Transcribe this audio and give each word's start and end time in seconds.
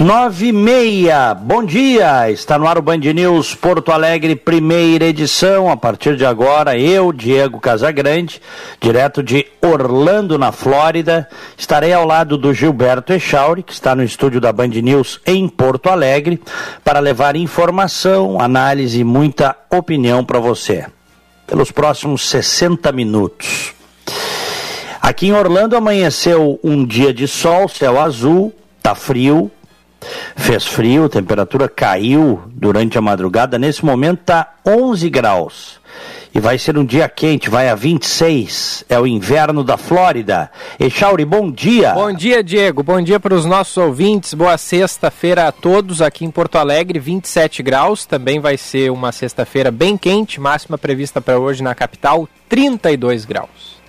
Nove 0.00 0.46
e 0.46 0.52
meia, 0.52 1.32
bom 1.32 1.62
dia, 1.62 2.28
está 2.30 2.58
no 2.58 2.66
ar 2.66 2.76
o 2.76 2.82
Band 2.82 2.98
News 2.98 3.54
Porto 3.54 3.92
Alegre, 3.92 4.34
primeira 4.34 5.04
edição, 5.04 5.70
a 5.70 5.76
partir 5.76 6.16
de 6.16 6.26
agora, 6.26 6.76
eu, 6.76 7.12
Diego 7.12 7.60
Casagrande, 7.60 8.42
direto 8.80 9.22
de 9.22 9.46
Orlando, 9.60 10.36
na 10.36 10.50
Flórida, 10.50 11.28
estarei 11.56 11.92
ao 11.92 12.04
lado 12.04 12.36
do 12.36 12.52
Gilberto 12.52 13.12
Echauri, 13.12 13.62
que 13.62 13.72
está 13.72 13.94
no 13.94 14.02
estúdio 14.02 14.40
da 14.40 14.52
Band 14.52 14.68
News 14.68 15.20
em 15.24 15.46
Porto 15.46 15.88
Alegre, 15.88 16.42
para 16.82 16.98
levar 16.98 17.36
informação, 17.36 18.40
análise 18.40 18.98
e 19.00 19.04
muita 19.04 19.56
opinião 19.70 20.24
para 20.24 20.40
você, 20.40 20.86
pelos 21.46 21.70
próximos 21.70 22.28
60 22.28 22.90
minutos. 22.90 23.72
Aqui 25.00 25.28
em 25.28 25.32
Orlando 25.32 25.76
amanheceu 25.76 26.58
um 26.64 26.84
dia 26.84 27.14
de 27.14 27.28
sol, 27.28 27.68
céu 27.68 28.00
azul, 28.00 28.52
tá 28.82 28.94
frio, 28.96 29.50
Fez 30.36 30.66
frio, 30.66 31.08
temperatura 31.08 31.68
caiu 31.68 32.42
durante 32.46 32.98
a 32.98 33.00
madrugada. 33.00 33.58
Nesse 33.58 33.84
momento 33.84 34.20
está 34.20 34.54
11 34.66 35.08
graus. 35.10 35.80
E 36.34 36.40
vai 36.40 36.58
ser 36.58 36.78
um 36.78 36.84
dia 36.84 37.08
quente, 37.10 37.50
vai 37.50 37.68
a 37.68 37.74
26. 37.74 38.86
É 38.88 38.98
o 38.98 39.06
inverno 39.06 39.62
da 39.62 39.76
Flórida. 39.76 40.50
Echauri, 40.80 41.26
bom 41.26 41.50
dia. 41.50 41.92
Bom 41.92 42.10
dia, 42.10 42.42
Diego. 42.42 42.82
Bom 42.82 43.02
dia 43.02 43.20
para 43.20 43.34
os 43.34 43.44
nossos 43.44 43.76
ouvintes. 43.76 44.32
Boa 44.32 44.56
sexta-feira 44.56 45.46
a 45.46 45.52
todos 45.52 46.00
aqui 46.00 46.24
em 46.24 46.30
Porto 46.30 46.56
Alegre, 46.56 46.98
27 46.98 47.62
graus. 47.62 48.06
Também 48.06 48.40
vai 48.40 48.56
ser 48.56 48.90
uma 48.90 49.12
sexta-feira 49.12 49.70
bem 49.70 49.98
quente, 49.98 50.40
máxima 50.40 50.78
prevista 50.78 51.20
para 51.20 51.38
hoje 51.38 51.62
na 51.62 51.74
capital, 51.74 52.26
32 52.48 53.26
graus. 53.26 53.81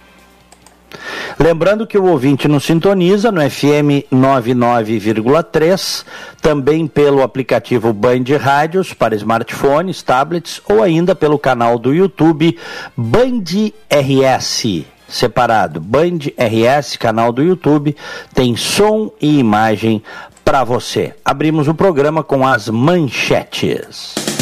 Lembrando 1.40 1.88
que 1.88 1.98
o 1.98 2.06
ouvinte 2.06 2.48
nos 2.48 2.64
sintoniza 2.64 3.32
no 3.32 3.42
FM 3.42 4.06
99,3, 4.12 6.06
também 6.42 6.88
pelo 6.88 7.22
aplicativo 7.22 7.92
Band 7.92 8.24
Rádios 8.40 8.94
para 8.94 9.16
smartphones, 9.16 10.02
tablets 10.02 10.62
ou 10.70 10.84
ainda 10.84 11.16
pelo 11.16 11.40
canal 11.40 11.78
do 11.80 11.94
YouTube 11.94 12.58
Band 12.96 13.72
RS 13.90 14.86
separado. 15.08 15.80
Band 15.80 16.20
RS, 16.38 16.98
canal 16.98 17.32
do 17.32 17.44
YouTube, 17.44 17.96
tem 18.34 18.56
som 18.56 19.12
e 19.22 19.40
imagem 19.40 20.02
para 20.44 20.64
você. 20.64 21.14
Abrimos 21.24 21.68
o 21.68 21.76
programa 21.76 22.24
com 22.24 22.46
as 22.46 22.68
manchetes. 22.68 24.33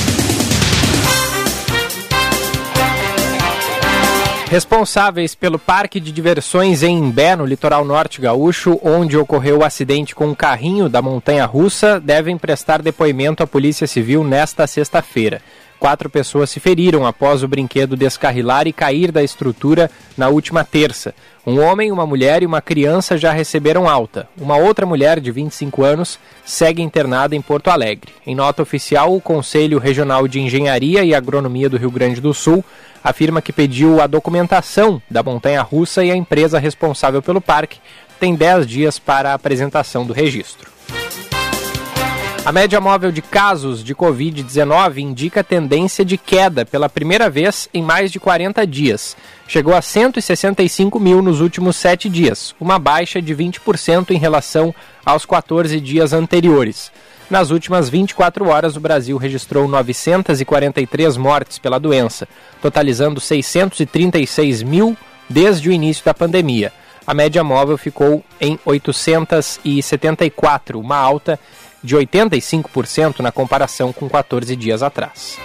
Responsáveis 4.52 5.34
pelo 5.34 5.58
parque 5.58 5.98
de 5.98 6.12
diversões 6.12 6.84
em 6.84 6.98
Imbé, 6.98 7.38
no 7.38 7.46
litoral 7.46 7.86
norte 7.86 8.20
gaúcho, 8.20 8.78
onde 8.84 9.16
ocorreu 9.16 9.60
o 9.60 9.64
acidente 9.64 10.14
com 10.14 10.28
um 10.28 10.36
carrinho 10.36 10.90
da 10.90 11.02
montanha 11.02 11.46
russa, 11.46 12.02
devem 12.02 12.38
prestar 12.38 12.82
depoimento 12.82 13.42
à 13.42 13.48
Polícia 13.48 13.88
Civil 13.88 14.26
nesta 14.26 14.68
sexta-feira. 14.68 15.42
Quatro 15.80 16.10
pessoas 16.10 16.50
se 16.50 16.60
feriram 16.60 17.08
após 17.08 17.44
o 17.44 17.48
brinquedo 17.48 17.96
descarrilar 17.96 18.68
e 18.68 18.74
cair 18.74 19.10
da 19.10 19.24
estrutura 19.24 19.90
na 20.18 20.28
última 20.28 20.66
terça. 20.66 21.16
Um 21.48 21.60
homem, 21.60 21.90
uma 21.92 22.06
mulher 22.06 22.44
e 22.44 22.45
uma 22.45 22.61
criança 22.61 23.17
já 23.17 23.32
receberam 23.32 23.90
alta. 23.90 24.28
Uma 24.38 24.58
outra 24.58 24.86
mulher 24.86 25.20
de 25.22 25.32
25 25.32 25.82
anos 25.84 26.20
segue 26.45 26.84
internada 26.84 27.36
em 27.36 27.42
Porto 27.42 27.70
Alegre. 27.70 28.11
Em 28.28 28.36
nota 28.36 28.61
oficial, 28.61 29.16
o 29.16 29.22
Conselho 29.22 29.80
Regional 29.80 30.28
de 30.28 30.42
Engenharia 30.42 31.04
e 31.04 31.16
Agronomia 31.16 31.70
do 31.70 31.78
Rio 31.78 31.90
Grande 31.90 32.20
do 32.20 32.34
Sul 32.34 32.64
afirma 33.04 33.42
que 33.42 33.54
pediu 33.54 34.02
a 34.02 34.08
documentação 34.08 35.02
da 35.10 35.23
montanha 35.23 35.62
russa 35.62 36.04
e 36.04 36.12
a 36.12 36.16
empresa 36.16 36.60
responsável 36.60 37.22
pelo 37.22 37.42
parque 37.42 37.80
tem 38.20 38.36
10 38.36 38.67
dias 38.67 39.00
para 39.00 39.32
a 39.32 39.34
apresentação 39.34 40.06
do 40.06 40.14
registro. 40.14 40.70
A 42.44 42.52
média 42.52 42.82
móvel 42.82 43.11
de 43.11 43.22
casos 43.22 43.84
de 43.84 43.94
Covid-19 43.94 44.98
indica 44.98 45.44
tendência 45.44 46.04
de 46.04 46.17
queda 46.17 46.66
pela 46.66 46.90
primeira 46.90 47.30
vez 47.30 47.70
em 47.72 47.84
mais 47.84 48.11
de 48.11 48.20
40 48.20 48.66
dias. 48.66 49.16
Chegou 49.48 49.76
a 49.76 49.82
165 49.82 51.00
mil 51.00 51.22
nos 51.22 51.40
últimos 51.40 51.76
sete 51.76 52.10
dias, 52.10 52.56
uma 52.60 52.80
baixa 52.80 53.22
de 53.22 53.36
20% 53.36 54.10
em 54.10 54.17
relação 54.17 54.73
aos 55.06 55.23
14 55.23 55.80
dias 55.80 56.14
anteriores. 56.14 56.92
Nas 57.31 57.49
últimas 57.49 57.89
24 57.89 58.47
horas, 58.49 58.75
o 58.75 58.81
Brasil 58.81 59.15
registrou 59.15 59.65
943 59.65 61.15
mortes 61.15 61.58
pela 61.58 61.80
doença, 61.80 62.27
totalizando 62.61 63.21
636 63.21 64.61
mil 64.61 64.97
desde 65.30 65.69
o 65.69 65.71
início 65.71 66.03
da 66.03 66.14
pandemia. 66.14 66.73
A 67.08 67.14
média 67.14 67.42
móvel 67.42 67.77
ficou 67.77 68.21
em 68.39 68.59
874, 68.65 70.77
uma 70.77 70.97
alta 70.97 71.39
de 71.81 71.95
85% 71.95 73.21
na 73.21 73.31
comparação 73.31 73.93
com 73.93 74.09
14 74.09 74.53
dias 74.58 74.83
atrás. 74.83 75.39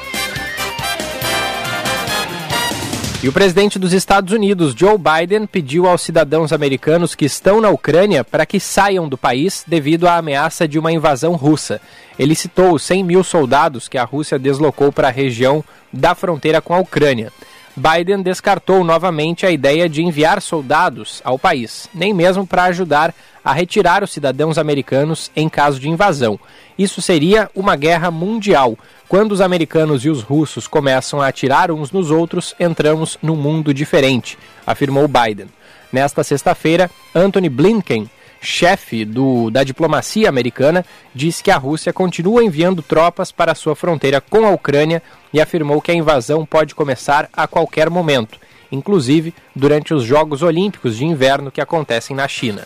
E 3.22 3.28
o 3.28 3.32
presidente 3.32 3.78
dos 3.78 3.94
Estados 3.94 4.32
Unidos, 4.32 4.74
Joe 4.76 4.96
Biden, 4.98 5.46
pediu 5.46 5.86
aos 5.86 6.02
cidadãos 6.02 6.52
americanos 6.52 7.14
que 7.14 7.24
estão 7.24 7.62
na 7.62 7.70
Ucrânia 7.70 8.22
para 8.22 8.44
que 8.44 8.60
saiam 8.60 9.08
do 9.08 9.16
país 9.16 9.64
devido 9.66 10.06
à 10.06 10.16
ameaça 10.16 10.68
de 10.68 10.78
uma 10.78 10.92
invasão 10.92 11.32
russa. 11.32 11.80
Ele 12.18 12.34
citou 12.34 12.74
os 12.74 12.82
100 12.82 13.02
mil 13.02 13.24
soldados 13.24 13.88
que 13.88 13.96
a 13.96 14.04
Rússia 14.04 14.38
deslocou 14.38 14.92
para 14.92 15.08
a 15.08 15.10
região 15.10 15.64
da 15.90 16.14
fronteira 16.14 16.60
com 16.60 16.74
a 16.74 16.78
Ucrânia. 16.78 17.32
Biden 17.76 18.22
descartou 18.22 18.82
novamente 18.82 19.44
a 19.44 19.50
ideia 19.50 19.86
de 19.86 20.02
enviar 20.02 20.40
soldados 20.40 21.20
ao 21.22 21.38
país, 21.38 21.88
nem 21.94 22.14
mesmo 22.14 22.46
para 22.46 22.64
ajudar 22.64 23.14
a 23.44 23.52
retirar 23.52 24.02
os 24.02 24.10
cidadãos 24.10 24.56
americanos 24.56 25.30
em 25.36 25.46
caso 25.46 25.78
de 25.78 25.88
invasão. 25.88 26.40
Isso 26.78 27.02
seria 27.02 27.50
uma 27.54 27.76
guerra 27.76 28.10
mundial. 28.10 28.78
Quando 29.08 29.30
os 29.30 29.40
americanos 29.40 30.04
e 30.04 30.10
os 30.10 30.20
russos 30.20 30.66
começam 30.66 31.22
a 31.22 31.28
atirar 31.28 31.70
uns 31.70 31.92
nos 31.92 32.10
outros, 32.10 32.56
entramos 32.58 33.16
num 33.22 33.36
mundo 33.36 33.72
diferente, 33.72 34.36
afirmou 34.66 35.06
Biden. 35.06 35.46
Nesta 35.92 36.24
sexta-feira, 36.24 36.90
Anthony 37.14 37.48
Blinken, 37.48 38.10
chefe 38.40 39.04
do, 39.04 39.48
da 39.48 39.62
diplomacia 39.62 40.28
americana, 40.28 40.84
disse 41.14 41.40
que 41.40 41.52
a 41.52 41.56
Rússia 41.56 41.92
continua 41.92 42.42
enviando 42.42 42.82
tropas 42.82 43.30
para 43.30 43.54
sua 43.54 43.76
fronteira 43.76 44.20
com 44.20 44.44
a 44.44 44.50
Ucrânia 44.50 45.00
e 45.32 45.40
afirmou 45.40 45.80
que 45.80 45.92
a 45.92 45.94
invasão 45.94 46.44
pode 46.44 46.74
começar 46.74 47.28
a 47.32 47.46
qualquer 47.46 47.88
momento, 47.88 48.40
inclusive 48.72 49.32
durante 49.54 49.94
os 49.94 50.02
Jogos 50.02 50.42
Olímpicos 50.42 50.96
de 50.96 51.04
Inverno 51.04 51.52
que 51.52 51.60
acontecem 51.60 52.16
na 52.16 52.26
China. 52.26 52.64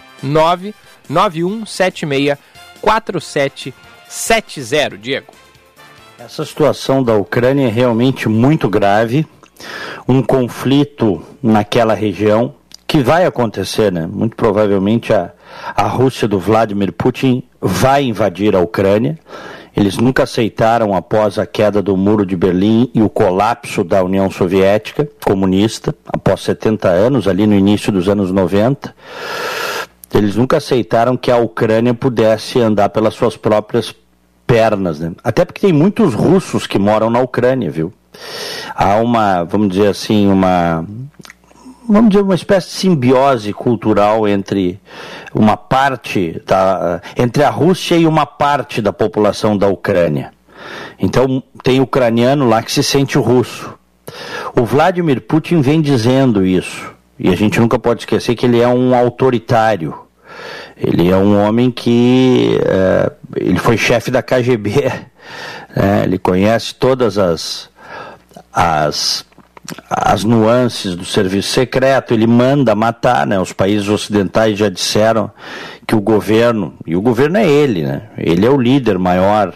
9 1.11 1.41
91764770, 2.83 4.97
Diego. 4.97 5.27
Essa 6.17 6.43
situação 6.45 7.03
da 7.03 7.15
Ucrânia 7.15 7.67
é 7.67 7.69
realmente 7.69 8.29
muito 8.29 8.69
grave. 8.69 9.27
um 10.07 10.23
conflito 10.23 11.21
naquela 11.41 11.93
região 11.93 12.55
que 12.87 13.03
vai 13.03 13.25
acontecer, 13.25 13.91
né? 13.91 14.07
Muito 14.11 14.35
provavelmente 14.35 15.13
a, 15.13 15.31
a 15.75 15.87
Rússia 15.87 16.27
do 16.27 16.39
Vladimir 16.39 16.91
Putin 16.91 17.43
vai 17.59 18.03
invadir 18.03 18.55
a 18.55 18.59
Ucrânia. 18.59 19.19
Eles 19.75 19.97
nunca 19.97 20.23
aceitaram 20.23 20.93
após 20.93 21.39
a 21.39 21.45
queda 21.45 21.81
do 21.81 21.95
Muro 21.95 22.25
de 22.25 22.35
Berlim 22.35 22.91
e 22.93 23.01
o 23.01 23.09
colapso 23.09 23.83
da 23.83 24.03
União 24.03 24.29
Soviética 24.29 25.07
comunista, 25.23 25.95
após 26.07 26.41
70 26.41 26.89
anos, 26.89 27.27
ali 27.27 27.47
no 27.47 27.55
início 27.55 27.91
dos 27.91 28.09
anos 28.09 28.31
90. 28.31 28.93
Eles 30.13 30.35
nunca 30.35 30.57
aceitaram 30.57 31.15
que 31.15 31.31
a 31.31 31.37
Ucrânia 31.37 31.93
pudesse 31.93 32.59
andar 32.59 32.89
pelas 32.89 33.13
suas 33.13 33.37
próprias 33.37 33.95
pernas, 34.45 34.99
né? 34.99 35.13
Até 35.23 35.45
porque 35.45 35.61
tem 35.61 35.73
muitos 35.73 36.13
russos 36.13 36.67
que 36.67 36.77
moram 36.77 37.09
na 37.09 37.19
Ucrânia, 37.19 37.71
viu? 37.71 37.93
Há 38.75 38.97
uma, 38.97 39.43
vamos 39.43 39.69
dizer 39.69 39.87
assim, 39.87 40.27
uma 40.27 40.85
vamos 41.87 42.09
dizer, 42.11 42.23
uma 42.23 42.35
espécie 42.35 42.67
de 42.67 42.73
simbiose 42.73 43.53
cultural 43.53 44.27
entre 44.27 44.79
uma 45.33 45.57
parte 45.57 46.41
da, 46.45 47.01
entre 47.17 47.43
a 47.43 47.49
Rússia 47.49 47.95
e 47.95 48.05
uma 48.05 48.25
parte 48.25 48.81
da 48.81 48.93
população 48.93 49.57
da 49.57 49.67
Ucrânia. 49.67 50.33
Então 50.99 51.41
tem 51.63 51.81
ucraniano 51.81 52.47
lá 52.47 52.61
que 52.61 52.71
se 52.71 52.83
sente 52.83 53.17
russo. 53.17 53.73
O 54.55 54.63
Vladimir 54.63 55.21
Putin 55.21 55.61
vem 55.61 55.81
dizendo 55.81 56.45
isso. 56.45 56.93
E 57.23 57.29
a 57.29 57.35
gente 57.35 57.59
nunca 57.59 57.77
pode 57.77 58.01
esquecer 58.01 58.35
que 58.35 58.47
ele 58.47 58.59
é 58.59 58.67
um 58.67 58.95
autoritário. 58.95 59.93
Ele 60.75 61.09
é 61.09 61.15
um 61.15 61.39
homem 61.39 61.69
que 61.69 62.59
é, 62.65 63.11
ele 63.35 63.59
foi 63.59 63.77
chefe 63.77 64.11
da 64.11 64.21
KGB. 64.21 64.91
É, 65.73 66.03
ele 66.03 66.17
conhece 66.17 66.75
todas 66.75 67.17
as, 67.17 67.69
as 68.51 69.23
as 69.89 70.23
nuances 70.23 70.95
do 70.95 71.05
serviço 71.05 71.49
secreto, 71.49 72.13
ele 72.13 72.27
manda 72.27 72.75
matar, 72.75 73.25
né? 73.25 73.39
Os 73.39 73.53
países 73.53 73.87
ocidentais 73.87 74.57
já 74.57 74.69
disseram 74.69 75.31
que 75.87 75.95
o 75.95 76.01
governo, 76.01 76.73
e 76.85 76.95
o 76.95 77.01
governo 77.01 77.37
é 77.37 77.47
ele, 77.47 77.83
né? 77.83 78.09
Ele 78.17 78.45
é 78.45 78.49
o 78.49 78.59
líder 78.59 78.97
maior, 78.97 79.53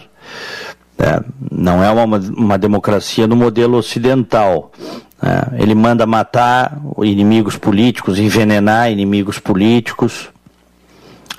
né? 0.98 1.20
não 1.50 1.82
é 1.82 1.90
uma, 1.90 2.18
uma 2.18 2.58
democracia 2.58 3.26
no 3.26 3.36
modelo 3.36 3.76
ocidental. 3.76 4.72
Né? 5.20 5.58
Ele 5.58 5.74
manda 5.74 6.06
matar 6.06 6.78
inimigos 7.02 7.56
políticos, 7.56 8.18
envenenar 8.18 8.90
inimigos 8.90 9.38
políticos, 9.38 10.28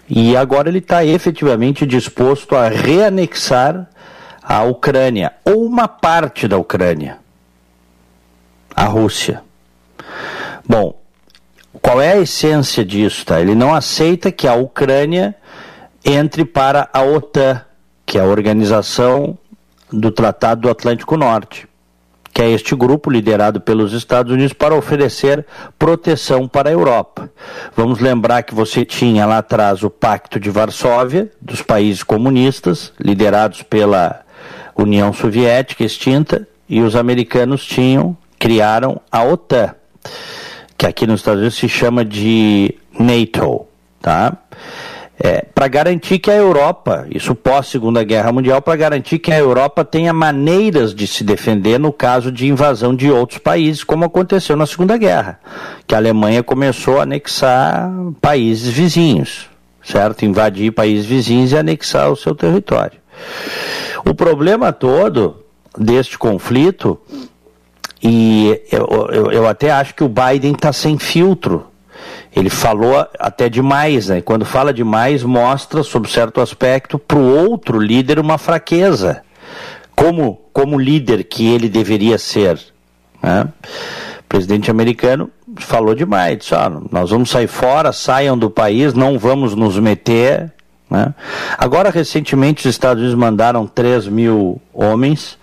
e 0.09 0.37
agora 0.37 0.69
ele 0.69 0.77
está 0.77 1.03
efetivamente 1.03 1.85
disposto 1.85 2.55
a 2.55 2.69
reanexar 2.69 3.87
a 4.41 4.63
Ucrânia, 4.63 5.33
ou 5.43 5.65
uma 5.65 5.87
parte 5.87 6.47
da 6.47 6.57
Ucrânia 6.57 7.17
a 8.77 8.85
Rússia. 8.85 9.41
Bom, 10.63 10.99
qual 11.81 11.99
é 11.99 12.13
a 12.13 12.19
essência 12.19 12.85
disso? 12.85 13.25
Tá? 13.25 13.41
Ele 13.41 13.55
não 13.55 13.73
aceita 13.73 14.31
que 14.31 14.47
a 14.47 14.53
Ucrânia 14.53 15.35
entre 16.05 16.45
para 16.45 16.87
a 16.93 17.01
OTAN, 17.01 17.61
que 18.05 18.19
é 18.19 18.21
a 18.21 18.25
organização 18.25 19.35
do 19.91 20.11
Tratado 20.11 20.61
do 20.61 20.69
Atlântico 20.69 21.17
Norte, 21.17 21.67
que 22.37 22.43
é 22.43 22.51
este 22.51 22.75
grupo 22.75 23.09
liderado 23.09 23.59
pelos 23.59 23.93
Estados 23.93 24.31
Unidos 24.31 24.53
para 24.53 24.75
oferecer 24.75 25.43
proteção 25.79 26.47
para 26.47 26.69
a 26.69 26.71
Europa. 26.71 27.31
Vamos 27.75 27.97
lembrar 27.99 28.43
que 28.43 28.53
você 28.53 28.85
tinha 28.85 29.25
lá 29.25 29.39
atrás 29.39 29.81
o 29.81 29.89
Pacto 29.89 30.39
de 30.39 30.51
Varsóvia, 30.51 31.31
dos 31.41 31.63
países 31.63 32.03
comunistas, 32.03 32.93
liderados 32.99 33.63
pela 33.63 34.21
União 34.75 35.11
Soviética 35.11 35.83
extinta, 35.83 36.47
e 36.69 36.79
os 36.79 36.95
americanos 36.95 37.65
tinham 37.65 38.15
criaram 38.37 39.01
a 39.11 39.23
OTAN, 39.23 39.73
que 40.77 40.85
aqui 40.85 41.07
nos 41.07 41.21
Estados 41.21 41.39
Unidos 41.39 41.57
se 41.57 41.67
chama 41.67 42.05
de 42.05 42.75
NATO, 42.99 43.65
tá? 43.99 44.37
É, 45.19 45.41
para 45.53 45.67
garantir 45.67 46.19
que 46.19 46.29
a 46.29 46.35
Europa, 46.35 47.07
isso 47.09 47.33
pós 47.33 47.67
Segunda 47.67 48.03
Guerra 48.03 48.31
Mundial, 48.31 48.61
para 48.61 48.75
garantir 48.75 49.17
que 49.17 49.31
a 49.31 49.37
Europa 49.37 49.83
tenha 49.83 50.13
maneiras 50.13 50.93
de 50.93 51.07
se 51.07 51.23
defender 51.23 51.79
no 51.79 51.91
caso 51.91 52.31
de 52.31 52.47
invasão 52.47 52.95
de 52.95 53.09
outros 53.09 53.39
países, 53.39 53.83
como 53.83 54.05
aconteceu 54.05 54.55
na 54.55 54.67
Segunda 54.67 54.95
Guerra, 54.95 55.39
que 55.87 55.95
a 55.95 55.97
Alemanha 55.97 56.43
começou 56.43 56.99
a 56.99 57.03
anexar 57.03 57.89
países 58.21 58.69
vizinhos, 58.69 59.49
certo? 59.83 60.23
Invadir 60.23 60.71
países 60.71 61.05
vizinhos 61.05 61.51
e 61.51 61.57
anexar 61.57 62.11
o 62.11 62.15
seu 62.15 62.35
território. 62.35 62.99
O 64.05 64.13
problema 64.13 64.71
todo 64.71 65.43
deste 65.75 66.15
conflito 66.15 66.99
e 68.01 68.61
eu, 68.71 69.09
eu, 69.11 69.31
eu 69.31 69.47
até 69.47 69.71
acho 69.71 69.95
que 69.95 70.03
o 70.03 70.09
Biden 70.09 70.53
está 70.53 70.71
sem 70.71 70.97
filtro. 70.97 71.65
Ele 72.37 72.51
falou 72.51 73.03
até 73.17 73.49
demais, 73.49 74.09
né? 74.09 74.21
Quando 74.21 74.45
fala 74.45 74.71
demais, 74.71 75.23
mostra, 75.23 75.81
sob 75.81 76.07
certo 76.07 76.39
aspecto, 76.39 76.99
para 76.99 77.17
o 77.17 77.35
outro 77.35 77.79
líder 77.79 78.19
uma 78.19 78.37
fraqueza. 78.37 79.23
Como, 79.95 80.39
como 80.53 80.77
líder 80.77 81.23
que 81.23 81.47
ele 81.47 81.67
deveria 81.67 82.19
ser. 82.19 82.59
Né? 83.23 83.47
O 84.19 84.23
presidente 84.29 84.69
americano 84.69 85.31
falou 85.55 85.95
demais, 85.95 86.37
disse, 86.37 86.53
ah, 86.53 86.71
nós 86.91 87.09
vamos 87.09 87.31
sair 87.31 87.47
fora, 87.47 87.91
saiam 87.91 88.37
do 88.37 88.51
país, 88.51 88.93
não 88.93 89.17
vamos 89.17 89.55
nos 89.55 89.79
meter 89.79 90.53
né? 90.89 91.13
Agora, 91.57 91.89
recentemente, 91.89 92.61
os 92.61 92.73
Estados 92.73 93.01
Unidos 93.01 93.19
mandaram 93.19 93.67
3 93.67 94.07
mil 94.07 94.61
homens 94.73 95.37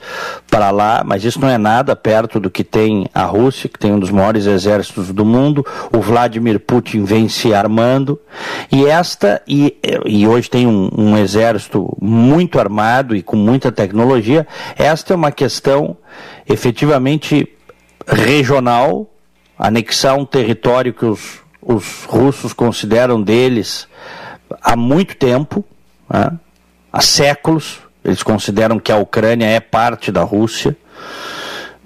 para 0.50 0.70
lá, 0.70 1.02
mas 1.04 1.22
isso 1.22 1.38
não 1.38 1.48
é 1.48 1.58
nada 1.58 1.94
perto 1.94 2.40
do 2.40 2.50
que 2.50 2.64
tem 2.64 3.06
a 3.14 3.24
Rússia, 3.24 3.68
que 3.68 3.78
tem 3.78 3.92
um 3.92 3.98
dos 3.98 4.10
maiores 4.10 4.46
exércitos 4.46 5.12
do 5.12 5.24
mundo. 5.24 5.64
O 5.92 6.00
Vladimir 6.00 6.58
Putin 6.60 7.04
vem 7.04 7.28
se 7.28 7.52
armando, 7.52 8.18
e 8.72 8.86
esta, 8.86 9.42
e, 9.46 9.76
e 10.06 10.26
hoje 10.26 10.48
tem 10.48 10.66
um, 10.66 10.90
um 10.96 11.16
exército 11.16 11.94
muito 12.00 12.58
armado 12.58 13.14
e 13.14 13.22
com 13.22 13.36
muita 13.36 13.70
tecnologia. 13.70 14.46
Esta 14.76 15.12
é 15.12 15.16
uma 15.16 15.32
questão 15.32 15.96
efetivamente 16.48 17.46
regional, 18.06 19.10
anexar 19.58 20.16
um 20.16 20.24
território 20.24 20.94
que 20.94 21.04
os, 21.04 21.40
os 21.60 22.04
russos 22.04 22.54
consideram 22.54 23.20
deles 23.20 23.86
há 24.62 24.76
muito 24.76 25.16
tempo, 25.16 25.64
né? 26.08 26.32
há 26.92 27.00
séculos. 27.00 27.78
Eles 28.04 28.22
consideram 28.22 28.78
que 28.78 28.92
a 28.92 28.96
Ucrânia 28.96 29.46
é 29.46 29.60
parte 29.60 30.12
da 30.12 30.22
Rússia. 30.22 30.76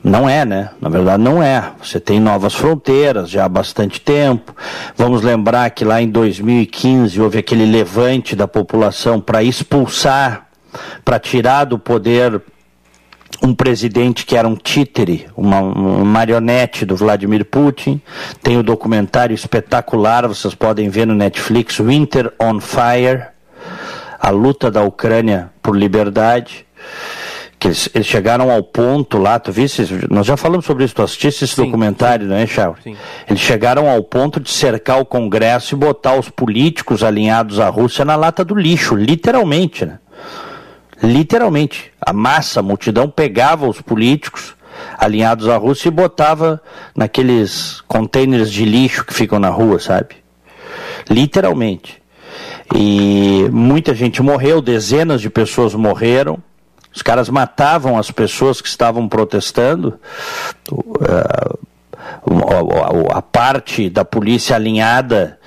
Não 0.02 0.28
é, 0.28 0.44
né? 0.44 0.70
Na 0.80 0.88
verdade, 0.88 1.22
não 1.22 1.42
é. 1.42 1.72
Você 1.82 1.98
tem 1.98 2.20
novas 2.20 2.54
fronteiras 2.54 3.28
já 3.30 3.44
há 3.44 3.48
bastante 3.48 4.00
tempo. 4.00 4.54
Vamos 4.96 5.22
lembrar 5.22 5.70
que 5.70 5.84
lá 5.84 6.00
em 6.00 6.08
2015 6.08 7.20
houve 7.20 7.38
aquele 7.38 7.66
levante 7.66 8.36
da 8.36 8.46
população 8.46 9.20
para 9.20 9.42
expulsar, 9.42 10.48
para 11.04 11.18
tirar 11.18 11.64
do 11.64 11.78
poder 11.78 12.40
um 13.42 13.54
presidente 13.54 14.26
que 14.26 14.36
era 14.36 14.48
um 14.48 14.56
títere, 14.56 15.26
uma, 15.36 15.62
marionete 16.04 16.84
do 16.84 16.96
Vladimir 16.96 17.44
Putin. 17.44 18.00
Tem 18.42 18.56
o 18.56 18.60
um 18.60 18.62
documentário 18.62 19.34
espetacular, 19.34 20.26
vocês 20.26 20.54
podem 20.54 20.88
ver 20.88 21.06
no 21.06 21.14
Netflix, 21.14 21.78
Winter 21.78 22.32
on 22.40 22.60
Fire, 22.60 23.26
a 24.18 24.30
luta 24.30 24.70
da 24.70 24.82
Ucrânia 24.82 25.50
por 25.62 25.76
liberdade. 25.76 26.66
Que 27.58 27.68
eles, 27.68 27.90
eles 27.92 28.06
chegaram 28.06 28.52
ao 28.52 28.62
ponto 28.62 29.18
lá, 29.18 29.36
tu 29.38 29.50
viste? 29.50 29.84
Nós 30.08 30.24
já 30.24 30.36
falamos 30.36 30.64
sobre 30.64 30.84
isso, 30.84 30.94
tu 30.94 31.02
assististe 31.02 31.44
esse 31.44 31.54
sim, 31.54 31.64
documentário, 31.64 32.24
sim. 32.24 32.30
não 32.30 32.36
é, 32.36 32.46
Charles? 32.46 32.78
Sim. 32.84 32.96
Eles 33.28 33.40
chegaram 33.40 33.90
ao 33.90 34.00
ponto 34.04 34.38
de 34.38 34.48
cercar 34.48 35.00
o 35.00 35.04
Congresso 35.04 35.74
e 35.74 35.78
botar 35.78 36.16
os 36.16 36.28
políticos 36.28 37.02
alinhados 37.02 37.58
à 37.58 37.68
Rússia 37.68 38.04
na 38.04 38.14
lata 38.14 38.44
do 38.44 38.54
lixo, 38.54 38.94
literalmente, 38.94 39.84
né? 39.84 39.98
Literalmente, 41.02 41.92
a 42.00 42.12
massa, 42.12 42.60
a 42.60 42.62
multidão 42.62 43.08
pegava 43.08 43.68
os 43.68 43.80
políticos 43.80 44.56
alinhados 44.96 45.48
à 45.48 45.56
Rússia 45.56 45.88
e 45.88 45.92
botava 45.92 46.62
naqueles 46.94 47.80
containers 47.82 48.50
de 48.50 48.64
lixo 48.64 49.04
que 49.04 49.14
ficam 49.14 49.38
na 49.38 49.48
rua, 49.48 49.78
sabe? 49.78 50.16
Literalmente. 51.08 52.02
E 52.74 53.48
muita 53.50 53.94
gente 53.94 54.22
morreu, 54.22 54.60
dezenas 54.60 55.20
de 55.20 55.30
pessoas 55.30 55.74
morreram. 55.74 56.38
Os 56.94 57.02
caras 57.02 57.28
matavam 57.28 57.98
as 57.98 58.10
pessoas 58.10 58.60
que 58.60 58.68
estavam 58.68 59.08
protestando. 59.08 59.98
Uh, 60.70 61.58
a 63.10 63.22
parte 63.22 63.88
da 63.88 64.04
polícia 64.04 64.56
alinhada 64.56 65.38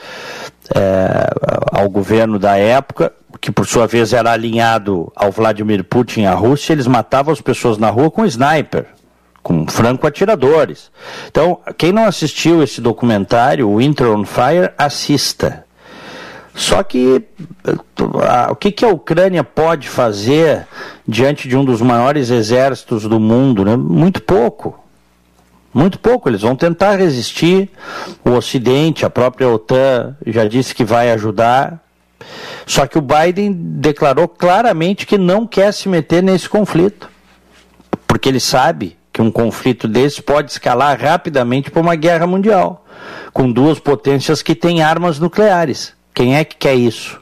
uh, 0.72 1.80
ao 1.80 1.90
governo 1.90 2.40
da 2.40 2.58
época 2.58 3.14
que 3.40 3.52
por 3.52 3.66
sua 3.66 3.88
vez 3.88 4.14
era 4.14 4.32
alinhado 4.32 5.12
ao 5.16 5.32
Vladimir 5.32 5.84
Putin 5.84 6.22
e 6.22 6.26
à 6.28 6.34
Rússia, 6.34 6.74
eles 6.74 6.86
matavam 6.86 7.34
as 7.34 7.42
pessoas 7.42 7.78
na 7.78 7.90
rua 7.90 8.12
com 8.12 8.26
sniper, 8.26 8.86
com 9.42 9.68
franco-atiradores. 9.68 10.92
Então, 11.28 11.60
quem 11.78 11.92
não 11.92 12.06
assistiu 12.06 12.62
esse 12.62 12.80
documentário, 12.80 13.76
Winter 13.78 14.10
on 14.10 14.26
Fire, 14.26 14.72
assista. 14.78 15.66
Só 16.54 16.84
que 16.84 17.24
o 18.50 18.56
que, 18.56 18.72
que 18.72 18.86
a 18.86 18.90
Ucrânia 18.90 19.44
pode 19.44 19.88
fazer 19.88 20.68
diante 21.08 21.48
de 21.48 21.56
um 21.56 21.64
dos 21.64 21.82
maiores 21.82 22.30
exércitos 22.30 23.04
do 23.04 23.20
mundo? 23.20 23.64
Né? 23.64 23.76
Muito 23.76 24.22
pouco. 24.22 24.81
Muito 25.74 26.00
pouco, 26.00 26.30
eles 26.30 26.42
vão 26.42 26.56
tentar 26.56 26.98
resistir. 26.98 27.70
O 28.26 28.32
Ocidente, 28.32 29.06
a 29.06 29.10
própria 29.10 29.48
OTAN 29.48 30.18
já 30.26 30.46
disse 30.46 30.76
que 30.76 30.84
vai 30.84 31.12
ajudar. 31.12 31.80
Só 32.66 32.86
que 32.86 32.98
o 32.98 33.02
Biden 33.02 33.52
declarou 33.54 34.28
claramente 34.28 35.06
que 35.08 35.18
não 35.18 35.48
quer 35.48 35.72
se 35.74 35.88
meter 35.88 36.22
nesse 36.22 36.50
conflito. 36.50 37.10
Porque 38.06 38.28
ele 38.28 38.40
sabe 38.40 38.98
que 39.14 39.22
um 39.22 39.32
conflito 39.32 39.88
desse 39.88 40.22
pode 40.22 40.52
escalar 40.52 41.00
rapidamente 41.00 41.72
para 41.72 41.82
uma 41.82 41.96
guerra 41.96 42.28
mundial, 42.28 42.86
com 43.34 43.52
duas 43.52 43.80
potências 43.80 44.42
que 44.42 44.54
têm 44.54 44.82
armas 44.82 45.20
nucleares. 45.20 45.94
Quem 46.14 46.36
é 46.36 46.44
que 46.44 46.56
quer 46.56 46.76
isso? 46.76 47.20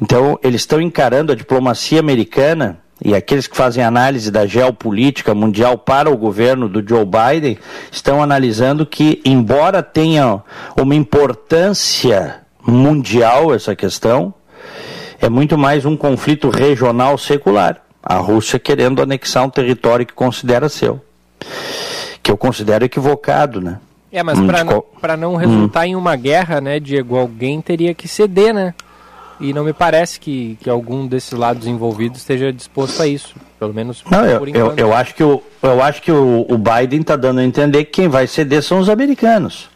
Então, 0.00 0.38
eles 0.42 0.62
estão 0.62 0.80
encarando 0.80 1.32
a 1.32 1.36
diplomacia 1.36 1.98
americana 1.98 2.78
e 3.04 3.14
aqueles 3.14 3.46
que 3.46 3.54
fazem 3.54 3.84
análise 3.84 4.30
da 4.30 4.46
geopolítica 4.46 5.34
mundial 5.34 5.76
para 5.76 6.10
o 6.10 6.16
governo 6.16 6.70
do 6.70 6.82
Joe 6.86 7.04
Biden 7.04 7.58
estão 7.92 8.22
analisando 8.22 8.86
que, 8.86 9.20
embora 9.26 9.82
tenha 9.82 10.42
uma 10.74 10.94
importância 10.94 12.40
mundial 12.66 13.54
essa 13.54 13.76
questão, 13.76 14.32
é 15.20 15.28
muito 15.28 15.58
mais 15.58 15.84
um 15.84 15.94
conflito 15.98 16.48
regional 16.48 17.18
secular. 17.18 17.82
A 18.02 18.16
Rússia 18.16 18.58
querendo 18.58 19.02
anexar 19.02 19.44
um 19.44 19.50
território 19.50 20.06
que 20.06 20.14
considera 20.14 20.70
seu. 20.70 20.98
Que 22.22 22.30
eu 22.30 22.38
considero 22.38 22.86
equivocado, 22.86 23.60
né? 23.60 23.78
É, 24.10 24.22
mas 24.22 24.38
hum, 24.38 24.46
para 25.00 25.16
não 25.16 25.36
resultar 25.36 25.82
hum. 25.82 25.84
em 25.84 25.96
uma 25.96 26.16
guerra, 26.16 26.60
né, 26.60 26.78
Diego, 26.80 27.16
alguém 27.16 27.60
teria 27.60 27.92
que 27.92 28.08
ceder, 28.08 28.54
né? 28.54 28.72
E 29.40 29.52
não 29.52 29.64
me 29.64 29.72
parece 29.72 30.20
que, 30.20 30.56
que 30.60 30.70
algum 30.70 31.06
desses 31.06 31.32
lados 31.32 31.66
envolvidos 31.66 32.20
esteja 32.20 32.52
disposto 32.52 33.02
a 33.02 33.06
isso, 33.06 33.34
pelo 33.58 33.74
menos 33.74 34.02
não, 34.08 34.24
eu, 34.24 34.46
eu, 34.48 34.74
eu, 34.76 34.94
acho 34.94 35.14
que 35.14 35.24
o, 35.24 35.42
eu 35.62 35.82
acho 35.82 36.00
que 36.02 36.12
o, 36.12 36.46
o 36.48 36.56
Biden 36.56 37.00
está 37.00 37.16
dando 37.16 37.40
a 37.40 37.44
entender 37.44 37.84
que 37.84 38.02
quem 38.02 38.08
vai 38.08 38.26
ceder 38.26 38.62
são 38.62 38.78
os 38.78 38.88
americanos. 38.88 39.68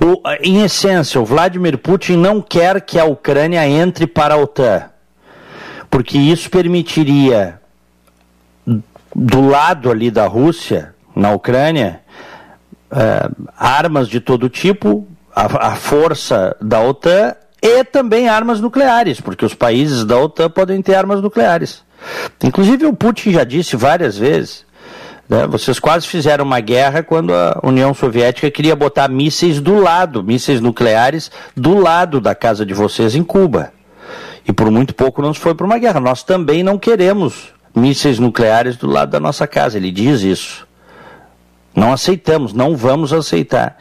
O, 0.00 0.20
em 0.42 0.62
essência, 0.62 1.20
o 1.20 1.24
Vladimir 1.24 1.78
Putin 1.78 2.16
não 2.16 2.42
quer 2.42 2.80
que 2.82 2.98
a 2.98 3.06
Ucrânia 3.06 3.66
entre 3.66 4.06
para 4.06 4.34
a 4.34 4.36
OTAN, 4.36 4.90
porque 5.90 6.18
isso 6.18 6.50
permitiria, 6.50 7.58
do 9.14 9.48
lado 9.48 9.90
ali 9.90 10.10
da 10.10 10.26
Rússia, 10.26 10.94
na 11.16 11.32
Ucrânia, 11.32 12.00
uh, 12.90 13.48
armas 13.56 14.08
de 14.08 14.20
todo 14.20 14.50
tipo, 14.50 15.06
a, 15.34 15.68
a 15.68 15.76
força 15.76 16.54
da 16.60 16.80
OTAN 16.82 17.34
e 17.62 17.84
também 17.84 18.28
armas 18.28 18.60
nucleares, 18.60 19.20
porque 19.20 19.44
os 19.46 19.54
países 19.54 20.04
da 20.04 20.18
OTAN 20.18 20.50
podem 20.50 20.82
ter 20.82 20.96
armas 20.96 21.22
nucleares. 21.22 21.84
Inclusive 22.42 22.86
o 22.86 22.92
Putin 22.92 23.30
já 23.30 23.44
disse 23.44 23.76
várias 23.76 24.18
vezes, 24.18 24.66
né, 25.28 25.46
vocês 25.46 25.78
quase 25.78 26.08
fizeram 26.08 26.44
uma 26.44 26.58
guerra 26.58 27.04
quando 27.04 27.32
a 27.32 27.60
União 27.62 27.94
Soviética 27.94 28.50
queria 28.50 28.74
botar 28.74 29.08
mísseis 29.08 29.60
do 29.60 29.78
lado, 29.78 30.24
mísseis 30.24 30.60
nucleares 30.60 31.30
do 31.56 31.78
lado 31.78 32.20
da 32.20 32.34
casa 32.34 32.66
de 32.66 32.74
vocês 32.74 33.14
em 33.14 33.22
Cuba. 33.22 33.72
E 34.46 34.52
por 34.52 34.68
muito 34.70 34.92
pouco 34.92 35.22
não 35.22 35.32
se 35.32 35.38
foi 35.38 35.54
para 35.54 35.64
uma 35.64 35.78
guerra. 35.78 36.00
Nós 36.00 36.24
também 36.24 36.64
não 36.64 36.76
queremos 36.76 37.52
mísseis 37.72 38.18
nucleares 38.18 38.76
do 38.76 38.88
lado 38.88 39.10
da 39.10 39.20
nossa 39.20 39.46
casa. 39.46 39.78
Ele 39.78 39.92
diz 39.92 40.22
isso. 40.22 40.66
Não 41.74 41.92
aceitamos, 41.92 42.52
não 42.52 42.76
vamos 42.76 43.12
aceitar. 43.12 43.78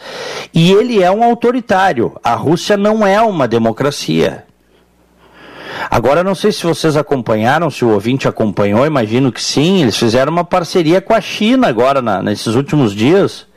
E 0.53 0.71
ele 0.71 1.03
é 1.03 1.12
um 1.12 1.24
autoritário. 1.24 2.17
A 2.24 2.33
Rússia 2.36 2.77
não 2.77 3.05
é 3.05 3.21
uma 3.21 3.48
democracia. 3.48 4.45
Agora, 5.89 6.24
não 6.24 6.36
sei 6.36 6.51
se 6.51 6.63
vocês 6.63 6.95
acompanharam, 6.95 7.69
se 7.69 7.83
o 7.83 7.89
ouvinte 7.89 8.27
acompanhou, 8.27 8.86
imagino 8.86 9.31
que 9.31 9.41
sim. 9.41 9.81
Eles 9.81 9.98
fizeram 9.98 10.31
uma 10.31 10.43
parceria 10.43 11.01
com 11.01 11.13
a 11.13 11.21
China 11.21 11.67
agora, 11.67 12.01
na, 12.01 12.21
nesses 12.21 12.55
últimos 12.55 12.93
dias, 12.93 13.48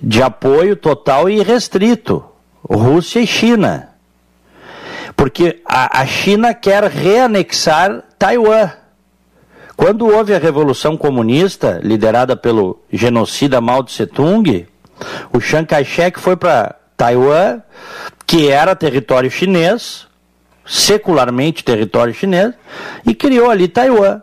de 0.00 0.22
apoio 0.22 0.76
total 0.76 1.28
e 1.28 1.42
restrito. 1.42 2.24
Rússia 2.62 3.20
e 3.20 3.26
China. 3.26 3.90
Porque 5.16 5.62
a, 5.64 6.02
a 6.02 6.06
China 6.06 6.52
quer 6.52 6.84
reanexar 6.84 8.02
Taiwan. 8.18 8.70
Quando 9.76 10.06
houve 10.06 10.34
a 10.34 10.38
Revolução 10.38 10.96
Comunista, 10.96 11.80
liderada 11.82 12.34
pelo 12.34 12.80
genocida 12.90 13.60
Mao 13.60 13.84
Tse-tung, 13.84 14.66
o 15.32 15.38
Chiang 15.38 15.66
Kai-shek 15.66 16.18
foi 16.18 16.34
para 16.34 16.76
Taiwan, 16.96 17.60
que 18.26 18.48
era 18.48 18.74
território 18.74 19.30
chinês, 19.30 20.06
secularmente 20.64 21.62
território 21.62 22.14
chinês, 22.14 22.54
e 23.04 23.14
criou 23.14 23.50
ali 23.50 23.68
Taiwan, 23.68 24.22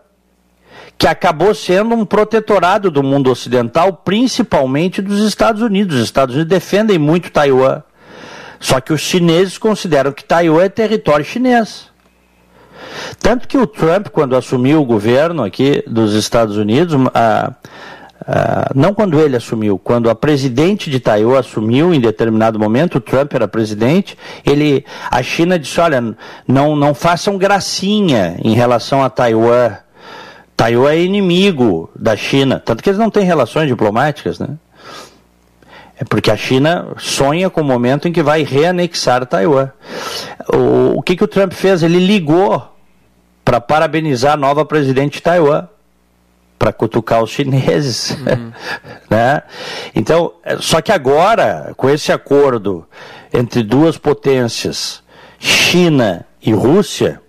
que 0.97 1.07
acabou 1.07 1.53
sendo 1.53 1.93
um 1.93 2.03
protetorado 2.03 2.89
do 2.89 3.03
mundo 3.03 3.29
ocidental, 3.29 3.93
principalmente 3.93 5.01
dos 5.01 5.19
Estados 5.21 5.61
Unidos. 5.61 5.97
Os 5.97 6.03
Estados 6.03 6.33
Unidos 6.33 6.49
defendem 6.49 6.97
muito 6.97 7.31
Taiwan. 7.31 7.83
Só 8.59 8.79
que 8.79 8.93
os 8.93 9.01
chineses 9.01 9.57
consideram 9.57 10.11
que 10.11 10.23
Taiwan 10.23 10.63
é 10.63 10.69
território 10.69 11.25
chinês. 11.25 11.92
Tanto 13.19 13.47
que 13.47 13.57
o 13.57 13.67
Trump, 13.67 14.07
quando 14.07 14.35
assumiu 14.35 14.81
o 14.81 14.85
governo 14.85 15.43
aqui 15.43 15.83
dos 15.87 16.13
Estados 16.13 16.57
Unidos, 16.57 16.95
não 18.73 18.93
quando 18.93 19.19
ele 19.19 19.35
assumiu, 19.35 19.77
quando 19.77 20.09
a 20.09 20.15
presidente 20.15 20.89
de 20.89 20.99
Taiwan 20.99 21.39
assumiu 21.39 21.93
em 21.93 21.99
determinado 21.99 22.59
momento, 22.59 22.97
o 22.97 23.01
Trump 23.01 23.33
era 23.33 23.47
presidente, 23.47 24.17
ele, 24.45 24.85
a 25.09 25.21
China 25.21 25.59
disse, 25.59 25.79
olha, 25.79 26.15
não, 26.47 26.75
não 26.75 26.93
façam 26.93 27.37
gracinha 27.37 28.37
em 28.43 28.53
relação 28.53 29.03
a 29.03 29.09
Taiwan. 29.09 29.77
Taiwan 30.55 30.91
é 30.91 31.01
inimigo 31.01 31.89
da 31.95 32.15
China, 32.15 32.61
tanto 32.63 32.83
que 32.83 32.89
eles 32.89 32.99
não 32.99 33.09
têm 33.09 33.23
relações 33.23 33.67
diplomáticas, 33.67 34.39
né? 34.39 34.49
É 35.99 36.03
porque 36.03 36.31
a 36.31 36.37
China 36.37 36.87
sonha 36.97 37.49
com 37.49 37.61
o 37.61 37.63
momento 37.63 38.07
em 38.07 38.11
que 38.11 38.23
vai 38.23 38.43
reanexar 38.43 39.25
Taiwan. 39.25 39.69
O, 40.51 40.97
o 40.97 41.01
que, 41.03 41.15
que 41.15 41.23
o 41.23 41.27
Trump 41.27 41.53
fez? 41.53 41.83
Ele 41.83 41.99
ligou 41.99 42.72
para 43.43 43.59
parabenizar 43.59 44.33
a 44.33 44.37
nova 44.37 44.65
presidente 44.65 45.13
de 45.13 45.21
Taiwan, 45.21 45.67
para 46.57 46.71
cutucar 46.71 47.21
os 47.21 47.29
chineses. 47.29 48.11
Uhum. 48.11 48.51
né? 49.09 49.43
Então, 49.93 50.33
só 50.59 50.81
que 50.81 50.91
agora, 50.91 51.73
com 51.75 51.89
esse 51.89 52.11
acordo 52.11 52.87
entre 53.33 53.63
duas 53.63 53.97
potências, 53.97 55.03
China 55.39 56.25
e 56.41 56.53
Rússia, 56.53 57.21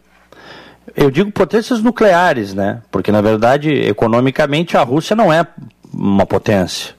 eu 0.94 1.10
digo 1.10 1.32
potências 1.32 1.82
nucleares, 1.82 2.54
né? 2.54 2.82
Porque 2.90 3.10
na 3.10 3.20
verdade, 3.20 3.70
economicamente, 3.72 4.76
a 4.76 4.82
Rússia 4.82 5.16
não 5.16 5.32
é 5.32 5.44
uma 5.92 6.24
potência. 6.24 6.94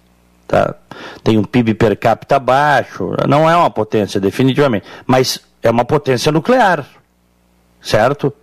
Tá? 0.47 0.75
Tem 1.23 1.37
um 1.37 1.43
PIB 1.43 1.73
per 1.73 1.97
capita 1.97 2.37
baixo, 2.37 3.15
não 3.27 3.49
é 3.49 3.55
uma 3.55 3.69
potência, 3.69 4.19
definitivamente. 4.19 4.85
Mas 5.05 5.39
é 5.63 5.71
uma 5.71 5.85
potência 5.85 6.31
nuclear, 6.31 6.85
certo? 7.81 8.33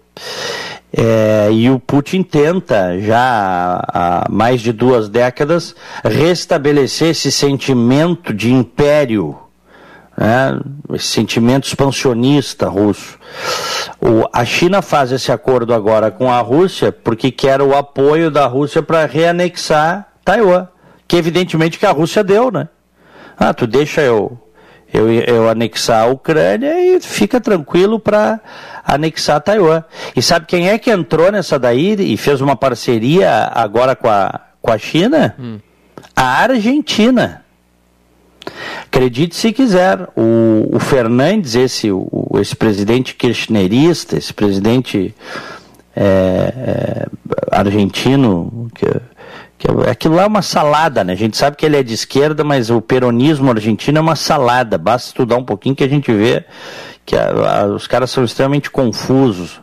É, 0.95 1.49
e 1.51 1.71
o 1.71 1.79
Putin 1.79 2.23
tenta, 2.23 3.01
já 3.01 3.83
há 3.89 4.27
mais 4.31 4.61
de 4.61 4.73
duas 4.73 5.09
décadas, 5.09 5.75
restabelecer 6.05 7.09
esse 7.09 7.33
sentimento 7.33 8.35
de 8.35 8.53
império, 8.53 9.39
né, 10.15 10.61
esse 10.93 11.07
sentimento 11.07 11.67
expansionista 11.67 12.69
russo. 12.69 13.19
O, 13.99 14.29
a 14.31 14.45
China 14.45 14.83
faz 14.83 15.13
esse 15.13 15.33
acordo 15.33 15.73
agora 15.73 16.11
com 16.11 16.31
a 16.31 16.41
Rússia 16.41 16.93
porque 16.93 17.31
quer 17.31 17.63
o 17.63 17.75
apoio 17.75 18.31
da 18.31 18.47
Rússia 18.47 18.83
para 18.83 19.07
reanexar 19.07 20.09
Taiwan, 20.23 20.69
que 21.09 21.17
evidentemente 21.17 21.79
que 21.79 21.87
a 21.87 21.91
Rússia 21.91 22.23
deu, 22.23 22.51
né? 22.51 22.69
Ah, 23.39 23.55
tu 23.55 23.67
deixa 23.67 24.03
eu 24.03 24.39
eu, 24.93 25.11
eu 25.11 25.49
anexar 25.49 26.05
a 26.05 26.07
Ucrânia 26.07 26.79
e 26.81 27.01
fica 27.01 27.41
tranquilo 27.41 27.99
para 27.99 28.41
anexar 28.85 29.41
Taiwan. 29.41 29.83
E 30.15 30.21
sabe 30.21 30.47
quem 30.47 30.69
é 30.69 30.79
que 30.79 30.91
entrou 30.91 31.33
nessa 31.33 31.59
daí 31.59 31.95
e 31.99 32.17
fez 32.17 32.41
uma 32.41 32.57
parceria 32.57 33.51
agora 33.55 33.97
com 33.97 34.09
a, 34.09 34.41
com 34.61 34.71
a 34.71 34.79
China? 34.79 35.35
Hum. 35.39 35.59
A 36.15 36.43
Argentina. 36.43 37.43
Acredite 38.85 39.35
se 39.37 39.53
quiser, 39.53 40.09
o, 40.17 40.69
o 40.75 40.79
Fernandes, 40.79 41.55
esse, 41.55 41.91
o, 41.91 42.29
esse 42.41 42.55
presidente 42.55 43.15
kirchnerista, 43.15 44.19
esse 44.19 44.35
presidente 44.35 45.15
é, 45.97 46.05
é, 46.05 47.07
argentino, 47.51 48.69
que, 48.75 48.87
que 48.87 49.01
aquilo 49.91 50.17
lá 50.17 50.23
é 50.23 50.27
uma 50.27 50.43
salada, 50.43 51.05
né? 51.05 51.13
A 51.13 51.17
gente 51.17 51.37
sabe 51.37 51.57
que 51.57 51.65
ele 51.65 51.77
é 51.77 51.83
de 51.83 51.95
esquerda, 51.95 52.43
mas 52.43 52.71
o 52.71 52.81
peronismo 52.81 53.51
argentino 53.51 53.99
é 53.99 54.01
uma 54.01 54.17
salada. 54.17 54.77
Basta 54.79 55.09
estudar 55.09 55.37
um 55.37 55.45
pouquinho 55.45 55.75
que 55.75 55.85
a 55.85 55.89
gente 55.89 56.13
vê 56.13 56.45
que 57.05 57.17
a, 57.17 57.61
a, 57.61 57.67
os 57.67 57.87
caras 57.87 58.11
são 58.11 58.25
extremamente 58.25 58.71
confusos. 58.71 59.61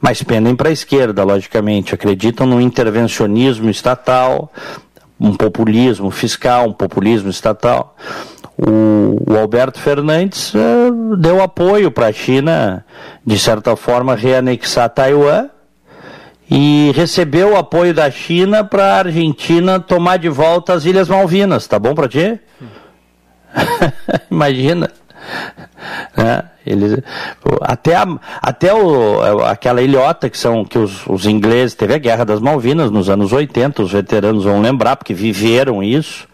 Mas 0.00 0.22
pendem 0.22 0.54
para 0.54 0.68
a 0.68 0.72
esquerda, 0.72 1.24
logicamente. 1.24 1.94
Acreditam 1.94 2.46
no 2.46 2.60
intervencionismo 2.60 3.70
estatal, 3.70 4.52
um 5.18 5.34
populismo 5.34 6.10
fiscal, 6.10 6.68
um 6.68 6.72
populismo 6.72 7.30
estatal. 7.30 7.96
O, 8.58 9.32
o 9.32 9.36
Alberto 9.38 9.80
Fernandes 9.80 10.54
uh, 10.54 11.16
deu 11.16 11.42
apoio 11.42 11.90
para 11.90 12.06
a 12.06 12.12
China, 12.12 12.84
de 13.24 13.38
certa 13.38 13.76
forma, 13.76 14.14
reanexar 14.14 14.88
Taiwan 14.88 15.48
e 16.50 16.92
recebeu 16.94 17.52
o 17.52 17.56
apoio 17.56 17.92
da 17.92 18.10
China 18.10 18.64
para 18.64 18.84
a 18.84 18.98
Argentina 18.98 19.80
tomar 19.80 20.16
de 20.18 20.28
volta 20.28 20.72
as 20.72 20.84
Ilhas 20.84 21.08
Malvinas. 21.08 21.66
Tá 21.66 21.78
bom 21.78 21.94
para 21.94 22.08
ti? 22.08 22.38
Imagina. 24.30 24.90
É, 26.16 26.44
eles, 26.64 27.00
até 27.60 27.96
a, 27.96 28.06
até 28.40 28.72
o, 28.72 29.44
aquela 29.44 29.82
ilhota 29.82 30.30
que 30.30 30.38
são 30.38 30.64
que 30.64 30.78
os, 30.78 31.04
os 31.06 31.26
ingleses 31.26 31.74
teve 31.74 31.94
a 31.94 31.98
guerra 31.98 32.24
das 32.24 32.40
Malvinas 32.40 32.90
nos 32.90 33.10
anos 33.10 33.32
80 33.32 33.82
os 33.82 33.92
veteranos 33.92 34.44
vão 34.44 34.60
lembrar 34.60 34.96
porque 34.96 35.12
viveram 35.12 35.82
isso 35.82 36.28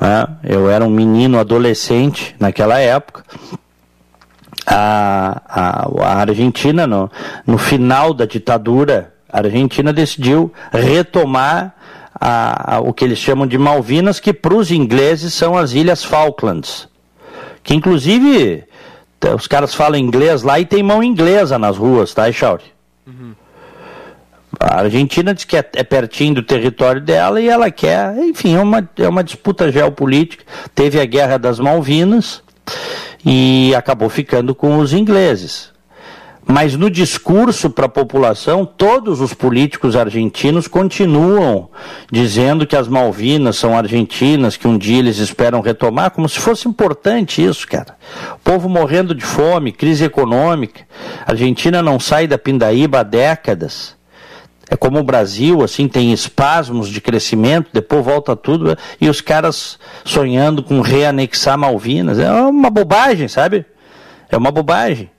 né? 0.00 0.26
eu 0.44 0.70
era 0.70 0.84
um 0.84 0.90
menino 0.90 1.38
adolescente 1.38 2.34
naquela 2.40 2.78
época 2.78 3.22
a, 4.66 5.42
a, 5.46 5.88
a 6.04 6.16
Argentina 6.20 6.86
no, 6.86 7.10
no 7.46 7.58
final 7.58 8.14
da 8.14 8.24
ditadura 8.24 9.12
a 9.32 9.38
Argentina 9.38 9.92
decidiu 9.92 10.52
retomar 10.70 11.74
a, 12.20 12.76
a, 12.76 12.80
o 12.80 12.92
que 12.92 13.04
eles 13.04 13.18
chamam 13.18 13.46
de 13.46 13.56
Malvinas, 13.56 14.20
que 14.20 14.32
para 14.32 14.54
os 14.54 14.70
ingleses 14.70 15.32
são 15.32 15.56
as 15.56 15.72
Ilhas 15.72 16.04
Falklands. 16.04 16.88
Que 17.62 17.74
inclusive 17.74 18.64
os 19.34 19.46
caras 19.46 19.74
falam 19.74 19.98
inglês 19.98 20.42
lá 20.42 20.60
e 20.60 20.66
tem 20.66 20.82
mão 20.82 21.02
inglesa 21.02 21.58
nas 21.58 21.76
ruas, 21.76 22.12
tá, 22.12 22.28
Echauri? 22.28 22.64
Uhum. 23.06 23.34
A 24.60 24.80
Argentina 24.80 25.32
diz 25.32 25.44
que 25.44 25.56
é, 25.56 25.64
é, 25.74 25.82
pertinho 25.82 26.34
do 26.34 26.42
território 26.42 27.00
dela 27.00 27.40
e 27.40 27.48
ela 27.48 27.70
quer, 27.70 28.16
enfim, 28.18 28.54
é 28.54 28.60
uma, 28.60 28.88
é 28.98 29.08
uma 29.08 29.24
disputa 29.24 29.72
geopolítica. 29.72 30.44
Teve 30.74 31.00
a 31.00 31.04
Guerra 31.04 31.38
das 31.38 31.58
Malvinas 31.58 32.42
e 33.24 33.74
acabou 33.74 34.08
ficando 34.08 34.54
com 34.54 34.78
os 34.78 34.92
ingleses. 34.92 35.71
Mas 36.46 36.76
no 36.76 36.90
discurso 36.90 37.70
para 37.70 37.86
a 37.86 37.88
população, 37.88 38.66
todos 38.66 39.20
os 39.20 39.32
políticos 39.32 39.94
argentinos 39.94 40.66
continuam 40.66 41.68
dizendo 42.10 42.66
que 42.66 42.76
as 42.76 42.88
Malvinas 42.88 43.56
são 43.56 43.76
argentinas, 43.76 44.56
que 44.56 44.66
um 44.66 44.76
dia 44.76 44.98
eles 44.98 45.18
esperam 45.18 45.60
retomar, 45.60 46.10
como 46.10 46.28
se 46.28 46.40
fosse 46.40 46.66
importante 46.66 47.42
isso, 47.42 47.66
cara. 47.66 47.96
O 48.34 48.38
povo 48.40 48.68
morrendo 48.68 49.14
de 49.14 49.24
fome, 49.24 49.70
crise 49.70 50.04
econômica. 50.04 50.82
A 51.24 51.30
Argentina 51.30 51.80
não 51.80 52.00
sai 52.00 52.26
da 52.26 52.36
pindaíba 52.36 53.00
há 53.00 53.02
décadas. 53.02 53.96
É 54.68 54.76
como 54.76 54.98
o 54.98 55.04
Brasil, 55.04 55.62
assim, 55.62 55.86
tem 55.86 56.12
espasmos 56.12 56.88
de 56.88 57.00
crescimento, 57.00 57.68
depois 57.72 58.04
volta 58.04 58.34
tudo, 58.34 58.76
e 59.00 59.08
os 59.08 59.20
caras 59.20 59.78
sonhando 60.04 60.62
com 60.62 60.80
reanexar 60.80 61.56
Malvinas. 61.58 62.18
É 62.18 62.32
uma 62.32 62.70
bobagem, 62.70 63.28
sabe? 63.28 63.64
É 64.30 64.36
uma 64.36 64.50
bobagem. 64.50 65.10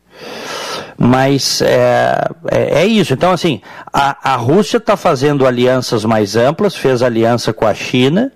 Mas 1.06 1.62
é, 1.62 2.30
é, 2.50 2.82
é 2.84 2.86
isso. 2.86 3.14
Então, 3.14 3.34
assim, 3.34 3.62
a, 3.92 4.32
a 4.32 4.36
Rússia 4.38 4.78
está 4.78 4.96
fazendo 4.96 5.46
alianças 5.46 6.06
mais 6.06 6.38
amplas, 6.38 6.78
fez 6.78 7.02
aliança 7.02 7.52
com 7.52 7.68
a 7.68 7.74
China. 7.74 8.32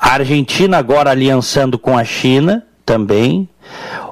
A 0.00 0.14
Argentina 0.14 0.78
agora 0.78 1.10
aliançando 1.10 1.78
com 1.78 1.98
a 1.98 2.04
China 2.04 2.64
também. 2.86 3.46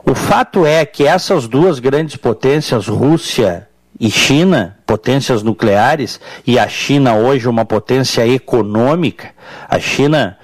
O 0.05 0.15
fato 0.15 0.67
é 0.67 0.85
que 0.85 1.07
essas 1.07 1.49
duas 1.49 1.79
grandes 1.79 2.17
potências, 2.17 2.89
Rússia 2.89 3.67
e 3.99 4.11
China, 4.11 4.77
potências 4.85 5.43
nucleares, 5.43 6.21
e 6.47 6.59
a 6.59 6.69
China 6.69 7.15
hoje 7.15 7.49
uma 7.49 7.65
potência 7.65 8.27
econômica, 8.27 9.31
a 9.67 9.79
China 9.79 10.37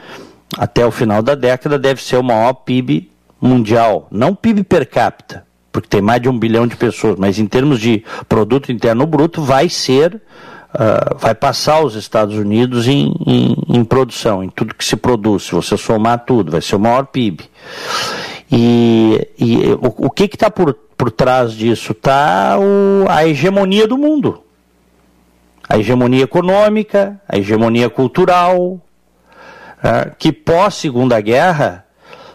até 0.57 0.87
o 0.87 0.91
final 0.91 1.23
da 1.23 1.35
década 1.35 1.79
deve 1.79 2.03
ser 2.03 2.17
o 2.17 2.23
maior 2.23 2.55
PIB 2.55 3.11
mundial, 3.39 4.09
não 4.11 4.35
PIB 4.35 4.65
per 4.65 4.89
capita, 4.89 5.47
porque 5.79 5.89
tem 5.89 6.03
mais 6.03 6.21
de 6.21 6.29
um 6.29 6.37
bilhão 6.37 6.67
de 6.67 6.77
pessoas, 6.77 7.17
mas 7.17 7.39
em 7.39 7.47
termos 7.47 7.79
de 7.79 8.05
produto 8.29 8.73
interno 8.73 9.07
bruto, 9.07 9.41
vai 9.41 9.69
ser, 9.69 10.21
uh, 10.75 11.17
vai 11.17 11.35
passar 11.35 11.85
os 11.85 11.95
Estados 11.95 12.37
Unidos 12.37 12.89
em, 12.89 13.15
em, 13.25 13.57
em, 13.69 13.85
produção, 13.85 14.43
em 14.43 14.49
tudo 14.49 14.75
que 14.75 14.85
se 14.85 14.97
produz. 14.97 15.45
Se 15.45 15.53
você 15.53 15.77
somar 15.77 16.25
tudo, 16.25 16.51
vai 16.51 16.61
ser 16.61 16.75
o 16.75 16.81
maior 16.81 17.07
PIB. 17.07 17.45
E, 18.51 19.29
e 19.39 19.59
o, 19.75 20.07
o 20.07 20.11
que 20.11 20.25
está 20.25 20.51
por, 20.51 20.75
por 20.75 21.13
trás 21.13 21.53
disso? 21.53 21.93
Está 21.93 22.57
a 23.09 23.27
hegemonia 23.27 23.87
do 23.87 23.97
mundo. 23.97 24.43
A 25.69 25.79
hegemonia 25.79 26.25
econômica, 26.25 27.21
a 27.29 27.39
hegemonia 27.39 27.89
cultural, 27.89 28.59
uh, 28.59 28.81
que 30.19 30.33
pós 30.33 30.75
Segunda 30.75 31.21
Guerra 31.21 31.85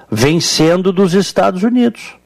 vem 0.09 0.39
sendo 0.39 0.93
dos 0.93 1.13
Estados 1.13 1.63
Unidos 1.63 2.22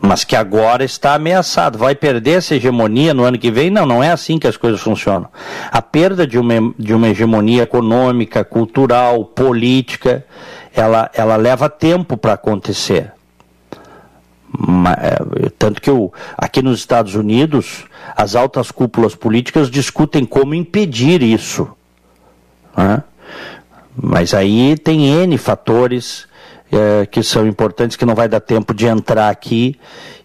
mas 0.00 0.24
que 0.24 0.36
agora 0.36 0.84
está 0.84 1.14
ameaçado. 1.14 1.78
Vai 1.78 1.94
perder 1.94 2.38
essa 2.38 2.54
hegemonia 2.54 3.14
no 3.14 3.24
ano 3.24 3.38
que 3.38 3.50
vem? 3.50 3.70
Não, 3.70 3.86
não 3.86 4.02
é 4.02 4.10
assim 4.10 4.38
que 4.38 4.46
as 4.46 4.56
coisas 4.56 4.80
funcionam. 4.80 5.28
A 5.70 5.80
perda 5.80 6.26
de 6.26 6.38
uma, 6.38 6.54
de 6.78 6.94
uma 6.94 7.08
hegemonia 7.08 7.62
econômica, 7.62 8.44
cultural, 8.44 9.24
política, 9.24 10.24
ela, 10.74 11.10
ela 11.14 11.36
leva 11.36 11.68
tempo 11.68 12.16
para 12.16 12.34
acontecer. 12.34 13.12
É, 14.98 15.50
tanto 15.58 15.82
que 15.82 15.90
o, 15.90 16.12
aqui 16.36 16.62
nos 16.62 16.78
Estados 16.78 17.14
Unidos, 17.14 17.84
as 18.16 18.34
altas 18.34 18.70
cúpulas 18.70 19.14
políticas 19.14 19.70
discutem 19.70 20.24
como 20.24 20.54
impedir 20.54 21.22
isso. 21.22 21.68
Né? 22.76 23.02
Mas 23.94 24.34
aí 24.34 24.76
tem 24.76 25.08
N 25.08 25.36
fatores 25.38 26.28
é, 26.70 27.06
que 27.06 27.22
são 27.22 27.46
importantes, 27.46 27.96
que 27.96 28.04
não 28.04 28.14
vai 28.14 28.28
dar 28.28 28.40
tempo 28.40 28.74
de 28.74 28.86
entrar 28.86 29.28
aqui 29.28 29.78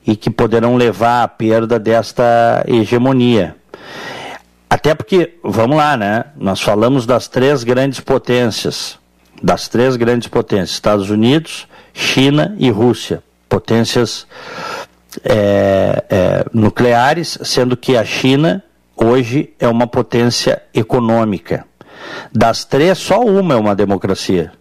e 0.06 0.16
que 0.16 0.30
poderão 0.30 0.76
levar 0.76 1.24
à 1.24 1.28
perda 1.28 1.80
desta 1.80 2.64
hegemonia. 2.68 3.56
Até 4.70 4.96
porque, 4.96 5.38
vamos 5.44 5.78
lá, 5.78 5.98
né? 5.98 6.26
Nós 6.38 6.62
falamos 6.62 7.06
das 7.06 7.28
três 7.28 7.64
grandes 7.64 8.00
potências, 8.00 8.98
das 9.42 9.68
três 9.68 9.96
grandes 9.96 10.28
potências, 10.28 10.72
Estados 10.72 11.10
Unidos, 11.10 11.68
China 11.94 12.56
e 12.58 12.70
Rússia, 12.70 13.22
potências 13.50 14.26
é, 15.24 16.06
é, 16.10 16.46
nucleares, 16.54 17.38
sendo 17.44 17.76
que 17.76 17.98
a 17.98 18.06
China 18.06 18.64
hoje 18.96 19.54
é 19.60 19.68
uma 19.68 19.88
potência 19.88 20.62
econômica. 20.74 21.66
Das 22.32 22.64
três, 22.64 22.98
só 22.98 23.22
uma 23.22 23.54
é 23.54 23.58
uma 23.58 23.76
democracia. 23.76 24.52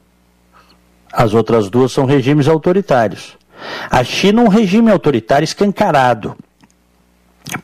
As 1.13 1.35
outras 1.35 1.69
duas 1.69 1.93
são 1.93 2.05
regimes 2.05 2.49
autoritários. 2.49 3.37
A 3.91 4.03
China 4.05 4.43
é 4.43 4.45
um 4.45 4.49
regime 4.49 4.91
autoritário 4.91 5.45
escancarado. 5.45 6.37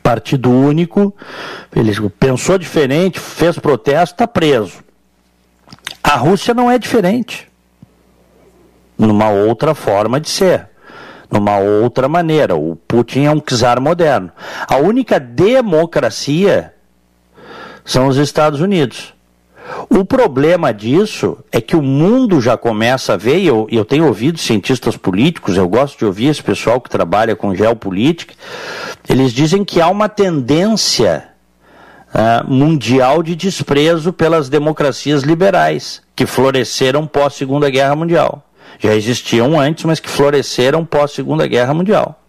Partido 0.03 0.51
único, 0.51 1.15
ele 1.73 2.09
pensou 2.09 2.57
diferente, 2.57 3.19
fez 3.19 3.57
protesto, 3.57 4.15
está 4.15 4.27
preso. 4.27 4.83
A 6.03 6.15
Rússia 6.15 6.53
não 6.53 6.69
é 6.69 6.77
diferente. 6.77 7.47
Numa 8.97 9.29
outra 9.29 9.73
forma 9.73 10.19
de 10.19 10.29
ser. 10.29 10.69
Numa 11.31 11.57
outra 11.57 12.07
maneira. 12.07 12.55
O 12.55 12.75
Putin 12.75 13.25
é 13.25 13.31
um 13.31 13.39
czar 13.39 13.79
moderno. 13.79 14.31
A 14.67 14.77
única 14.77 15.19
democracia 15.19 16.73
são 17.85 18.07
os 18.07 18.17
Estados 18.17 18.59
Unidos. 18.59 19.13
O 19.89 20.05
problema 20.05 20.73
disso 20.73 21.37
é 21.51 21.59
que 21.59 21.75
o 21.75 21.81
mundo 21.81 22.39
já 22.39 22.57
começa 22.57 23.13
a 23.13 23.17
ver, 23.17 23.37
e 23.39 23.47
eu, 23.47 23.67
eu 23.69 23.83
tenho 23.83 24.05
ouvido 24.05 24.37
cientistas 24.37 24.95
políticos, 24.95 25.57
eu 25.57 25.67
gosto 25.67 25.97
de 25.97 26.05
ouvir 26.05 26.27
esse 26.27 26.41
pessoal 26.41 26.79
que 26.79 26.89
trabalha 26.89 27.35
com 27.35 27.53
geopolítica, 27.53 28.33
eles 29.07 29.33
dizem 29.33 29.63
que 29.63 29.81
há 29.81 29.89
uma 29.89 30.07
tendência 30.09 31.29
uh, 32.13 32.49
mundial 32.49 33.21
de 33.21 33.35
desprezo 33.35 34.13
pelas 34.13 34.49
democracias 34.49 35.23
liberais, 35.23 36.01
que 36.15 36.25
floresceram 36.25 37.05
pós 37.05 37.33
Segunda 37.33 37.69
Guerra 37.69 37.95
Mundial. 37.95 38.43
Já 38.79 38.93
existiam 38.93 39.59
antes, 39.59 39.85
mas 39.85 39.99
que 39.99 40.09
floresceram 40.09 40.85
pós 40.85 41.11
Segunda 41.11 41.47
Guerra 41.47 41.73
Mundial. 41.73 42.21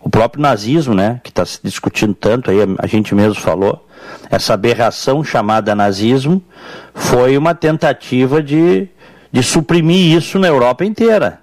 O 0.00 0.08
próprio 0.08 0.40
nazismo, 0.40 0.94
né, 0.94 1.20
que 1.22 1.30
está 1.30 1.44
se 1.44 1.58
discutindo 1.62 2.14
tanto, 2.14 2.50
aí 2.50 2.58
a 2.78 2.86
gente 2.86 3.14
mesmo 3.14 3.34
falou, 3.34 3.84
essa 4.30 4.54
aberração 4.54 5.24
chamada 5.24 5.74
nazismo 5.74 6.42
foi 6.94 7.36
uma 7.36 7.54
tentativa 7.54 8.42
de, 8.42 8.88
de 9.32 9.42
suprimir 9.42 10.16
isso 10.16 10.38
na 10.38 10.48
Europa 10.48 10.84
inteira. 10.84 11.40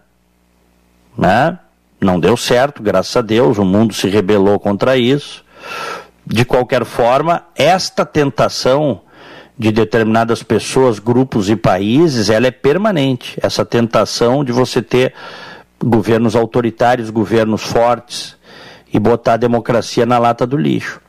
Né? 1.17 1.57
Não 1.99 2.19
deu 2.19 2.37
certo, 2.37 2.83
graças 2.83 3.15
a 3.15 3.21
Deus, 3.21 3.57
o 3.57 3.65
mundo 3.65 3.93
se 3.93 4.07
rebelou 4.07 4.59
contra 4.59 4.97
isso. 4.97 5.43
De 6.25 6.43
qualquer 6.43 6.85
forma, 6.85 7.43
esta 7.55 8.05
tentação 8.05 9.01
de 9.57 9.71
determinadas 9.71 10.43
pessoas, 10.43 10.99
grupos 10.99 11.49
e 11.49 11.55
países, 11.55 12.29
ela 12.29 12.47
é 12.47 12.51
permanente. 12.51 13.37
Essa 13.41 13.63
tentação 13.63 14.43
de 14.43 14.51
você 14.51 14.81
ter 14.81 15.13
governos 15.83 16.35
autoritários, 16.35 17.09
governos 17.09 17.63
fortes 17.63 18.35
e 18.93 18.99
botar 18.99 19.33
a 19.33 19.37
democracia 19.37 20.05
na 20.05 20.17
lata 20.17 20.45
do 20.45 20.57
lixo. 20.57 20.99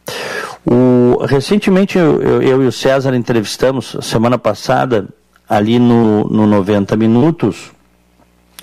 O, 0.69 1.25
recentemente 1.25 1.97
eu, 1.97 2.21
eu, 2.21 2.63
e 2.63 2.67
o 2.67 2.73
César 2.73 3.15
entrevistamos, 3.15 3.97
semana 4.03 4.37
passada, 4.37 5.09
ali 5.49 5.79
no, 5.79 6.25
no 6.25 6.47
90 6.47 6.97
Minutos, 6.97 7.71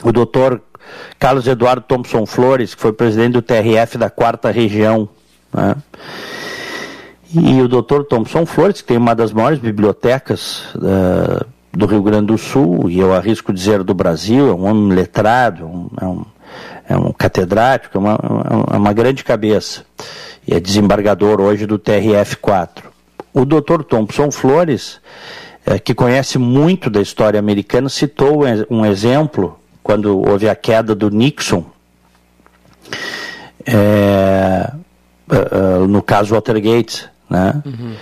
o 0.04 0.12
doutor 0.12 0.62
Carlos 1.18 1.48
Eduardo 1.48 1.86
Thompson 1.88 2.26
Flores, 2.26 2.76
que 2.76 2.82
foi 2.82 2.92
presidente 2.92 3.34
do 3.34 3.42
TRF 3.42 3.98
da 3.98 4.10
quarta 4.10 4.52
região. 4.52 5.08
Né? 5.54 5.76
E 7.34 7.62
o 7.62 7.68
Dr. 7.68 8.04
Thompson 8.04 8.46
Flores, 8.46 8.82
que 8.82 8.88
tem 8.88 8.98
uma 8.98 9.16
das 9.16 9.32
maiores 9.32 9.60
bibliotecas 9.60 10.66
uh, 10.76 11.46
do 11.72 11.86
Rio 11.86 12.04
Grande 12.04 12.28
do 12.28 12.38
Sul, 12.38 12.90
e 12.90 13.00
eu 13.00 13.14
arrisco 13.14 13.52
dizer 13.52 13.82
do 13.82 13.94
Brasil, 13.94 14.50
é 14.50 14.54
um 14.54 14.66
homem 14.66 14.96
letrado, 14.96 15.66
um, 15.66 15.90
é, 16.00 16.06
um, 16.06 16.26
é 16.88 16.96
um 16.98 17.12
catedrático, 17.12 17.98
é 17.98 18.00
uma, 18.00 18.20
é 18.74 18.78
uma 18.78 18.94
grande 18.94 19.24
cabeça. 19.24 19.86
E 20.48 20.54
é 20.54 20.60
desembargador 20.60 21.40
hoje 21.40 21.66
do 21.66 21.80
TRF-4. 21.80 22.84
O 23.34 23.46
Dr. 23.46 23.84
Thompson 23.84 24.30
Flores, 24.30 25.00
é, 25.66 25.80
que 25.80 25.94
conhece 25.94 26.38
muito 26.38 26.90
da 26.90 27.02
história 27.02 27.40
americana, 27.40 27.90
citou 27.90 28.44
um 28.70 28.86
exemplo 28.86 29.60
quando 29.82 30.20
houve 30.20 30.50
a 30.50 30.56
queda 30.56 30.94
do 30.94 31.10
Nixon. 31.10 31.66
É, 33.66 34.72
no 35.88 36.02
caso 36.02 36.36
Watergate, 36.36 37.10
né? 37.30 37.62
Uhum. 37.66 37.96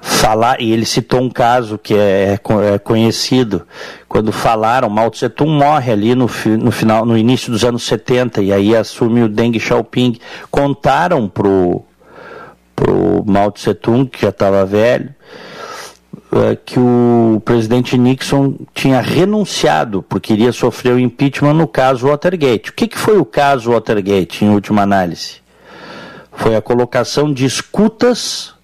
Falar, 0.00 0.60
e 0.60 0.72
ele 0.72 0.84
citou 0.84 1.20
um 1.20 1.28
caso 1.28 1.76
que 1.76 1.92
é, 1.92 2.34
é, 2.34 2.74
é, 2.74 2.78
conhecido, 2.78 3.66
quando 4.08 4.30
falaram, 4.30 4.88
Mao 4.88 5.10
Tse 5.10 5.28
Tung 5.28 5.50
morre 5.50 5.92
ali 5.92 6.14
no, 6.14 6.30
no, 6.60 6.70
final, 6.70 7.04
no 7.04 7.18
início 7.18 7.50
dos 7.50 7.64
anos 7.64 7.82
70, 7.82 8.42
e 8.42 8.52
aí 8.52 8.76
assume 8.76 9.22
o 9.22 9.28
Deng 9.28 9.58
Xiaoping. 9.58 10.16
Contaram 10.50 11.28
pro, 11.28 11.82
pro 12.76 13.24
Mao 13.26 13.50
Tse 13.50 13.74
Tung, 13.74 14.06
que 14.06 14.22
já 14.22 14.28
estava 14.28 14.64
velho, 14.64 15.12
uh, 16.32 16.56
que 16.64 16.78
o 16.78 17.42
presidente 17.44 17.98
Nixon 17.98 18.54
tinha 18.72 19.00
renunciado 19.00 20.02
porque 20.02 20.32
iria 20.32 20.52
sofrer 20.52 20.94
o 20.94 20.98
impeachment 21.00 21.54
no 21.54 21.66
caso 21.66 22.06
Watergate. 22.06 22.70
O 22.70 22.72
que, 22.72 22.86
que 22.86 22.98
foi 22.98 23.18
o 23.18 23.24
caso 23.24 23.72
Watergate, 23.72 24.44
em 24.44 24.50
última 24.50 24.82
análise? 24.82 25.48
foi 26.38 26.54
a 26.54 26.62
colocação 26.62 27.32
de 27.32 27.44
escutas 27.44 28.54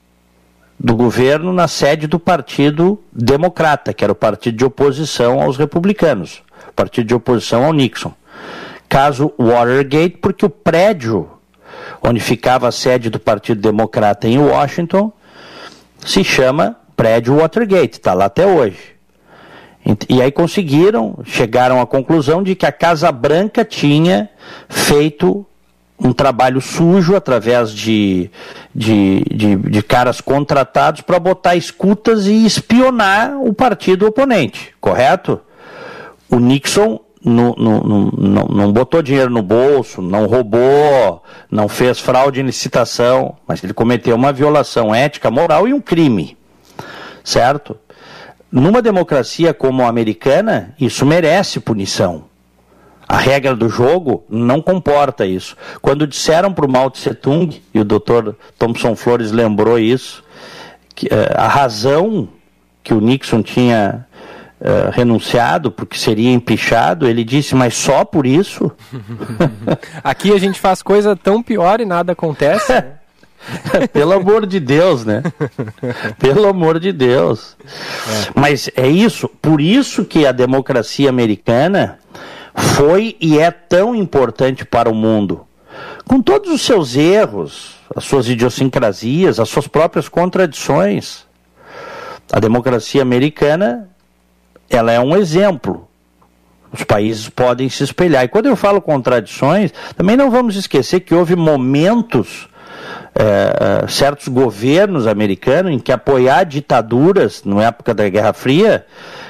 do 0.78 0.96
governo 0.96 1.52
na 1.52 1.68
sede 1.68 2.06
do 2.06 2.18
Partido 2.18 3.00
Democrata, 3.12 3.92
que 3.92 4.04
era 4.04 4.12
o 4.12 4.16
partido 4.16 4.56
de 4.56 4.64
oposição 4.64 5.40
aos 5.40 5.56
republicanos, 5.56 6.42
partido 6.74 7.06
de 7.06 7.14
oposição 7.14 7.64
ao 7.64 7.72
Nixon. 7.72 8.12
Caso 8.88 9.32
Watergate, 9.38 10.18
porque 10.18 10.44
o 10.44 10.50
prédio 10.50 11.28
onde 12.02 12.20
ficava 12.20 12.68
a 12.68 12.72
sede 12.72 13.08
do 13.08 13.18
Partido 13.18 13.60
Democrata 13.60 14.28
em 14.28 14.38
Washington 14.38 15.12
se 16.04 16.22
chama 16.22 16.76
prédio 16.96 17.36
Watergate, 17.36 17.98
está 17.98 18.12
lá 18.14 18.26
até 18.26 18.46
hoje. 18.46 18.94
E 20.08 20.22
aí 20.22 20.32
conseguiram, 20.32 21.18
chegaram 21.24 21.80
à 21.80 21.86
conclusão 21.86 22.42
de 22.42 22.54
que 22.54 22.64
a 22.64 22.72
Casa 22.72 23.12
Branca 23.12 23.64
tinha 23.64 24.30
feito 24.68 25.46
um 25.98 26.12
trabalho 26.12 26.60
sujo 26.60 27.14
através 27.14 27.70
de, 27.72 28.30
de, 28.74 29.24
de, 29.30 29.56
de 29.56 29.82
caras 29.82 30.20
contratados 30.20 31.00
para 31.02 31.18
botar 31.18 31.56
escutas 31.56 32.26
e 32.26 32.44
espionar 32.44 33.36
o 33.40 33.52
partido 33.52 34.06
oponente, 34.06 34.74
correto? 34.80 35.40
O 36.28 36.38
Nixon 36.38 37.00
não, 37.24 37.54
não, 37.56 37.80
não, 37.80 38.44
não 38.46 38.72
botou 38.72 39.02
dinheiro 39.02 39.30
no 39.30 39.42
bolso, 39.42 40.02
não 40.02 40.26
roubou, 40.26 41.22
não 41.50 41.68
fez 41.68 41.98
fraude 41.98 42.40
em 42.40 42.44
licitação, 42.44 43.36
mas 43.46 43.62
ele 43.64 43.72
cometeu 43.72 44.14
uma 44.14 44.32
violação 44.32 44.94
ética, 44.94 45.30
moral 45.30 45.66
e 45.66 45.72
um 45.72 45.80
crime, 45.80 46.36
certo? 47.22 47.78
Numa 48.52 48.82
democracia 48.82 49.54
como 49.54 49.82
a 49.82 49.88
americana, 49.88 50.74
isso 50.78 51.06
merece 51.06 51.60
punição. 51.60 52.24
A 53.08 53.18
regra 53.18 53.54
do 53.54 53.68
jogo 53.68 54.24
não 54.28 54.60
comporta 54.60 55.26
isso. 55.26 55.56
Quando 55.82 56.06
disseram 56.06 56.52
para 56.52 56.66
o 56.66 56.70
Mao 56.70 56.90
Tse 56.90 57.14
Tung, 57.14 57.62
e 57.72 57.80
o 57.80 57.84
Dr. 57.84 58.32
Thompson 58.58 58.96
Flores 58.96 59.30
lembrou 59.30 59.78
isso, 59.78 60.24
que, 60.94 61.06
uh, 61.06 61.10
a 61.36 61.48
razão 61.48 62.28
que 62.82 62.94
o 62.94 63.00
Nixon 63.00 63.42
tinha 63.42 64.06
uh, 64.60 64.90
renunciado, 64.92 65.70
porque 65.70 65.98
seria 65.98 66.30
empichado, 66.30 67.06
ele 67.06 67.24
disse, 67.24 67.54
mas 67.54 67.74
só 67.74 68.04
por 68.04 68.26
isso? 68.26 68.70
Aqui 70.02 70.32
a 70.32 70.38
gente 70.38 70.60
faz 70.60 70.82
coisa 70.82 71.16
tão 71.16 71.42
pior 71.42 71.80
e 71.80 71.84
nada 71.84 72.12
acontece. 72.12 72.72
Né? 72.72 72.92
Pelo 73.92 74.12
amor 74.12 74.46
de 74.46 74.58
Deus, 74.60 75.04
né? 75.04 75.22
Pelo 76.18 76.48
amor 76.48 76.80
de 76.80 76.92
Deus. 76.92 77.56
É. 77.64 78.32
Mas 78.34 78.70
é 78.74 78.88
isso, 78.88 79.28
por 79.28 79.60
isso 79.60 80.04
que 80.04 80.26
a 80.26 80.32
democracia 80.32 81.08
americana 81.08 81.98
foi 82.54 83.16
e 83.20 83.38
é 83.38 83.50
tão 83.50 83.94
importante 83.94 84.64
para 84.64 84.90
o 84.90 84.94
mundo. 84.94 85.46
Com 86.06 86.20
todos 86.22 86.52
os 86.52 86.62
seus 86.62 86.96
erros, 86.96 87.76
as 87.94 88.04
suas 88.04 88.28
idiosincrasias, 88.28 89.40
as 89.40 89.48
suas 89.48 89.66
próprias 89.66 90.08
contradições, 90.08 91.26
a 92.32 92.38
democracia 92.38 93.02
americana 93.02 93.88
ela 94.68 94.92
é 94.92 95.00
um 95.00 95.16
exemplo. 95.16 95.88
Os 96.72 96.82
países 96.82 97.28
podem 97.28 97.68
se 97.68 97.84
espelhar. 97.84 98.24
E 98.24 98.28
quando 98.28 98.46
eu 98.46 98.56
falo 98.56 98.80
contradições, 98.80 99.72
também 99.96 100.16
não 100.16 100.30
vamos 100.30 100.56
esquecer 100.56 101.00
que 101.00 101.14
houve 101.14 101.36
momentos, 101.36 102.48
é, 103.14 103.86
certos 103.88 104.28
governos 104.28 105.06
americanos, 105.06 105.72
em 105.72 105.78
que 105.78 105.92
apoiar 105.92 106.44
ditaduras, 106.44 107.42
na 107.44 107.64
época 107.64 107.94
da 107.94 108.08
Guerra 108.08 108.32
Fria, 108.32 108.86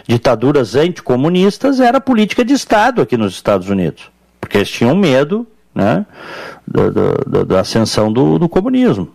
ditaduras 0.07 0.75
anticomunistas 0.75 1.81
era 1.81 2.01
política 2.01 2.45
de 2.45 2.53
Estado 2.53 3.03
aqui 3.03 3.17
nos 3.17 3.35
Estados 3.35 3.69
Unidos, 3.69 4.11
porque 4.41 4.59
eles 4.59 4.71
tinham 4.71 4.95
medo 4.95 5.47
né, 5.75 6.07
da 7.47 7.61
ascensão 7.61 8.13
do, 8.13 8.39
do 8.39 8.49
comunismo. 8.49 9.09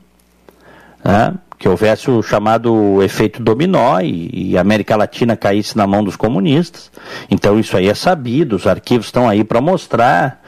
Né, 1.04 1.34
que 1.60 1.68
houvesse 1.68 2.10
o 2.10 2.24
chamado 2.24 3.04
efeito 3.04 3.44
dominó 3.44 4.00
e, 4.00 4.52
e, 4.52 4.58
a 4.58 4.62
América 4.62 4.96
Latina 4.96 5.36
caísse 5.36 5.76
na 5.76 5.86
mão 5.86 6.02
dos 6.02 6.16
comunistas. 6.16 6.90
Então 7.30 7.60
isso 7.60 7.76
aí 7.76 7.90
é 7.90 7.94
sabido, 7.94 8.56
os 8.56 8.66
arquivos 8.66 9.08
estão 9.08 9.28
aí 9.28 9.44
para 9.44 9.60
mostrar. 9.60 10.42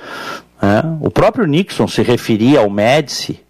Né. 0.61 0.81
O 1.01 1.11
próprio 1.11 1.45
Nixon 1.45 1.85
se 1.85 2.01
referia 2.01 2.61
ao 2.61 2.69
Médici, 2.69 3.41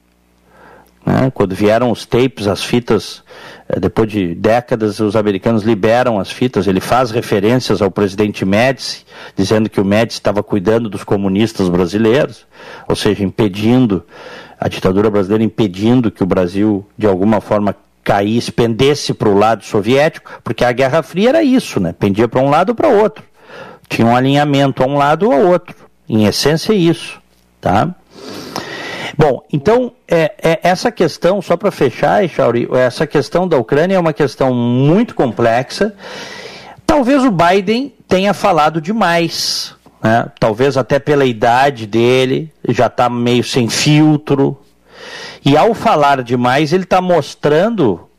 né, 1.12 1.32
quando 1.34 1.54
vieram 1.54 1.92
os 1.92 2.06
tapes, 2.06 2.48
as 2.48 2.64
fitas 2.64 3.24
é, 3.68 3.80
depois 3.80 4.10
de 4.10 4.34
décadas, 4.34 5.00
os 5.00 5.16
americanos 5.16 5.64
liberam 5.64 6.20
as 6.20 6.32
fitas. 6.32 6.68
Ele 6.68 6.80
faz 6.80 7.12
referências 7.12 7.82
ao 7.82 7.92
presidente 7.92 8.46
Médici, 8.46 9.06
dizendo 9.36 9.70
que 9.70 9.82
o 9.82 9.86
Médici 9.86 10.20
estava 10.20 10.42
cuidando 10.42 10.90
dos 10.90 11.04
comunistas 11.04 11.70
brasileiros, 11.70 12.46
ou 12.88 12.96
seja, 12.96 13.24
impedindo 13.24 14.04
a 14.60 14.68
ditadura 14.68 15.10
brasileira, 15.10 15.44
impedindo 15.44 16.12
que 16.12 16.24
o 16.24 16.26
Brasil, 16.26 16.86
de 16.98 17.08
alguma 17.08 17.42
forma, 17.42 17.76
caísse, 18.04 18.52
pendesse 18.52 19.14
para 19.14 19.30
o 19.30 19.38
lado 19.38 19.64
soviético, 19.64 20.42
porque 20.44 20.64
a 20.64 20.72
Guerra 20.72 21.04
Fria 21.04 21.30
era 21.30 21.44
isso, 21.44 21.80
né? 21.80 21.94
Pendia 21.98 22.28
para 22.28 22.42
um 22.42 22.50
lado 22.50 22.70
ou 22.70 22.76
para 22.76 22.88
outro. 22.88 23.24
Tinha 23.90 24.08
um 24.08 24.16
alinhamento 24.16 24.82
a 24.84 24.88
um 24.88 24.98
lado 24.98 25.28
ou 25.28 25.34
a 25.34 25.38
outro. 25.38 25.76
Em 26.08 26.26
essência, 26.26 26.74
é 26.74 26.76
isso, 26.76 27.22
tá? 27.60 27.94
Bom, 29.18 29.44
então, 29.52 29.92
é, 30.08 30.34
é 30.42 30.60
essa 30.64 30.92
questão, 30.92 31.42
só 31.42 31.58
para 31.58 31.72
fechar, 31.72 32.28
Chauri, 32.30 32.68
essa 32.74 33.06
questão 33.06 33.48
da 33.48 33.58
Ucrânia 33.58 33.96
é 33.96 34.00
uma 34.00 34.14
questão 34.14 34.54
muito 34.54 35.16
complexa. 35.16 35.94
Talvez 36.86 37.24
o 37.24 37.32
Biden 37.32 37.94
tenha 38.08 38.34
falado 38.34 38.82
demais, 38.82 39.76
né? 40.04 40.28
talvez 40.40 40.78
até 40.78 41.00
pela 41.00 41.26
idade 41.26 41.88
dele, 41.88 42.52
já 42.68 42.88
está 42.88 43.10
meio 43.10 43.44
sem 43.44 43.70
filtro. 43.70 44.58
E 45.44 45.58
ao 45.58 45.74
falar 45.74 46.22
demais, 46.22 46.74
ele 46.74 46.84
está 46.84 47.02
mostrando 47.02 48.11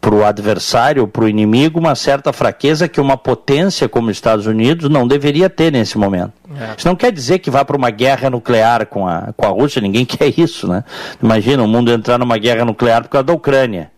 para 0.00 0.14
o 0.14 0.24
adversário, 0.24 1.06
para 1.06 1.24
o 1.24 1.28
inimigo, 1.28 1.78
uma 1.78 1.94
certa 1.94 2.32
fraqueza 2.32 2.88
que 2.88 3.00
uma 3.00 3.18
potência 3.18 3.88
como 3.88 4.08
os 4.08 4.16
Estados 4.16 4.46
Unidos 4.46 4.88
não 4.88 5.06
deveria 5.06 5.50
ter 5.50 5.70
nesse 5.70 5.98
momento. 5.98 6.32
É. 6.58 6.74
Isso 6.76 6.88
não 6.88 6.96
quer 6.96 7.12
dizer 7.12 7.38
que 7.40 7.50
vá 7.50 7.64
para 7.64 7.76
uma 7.76 7.90
guerra 7.90 8.30
nuclear 8.30 8.86
com 8.86 9.06
a, 9.06 9.32
com 9.36 9.46
a 9.46 9.50
Rússia, 9.50 9.80
ninguém 9.80 10.04
quer 10.06 10.32
isso, 10.38 10.66
né? 10.66 10.84
Imagina 11.22 11.62
o 11.62 11.68
mundo 11.68 11.92
entrar 11.92 12.18
numa 12.18 12.38
guerra 12.38 12.64
nuclear 12.64 13.02
por 13.02 13.10
causa 13.10 13.24
da 13.24 13.32
Ucrânia. 13.34 13.90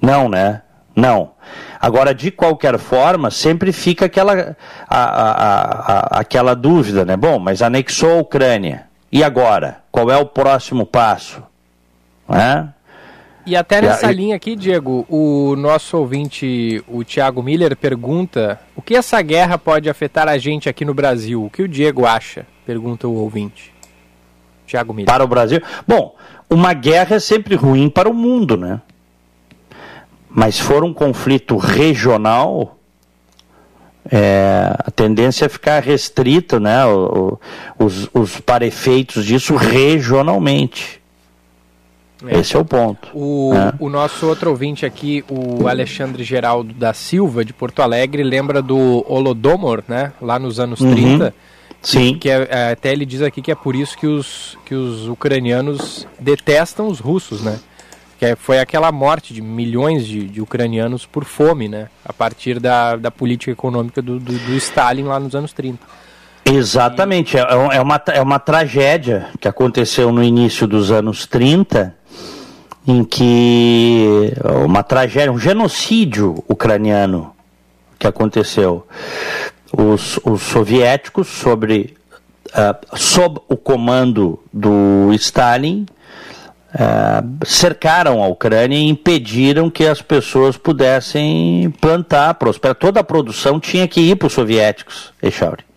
Não, 0.00 0.28
né? 0.28 0.62
Não. 0.96 1.32
Agora, 1.80 2.14
de 2.14 2.30
qualquer 2.30 2.78
forma, 2.78 3.30
sempre 3.30 3.70
fica 3.70 4.06
aquela, 4.06 4.56
a, 4.88 4.98
a, 4.98 5.92
a, 6.16 6.20
aquela 6.20 6.54
dúvida, 6.54 7.04
né? 7.04 7.16
Bom, 7.16 7.38
mas 7.38 7.60
anexou 7.60 8.18
a 8.18 8.20
Ucrânia. 8.20 8.86
E 9.12 9.22
agora? 9.22 9.78
Qual 9.92 10.10
é 10.10 10.16
o 10.16 10.26
próximo 10.26 10.84
passo? 10.86 11.42
Né? 12.28 12.68
E 13.48 13.56
até 13.56 13.80
nessa 13.80 14.12
linha 14.12 14.36
aqui, 14.36 14.54
Diego, 14.54 15.06
o 15.08 15.56
nosso 15.56 15.96
ouvinte, 15.96 16.84
o 16.86 17.02
Thiago 17.02 17.42
Miller, 17.42 17.74
pergunta 17.74 18.60
o 18.76 18.82
que 18.82 18.94
essa 18.94 19.22
guerra 19.22 19.56
pode 19.56 19.88
afetar 19.88 20.28
a 20.28 20.36
gente 20.36 20.68
aqui 20.68 20.84
no 20.84 20.92
Brasil? 20.92 21.42
O 21.42 21.48
que 21.48 21.62
o 21.62 21.68
Diego 21.68 22.04
acha? 22.04 22.46
Pergunta 22.66 23.08
o 23.08 23.14
ouvinte. 23.14 23.72
Thiago 24.66 24.92
Miller. 24.92 25.06
Para 25.06 25.24
o 25.24 25.26
Brasil? 25.26 25.62
Bom, 25.86 26.14
uma 26.50 26.74
guerra 26.74 27.16
é 27.16 27.18
sempre 27.18 27.54
ruim 27.54 27.88
para 27.88 28.06
o 28.06 28.12
mundo, 28.12 28.54
né? 28.54 28.82
Mas 30.28 30.58
for 30.58 30.84
um 30.84 30.92
conflito 30.92 31.56
regional, 31.56 32.76
é, 34.12 34.74
a 34.78 34.90
tendência 34.90 35.46
é 35.46 35.48
ficar 35.48 35.82
restrita, 35.82 36.60
né? 36.60 36.84
O, 36.84 37.38
o, 37.78 37.84
os, 37.86 38.10
os 38.12 38.40
parefeitos 38.40 39.24
disso 39.24 39.56
regionalmente. 39.56 40.97
É. 42.26 42.40
Esse 42.40 42.56
é 42.56 42.58
o 42.58 42.64
ponto. 42.64 43.08
O, 43.14 43.52
é. 43.54 43.74
o, 43.78 43.88
nosso 43.88 44.26
outro 44.26 44.50
ouvinte 44.50 44.84
aqui, 44.84 45.24
o 45.28 45.68
Alexandre 45.68 46.24
Geraldo 46.24 46.72
da 46.74 46.92
Silva, 46.92 47.44
de 47.44 47.52
Porto 47.52 47.80
Alegre, 47.80 48.22
lembra 48.22 48.60
do 48.60 49.04
Holodomor, 49.08 49.84
né? 49.86 50.12
Lá 50.20 50.38
nos 50.38 50.58
anos 50.58 50.80
uhum. 50.80 50.92
30. 50.92 51.34
Sim. 51.80 52.18
Que 52.18 52.28
é, 52.28 52.48
é, 52.50 52.72
até 52.72 52.92
ele 52.92 53.06
diz 53.06 53.22
aqui 53.22 53.40
que 53.40 53.52
é 53.52 53.54
por 53.54 53.76
isso 53.76 53.96
que 53.96 54.06
os, 54.06 54.58
que 54.64 54.74
os 54.74 55.06
ucranianos 55.06 56.06
detestam 56.18 56.88
os 56.88 56.98
russos, 56.98 57.40
né? 57.40 57.58
Que 58.18 58.26
é, 58.26 58.36
foi 58.36 58.58
aquela 58.58 58.90
morte 58.90 59.32
de 59.32 59.40
milhões 59.40 60.04
de, 60.04 60.26
de, 60.26 60.40
ucranianos 60.40 61.06
por 61.06 61.24
fome, 61.24 61.68
né? 61.68 61.88
A 62.04 62.12
partir 62.12 62.58
da, 62.58 62.96
da 62.96 63.12
política 63.12 63.52
econômica 63.52 64.02
do, 64.02 64.18
do, 64.18 64.32
do 64.32 64.54
Stalin 64.56 65.04
lá 65.04 65.20
nos 65.20 65.36
anos 65.36 65.52
30. 65.52 65.78
Exatamente, 66.44 67.36
é, 67.36 67.40
é, 67.40 67.80
uma, 67.80 68.02
é 68.06 68.22
uma 68.22 68.38
tragédia 68.38 69.28
que 69.38 69.46
aconteceu 69.46 70.10
no 70.10 70.22
início 70.22 70.66
dos 70.66 70.90
anos 70.90 71.26
30, 71.26 71.94
em 72.86 73.04
que 73.04 74.32
uma 74.64 74.82
tragédia, 74.82 75.32
um 75.32 75.38
genocídio 75.38 76.42
ucraniano 76.48 77.32
que 77.98 78.06
aconteceu. 78.06 78.86
Os, 79.76 80.18
os 80.24 80.42
soviéticos, 80.42 81.28
sobre, 81.28 81.96
uh, 82.48 82.96
sob 82.96 83.40
o 83.48 83.56
comando 83.56 84.40
do 84.52 85.12
Stalin, 85.14 85.86
uh, 86.74 87.46
cercaram 87.46 88.22
a 88.22 88.28
Ucrânia 88.28 88.78
e 88.78 88.88
impediram 88.88 89.68
que 89.68 89.86
as 89.86 90.00
pessoas 90.00 90.56
pudessem 90.56 91.70
plantar, 91.80 92.34
prosperar. 92.34 92.76
Toda 92.76 93.00
a 93.00 93.04
produção 93.04 93.60
tinha 93.60 93.86
que 93.86 94.00
ir 94.00 94.16
para 94.16 94.28
os 94.28 94.32
soviéticos, 94.32 95.12
Echauri 95.22 95.68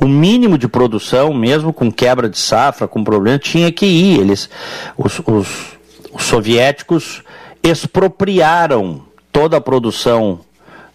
o 0.00 0.06
mínimo 0.06 0.56
de 0.56 0.68
produção, 0.68 1.34
mesmo 1.34 1.72
com 1.72 1.90
quebra 1.90 2.28
de 2.28 2.38
safra, 2.38 2.86
com 2.86 3.02
problema, 3.02 3.38
tinha 3.38 3.72
que 3.72 3.84
ir. 3.84 4.20
Eles, 4.20 4.48
os, 4.96 5.20
os, 5.26 5.77
os 6.12 6.24
soviéticos 6.24 7.22
expropriaram 7.62 9.02
toda 9.32 9.56
a 9.56 9.60
produção 9.60 10.40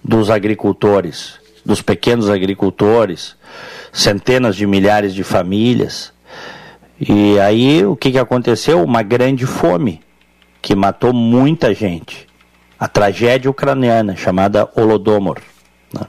dos 0.04 0.30
agricultores, 0.30 1.40
dos 1.66 1.82
pequenos 1.82 2.30
agricultores, 2.30 3.36
centenas 3.92 4.56
de 4.56 4.66
milhares 4.66 5.14
de 5.14 5.24
famílias. 5.24 6.12
E 7.00 7.40
aí 7.40 7.86
o 7.86 7.96
que, 7.96 8.12
que 8.12 8.20
aconteceu? 8.20 8.84
Uma 8.84 9.02
grande 9.02 9.46
fome 9.46 10.02
que 10.62 10.76
matou 10.76 11.14
muita 11.14 11.74
gente. 11.74 12.28
A 12.80 12.88
tragédia 12.88 13.50
ucraniana 13.50 14.16
chamada 14.16 14.70
Holodomor. 14.76 15.40
Né? 15.94 16.02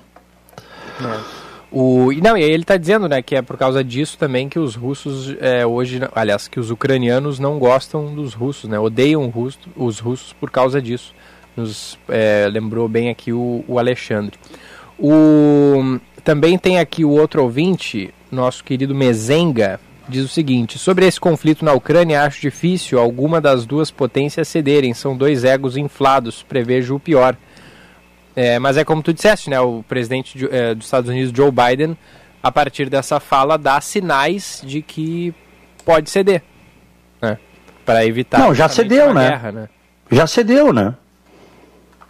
É. 1.00 1.33
O, 1.76 2.12
não, 2.22 2.36
e 2.36 2.42
ele 2.44 2.62
está 2.62 2.76
dizendo 2.76 3.08
né, 3.08 3.20
que 3.20 3.34
é 3.34 3.42
por 3.42 3.56
causa 3.56 3.82
disso 3.82 4.16
também 4.16 4.48
que 4.48 4.60
os 4.60 4.76
russos 4.76 5.34
é, 5.40 5.66
hoje, 5.66 6.00
aliás, 6.14 6.46
que 6.46 6.60
os 6.60 6.70
ucranianos 6.70 7.40
não 7.40 7.58
gostam 7.58 8.14
dos 8.14 8.32
russos, 8.32 8.70
né, 8.70 8.78
odeiam 8.78 9.26
russo, 9.26 9.58
os 9.74 9.98
russos 9.98 10.32
por 10.32 10.52
causa 10.52 10.80
disso. 10.80 11.12
Nos 11.56 11.98
é, 12.08 12.48
lembrou 12.48 12.88
bem 12.88 13.10
aqui 13.10 13.32
o, 13.32 13.64
o 13.66 13.76
Alexandre. 13.76 14.38
O, 14.96 15.98
também 16.22 16.56
tem 16.56 16.78
aqui 16.78 17.04
o 17.04 17.10
outro 17.10 17.42
ouvinte, 17.42 18.14
nosso 18.30 18.62
querido 18.62 18.94
Mezenga, 18.94 19.80
diz 20.08 20.24
o 20.24 20.28
seguinte: 20.28 20.78
sobre 20.78 21.06
esse 21.06 21.18
conflito 21.18 21.64
na 21.64 21.72
Ucrânia, 21.72 22.22
acho 22.22 22.40
difícil 22.40 23.00
alguma 23.00 23.40
das 23.40 23.66
duas 23.66 23.90
potências 23.90 24.46
cederem. 24.46 24.94
São 24.94 25.16
dois 25.16 25.42
egos 25.42 25.76
inflados, 25.76 26.40
prevejo 26.40 26.94
o 26.94 27.00
pior. 27.00 27.36
É, 28.36 28.58
mas 28.58 28.76
é 28.76 28.84
como 28.84 29.02
tu 29.02 29.12
disseste, 29.12 29.48
né? 29.48 29.60
O 29.60 29.84
presidente 29.86 30.36
de, 30.36 30.48
é, 30.50 30.74
dos 30.74 30.86
Estados 30.86 31.08
Unidos, 31.08 31.32
Joe 31.34 31.50
Biden, 31.50 31.96
a 32.42 32.50
partir 32.50 32.90
dessa 32.90 33.20
fala, 33.20 33.56
dá 33.56 33.80
sinais 33.80 34.62
de 34.64 34.82
que 34.82 35.34
pode 35.84 36.10
ceder, 36.10 36.42
né? 37.20 37.38
Para 37.84 38.04
evitar. 38.04 38.38
Não, 38.38 38.54
já 38.54 38.68
cedeu, 38.68 39.14
né? 39.14 39.30
Guerra, 39.30 39.52
né? 39.52 39.68
Já 40.10 40.26
cedeu, 40.26 40.72
né? 40.72 40.94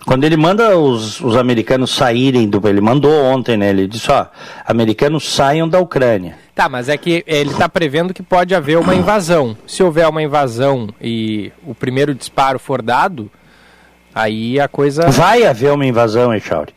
Quando 0.07 0.25
ele 0.25 0.37
manda 0.37 0.77
os, 0.77 1.21
os 1.21 1.37
americanos 1.37 1.95
saírem 1.95 2.49
do. 2.49 2.67
Ele 2.69 2.81
mandou 2.81 3.25
ontem, 3.25 3.57
né? 3.57 3.71
Ele 3.71 3.87
disse: 3.87 4.11
ó, 4.11 4.27
americanos 4.67 5.25
saiam 5.33 5.69
da 5.69 5.81
Ucrânia. 5.81 6.37
Tá, 6.55 6.69
mas 6.69 6.89
é 6.89 6.97
que 6.97 7.25
ele 7.27 7.51
está 7.51 7.69
prevendo 7.69 8.15
que 8.15 8.23
pode 8.23 8.55
haver 8.55 8.79
uma 8.79 8.95
invasão. 8.95 9.57
Se 9.67 9.83
houver 9.83 10.07
uma 10.09 10.23
invasão 10.23 10.89
e 11.01 11.51
o 11.67 11.75
primeiro 11.75 12.15
disparo 12.15 12.59
for 12.59 12.83
dado, 12.83 13.31
Aí 14.15 14.61
a 14.61 14.69
coisa. 14.69 15.11
Vai 15.11 15.45
haver 15.45 15.73
uma 15.73 15.85
invasão, 15.85 16.33
Echauri. 16.33 16.73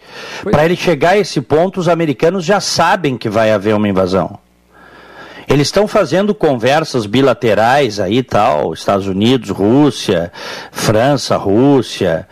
Para 0.50 0.66
ele 0.66 0.76
chegar 0.76 1.12
a 1.12 1.18
esse 1.18 1.40
ponto, 1.40 1.80
os 1.80 1.88
americanos 1.88 2.44
já 2.44 2.60
sabem 2.60 3.18
que 3.18 3.30
vai 3.30 3.52
haver 3.52 3.76
uma 3.76 3.88
invasão. 3.88 4.40
Eles 5.48 5.68
estão 5.68 5.88
fazendo 5.88 6.36
conversas 6.36 7.06
bilaterais 7.06 8.02
aí 8.02 8.22
tal, 8.22 8.74
Estados 8.74 9.08
Unidos, 9.08 9.50
Rússia, 9.50 10.32
França, 10.72 11.38
Rússia, 11.38 12.28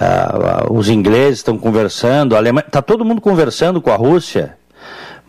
uh, 0.00 0.72
os 0.72 0.88
ingleses 0.88 1.40
estão 1.40 1.58
conversando, 1.58 2.34
a 2.34 2.38
Alemanha, 2.38 2.64
está 2.66 2.80
todo 2.80 3.04
mundo 3.04 3.20
conversando 3.20 3.82
com 3.82 3.90
a 3.90 3.96
Rússia, 3.96 4.56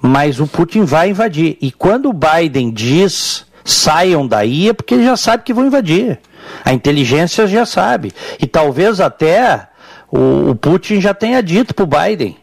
mas 0.01 0.39
o 0.39 0.47
Putin 0.47 0.85
vai 0.85 1.09
invadir. 1.09 1.57
E 1.61 1.73
quando 1.73 2.09
o 2.09 2.13
Biden 2.13 2.71
diz 2.71 3.45
saiam 3.65 4.25
daí 4.25 4.69
é 4.69 4.73
porque 4.73 4.93
ele 4.93 5.03
já 5.03 5.17
sabe 5.17 5.43
que 5.43 5.53
vão 5.53 5.65
invadir. 5.65 6.19
A 6.63 6.73
inteligência 6.73 7.47
já 7.47 7.65
sabe. 7.65 8.13
E 8.39 8.47
talvez 8.47 8.99
até 8.99 9.67
o, 10.11 10.51
o 10.51 10.55
Putin 10.55 10.99
já 11.01 11.13
tenha 11.13 11.41
dito 11.41 11.73
para 11.73 11.83
o 11.83 11.87
Biden: 11.87 12.37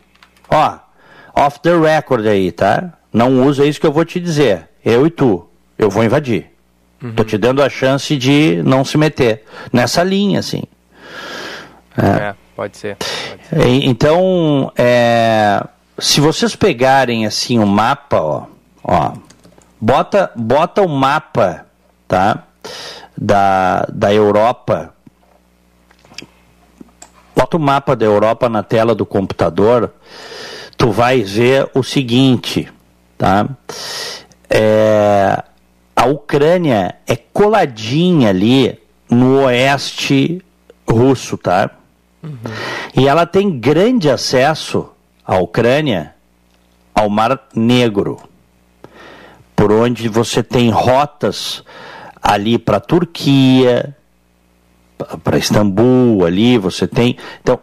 ó, 0.48 0.78
off 1.34 1.60
the 1.60 1.76
record 1.76 2.26
aí, 2.26 2.52
tá? 2.52 2.92
Não 3.12 3.44
usa 3.44 3.66
isso 3.66 3.80
que 3.80 3.86
eu 3.86 3.92
vou 3.92 4.04
te 4.04 4.18
dizer. 4.18 4.68
Eu 4.84 5.06
e 5.06 5.10
tu, 5.10 5.46
eu 5.78 5.90
vou 5.90 6.02
invadir. 6.02 6.46
Uhum. 7.02 7.14
Tô 7.14 7.24
te 7.24 7.36
dando 7.36 7.62
a 7.62 7.68
chance 7.68 8.16
de 8.16 8.62
não 8.64 8.84
se 8.84 8.96
meter 8.96 9.44
nessa 9.72 10.02
linha, 10.02 10.38
assim. 10.38 10.62
É, 11.96 12.28
é 12.28 12.34
pode 12.54 12.76
ser. 12.76 12.96
Pode 12.96 13.46
ser. 13.48 13.68
Então, 13.84 14.72
é, 14.76 15.62
se 15.98 16.20
vocês 16.20 16.54
pegarem 16.56 17.26
assim 17.26 17.58
o 17.58 17.62
um 17.62 17.66
mapa, 17.66 18.20
ó, 18.20 18.44
ó, 18.84 19.12
bota, 19.80 20.30
bota 20.34 20.82
o 20.82 20.88
mapa, 20.88 21.66
tá? 22.06 22.44
Da, 23.16 23.86
da 23.92 24.12
Europa, 24.12 24.94
bota 27.34 27.56
o 27.56 27.60
mapa 27.60 27.94
da 27.94 28.04
Europa 28.04 28.48
na 28.48 28.62
tela 28.62 28.94
do 28.94 29.04
computador, 29.04 29.92
tu 30.76 30.90
vais 30.90 31.32
ver 31.32 31.70
o 31.74 31.82
seguinte, 31.82 32.72
tá? 33.16 33.48
É, 34.48 35.42
a 35.94 36.06
Ucrânia 36.06 36.96
é 37.06 37.16
coladinha 37.16 38.30
ali 38.30 38.78
no 39.08 39.44
oeste 39.44 40.42
russo, 40.88 41.36
tá? 41.36 41.70
Uhum. 42.22 42.32
E 42.96 43.08
ela 43.08 43.26
tem 43.26 43.58
grande 43.58 44.10
acesso, 44.10 44.88
a 45.24 45.36
Ucrânia, 45.38 46.14
ao 46.94 47.08
Mar 47.08 47.48
Negro, 47.54 48.18
por 49.56 49.72
onde 49.72 50.08
você 50.08 50.42
tem 50.42 50.70
rotas 50.70 51.64
ali 52.22 52.58
para 52.58 52.76
a 52.76 52.80
Turquia, 52.80 53.96
para 55.24 55.38
Istambul, 55.38 56.24
ali 56.24 56.56
você 56.58 56.86
tem. 56.86 57.16
Então, 57.42 57.58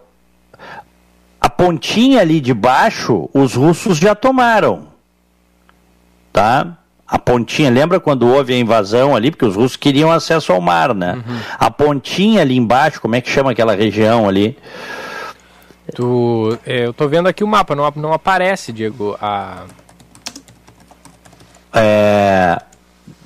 a 1.40 1.50
pontinha 1.50 2.20
ali 2.20 2.42
de 2.42 2.54
baixo, 2.54 3.30
os 3.34 3.56
russos 3.56 3.98
já 3.98 4.14
tomaram. 4.14 4.88
Tá? 6.34 6.78
A 7.08 7.18
pontinha, 7.18 7.72
lembra 7.72 8.00
quando 8.00 8.28
houve 8.28 8.54
a 8.54 8.58
invasão 8.58 9.16
ali, 9.16 9.32
porque 9.32 9.46
os 9.46 9.56
russos 9.56 9.78
queriam 9.78 10.12
acesso 10.12 10.52
ao 10.52 10.62
mar, 10.62 10.94
né? 10.94 11.14
Uhum. 11.14 11.40
A 11.58 11.72
pontinha 11.72 12.42
ali 12.42 12.56
embaixo, 12.56 13.02
como 13.02 13.16
é 13.16 13.22
que 13.22 13.30
chama 13.30 13.52
aquela 13.52 13.74
região 13.74 14.30
ali? 14.30 14.56
Tu, 15.96 16.60
é, 16.68 16.86
eu 16.86 16.94
tô 16.94 17.08
vendo 17.08 17.28
aqui 17.28 17.44
o 17.44 17.48
mapa, 17.48 17.76
não, 17.76 17.92
não 17.96 18.14
aparece, 18.14 18.72
Diego, 18.72 19.18
a... 19.20 19.64
É, 21.74 22.62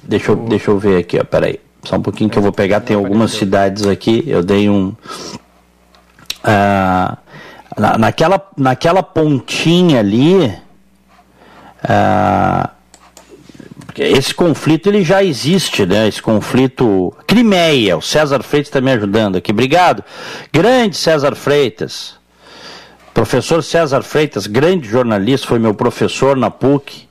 Deixa 0.04 0.32
eu, 0.32 0.36
deixa 0.36 0.72
eu 0.72 0.78
ver 0.78 1.00
aqui, 1.00 1.20
ó, 1.20 1.24
peraí. 1.24 1.60
Só 1.84 1.98
um 1.98 2.02
pouquinho 2.02 2.30
que 2.30 2.38
eu 2.38 2.42
vou 2.42 2.52
pegar, 2.52 2.82
tem 2.82 2.96
algumas 2.96 3.32
cidades 3.32 3.86
aqui, 3.86 4.24
eu 4.28 4.42
dei 4.42 4.70
um. 4.70 4.94
Ah, 6.44 7.18
na, 7.78 7.98
naquela, 7.98 8.42
naquela 8.58 9.04
pontinha 9.04 10.00
ali. 10.00 10.54
Ah, 11.84 12.70
esse 13.98 14.34
conflito 14.34 14.88
ele 14.88 15.04
já 15.04 15.24
existe, 15.24 15.86
né? 15.86 16.08
Esse 16.08 16.22
conflito. 16.22 17.14
Crimeia, 17.28 17.98
o 17.98 18.02
César 18.02 18.42
Freitas 18.42 18.70
está 18.70 18.82
me 18.82 18.92
ajudando 18.92 19.36
aqui. 19.36 19.52
Obrigado. 19.52 20.04
Grande 20.52 20.98
César 20.98 21.36
Freitas. 21.36 22.16
Professor 23.14 23.62
César 23.62 24.02
Freitas, 24.02 24.48
grande 24.48 24.88
jornalista, 24.88 25.48
foi 25.48 25.60
meu 25.60 25.74
professor 25.74 26.36
na 26.36 26.50
PUC 26.50 27.08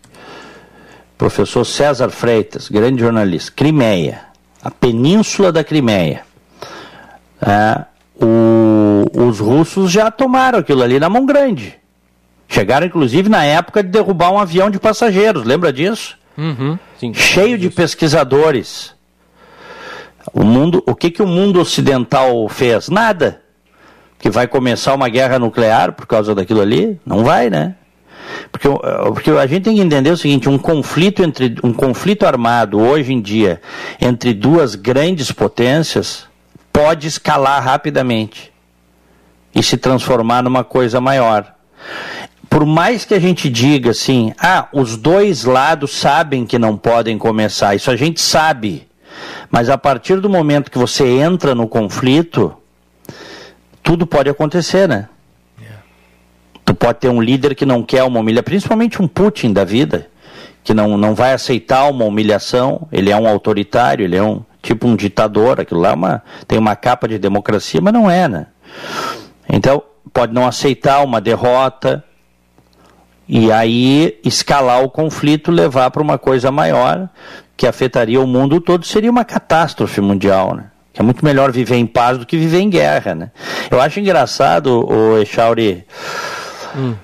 professor 1.23 1.65
César 1.65 2.11
Freitas, 2.11 2.69
grande 2.69 3.01
jornalista, 3.01 3.53
Crimeia, 3.55 4.23
a 4.61 4.73
península 4.73 5.53
da 5.53 5.63
Crimeia. 5.63 6.23
É, 7.41 7.85
o, 8.21 9.05
os 9.29 9.39
russos 9.39 9.89
já 9.93 10.11
tomaram 10.11 10.59
aquilo 10.59 10.83
ali 10.83 10.99
na 10.99 11.09
mão 11.09 11.25
grande. 11.25 11.79
Chegaram, 12.49 12.89
inclusive, 12.89 13.29
na 13.29 13.45
época 13.45 13.85
de 13.85 13.91
derrubar 13.91 14.33
um 14.33 14.39
avião 14.39 14.69
de 14.69 14.81
passageiros, 14.81 15.45
lembra 15.45 15.73
disso? 15.73 16.19
Uhum, 16.37 16.77
sim, 16.99 17.15
Cheio 17.15 17.57
de 17.57 17.71
pesquisadores. 17.71 18.93
O 20.35 20.43
mundo, 20.43 20.83
o 20.85 20.93
que 20.93 21.09
que 21.09 21.23
o 21.23 21.27
mundo 21.27 21.61
ocidental 21.61 22.49
fez? 22.49 22.89
Nada. 22.89 23.41
Que 24.19 24.29
vai 24.29 24.49
começar 24.49 24.93
uma 24.93 25.09
guerra 25.09 25.39
nuclear 25.39 25.93
por 25.93 26.05
causa 26.05 26.35
daquilo 26.35 26.61
ali? 26.61 27.01
Não 27.07 27.23
vai, 27.23 27.49
né? 27.49 27.77
Porque, 28.51 28.69
porque 28.69 29.31
a 29.31 29.47
gente 29.47 29.65
tem 29.65 29.77
que 29.77 29.81
entender 29.81 30.11
o 30.11 30.17
seguinte, 30.17 30.49
um 30.49 30.59
conflito 30.59 31.23
entre 31.23 31.57
um 31.63 31.73
conflito 31.73 32.27
armado 32.27 32.81
hoje 32.81 33.13
em 33.13 33.21
dia 33.21 33.61
entre 34.01 34.35
duas 34.35 34.75
grandes 34.75 35.33
potências 35.33 36.27
pode 36.73 37.07
escalar 37.07 37.63
rapidamente 37.63 38.53
e 39.55 39.63
se 39.63 39.77
transformar 39.77 40.43
numa 40.43 40.65
coisa 40.65 41.01
maior. 41.01 41.55
Por 42.49 42.67
mais 42.67 43.05
que 43.05 43.15
a 43.15 43.19
gente 43.19 43.49
diga 43.49 43.91
assim, 43.91 44.33
ah, 44.39 44.69
os 44.73 44.97
dois 44.97 45.45
lados 45.45 45.93
sabem 45.93 46.45
que 46.45 46.59
não 46.59 46.77
podem 46.77 47.17
começar, 47.19 47.75
isso 47.75 47.91
a 47.91 47.97
gente 47.97 48.21
sabe. 48.21 48.87
Mas 49.51 49.69
a 49.69 49.77
partir 49.77 50.21
do 50.21 50.29
momento 50.29 50.71
que 50.71 50.79
você 50.79 51.07
entra 51.07 51.55
no 51.55 51.69
conflito, 51.69 52.55
tudo 53.83 54.07
pode 54.07 54.31
acontecer, 54.31 54.89
né? 54.89 55.09
Tu 56.73 56.75
pode 56.75 57.01
ter 57.01 57.11
um 57.11 57.21
líder 57.21 57.55
que 57.55 57.67
não 57.67 57.83
quer 57.83 58.03
uma 58.03 58.19
humilhação, 58.19 58.45
principalmente 58.45 59.03
um 59.03 59.07
Putin 59.07 59.53
da 59.53 59.63
vida, 59.63 60.09
que 60.65 60.73
não, 60.73 60.97
não 60.97 61.15
vai 61.15 61.35
aceitar 61.35 61.87
uma 61.91 62.07
humilhação, 62.07 62.89
ele 62.91 63.11
é 63.11 63.17
um 63.17 63.29
autoritário, 63.29 64.07
ele 64.07 64.17
é 64.17 64.23
um 64.23 64.43
tipo 64.63 64.89
um 64.89 64.97
ditador, 64.97 65.61
aquilo 65.61 65.81
lá 65.81 65.91
é 65.91 65.93
uma, 65.93 66.23
tem 66.49 66.59
uma 66.59 66.75
capa 66.75 67.07
de 67.07 67.19
democracia, 67.19 67.79
mas 67.83 67.93
não 67.93 68.11
é, 68.11 68.27
né? 68.27 68.47
Então, 69.47 69.83
pode 70.15 70.33
não 70.33 70.47
aceitar 70.47 71.05
uma 71.05 71.21
derrota 71.21 72.03
e 73.29 73.53
aí 73.53 74.19
escalar 74.25 74.83
o 74.83 74.89
conflito, 74.89 75.51
levar 75.51 75.91
para 75.91 76.03
uma 76.03 76.17
coisa 76.17 76.51
maior 76.51 77.07
que 77.55 77.67
afetaria 77.67 78.19
o 78.19 78.27
mundo 78.27 78.63
todo, 78.63 78.87
seria 78.87 79.11
uma 79.11 79.27
catástrofe 79.27 80.01
mundial, 80.01 80.55
né? 80.55 80.71
É 80.99 81.03
muito 81.03 81.23
melhor 81.23 81.53
viver 81.53 81.77
em 81.77 81.87
paz 81.87 82.17
do 82.17 82.25
que 82.25 82.39
viver 82.39 82.61
em 82.61 82.71
guerra, 82.71 83.15
né? 83.15 83.31
Eu 83.71 83.79
acho 83.79 84.01
engraçado, 84.01 84.89
o 84.91 85.19
Echauri, 85.19 85.85
hum. 86.77 86.95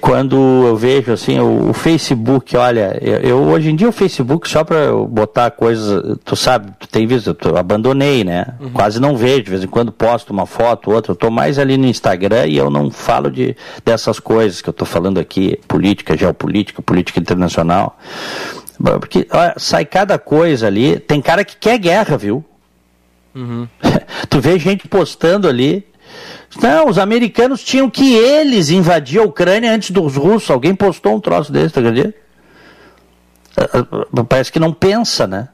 quando 0.00 0.36
eu 0.36 0.76
vejo 0.76 1.12
assim 1.12 1.38
o, 1.38 1.70
o 1.70 1.72
Facebook, 1.72 2.56
olha, 2.56 2.98
eu, 3.00 3.18
eu, 3.18 3.42
hoje 3.42 3.70
em 3.70 3.76
dia 3.76 3.88
o 3.88 3.92
Facebook 3.92 4.48
só 4.48 4.64
para 4.64 4.92
botar 4.92 5.50
coisas, 5.50 6.18
tu 6.24 6.34
sabe, 6.36 6.72
tu 6.78 6.88
tem 6.88 7.06
visto, 7.06 7.36
eu 7.44 7.56
abandonei, 7.56 8.24
né? 8.24 8.54
Uhum. 8.60 8.70
Quase 8.70 9.00
não 9.00 9.16
vejo, 9.16 9.44
de 9.44 9.50
vez 9.50 9.64
em 9.64 9.68
quando 9.68 9.92
posto 9.92 10.30
uma 10.30 10.46
foto, 10.46 10.90
outra, 10.90 11.12
eu 11.12 11.16
tô 11.16 11.30
mais 11.30 11.58
ali 11.58 11.76
no 11.76 11.86
Instagram 11.86 12.46
e 12.46 12.56
eu 12.56 12.70
não 12.70 12.90
falo 12.90 13.30
de 13.30 13.56
dessas 13.84 14.18
coisas 14.18 14.60
que 14.60 14.68
eu 14.68 14.74
tô 14.74 14.84
falando 14.84 15.18
aqui, 15.18 15.58
política, 15.68 16.16
geopolítica, 16.16 16.82
política 16.82 17.20
internacional. 17.20 17.98
Porque 18.98 19.26
olha, 19.30 19.54
sai 19.58 19.84
cada 19.84 20.18
coisa 20.18 20.66
ali, 20.66 20.98
tem 20.98 21.20
cara 21.20 21.44
que 21.44 21.56
quer 21.56 21.78
guerra, 21.78 22.16
viu? 22.16 22.44
Uhum. 23.34 23.68
tu 24.28 24.40
vê 24.40 24.58
gente 24.58 24.88
postando 24.88 25.46
ali 25.46 25.84
não, 26.60 26.88
os 26.88 26.98
americanos 26.98 27.62
tinham 27.62 27.88
que 27.88 28.14
eles 28.14 28.70
invadir 28.70 29.20
a 29.20 29.24
Ucrânia 29.24 29.72
antes 29.72 29.90
dos 29.90 30.16
russos. 30.16 30.50
Alguém 30.50 30.74
postou 30.74 31.14
um 31.14 31.20
troço 31.20 31.52
desse, 31.52 31.74
tá 31.74 31.80
acredita? 31.80 32.14
Ah, 33.56 33.86
ah, 34.18 34.24
parece 34.24 34.50
que 34.50 34.58
não 34.58 34.72
pensa, 34.72 35.26
né? 35.26 35.48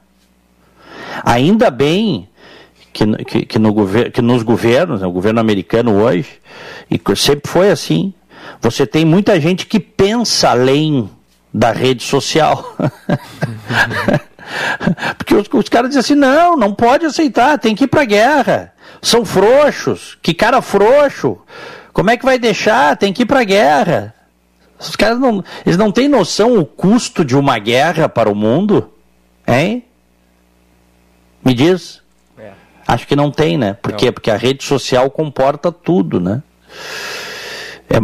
Ainda 1.23 1.69
bem 1.69 2.27
que, 2.93 3.05
que, 3.25 3.45
que, 3.45 3.59
no, 3.59 3.73
que 4.11 4.21
nos 4.21 4.43
governos, 4.43 5.01
né, 5.01 5.07
o 5.07 5.11
governo 5.11 5.39
americano 5.39 6.01
hoje, 6.01 6.39
e 6.89 6.99
sempre 7.15 7.49
foi 7.49 7.69
assim, 7.69 8.13
você 8.61 8.85
tem 8.85 9.05
muita 9.05 9.39
gente 9.39 9.65
que 9.65 9.79
pensa 9.79 10.49
além 10.49 11.09
da 11.53 11.71
rede 11.71 12.03
social. 12.03 12.75
Porque 15.17 15.35
os, 15.35 15.47
os 15.51 15.69
caras 15.69 15.89
dizem 15.89 15.99
assim, 15.99 16.15
não, 16.15 16.55
não 16.55 16.73
pode 16.73 17.05
aceitar, 17.05 17.57
tem 17.57 17.75
que 17.75 17.85
ir 17.85 17.87
para 17.87 18.05
guerra. 18.05 18.73
São 19.01 19.25
frouxos, 19.25 20.17
que 20.21 20.33
cara 20.33 20.61
frouxo. 20.61 21.37
Como 21.93 22.09
é 22.09 22.17
que 22.17 22.25
vai 22.25 22.39
deixar? 22.39 22.95
Tem 22.97 23.11
que 23.11 23.23
ir 23.23 23.25
para 23.25 23.43
guerra. 23.43 24.13
Os 24.79 24.95
caras 24.95 25.19
não, 25.19 25.43
eles 25.65 25.77
não 25.77 25.91
têm 25.91 26.07
noção 26.07 26.57
o 26.57 26.65
custo 26.65 27.25
de 27.25 27.35
uma 27.35 27.57
guerra 27.57 28.07
para 28.07 28.29
o 28.29 28.35
mundo, 28.35 28.91
hein? 29.47 29.83
Me 31.43 31.53
diz. 31.53 32.01
É. 32.37 32.51
Acho 32.87 33.07
que 33.07 33.15
não 33.15 33.31
tem, 33.31 33.57
né? 33.57 33.73
Por 33.73 33.91
não. 33.91 33.97
quê? 33.97 34.11
Porque 34.11 34.29
a 34.29 34.37
rede 34.37 34.63
social 34.63 35.09
comporta 35.09 35.71
tudo, 35.71 36.19
né? 36.19 36.43
É, 37.89 37.97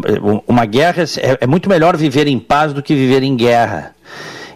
uma 0.48 0.66
guerra 0.66 1.04
é, 1.04 1.40
é 1.42 1.48
muito 1.48 1.70
melhor 1.70 1.98
viver 1.98 2.28
em 2.28 2.40
paz 2.40 2.74
do 2.74 2.82
que 2.82 2.96
viver 2.96 3.24
em 3.24 3.36
guerra. 3.36 3.94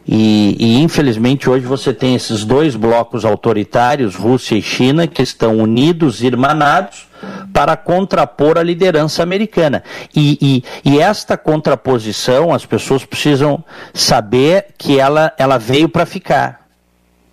E, 0.07 0.55
e, 0.57 0.81
infelizmente 0.81 1.49
hoje 1.49 1.65
você 1.65 1.93
tem 1.93 2.15
esses 2.15 2.45
dois 2.45 2.77
blocos 2.77 3.25
autoritários, 3.25 4.15
Rússia 4.15 4.55
e 4.55 4.61
China, 4.61 5.05
que 5.05 5.21
estão 5.21 5.57
unidos, 5.57 6.23
irmanados, 6.23 7.07
para 7.51 7.75
contrapor 7.75 8.57
a 8.57 8.63
liderança 8.63 9.21
americana. 9.21 9.83
E, 10.15 10.63
e, 10.85 10.91
e 10.91 10.99
esta 10.99 11.35
contraposição, 11.35 12.53
as 12.53 12.65
pessoas 12.65 13.03
precisam 13.03 13.61
saber 13.93 14.67
que 14.77 14.97
ela, 14.97 15.33
ela 15.37 15.57
veio 15.57 15.89
para 15.89 16.05
ficar. 16.05 16.67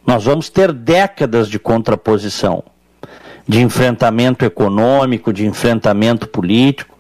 Nós 0.05 0.25
vamos 0.25 0.49
ter 0.49 0.73
décadas 0.73 1.49
de 1.49 1.59
contraposição, 1.59 2.65
de 3.47 3.61
enfrentamento 3.63 4.45
econômico, 4.45 5.33
de 5.33 5.47
enfrentamento 5.47 6.27
político. 6.27 6.94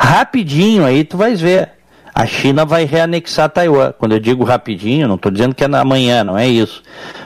Rapidinho 0.00 0.84
aí 0.84 1.04
tu 1.04 1.16
vais 1.16 1.40
ver 1.40 1.70
a 2.14 2.26
China 2.26 2.64
vai 2.64 2.84
reanexar 2.84 3.48
Taiwan. 3.48 3.92
Quando 3.92 4.12
eu 4.12 4.20
digo 4.20 4.44
rapidinho, 4.44 5.08
não 5.08 5.14
estou 5.14 5.30
dizendo 5.30 5.54
que 5.54 5.64
é 5.64 5.68
na 5.68 5.84
manhã, 5.84 6.24
não 6.24 6.36
é 6.36 6.46
isso. 6.46 6.82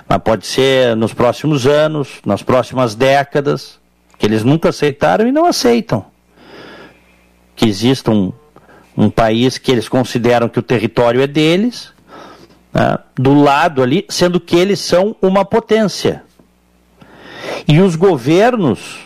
Mas 0.08 0.18
pode 0.18 0.46
ser 0.46 0.94
nos 0.94 1.12
próximos 1.12 1.66
anos, 1.66 2.20
nas 2.24 2.42
próximas 2.42 2.94
décadas, 2.94 3.80
que 4.18 4.26
eles 4.26 4.44
nunca 4.44 4.68
aceitaram 4.68 5.26
e 5.26 5.32
não 5.32 5.46
aceitam. 5.46 6.04
Que 7.56 7.66
exista 7.66 8.10
um, 8.10 8.32
um 8.96 9.10
país 9.10 9.58
que 9.58 9.72
eles 9.72 9.88
consideram 9.88 10.48
que 10.48 10.58
o 10.58 10.62
território 10.62 11.22
é 11.22 11.26
deles, 11.26 11.92
né, 12.72 12.98
do 13.16 13.34
lado 13.34 13.82
ali, 13.82 14.04
sendo 14.08 14.38
que 14.38 14.56
eles 14.56 14.80
são 14.80 15.16
uma 15.20 15.44
potência. 15.44 16.22
E 17.66 17.80
os 17.80 17.96
governos 17.96 18.98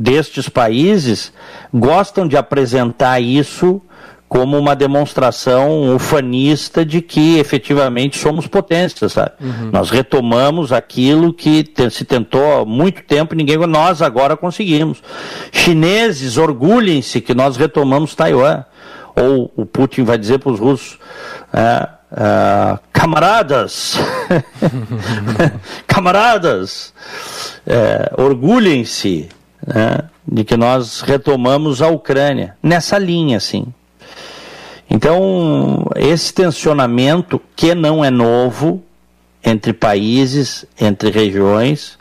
destes 0.00 0.48
países 0.48 1.30
gostam 1.72 2.26
de 2.26 2.36
apresentar 2.36 3.20
isso 3.20 3.82
como 4.26 4.56
uma 4.56 4.76
demonstração 4.76 5.94
ufanista 5.94 6.84
de 6.84 7.02
que 7.02 7.38
efetivamente 7.38 8.16
somos 8.16 8.46
potências, 8.46 9.12
sabe? 9.12 9.32
Uhum. 9.40 9.70
Nós 9.72 9.90
retomamos 9.90 10.72
aquilo 10.72 11.34
que 11.34 11.64
se 11.90 12.04
tentou 12.04 12.60
há 12.60 12.64
muito 12.64 13.02
tempo, 13.02 13.34
ninguém, 13.34 13.58
nós 13.66 14.00
agora 14.00 14.36
conseguimos. 14.36 15.02
Chineses, 15.50 16.38
orgulhem-se 16.38 17.20
que 17.20 17.34
nós 17.34 17.56
retomamos 17.56 18.14
Taiwan. 18.14 18.64
Ou 19.16 19.52
o 19.56 19.66
Putin 19.66 20.04
vai 20.04 20.16
dizer 20.16 20.38
para 20.38 20.52
os 20.52 20.60
russos, 20.60 20.96
é, 21.52 21.88
é, 22.12 22.78
camaradas, 22.92 23.98
camaradas, 25.88 26.94
é, 27.66 28.12
orgulhem-se 28.16 29.28
né, 29.66 29.98
de 30.26 30.44
que 30.44 30.56
nós 30.56 31.00
retomamos 31.00 31.82
a 31.82 31.88
Ucrânia. 31.88 32.56
Nessa 32.62 32.98
linha, 32.98 33.36
assim. 33.36 33.66
Então, 34.88 35.86
esse 35.94 36.34
tensionamento, 36.34 37.40
que 37.54 37.74
não 37.74 38.04
é 38.04 38.10
novo, 38.10 38.82
entre 39.44 39.72
países, 39.72 40.64
entre 40.80 41.10
regiões, 41.10 41.98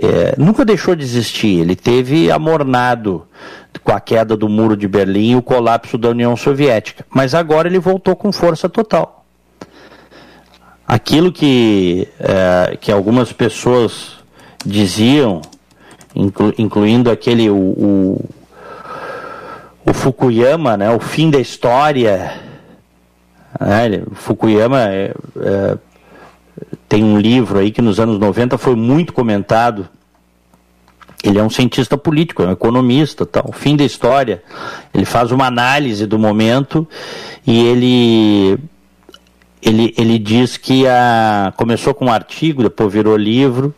é, 0.00 0.34
nunca 0.36 0.64
deixou 0.64 0.94
de 0.94 1.04
existir. 1.04 1.60
Ele 1.60 1.76
teve 1.76 2.30
amornado 2.30 3.26
com 3.84 3.92
a 3.92 4.00
queda 4.00 4.36
do 4.36 4.48
muro 4.48 4.76
de 4.76 4.88
Berlim 4.88 5.30
e 5.30 5.36
o 5.36 5.42
colapso 5.42 5.96
da 5.96 6.10
União 6.10 6.36
Soviética. 6.36 7.04
Mas 7.10 7.34
agora 7.34 7.68
ele 7.68 7.78
voltou 7.78 8.16
com 8.16 8.32
força 8.32 8.68
total. 8.68 9.24
Aquilo 10.86 11.32
que, 11.32 12.08
é, 12.18 12.76
que 12.80 12.90
algumas 12.90 13.32
pessoas 13.32 14.16
diziam, 14.64 15.40
inclu, 16.14 16.52
incluindo 16.58 17.10
aquele 17.10 17.48
o, 17.50 17.56
o 17.56 18.24
o 19.84 19.92
Fukuyama, 19.92 20.76
né, 20.76 20.90
o 20.90 21.00
fim 21.00 21.30
da 21.30 21.40
história. 21.40 22.40
Né, 23.60 24.02
Fukuyama 24.12 24.80
é, 24.88 25.14
é, 25.40 25.78
tem 26.88 27.02
um 27.02 27.18
livro 27.18 27.58
aí 27.58 27.70
que 27.70 27.82
nos 27.82 27.98
anos 27.98 28.18
90 28.18 28.56
foi 28.58 28.74
muito 28.74 29.12
comentado. 29.12 29.88
Ele 31.22 31.38
é 31.38 31.42
um 31.42 31.50
cientista 31.50 31.96
político, 31.96 32.42
é 32.42 32.48
um 32.48 32.52
economista, 32.52 33.24
tal. 33.24 33.44
O 33.48 33.52
fim 33.52 33.76
da 33.76 33.84
história. 33.84 34.42
Ele 34.92 35.04
faz 35.04 35.30
uma 35.30 35.46
análise 35.46 36.04
do 36.06 36.18
momento 36.18 36.86
e 37.46 37.64
ele 37.64 38.58
ele, 39.60 39.94
ele 39.96 40.18
diz 40.18 40.56
que 40.56 40.88
a, 40.88 41.52
começou 41.56 41.94
com 41.94 42.06
um 42.06 42.12
artigo, 42.12 42.64
depois 42.64 42.92
virou 42.92 43.16
livro. 43.16 43.72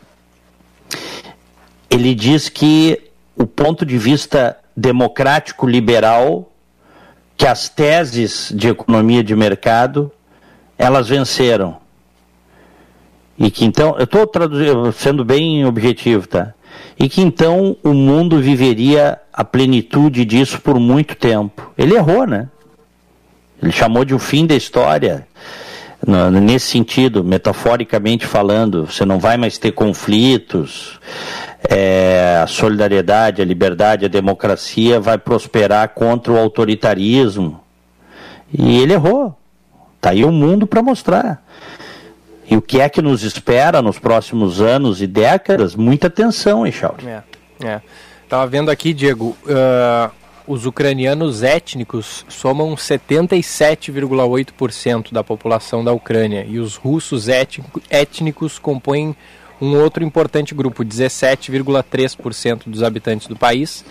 Ele 1.94 2.12
diz 2.12 2.48
que 2.48 3.00
o 3.36 3.46
ponto 3.46 3.86
de 3.86 3.96
vista 3.96 4.58
democrático 4.76 5.64
liberal 5.64 6.50
que 7.36 7.46
as 7.46 7.68
teses 7.68 8.52
de 8.52 8.66
economia 8.66 9.22
de 9.22 9.36
mercado 9.36 10.10
elas 10.76 11.08
venceram 11.08 11.76
E 13.38 13.48
que 13.48 13.64
então, 13.64 13.96
eu 13.96 14.02
estou 14.02 14.28
sendo 14.92 15.24
bem 15.24 15.64
objetivo, 15.64 16.26
tá? 16.26 16.52
E 16.98 17.08
que 17.08 17.22
então 17.22 17.76
o 17.84 17.94
mundo 17.94 18.40
viveria 18.40 19.20
a 19.32 19.44
plenitude 19.44 20.24
disso 20.24 20.60
por 20.60 20.80
muito 20.80 21.14
tempo. 21.14 21.72
Ele 21.78 21.94
errou, 21.94 22.26
né? 22.26 22.48
Ele 23.62 23.70
chamou 23.70 24.04
de 24.04 24.16
o 24.16 24.18
fim 24.18 24.46
da 24.46 24.56
história. 24.56 25.28
Nesse 26.42 26.66
sentido, 26.66 27.24
metaforicamente 27.24 28.26
falando, 28.26 28.84
você 28.86 29.06
não 29.06 29.18
vai 29.18 29.38
mais 29.38 29.56
ter 29.56 29.72
conflitos, 29.72 31.00
é, 31.68 32.40
a 32.42 32.46
solidariedade, 32.46 33.40
a 33.40 33.44
liberdade, 33.44 34.04
a 34.04 34.08
democracia 34.08 35.00
vai 35.00 35.18
prosperar 35.18 35.88
contra 35.90 36.32
o 36.32 36.38
autoritarismo. 36.38 37.60
E 38.52 38.80
ele 38.80 38.92
errou. 38.92 39.36
Está 39.96 40.10
aí 40.10 40.24
o 40.24 40.32
mundo 40.32 40.66
para 40.66 40.82
mostrar. 40.82 41.42
E 42.48 42.56
o 42.56 42.62
que 42.62 42.80
é 42.80 42.88
que 42.88 43.00
nos 43.00 43.22
espera 43.22 43.80
nos 43.80 43.98
próximos 43.98 44.60
anos 44.60 45.00
e 45.00 45.06
décadas? 45.06 45.74
Muita 45.74 46.08
atenção, 46.08 46.66
Echauri. 46.66 47.08
É, 47.08 47.22
é. 47.62 47.80
Tava 48.28 48.46
vendo 48.46 48.70
aqui, 48.70 48.92
Diego, 48.92 49.34
uh, 49.44 50.12
os 50.46 50.66
ucranianos 50.66 51.42
étnicos 51.42 52.26
somam 52.28 52.74
77,8% 52.74 55.10
da 55.10 55.24
população 55.24 55.82
da 55.82 55.92
Ucrânia 55.92 56.44
e 56.46 56.58
os 56.58 56.76
russos 56.76 57.28
étnicos 57.88 58.58
compõem 58.58 59.16
um 59.60 59.76
outro 59.76 60.02
importante 60.04 60.54
grupo, 60.54 60.84
17,3% 60.84 62.62
dos 62.66 62.82
habitantes 62.82 63.26
do 63.26 63.36
país. 63.36 63.84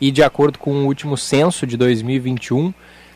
E 0.00 0.10
de 0.10 0.22
acordo 0.22 0.58
com 0.58 0.70
o 0.70 0.86
último 0.86 1.16
censo 1.16 1.66
de 1.66 1.76
2021, 1.76 2.72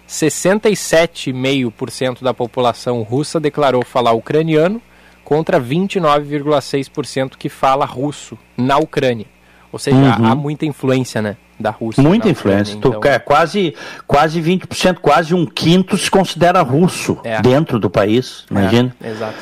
67,5% 0.08 2.22
da 2.22 2.34
população 2.34 3.02
russa 3.02 3.38
declarou 3.38 3.84
falar 3.84 4.10
ucraniano, 4.12 4.82
contra 5.24 5.60
29,6% 5.60 7.34
que 7.38 7.48
fala 7.48 7.86
russo 7.86 8.36
na 8.56 8.78
Ucrânia. 8.78 9.26
Ou 9.72 9.78
seja, 9.78 9.96
uhum. 9.96 10.26
há 10.26 10.34
muita 10.34 10.66
influência, 10.66 11.22
né? 11.22 11.36
Da 11.58 11.70
Rússia. 11.70 12.02
Muita 12.02 12.28
influência. 12.28 12.76
Ucrânia, 12.76 12.98
então... 12.98 13.10
é, 13.10 13.18
quase, 13.18 13.74
quase 14.06 14.42
20%, 14.42 14.96
quase 14.96 15.34
um 15.34 15.46
quinto 15.46 15.96
se 15.96 16.10
considera 16.10 16.60
russo 16.60 17.18
é. 17.24 17.40
dentro 17.40 17.78
do 17.78 17.88
país, 17.88 18.44
imagina. 18.50 18.94
É, 19.00 19.10
exato. 19.10 19.38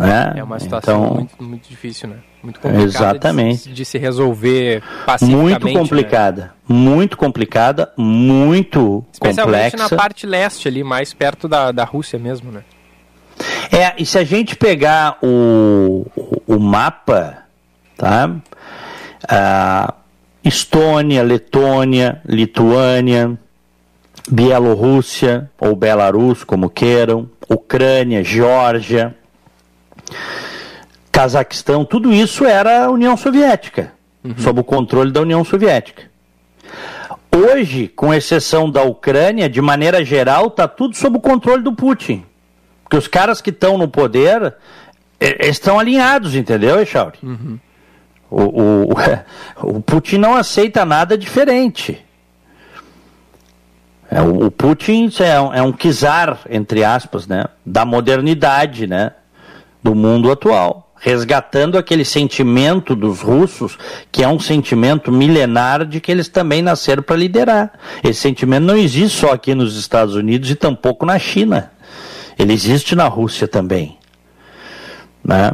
É, 0.00 0.38
é 0.38 0.44
uma 0.44 0.58
situação 0.60 1.04
então... 1.04 1.14
muito, 1.14 1.42
muito 1.42 1.68
difícil, 1.68 2.08
né? 2.08 2.16
Muito 2.42 2.60
complicada 2.60 2.86
Exatamente. 2.86 3.68
De, 3.68 3.74
de, 3.74 3.84
se 3.84 3.98
resolver 3.98 4.82
pacificamente. 5.04 5.50
Muito 5.50 5.66
né? 5.66 5.72
complicada, 5.72 6.42
né? 6.42 6.50
muito 6.68 7.16
complicada, 7.16 7.92
muito 7.96 9.04
Especialmente 9.12 9.72
complexa. 9.72 9.94
na 9.94 10.00
parte 10.00 10.26
leste 10.26 10.68
ali, 10.68 10.84
mais 10.84 11.12
perto 11.12 11.48
da, 11.48 11.72
da 11.72 11.84
Rússia 11.84 12.18
mesmo, 12.18 12.52
né? 12.52 12.62
É, 13.72 13.94
e 13.98 14.06
se 14.06 14.18
a 14.18 14.24
gente 14.24 14.56
pegar 14.56 15.18
o, 15.22 16.06
o 16.46 16.58
mapa, 16.58 17.44
tá? 17.96 18.36
Ah, 19.28 19.94
Estônia, 20.44 21.22
Letônia, 21.22 22.22
Lituânia, 22.24 23.38
Bielorrússia 24.30 25.50
ou 25.58 25.74
Belarus, 25.74 26.44
como 26.44 26.70
queiram, 26.70 27.28
Ucrânia, 27.48 28.22
Geórgia, 28.22 29.16
Cazaquistão, 31.10 31.84
tudo 31.84 32.12
isso 32.12 32.44
era 32.44 32.84
a 32.84 32.90
União 32.90 33.16
Soviética, 33.16 33.92
uhum. 34.22 34.34
sob 34.38 34.60
o 34.60 34.64
controle 34.64 35.10
da 35.10 35.20
União 35.20 35.44
Soviética. 35.44 36.02
Hoje, 37.34 37.88
com 37.88 38.12
exceção 38.12 38.70
da 38.70 38.82
Ucrânia, 38.82 39.48
de 39.48 39.60
maneira 39.60 40.04
geral, 40.04 40.46
está 40.46 40.66
tudo 40.66 40.96
sob 40.96 41.18
o 41.18 41.20
controle 41.20 41.62
do 41.62 41.72
Putin. 41.72 42.24
Porque 42.82 42.96
os 42.96 43.06
caras 43.06 43.40
que 43.40 43.50
estão 43.50 43.76
no 43.76 43.86
poder 43.86 44.54
estão 45.20 45.78
alinhados, 45.78 46.34
entendeu, 46.34 46.80
Echauri? 46.80 47.18
Uhum. 47.22 47.58
O, 48.30 48.42
o, 48.42 48.88
o, 49.76 49.82
Putin 49.82 50.18
não 50.18 50.34
aceita 50.34 50.84
nada 50.84 51.16
diferente. 51.16 52.04
É, 54.10 54.22
o, 54.22 54.46
o 54.46 54.50
Putin 54.50 55.10
é 55.20 55.40
um, 55.40 55.54
é 55.54 55.62
um 55.62 55.72
czar, 55.72 56.38
entre 56.48 56.82
aspas, 56.82 57.26
né, 57.26 57.44
da 57.64 57.84
modernidade, 57.84 58.86
né? 58.86 59.12
Do 59.82 59.94
mundo 59.94 60.30
atual, 60.30 60.92
resgatando 61.00 61.78
aquele 61.78 62.04
sentimento 62.04 62.94
dos 62.94 63.20
russos, 63.20 63.78
que 64.10 64.22
é 64.22 64.28
um 64.28 64.38
sentimento 64.38 65.12
milenar 65.12 65.84
de 65.84 66.00
que 66.00 66.10
eles 66.10 66.28
também 66.28 66.62
nasceram 66.62 67.02
para 67.02 67.16
liderar. 67.16 67.72
Esse 68.02 68.20
sentimento 68.20 68.64
não 68.64 68.76
existe 68.76 69.18
só 69.18 69.32
aqui 69.32 69.54
nos 69.54 69.76
Estados 69.76 70.14
Unidos 70.14 70.50
e 70.50 70.54
tampouco 70.54 71.06
na 71.06 71.18
China. 71.18 71.72
Ele 72.38 72.52
existe 72.52 72.94
na 72.94 73.08
Rússia 73.08 73.46
também. 73.46 73.98
Né? 75.24 75.52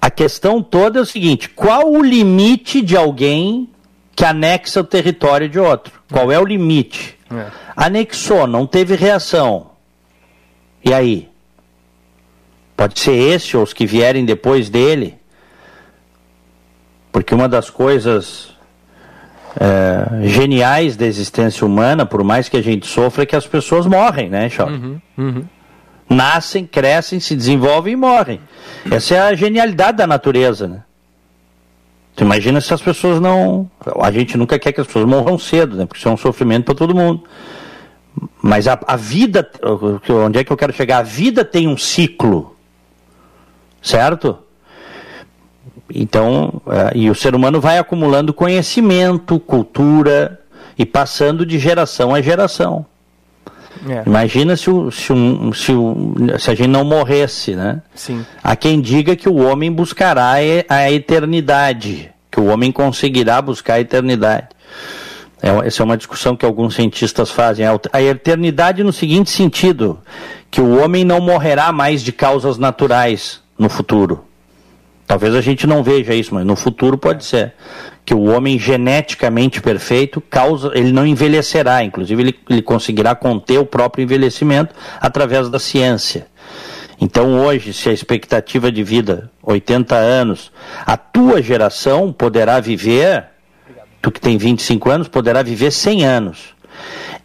A 0.00 0.10
questão 0.10 0.62
toda 0.62 0.98
é 0.98 1.02
o 1.02 1.06
seguinte: 1.06 1.48
qual 1.48 1.90
o 1.90 2.02
limite 2.02 2.82
de 2.82 2.96
alguém 2.96 3.68
que 4.14 4.24
anexa 4.24 4.80
o 4.80 4.84
território 4.84 5.48
de 5.48 5.58
outro? 5.58 6.00
Qual 6.10 6.30
é 6.32 6.38
o 6.38 6.44
limite? 6.44 7.16
É. 7.32 7.46
Anexou, 7.76 8.46
não 8.46 8.66
teve 8.66 8.96
reação. 8.96 9.70
E 10.84 10.92
aí? 10.92 11.29
Pode 12.80 12.98
ser 12.98 13.12
esse 13.12 13.58
ou 13.58 13.62
os 13.62 13.74
que 13.74 13.84
vierem 13.84 14.24
depois 14.24 14.70
dele. 14.70 15.18
Porque 17.12 17.34
uma 17.34 17.46
das 17.46 17.68
coisas 17.68 18.56
é, 19.60 20.26
geniais 20.26 20.96
da 20.96 21.04
existência 21.04 21.66
humana, 21.66 22.06
por 22.06 22.24
mais 22.24 22.48
que 22.48 22.56
a 22.56 22.62
gente 22.62 22.86
sofra, 22.86 23.24
é 23.24 23.26
que 23.26 23.36
as 23.36 23.46
pessoas 23.46 23.86
morrem, 23.86 24.30
né, 24.30 24.48
Chau? 24.48 24.66
Uhum, 24.66 24.98
uhum. 25.18 25.44
Nascem, 26.08 26.66
crescem, 26.66 27.20
se 27.20 27.36
desenvolvem 27.36 27.92
e 27.92 27.96
morrem. 27.96 28.40
Essa 28.90 29.14
é 29.14 29.20
a 29.20 29.34
genialidade 29.34 29.98
da 29.98 30.06
natureza, 30.06 30.66
né? 30.66 30.82
Tu 32.16 32.24
imagina 32.24 32.62
se 32.62 32.72
as 32.72 32.80
pessoas 32.80 33.20
não. 33.20 33.70
A 34.00 34.10
gente 34.10 34.38
nunca 34.38 34.58
quer 34.58 34.72
que 34.72 34.80
as 34.80 34.86
pessoas 34.86 35.04
morram 35.04 35.38
cedo, 35.38 35.76
né? 35.76 35.84
Porque 35.84 35.98
isso 35.98 36.08
é 36.08 36.12
um 36.12 36.16
sofrimento 36.16 36.64
para 36.64 36.74
todo 36.74 36.94
mundo. 36.94 37.24
Mas 38.40 38.66
a, 38.66 38.80
a 38.86 38.96
vida, 38.96 39.46
onde 40.24 40.38
é 40.38 40.44
que 40.44 40.50
eu 40.50 40.56
quero 40.56 40.72
chegar? 40.72 41.00
A 41.00 41.02
vida 41.02 41.44
tem 41.44 41.68
um 41.68 41.76
ciclo 41.76 42.56
certo? 43.82 44.38
Então, 45.92 46.60
é, 46.68 46.92
e 46.96 47.10
o 47.10 47.14
ser 47.14 47.34
humano 47.34 47.60
vai 47.60 47.78
acumulando 47.78 48.32
conhecimento, 48.32 49.38
cultura 49.40 50.40
e 50.78 50.86
passando 50.86 51.44
de 51.44 51.58
geração 51.58 52.14
a 52.14 52.22
geração. 52.22 52.86
É. 53.88 54.02
Imagina 54.06 54.56
se, 54.56 54.70
o, 54.70 54.90
se, 54.90 55.12
um, 55.12 55.52
se, 55.52 55.72
o, 55.72 56.14
se, 56.38 56.50
a 56.50 56.54
gente 56.54 56.68
não 56.68 56.84
morresse, 56.84 57.56
né? 57.56 57.80
Sim. 57.94 58.24
Há 58.42 58.54
quem 58.54 58.80
diga 58.80 59.16
que 59.16 59.28
o 59.28 59.36
homem 59.36 59.72
buscará 59.72 60.32
a 60.68 60.92
eternidade, 60.92 62.10
que 62.30 62.40
o 62.40 62.46
homem 62.46 62.70
conseguirá 62.70 63.40
buscar 63.40 63.74
a 63.74 63.80
eternidade. 63.80 64.48
É, 65.42 65.66
essa 65.66 65.82
é 65.82 65.84
uma 65.84 65.96
discussão 65.96 66.36
que 66.36 66.44
alguns 66.44 66.74
cientistas 66.74 67.30
fazem. 67.30 67.64
A 67.92 68.02
eternidade 68.02 68.84
no 68.84 68.92
seguinte 68.92 69.30
sentido, 69.30 69.98
que 70.50 70.60
o 70.60 70.82
homem 70.82 71.04
não 71.04 71.20
morrerá 71.20 71.72
mais 71.72 72.02
de 72.02 72.12
causas 72.12 72.58
naturais, 72.58 73.40
no 73.60 73.68
futuro. 73.68 74.24
Talvez 75.06 75.34
a 75.34 75.40
gente 75.42 75.66
não 75.66 75.82
veja 75.82 76.14
isso, 76.14 76.34
mas 76.34 76.46
no 76.46 76.56
futuro 76.56 76.96
pode 76.96 77.26
ser 77.26 77.52
que 78.06 78.14
o 78.14 78.22
homem 78.24 78.58
geneticamente 78.58 79.60
perfeito 79.60 80.18
causa, 80.18 80.70
ele 80.74 80.90
não 80.90 81.06
envelhecerá, 81.06 81.84
inclusive 81.84 82.22
ele, 82.22 82.38
ele 82.48 82.62
conseguirá 82.62 83.14
conter 83.14 83.58
o 83.58 83.66
próprio 83.66 84.02
envelhecimento 84.02 84.74
através 84.98 85.50
da 85.50 85.58
ciência. 85.58 86.26
Então 86.98 87.38
hoje, 87.38 87.74
se 87.74 87.90
a 87.90 87.92
expectativa 87.92 88.72
de 88.72 88.82
vida 88.82 89.30
80 89.42 89.94
anos, 89.94 90.50
a 90.86 90.96
tua 90.96 91.42
geração 91.42 92.12
poderá 92.12 92.60
viver, 92.60 93.26
tu 94.00 94.10
que 94.10 94.20
tem 94.20 94.38
25 94.38 94.90
anos, 94.90 95.08
poderá 95.08 95.42
viver 95.42 95.70
100 95.70 96.04
anos. 96.06 96.54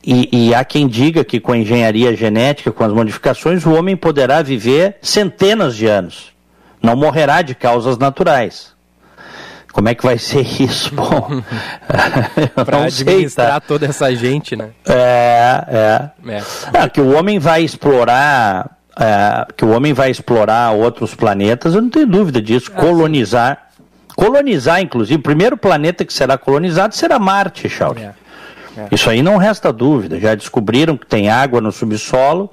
E, 0.07 0.29
e, 0.31 0.53
há 0.53 0.63
quem 0.63 0.87
diga 0.87 1.23
que 1.23 1.39
com 1.39 1.51
a 1.51 1.57
engenharia 1.57 2.15
genética, 2.15 2.71
com 2.71 2.83
as 2.83 2.93
modificações, 2.93 3.65
o 3.65 3.73
homem 3.73 3.95
poderá 3.95 4.43
viver 4.43 4.97
centenas 5.01 5.75
de 5.75 5.87
anos. 5.87 6.31
Não 6.79 6.95
morrerá 6.95 7.41
de 7.41 7.55
causas 7.55 7.97
naturais. 7.97 8.75
Como 9.73 9.89
é 9.89 9.95
que 9.95 10.03
vai 10.03 10.19
ser 10.19 10.45
isso? 10.61 10.93
Bom, 10.93 11.41
para 12.53 12.83
administrar 12.83 13.47
sei, 13.47 13.53
tá? 13.53 13.59
toda 13.59 13.87
essa 13.87 14.15
gente, 14.15 14.55
né? 14.55 14.69
É, 14.87 15.65
é. 15.67 16.31
é. 16.31 16.83
é 16.83 16.89
que 16.89 17.01
o 17.01 17.17
homem 17.17 17.39
vai 17.39 17.63
explorar, 17.63 18.77
é, 18.99 19.47
que 19.57 19.65
o 19.65 19.71
homem 19.71 19.91
vai 19.91 20.11
explorar 20.11 20.71
outros 20.73 21.15
planetas, 21.15 21.73
eu 21.73 21.81
não 21.81 21.89
tenho 21.89 22.05
dúvida 22.05 22.39
disso. 22.39 22.71
Ah, 22.75 22.79
colonizar, 22.79 23.69
sim. 23.75 23.83
colonizar, 24.15 24.81
inclusive, 24.81 25.19
o 25.19 25.23
primeiro 25.23 25.57
planeta 25.57 26.05
que 26.05 26.13
será 26.13 26.37
colonizado 26.37 26.93
será 26.93 27.17
Marte, 27.17 27.67
Charles. 27.67 28.03
É. 28.03 28.24
É. 28.77 28.87
Isso 28.91 29.09
aí 29.09 29.21
não 29.21 29.37
resta 29.37 29.71
dúvida. 29.71 30.19
Já 30.19 30.35
descobriram 30.35 30.97
que 30.97 31.05
tem 31.05 31.29
água 31.29 31.61
no 31.61 31.71
subsolo. 31.71 32.49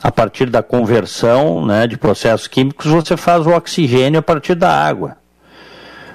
A 0.00 0.12
partir 0.12 0.48
da 0.48 0.62
conversão 0.62 1.66
né, 1.66 1.86
de 1.88 1.96
processos 1.96 2.46
químicos, 2.46 2.86
você 2.86 3.16
faz 3.16 3.44
o 3.44 3.50
oxigênio 3.50 4.20
a 4.20 4.22
partir 4.22 4.54
da 4.54 4.72
água. 4.72 5.16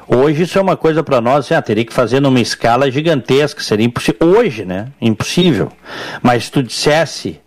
Hoje 0.08 0.44
isso 0.44 0.58
é 0.58 0.62
uma 0.62 0.78
coisa 0.78 1.04
para 1.04 1.20
nós, 1.20 1.46
assim, 1.46 1.54
ah, 1.54 1.62
teria 1.62 1.84
que 1.84 1.94
fazer 1.94 2.20
numa 2.20 2.40
escala 2.40 2.90
gigantesca, 2.90 3.62
seria 3.62 3.86
impossível. 3.86 4.28
Hoje, 4.28 4.64
né? 4.64 4.88
Impossível. 5.02 5.70
Mas 6.22 6.46
se 6.46 6.52
tu 6.52 6.64
dissesse 6.64 7.42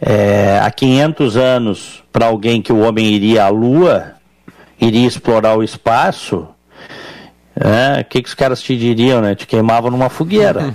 é, 0.00 0.58
há 0.62 0.70
500 0.70 1.36
anos 1.36 2.04
para 2.12 2.26
alguém 2.26 2.62
que 2.62 2.72
o 2.72 2.80
homem 2.80 3.06
iria 3.06 3.44
à 3.44 3.48
Lua, 3.48 4.12
iria 4.80 5.06
explorar 5.06 5.56
o 5.56 5.62
espaço, 5.62 6.48
é, 7.56 8.00
o 8.00 8.04
que, 8.04 8.22
que 8.22 8.28
os 8.28 8.34
caras 8.34 8.60
te 8.60 8.76
diriam, 8.76 9.20
né? 9.20 9.34
Te 9.34 9.46
queimavam 9.46 9.90
numa 9.90 10.08
fogueira. 10.08 10.74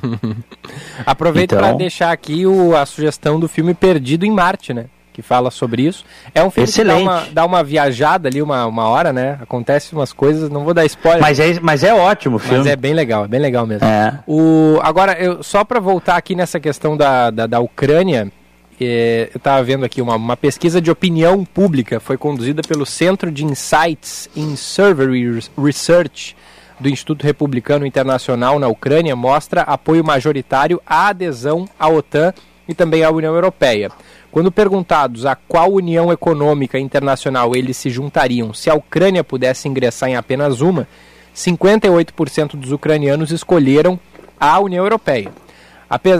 Aproveito 1.06 1.54
então... 1.54 1.64
para 1.64 1.74
deixar 1.74 2.12
aqui 2.12 2.46
o, 2.46 2.76
a 2.76 2.86
sugestão 2.86 3.40
do 3.40 3.50
filme 3.50 3.74
Perdido 3.74 4.26
em 4.26 4.32
Marte, 4.32 4.74
né? 4.74 4.86
Que 5.12 5.22
fala 5.22 5.52
sobre 5.52 5.82
isso. 5.82 6.06
É 6.34 6.42
um 6.42 6.50
filme 6.50 6.70
Excelente. 6.70 7.00
que 7.00 7.06
dá 7.06 7.12
uma, 7.12 7.28
dá 7.34 7.46
uma 7.46 7.64
viajada 7.64 8.30
ali, 8.30 8.42
uma, 8.42 8.66
uma 8.66 8.88
hora, 8.88 9.12
né? 9.12 9.38
Acontece 9.42 9.94
umas 9.94 10.14
coisas, 10.14 10.50
não 10.50 10.64
vou 10.64 10.74
dar 10.74 10.86
spoiler. 10.86 11.22
Mas 11.22 11.40
é, 11.40 11.60
mas 11.60 11.84
é 11.84 11.94
ótimo 11.94 12.38
o 12.38 12.40
filme. 12.40 12.60
Mas 12.60 12.68
é 12.68 12.76
bem 12.78 12.94
legal, 12.94 13.26
é 13.26 13.28
bem 13.28 13.42
legal 13.42 13.68
mesmo. 13.68 13.86
É. 13.86 14.18
O, 14.26 14.80
agora, 14.82 15.20
eu, 15.20 15.44
só 15.44 15.66
para 15.66 15.82
voltar 15.82 16.16
aqui 16.16 16.34
nessa 16.36 16.60
questão 16.62 16.96
da, 16.96 17.30
da, 17.30 17.46
da 17.46 17.60
Ucrânia, 17.60 18.32
é, 18.80 19.30
eu 19.34 19.38
estava 19.38 19.62
vendo 19.62 19.84
aqui 19.84 20.02
uma, 20.02 20.16
uma 20.16 20.38
pesquisa 20.38 20.80
de 20.80 20.90
opinião 20.90 21.44
pública, 21.44 22.00
foi 22.00 22.18
conduzida 22.18 22.62
pelo 22.66 22.86
Centro 22.86 23.30
de 23.30 23.44
Insights 23.44 24.30
in 24.34 24.56
Survey 24.56 25.42
Research 25.58 26.38
do 26.80 26.90
Instituto 26.90 27.24
Republicano 27.24 27.86
Internacional 27.86 28.60
na 28.60 28.68
Ucrânia, 28.68 29.16
mostra 29.16 29.62
apoio 29.62 30.04
majoritário 30.04 30.82
à 30.86 31.08
adesão 31.08 31.68
à 31.80 31.90
OTAN 31.90 32.34
e 32.68 32.74
também 32.74 33.04
à 33.04 33.12
União 33.12 33.34
Europeia. 33.34 33.92
Quando 34.32 34.52
perguntados 34.52 35.26
a 35.26 35.36
qual 35.36 35.74
união 35.74 36.12
econômica 36.12 36.78
internacional 36.80 37.56
eles 37.56 37.78
se 37.78 37.90
juntariam 37.90 38.54
se 38.54 38.70
a 38.70 38.76
Ucrânia 38.76 39.24
pudesse 39.24 39.68
ingressar 39.68 40.10
em 40.10 40.16
apenas 40.16 40.62
uma, 40.62 40.88
58% 41.36 42.56
dos 42.56 42.72
ucranianos 42.72 43.32
escolheram 43.32 44.00
a 44.40 44.60
União 44.60 44.84
Europeia 44.84 45.32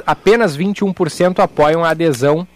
apenas 0.06 0.58
21% 0.58 1.40
apoiam 1.40 1.86
a 1.86 1.92
adesão 1.92 2.48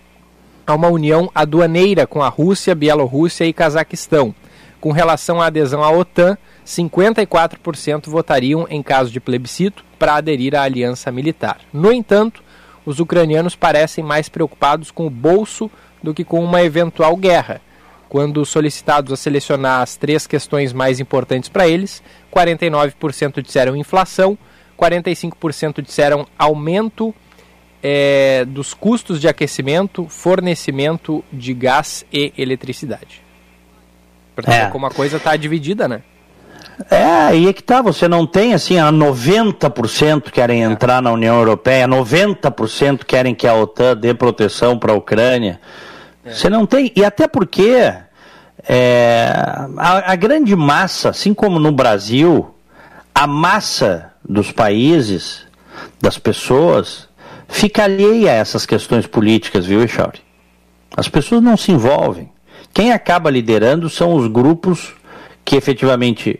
a 0.66 0.74
uma 0.74 0.88
união 0.88 1.30
aduaneira 1.36 2.08
com 2.08 2.24
a 2.24 2.30
Rússia, 2.30 2.74
Bielorrússia 2.74 3.46
e 3.46 3.54
Cazaquistão. 3.54 4.34
Com 4.82 4.92
relação 4.92 5.42
à 5.42 5.48
adesão 5.48 5.84
à 5.84 5.92
OTAN, 5.92 6.38
54% 6.66 8.08
votariam 8.08 8.66
em 8.70 8.82
caso 8.82 9.12
de 9.12 9.20
plebiscito 9.20 9.84
para 10.00 10.16
aderir 10.16 10.56
à 10.56 10.64
aliança 10.64 11.12
militar. 11.12 11.60
No 11.72 11.92
entanto, 11.92 12.44
os 12.86 13.00
ucranianos 13.00 13.56
parecem 13.56 14.04
mais 14.04 14.30
preocupados 14.30 14.92
com 14.92 15.08
o 15.08 15.10
bolso 15.10 15.70
do 16.02 16.14
que 16.14 16.24
com 16.24 16.44
uma 16.44 16.62
eventual 16.62 17.16
guerra. 17.16 17.62
Quando 18.10 18.46
solicitados 18.46 19.12
a 19.12 19.16
selecionar 19.16 19.82
as 19.82 19.96
três 19.96 20.28
questões 20.28 20.72
mais 20.72 21.00
importantes 21.00 21.50
para 21.50 21.68
eles, 21.68 22.04
49% 22.32 23.42
disseram 23.42 23.76
inflação, 23.76 24.38
45% 24.78 25.82
disseram 25.82 26.28
aumento 26.38 27.14
é, 27.82 28.46
dos 28.46 28.74
custos 28.74 29.20
de 29.20 29.28
aquecimento, 29.28 30.08
fornecimento 30.08 31.24
de 31.32 31.54
gás 31.54 32.06
e 32.14 32.34
eletricidade. 32.38 33.22
Portanto, 34.36 34.68
é. 34.68 34.70
como 34.70 34.86
a 34.86 34.92
coisa 34.92 35.18
está 35.18 35.36
dividida, 35.36 35.88
né? 35.88 36.04
É, 36.90 37.04
aí 37.04 37.48
é 37.48 37.54
que 37.54 37.62
tá, 37.62 37.82
você 37.82 38.08
não 38.08 38.26
tem 38.26 38.54
assim, 38.54 38.80
a 38.80 38.92
90% 38.92 40.32
querem 40.32 40.64
é. 40.64 40.66
entrar 40.66 41.02
na 41.02 41.12
União 41.12 41.38
Europeia, 41.38 41.88
90% 41.88 43.04
querem 43.06 43.36
que 43.36 43.48
a 43.48 43.54
OTAN 43.54 43.96
dê 43.96 44.14
proteção 44.14 44.78
para 44.78 44.92
a 44.92 44.96
Ucrânia. 44.96 45.60
É. 46.26 46.32
Você 46.32 46.50
não 46.50 46.66
tem, 46.66 46.92
e 46.96 47.04
até 47.06 47.28
porque 47.28 47.94
é, 48.68 49.34
a, 49.78 50.14
a 50.14 50.16
grande 50.16 50.56
massa, 50.56 51.10
assim 51.10 51.34
como 51.34 51.60
no 51.60 51.72
Brasil, 51.72 52.54
a 53.14 53.28
massa 53.28 54.12
dos 54.28 54.52
países, 54.52 55.46
das 56.02 56.18
pessoas, 56.18 57.08
fica 57.48 57.84
alheia 57.84 58.32
a 58.32 58.36
essas 58.36 58.66
questões 58.66 59.06
políticas, 59.06 59.66
viu, 59.66 59.84
Echauri? 59.84 60.22
As 60.96 61.08
pessoas 61.08 61.42
não 61.42 61.58
se 61.58 61.72
envolvem. 61.72 62.32
Quem 62.74 62.92
acaba 62.92 63.30
liderando 63.30 63.90
são 63.90 64.14
os 64.14 64.28
grupos 64.28 64.94
que 65.46 65.56
efetivamente 65.56 66.40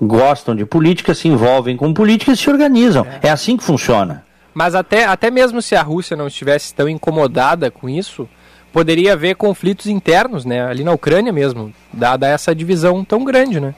gostam 0.00 0.54
de 0.56 0.64
política, 0.64 1.14
se 1.14 1.28
envolvem 1.28 1.76
com 1.76 1.92
política 1.92 2.32
e 2.32 2.36
se 2.36 2.48
organizam. 2.48 3.06
É, 3.22 3.28
é 3.28 3.30
assim 3.30 3.56
que 3.56 3.64
funciona. 3.64 4.24
Mas 4.54 4.74
até, 4.74 5.04
até 5.04 5.30
mesmo 5.30 5.62
se 5.62 5.76
a 5.76 5.82
Rússia 5.82 6.16
não 6.16 6.26
estivesse 6.26 6.74
tão 6.74 6.88
incomodada 6.88 7.70
com 7.70 7.88
isso, 7.88 8.28
poderia 8.72 9.12
haver 9.12 9.36
conflitos 9.36 9.86
internos, 9.86 10.44
né? 10.44 10.64
Ali 10.64 10.82
na 10.82 10.92
Ucrânia 10.92 11.32
mesmo, 11.32 11.72
dada 11.92 12.26
essa 12.26 12.54
divisão 12.54 13.04
tão 13.04 13.24
grande, 13.24 13.60
né? 13.60 13.74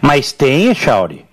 Mas 0.00 0.32
tem, 0.32 0.74
Chauri. 0.74 1.24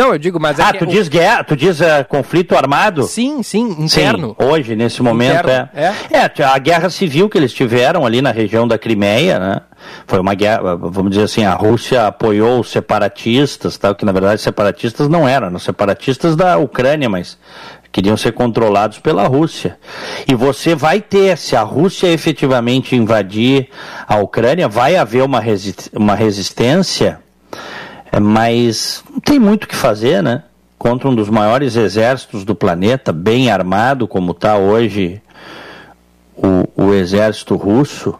Não, 0.00 0.14
eu 0.14 0.18
digo, 0.18 0.40
mas 0.40 0.58
é 0.58 0.62
Ah, 0.62 0.72
tu 0.72 0.86
diz 0.86 1.08
guerra, 1.08 1.44
tu 1.44 1.54
diz 1.54 1.78
uh, 1.78 2.06
conflito 2.08 2.56
armado? 2.56 3.02
Sim, 3.02 3.42
sim, 3.42 3.76
interno. 3.78 4.34
Sim, 4.40 4.46
hoje, 4.46 4.74
nesse 4.74 5.02
momento, 5.02 5.40
interno, 5.40 5.68
é. 5.74 5.92
é. 6.10 6.32
É, 6.38 6.42
a 6.42 6.56
guerra 6.56 6.88
civil 6.88 7.28
que 7.28 7.36
eles 7.36 7.52
tiveram 7.52 8.06
ali 8.06 8.22
na 8.22 8.30
região 8.30 8.66
da 8.66 8.78
Crimeia, 8.78 9.38
né? 9.38 9.60
Foi 10.06 10.18
uma 10.18 10.32
guerra, 10.32 10.74
vamos 10.74 11.10
dizer 11.10 11.24
assim, 11.24 11.44
a 11.44 11.52
Rússia 11.52 12.06
apoiou 12.06 12.60
os 12.60 12.70
separatistas, 12.70 13.76
tal, 13.76 13.94
que 13.94 14.06
na 14.06 14.12
verdade 14.12 14.40
separatistas 14.40 15.06
não 15.06 15.28
eram, 15.28 15.48
eram 15.48 15.58
separatistas 15.58 16.34
da 16.34 16.56
Ucrânia, 16.56 17.10
mas 17.10 17.36
queriam 17.92 18.16
ser 18.16 18.32
controlados 18.32 18.98
pela 19.00 19.26
Rússia. 19.26 19.76
E 20.26 20.34
você 20.34 20.74
vai 20.74 21.02
ter, 21.02 21.36
se 21.36 21.54
a 21.54 21.62
Rússia 21.62 22.06
efetivamente 22.06 22.96
invadir 22.96 23.68
a 24.08 24.16
Ucrânia, 24.16 24.66
vai 24.66 24.96
haver 24.96 25.22
uma, 25.22 25.40
resi 25.40 25.74
uma 25.92 26.14
resistência 26.14 27.18
é, 27.18 27.29
mas 28.18 29.04
não 29.10 29.20
tem 29.20 29.38
muito 29.38 29.64
o 29.64 29.68
que 29.68 29.76
fazer, 29.76 30.22
né? 30.22 30.42
Contra 30.78 31.08
um 31.08 31.14
dos 31.14 31.28
maiores 31.28 31.76
exércitos 31.76 32.44
do 32.44 32.54
planeta, 32.54 33.12
bem 33.12 33.50
armado 33.50 34.08
como 34.08 34.32
está 34.32 34.56
hoje 34.56 35.20
o, 36.36 36.84
o, 36.84 36.94
exército 36.94 37.54
russo. 37.54 38.14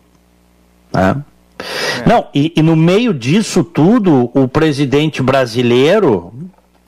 Né? 0.92 1.16
É. 1.26 2.08
Não, 2.08 2.26
e, 2.34 2.52
e 2.56 2.62
no 2.62 2.76
meio 2.76 3.12
disso 3.14 3.64
tudo, 3.64 4.30
o 4.34 4.46
presidente 4.46 5.22
brasileiro, 5.22 6.32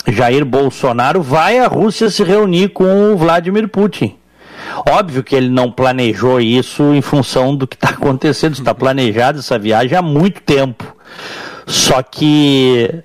Jair 0.06 0.44
Bolsonaro, 0.44 1.22
vai 1.22 1.58
à 1.58 1.66
Rússia 1.66 2.10
se 2.10 2.22
reunir 2.22 2.68
com 2.68 3.12
o 3.12 3.16
Vladimir 3.16 3.68
Putin. 3.68 4.16
Óbvio 4.88 5.22
que 5.22 5.34
ele 5.34 5.48
não 5.48 5.70
planejou 5.70 6.40
isso 6.40 6.94
em 6.94 7.02
função 7.02 7.54
do 7.54 7.66
que 7.66 7.76
está 7.76 7.90
acontecendo, 7.96 8.54
está 8.54 8.74
planejado 8.74 9.38
essa 9.38 9.58
viagem 9.58 9.96
há 9.96 10.02
muito 10.02 10.40
tempo. 10.42 10.84
Só 11.66 12.02
que 12.02 13.02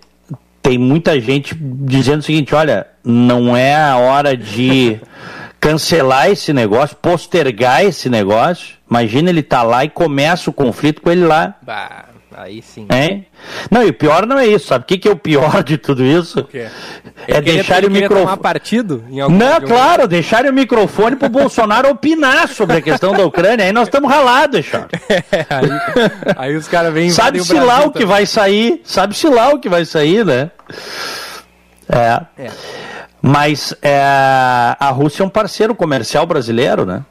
tem 0.61 0.77
muita 0.77 1.19
gente 1.19 1.55
dizendo 1.55 2.19
o 2.19 2.23
seguinte: 2.23 2.53
olha, 2.53 2.87
não 3.03 3.55
é 3.55 3.75
a 3.75 3.97
hora 3.97 4.35
de 4.35 4.99
cancelar 5.59 6.29
esse 6.29 6.51
negócio, 6.53 6.95
postergar 6.95 7.83
esse 7.85 8.09
negócio. 8.09 8.75
Imagina 8.89 9.29
ele 9.29 9.43
tá 9.43 9.63
lá 9.63 9.83
e 9.85 9.89
começa 9.89 10.49
o 10.49 10.53
conflito 10.53 11.01
com 11.01 11.11
ele 11.11 11.25
lá. 11.25 11.55
Bah. 11.61 12.06
Aí 12.37 12.61
sim. 12.61 12.87
Hein? 12.93 13.25
Não, 13.71 13.81
e 13.81 13.89
o 13.89 13.93
pior 13.93 14.27
não 14.27 14.37
é 14.37 14.45
isso. 14.45 14.67
Sabe 14.67 14.83
o 14.83 14.87
que, 14.87 14.99
que 14.99 15.07
é 15.07 15.11
o 15.11 15.15
pior 15.15 15.63
de 15.63 15.75
tudo 15.75 16.05
isso? 16.05 16.47
É 17.27 17.41
deixar 17.41 17.83
o 17.83 17.89
microfone. 17.89 18.37
partido? 18.37 19.03
Não, 19.09 19.59
claro, 19.59 20.07
deixar 20.07 20.45
o 20.45 20.53
microfone 20.53 21.15
pro 21.15 21.29
Bolsonaro 21.29 21.89
opinar 21.89 22.47
sobre 22.47 22.77
a 22.77 22.81
questão 22.81 23.11
da 23.11 23.25
Ucrânia. 23.25 23.65
Aí 23.65 23.71
nós 23.71 23.87
estamos 23.87 24.07
ralados, 24.07 24.63
Charles. 24.63 24.91
É, 25.31 25.45
aí, 25.49 25.69
aí, 26.37 26.55
os 26.55 26.67
caras 26.67 26.93
vêm 26.93 27.09
Sabe-se 27.09 27.53
lá 27.53 27.85
o 27.85 27.91
que 27.91 28.05
vai 28.05 28.25
sair. 28.25 28.81
Sabe-se 28.83 29.27
lá 29.27 29.49
o 29.49 29.59
que 29.59 29.67
vai 29.67 29.83
sair, 29.83 30.23
né? 30.23 30.51
É. 31.89 32.21
é. 32.37 32.51
Mas 33.21 33.73
é, 33.81 33.99
a 33.99 34.89
Rússia 34.91 35.23
é 35.23 35.25
um 35.25 35.29
parceiro 35.29 35.73
comercial 35.73 36.25
brasileiro, 36.25 36.85
né? 36.85 37.03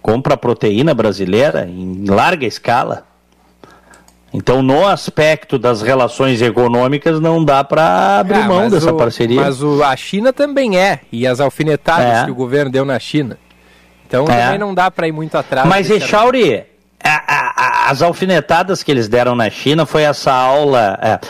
Compra 0.00 0.36
proteína 0.36 0.92
brasileira 0.92 1.66
em 1.66 2.04
larga 2.06 2.46
escala. 2.46 3.11
Então, 4.34 4.62
no 4.62 4.86
aspecto 4.86 5.58
das 5.58 5.82
relações 5.82 6.40
econômicas, 6.40 7.20
não 7.20 7.44
dá 7.44 7.62
para 7.62 8.20
abrir 8.20 8.40
é, 8.40 8.44
mão 8.44 8.70
dessa 8.70 8.92
o, 8.92 8.96
parceria. 8.96 9.42
Mas 9.42 9.62
o, 9.62 9.82
a 9.82 9.94
China 9.94 10.32
também 10.32 10.78
é, 10.78 11.00
e 11.12 11.26
as 11.26 11.38
alfinetadas 11.38 12.22
é. 12.22 12.24
que 12.24 12.30
o 12.30 12.34
governo 12.34 12.70
deu 12.70 12.84
na 12.84 12.98
China. 12.98 13.38
Então, 14.06 14.24
é. 14.24 14.44
também 14.44 14.58
não 14.58 14.74
dá 14.74 14.90
para 14.90 15.06
ir 15.06 15.12
muito 15.12 15.36
atrás. 15.36 15.68
Mas, 15.68 15.90
Echauri, 15.90 16.64
as 17.86 18.00
alfinetadas 18.00 18.82
que 18.82 18.90
eles 18.90 19.08
deram 19.08 19.34
na 19.34 19.50
China 19.50 19.84
foi 19.84 20.02
essa 20.02 20.32
aula, 20.32 20.98
é, 21.02 21.20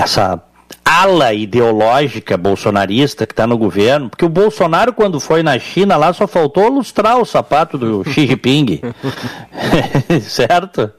essa 0.00 0.40
ala 0.84 1.32
ideológica 1.32 2.36
bolsonarista 2.36 3.26
que 3.26 3.32
está 3.32 3.46
no 3.46 3.56
governo, 3.56 4.10
porque 4.10 4.24
o 4.24 4.28
Bolsonaro, 4.28 4.92
quando 4.92 5.18
foi 5.18 5.42
na 5.42 5.58
China, 5.58 5.96
lá 5.96 6.12
só 6.12 6.26
faltou 6.26 6.68
lustrar 6.68 7.18
o 7.18 7.24
sapato 7.24 7.78
do 7.78 8.04
Xi 8.04 8.26
Jinping. 8.26 8.80
certo? 10.22 10.92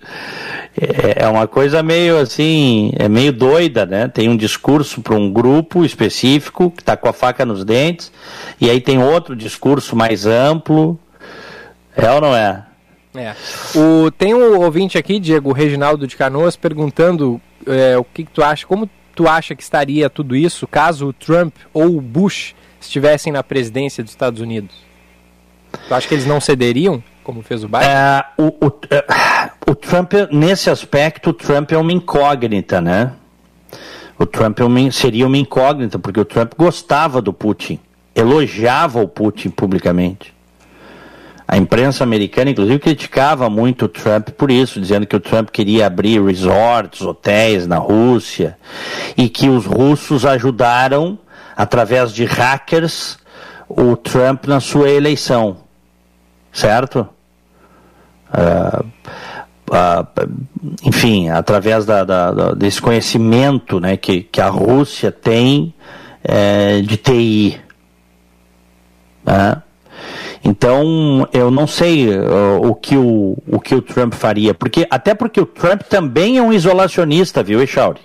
É, 0.79 1.23
é 1.23 1.27
uma 1.27 1.47
coisa 1.47 1.81
meio 1.81 2.17
assim, 2.17 2.91
é 2.97 3.07
meio 3.07 3.31
doida, 3.31 3.85
né? 3.85 4.07
Tem 4.07 4.27
um 4.27 4.35
discurso 4.35 5.01
para 5.01 5.15
um 5.15 5.31
grupo 5.31 5.85
específico 5.85 6.69
que 6.69 6.81
está 6.81 6.97
com 6.97 7.07
a 7.07 7.13
faca 7.13 7.45
nos 7.45 7.63
dentes, 7.63 8.11
e 8.59 8.69
aí 8.69 8.81
tem 8.81 9.01
outro 9.01 9.35
discurso 9.35 9.95
mais 9.95 10.25
amplo. 10.25 10.99
É 11.95 12.11
ou 12.11 12.19
não 12.19 12.35
é? 12.35 12.65
É. 13.15 13.33
O, 13.73 14.11
tem 14.11 14.33
um 14.33 14.59
ouvinte 14.59 14.97
aqui, 14.97 15.19
Diego 15.19 15.53
Reginaldo 15.53 16.05
de 16.05 16.17
Canoas, 16.17 16.57
perguntando 16.57 17.39
é, 17.65 17.97
o 17.97 18.03
que, 18.03 18.25
que 18.25 18.31
tu 18.31 18.43
acha, 18.43 18.67
como 18.67 18.89
tu 19.15 19.27
acha 19.29 19.55
que 19.55 19.63
estaria 19.63 20.09
tudo 20.09 20.35
isso 20.35 20.67
caso 20.67 21.07
o 21.07 21.13
Trump 21.13 21.55
ou 21.73 21.95
o 21.95 22.01
Bush 22.01 22.53
estivessem 22.81 23.31
na 23.31 23.41
presidência 23.41 24.03
dos 24.03 24.11
Estados 24.11 24.41
Unidos? 24.41 24.75
Tu 25.87 25.93
acha 25.93 26.07
que 26.07 26.13
eles 26.13 26.25
não 26.25 26.41
cederiam? 26.41 27.01
Como 27.25 27.41
fez 27.41 27.63
o 27.63 27.67
Biden? 27.67 27.89
É, 27.89 28.23
o, 28.37 28.67
o, 28.67 28.71
é, 28.91 29.03
o, 29.67 29.73
Trump, 29.73 30.13
nesse 30.31 30.69
aspecto, 30.69 31.31
o 31.31 31.33
Trump 31.33 31.71
é 31.71 31.77
uma 31.77 31.91
incógnita, 31.91 32.79
né? 32.79 33.13
O 34.17 34.25
Trump 34.25 34.59
é 34.59 34.91
seria 34.91 35.25
uma 35.25 35.37
incógnita, 35.37 35.97
porque 35.97 36.19
o 36.19 36.23
Trump 36.23 36.53
gostava 36.55 37.21
do 37.21 37.33
Putin, 37.33 37.79
elogiava 38.13 39.01
o 39.01 39.07
Putin 39.07 39.49
publicamente. 39.49 40.33
A 41.47 41.57
imprensa 41.57 42.03
americana, 42.03 42.51
inclusive, 42.51 42.79
criticava 42.79 43.49
muito 43.49 43.85
o 43.85 43.89
Trump 43.89 44.29
por 44.29 44.49
isso, 44.49 44.79
dizendo 44.79 45.05
que 45.05 45.15
o 45.15 45.19
Trump 45.19 45.49
queria 45.49 45.87
abrir 45.87 46.23
resorts, 46.23 47.01
hotéis 47.01 47.67
na 47.67 47.77
Rússia, 47.77 48.57
e 49.17 49.27
que 49.27 49.49
os 49.49 49.65
russos 49.65 50.25
ajudaram, 50.25 51.17
através 51.57 52.13
de 52.13 52.23
hackers, 52.23 53.17
o 53.67 53.95
Trump 53.97 54.45
na 54.45 54.59
sua 54.59 54.89
eleição. 54.89 55.57
Certo? 56.53 57.09
Uh, 58.37 58.85
uh, 59.71 60.07
enfim, 60.83 61.29
através 61.29 61.85
da, 61.85 62.03
da, 62.03 62.31
da, 62.31 62.51
desse 62.53 62.81
conhecimento 62.81 63.79
né, 63.79 63.97
que, 63.97 64.23
que 64.23 64.41
a 64.41 64.49
Rússia 64.49 65.11
tem 65.11 65.73
é, 66.23 66.81
de 66.81 66.97
TI. 66.97 67.59
Né? 69.25 69.61
Então, 70.43 71.27
eu 71.33 71.49
não 71.49 71.65
sei 71.65 72.07
uh, 72.07 72.61
o, 72.63 72.75
que 72.75 72.95
o, 72.95 73.35
o 73.47 73.59
que 73.59 73.73
o 73.73 73.81
Trump 73.81 74.13
faria, 74.13 74.53
porque 74.53 74.85
até 74.91 75.15
porque 75.15 75.41
o 75.41 75.45
Trump 75.45 75.81
também 75.83 76.37
é 76.37 76.41
um 76.41 76.53
isolacionista, 76.53 77.41
viu, 77.41 77.61
Echauri? 77.61 77.99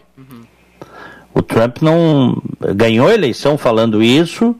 O 1.40 1.42
Trump 1.42 1.78
não 1.80 2.36
ganhou 2.74 3.08
a 3.08 3.14
eleição 3.14 3.56
falando 3.56 4.02
isso 4.02 4.54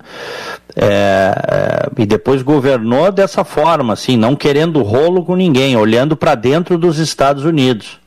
é, 0.74 1.90
e 1.98 2.06
depois 2.06 2.40
governou 2.40 3.12
dessa 3.12 3.44
forma, 3.44 3.92
assim, 3.92 4.16
não 4.16 4.34
querendo 4.34 4.82
rolo 4.82 5.22
com 5.22 5.36
ninguém, 5.36 5.76
olhando 5.76 6.16
para 6.16 6.34
dentro 6.34 6.78
dos 6.78 6.98
Estados 6.98 7.44
Unidos. 7.44 8.00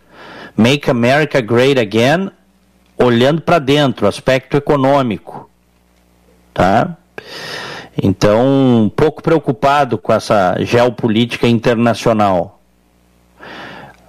Make 0.58 0.90
America 0.90 1.40
Great 1.40 1.80
Again, 1.80 2.32
olhando 2.98 3.44
para 3.44 3.60
dentro, 3.60 4.08
aspecto 4.08 4.58
econômico, 4.58 5.48
tá? 6.52 6.98
Então, 8.02 8.86
um 8.86 8.90
pouco 8.90 9.22
preocupado 9.22 10.00
com 10.00 10.12
essa 10.12 10.56
geopolítica 10.62 11.48
internacional, 11.48 12.60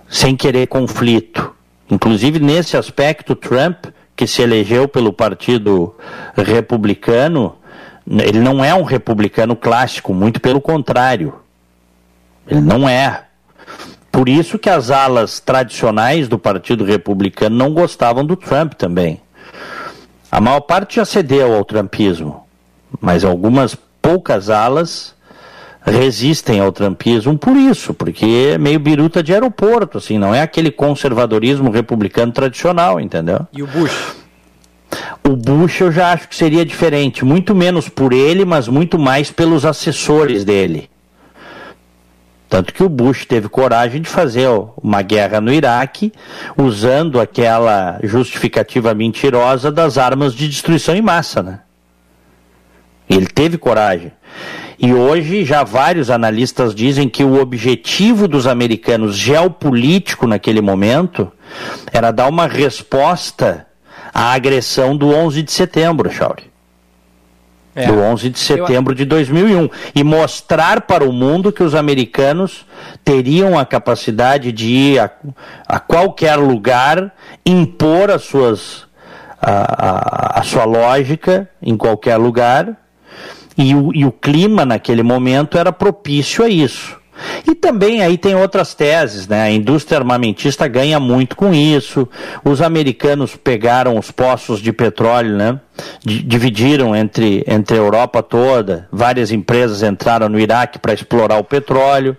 sem 0.09 0.35
querer 0.35 0.69
conflito. 0.69 1.53
Inclusive, 1.91 2.39
nesse 2.39 2.79
aspecto, 2.79 3.35
Trump, 3.35 3.85
que 4.17 4.27
se 4.27 4.43
elegeu 4.43 4.87
pelo 4.87 5.13
Partido 5.13 5.95
Republicano, 6.37 7.57
ele 8.07 8.41
não 8.41 8.65
é 8.65 8.75
um 8.75 8.83
republicano 8.83 9.57
clássico, 9.57 10.15
muito 10.15 10.41
pelo 10.41 10.61
contrário. 10.61 11.35
Ele 12.47 12.61
não 12.61 12.89
é. 12.89 13.25
Por 14.13 14.29
isso 14.29 14.59
que 14.59 14.71
as 14.71 14.91
alas 14.91 15.41
tradicionais 15.41 16.29
do 16.29 16.39
Partido 16.39 16.85
Republicano 16.85 17.57
não 17.57 17.73
gostavam 17.73 18.25
do 18.25 18.37
Trump 18.37 18.75
também. 18.75 19.21
A 20.31 20.41
maior 20.41 20.61
parte 20.61 20.97
já 20.97 21.05
cedeu 21.05 21.55
ao 21.55 21.65
trumpismo 21.65 22.45
mas 23.01 23.25
algumas 23.25 23.77
poucas 24.01 24.51
alas 24.51 25.14
resistem 25.85 26.61
ao 26.61 26.73
trumpismo 26.73 27.37
por 27.39 27.57
isso, 27.57 27.93
porque 27.93 28.53
é 28.55 28.59
meio 28.59 28.79
biruta 28.79 29.23
de 29.23 29.33
aeroporto, 29.33 29.99
assim, 29.99 30.19
não 30.19 30.35
é 30.35 30.41
aquele 30.41 30.71
conservadorismo 30.71 31.71
republicano 31.71 32.33
tradicional, 32.33 32.99
entendeu? 32.99 33.41
E 33.53 33.63
o 33.63 33.67
Bush? 33.67 34.17
O 35.23 35.37
Bush 35.37 35.81
eu 35.81 35.93
já 35.93 36.13
acho 36.13 36.29
que 36.29 36.37
seria 36.37 36.65
diferente, 36.65 37.25
muito 37.25 37.55
menos 37.55 37.89
por 37.89 38.13
ele, 38.13 38.45
mas 38.45 38.69
muito 38.69 38.99
mais 38.99 39.31
pelos 39.31 39.65
assessores 39.65 40.45
dele. 40.45 40.89
Tanto 42.49 42.73
que 42.73 42.85
o 42.85 42.89
Bush 42.89 43.25
teve 43.27 43.49
coragem 43.49 44.01
de 44.01 44.09
fazer 44.09 44.49
uma 44.81 45.03
guerra 45.03 45.41
no 45.41 45.53
Iraque 45.53 46.13
usando 46.57 47.21
aquela 47.21 47.99
justificativa 48.05 48.95
mentirosa 48.95 49.73
das 49.73 49.99
armas 49.99 50.35
de 50.35 50.49
destruição 50.49 50.95
em 50.95 51.03
massa, 51.03 51.43
né? 51.43 51.61
Ele 53.09 53.27
teve 53.27 53.59
coragem. 53.59 54.13
E 54.79 54.93
hoje 54.93 55.45
já 55.45 55.63
vários 55.63 56.11
analistas 56.11 56.75
dizem 56.75 57.09
que 57.09 57.23
o 57.23 57.41
objetivo 57.41 58.27
dos 58.27 58.47
americanos 58.47 59.17
geopolítico 59.17 60.27
naquele 60.27 60.61
momento 60.61 61.31
era 61.93 62.11
dar 62.11 62.29
uma 62.29 62.47
resposta 62.47 63.67
à 64.13 64.33
agressão 64.33 64.97
do 64.97 65.09
11 65.09 65.43
de 65.43 65.53
setembro, 65.53 66.11
Chauri. 66.11 66.53
É. 67.77 67.87
Do 67.87 67.99
11 67.99 68.31
de 68.31 68.39
setembro 68.39 68.93
Eu... 68.93 68.97
de 68.97 69.05
2001. 69.05 69.69
E 69.95 70.05
mostrar 70.05 70.83
para 70.83 71.05
o 71.05 71.13
mundo 71.13 71.51
que 71.51 71.63
os 71.63 71.75
americanos 71.75 72.67
teriam 73.05 73.59
a 73.59 73.65
capacidade 73.65 74.53
de 74.53 74.67
ir 74.67 74.99
a, 75.01 75.11
a 75.67 75.81
qualquer 75.81 76.37
lugar, 76.37 77.13
impor 77.45 78.11
as 78.11 78.23
suas, 78.23 78.87
a, 79.41 80.37
a, 80.37 80.41
a 80.41 80.43
sua 80.43 80.65
lógica 80.65 81.49
em 81.61 81.77
qualquer 81.77 82.17
lugar 82.17 82.84
e 83.57 83.75
o, 83.75 83.95
e 83.95 84.05
o 84.05 84.13
clima 84.13 84.65
naquele 84.65 85.03
momento 85.03 85.59
era 85.59 85.73
propício 85.73 86.45
a 86.45 86.49
isso. 86.49 86.97
E 87.47 87.55
também 87.55 88.03
aí 88.03 88.19
tem 88.19 88.35
outras 88.35 88.75
teses, 88.75 89.29
né? 89.29 89.43
A 89.43 89.51
indústria 89.51 89.99
armamentista 89.99 90.67
ganha 90.67 90.99
muito 90.99 91.37
com 91.37 91.55
isso. 91.55 92.09
Os 92.45 92.61
americanos 92.61 93.37
pegaram 93.37 93.97
os 93.97 94.11
poços 94.11 94.61
de 94.61 94.73
petróleo, 94.73 95.37
né? 95.37 95.61
D 96.05 96.23
dividiram 96.23 96.95
entre, 96.95 97.45
entre 97.47 97.77
a 97.77 97.81
Europa 97.81 98.23
toda. 98.23 98.89
Várias 98.91 99.31
empresas 99.31 99.83
entraram 99.83 100.29
no 100.29 100.41
Iraque 100.41 100.79
para 100.79 100.93
explorar 100.93 101.39
o 101.39 101.45
petróleo, 101.45 102.17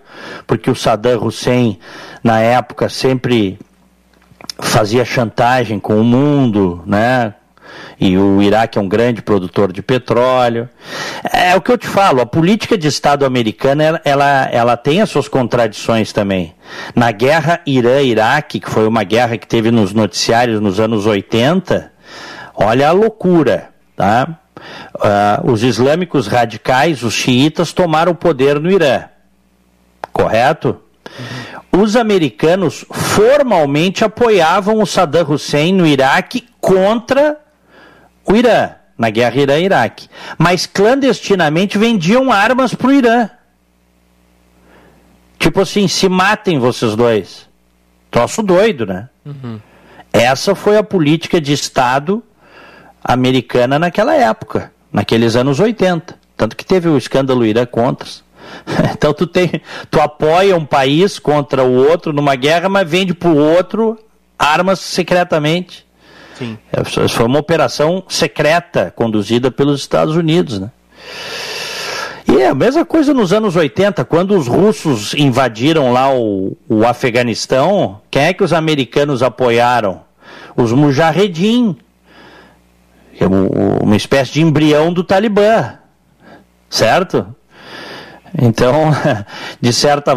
porque 0.48 0.72
o 0.72 0.76
Saddam 0.76 1.26
Hussein, 1.26 1.78
na 2.24 2.40
época, 2.40 2.88
sempre 2.88 3.60
fazia 4.60 5.04
chantagem 5.04 5.80
com 5.80 6.00
o 6.00 6.04
mundo, 6.04 6.82
né? 6.86 7.34
E 8.00 8.18
o 8.18 8.42
Iraque 8.42 8.78
é 8.78 8.82
um 8.82 8.88
grande 8.88 9.22
produtor 9.22 9.72
de 9.72 9.82
petróleo. 9.82 10.70
É 11.32 11.56
o 11.56 11.62
que 11.62 11.72
eu 11.72 11.78
te 11.78 11.88
falo, 11.88 12.22
a 12.22 12.26
política 12.26 12.78
de 12.78 12.88
Estado 12.88 13.26
americana 13.26 14.02
ela, 14.04 14.50
ela 14.52 14.78
tem 14.78 15.02
as 15.02 15.10
suas 15.10 15.28
contradições 15.28 16.12
também. 16.12 16.54
Na 16.94 17.12
guerra 17.12 17.62
Irã-Iraque, 17.66 18.60
que 18.60 18.70
foi 18.70 18.88
uma 18.88 19.04
guerra 19.04 19.38
que 19.38 19.48
teve 19.48 19.72
nos 19.72 19.94
noticiários 19.94 20.60
nos 20.60 20.80
anos 20.80 21.06
80, 21.06 21.92
olha 22.56 22.90
a 22.90 22.92
loucura, 22.92 23.70
tá? 23.96 24.40
Uh, 24.96 25.52
os 25.52 25.64
islâmicos 25.64 26.28
radicais, 26.28 27.04
os 27.04 27.14
xiitas, 27.14 27.72
tomaram 27.72 28.14
o 28.14 28.16
poder 28.16 28.60
no 28.60 28.72
Irã. 28.72 29.04
Correto? 30.12 30.80
Os 31.72 31.96
americanos 31.96 32.86
formalmente 32.90 34.06
apoiavam 34.06 34.82
o 34.82 34.86
Saddam 34.86 35.30
Hussein 35.30 35.74
no 35.74 35.86
Iraque 35.86 36.48
contra 36.62 37.38
o 38.28 38.36
Irã, 38.36 38.72
na 38.98 39.10
guerra 39.10 39.42
Irã-Iraque. 39.42 40.10
Mas 40.38 40.66
clandestinamente 40.66 41.78
vendiam 41.78 42.32
armas 42.32 42.74
para 42.74 42.88
o 42.88 42.94
Irã. 42.94 43.30
Tipo 45.38 45.62
assim, 45.62 45.88
se 45.88 46.10
matem 46.10 46.58
vocês 46.58 46.96
dois. 46.96 47.48
Troço 48.10 48.42
doido, 48.42 48.86
né? 48.86 49.10
Uhum. 49.26 49.60
Essa 50.12 50.56
foi 50.56 50.78
a 50.78 50.84
política 50.84 51.42
de 51.42 51.52
Estado 51.54 52.24
americana 53.04 53.78
naquela 53.78 54.16
época, 54.16 54.72
naqueles 54.92 55.36
anos 55.36 55.60
80. 55.60 56.18
Tanto 56.38 56.56
que 56.56 56.66
teve 56.66 56.90
o 56.90 56.98
escândalo 56.98 57.46
Irã 57.46 57.66
contra. 57.66 58.08
Então 58.94 59.14
tu 59.14 59.28
tem, 59.28 59.62
tu 59.92 60.00
apoia 60.00 60.56
um 60.56 60.66
país 60.66 61.20
contra 61.20 61.64
o 61.64 61.74
outro 61.74 62.14
numa 62.14 62.36
guerra, 62.36 62.70
mas 62.70 62.90
vende 62.90 63.14
para 63.14 63.30
o 63.30 63.38
outro 63.38 64.00
armas 64.38 64.80
secretamente. 64.80 65.85
Sim. 66.38 66.58
É, 66.72 66.84
foi 67.08 67.26
uma 67.26 67.40
operação 67.40 68.04
secreta 68.08 68.94
conduzida 68.96 69.50
pelos 69.50 69.80
Estados 69.80 70.16
Unidos, 70.16 70.60
né? 70.60 70.70
E 72.28 72.42
é 72.42 72.50
a 72.50 72.56
mesma 72.56 72.84
coisa 72.84 73.14
nos 73.14 73.32
anos 73.32 73.56
80, 73.56 74.04
quando 74.06 74.36
os 74.36 74.48
russos 74.48 75.14
invadiram 75.14 75.94
lá 75.94 76.14
o, 76.14 76.58
o 76.68 76.86
Afeganistão, 76.86 78.02
quem 78.10 78.24
é 78.24 78.34
que 78.34 78.44
os 78.44 78.52
americanos 78.52 79.22
apoiaram? 79.22 80.02
Os 80.58 80.72
Mujahedin, 80.72 81.78
é 83.20 83.26
uma 83.26 83.96
espécie 83.96 84.34
de 84.34 84.42
embrião 84.42 84.92
do 84.92 85.04
Talibã, 85.04 85.76
certo? 86.70 87.34
Então, 88.42 88.92
de 89.62 89.72
certa 89.72 90.14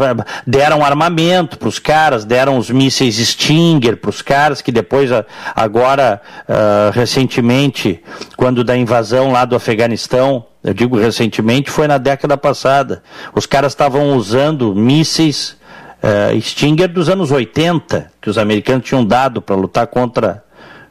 deram 0.47 0.85
armamento 0.85 1.59
para 1.59 1.69
os 1.69 1.79
caras, 1.79 2.25
deram 2.25 2.59
os 2.59 2.71
mísseis 2.71 3.17
Stinger 3.17 3.97
para 3.97 4.11
os 4.11 4.23
caras, 4.23 4.61
que 4.61 4.73
depois, 4.73 5.11
agora, 5.55 6.21
uh, 6.49 6.91
recentemente, 6.93 8.03
quando 8.37 8.65
da 8.65 8.77
invasão 8.77 9.31
lá 9.31 9.45
do 9.45 9.55
Afeganistão, 9.55 10.47
eu 10.65 10.75
digo 10.75 10.99
recentemente, 10.99 11.71
foi 11.71 11.87
na 11.87 11.99
década 11.99 12.37
passada, 12.37 13.03
os 13.35 13.47
caras 13.47 13.73
estavam 13.73 14.15
usando 14.15 14.75
mísseis 14.75 15.57
uh, 16.03 16.41
Stinger 16.41 16.89
dos 16.89 17.09
anos 17.09 17.31
80, 17.31 18.11
que 18.21 18.29
os 18.29 18.39
americanos 18.39 18.85
tinham 18.85 19.05
dado 19.05 19.41
para 19.41 19.55
lutar 19.55 19.87
contra, 19.87 20.43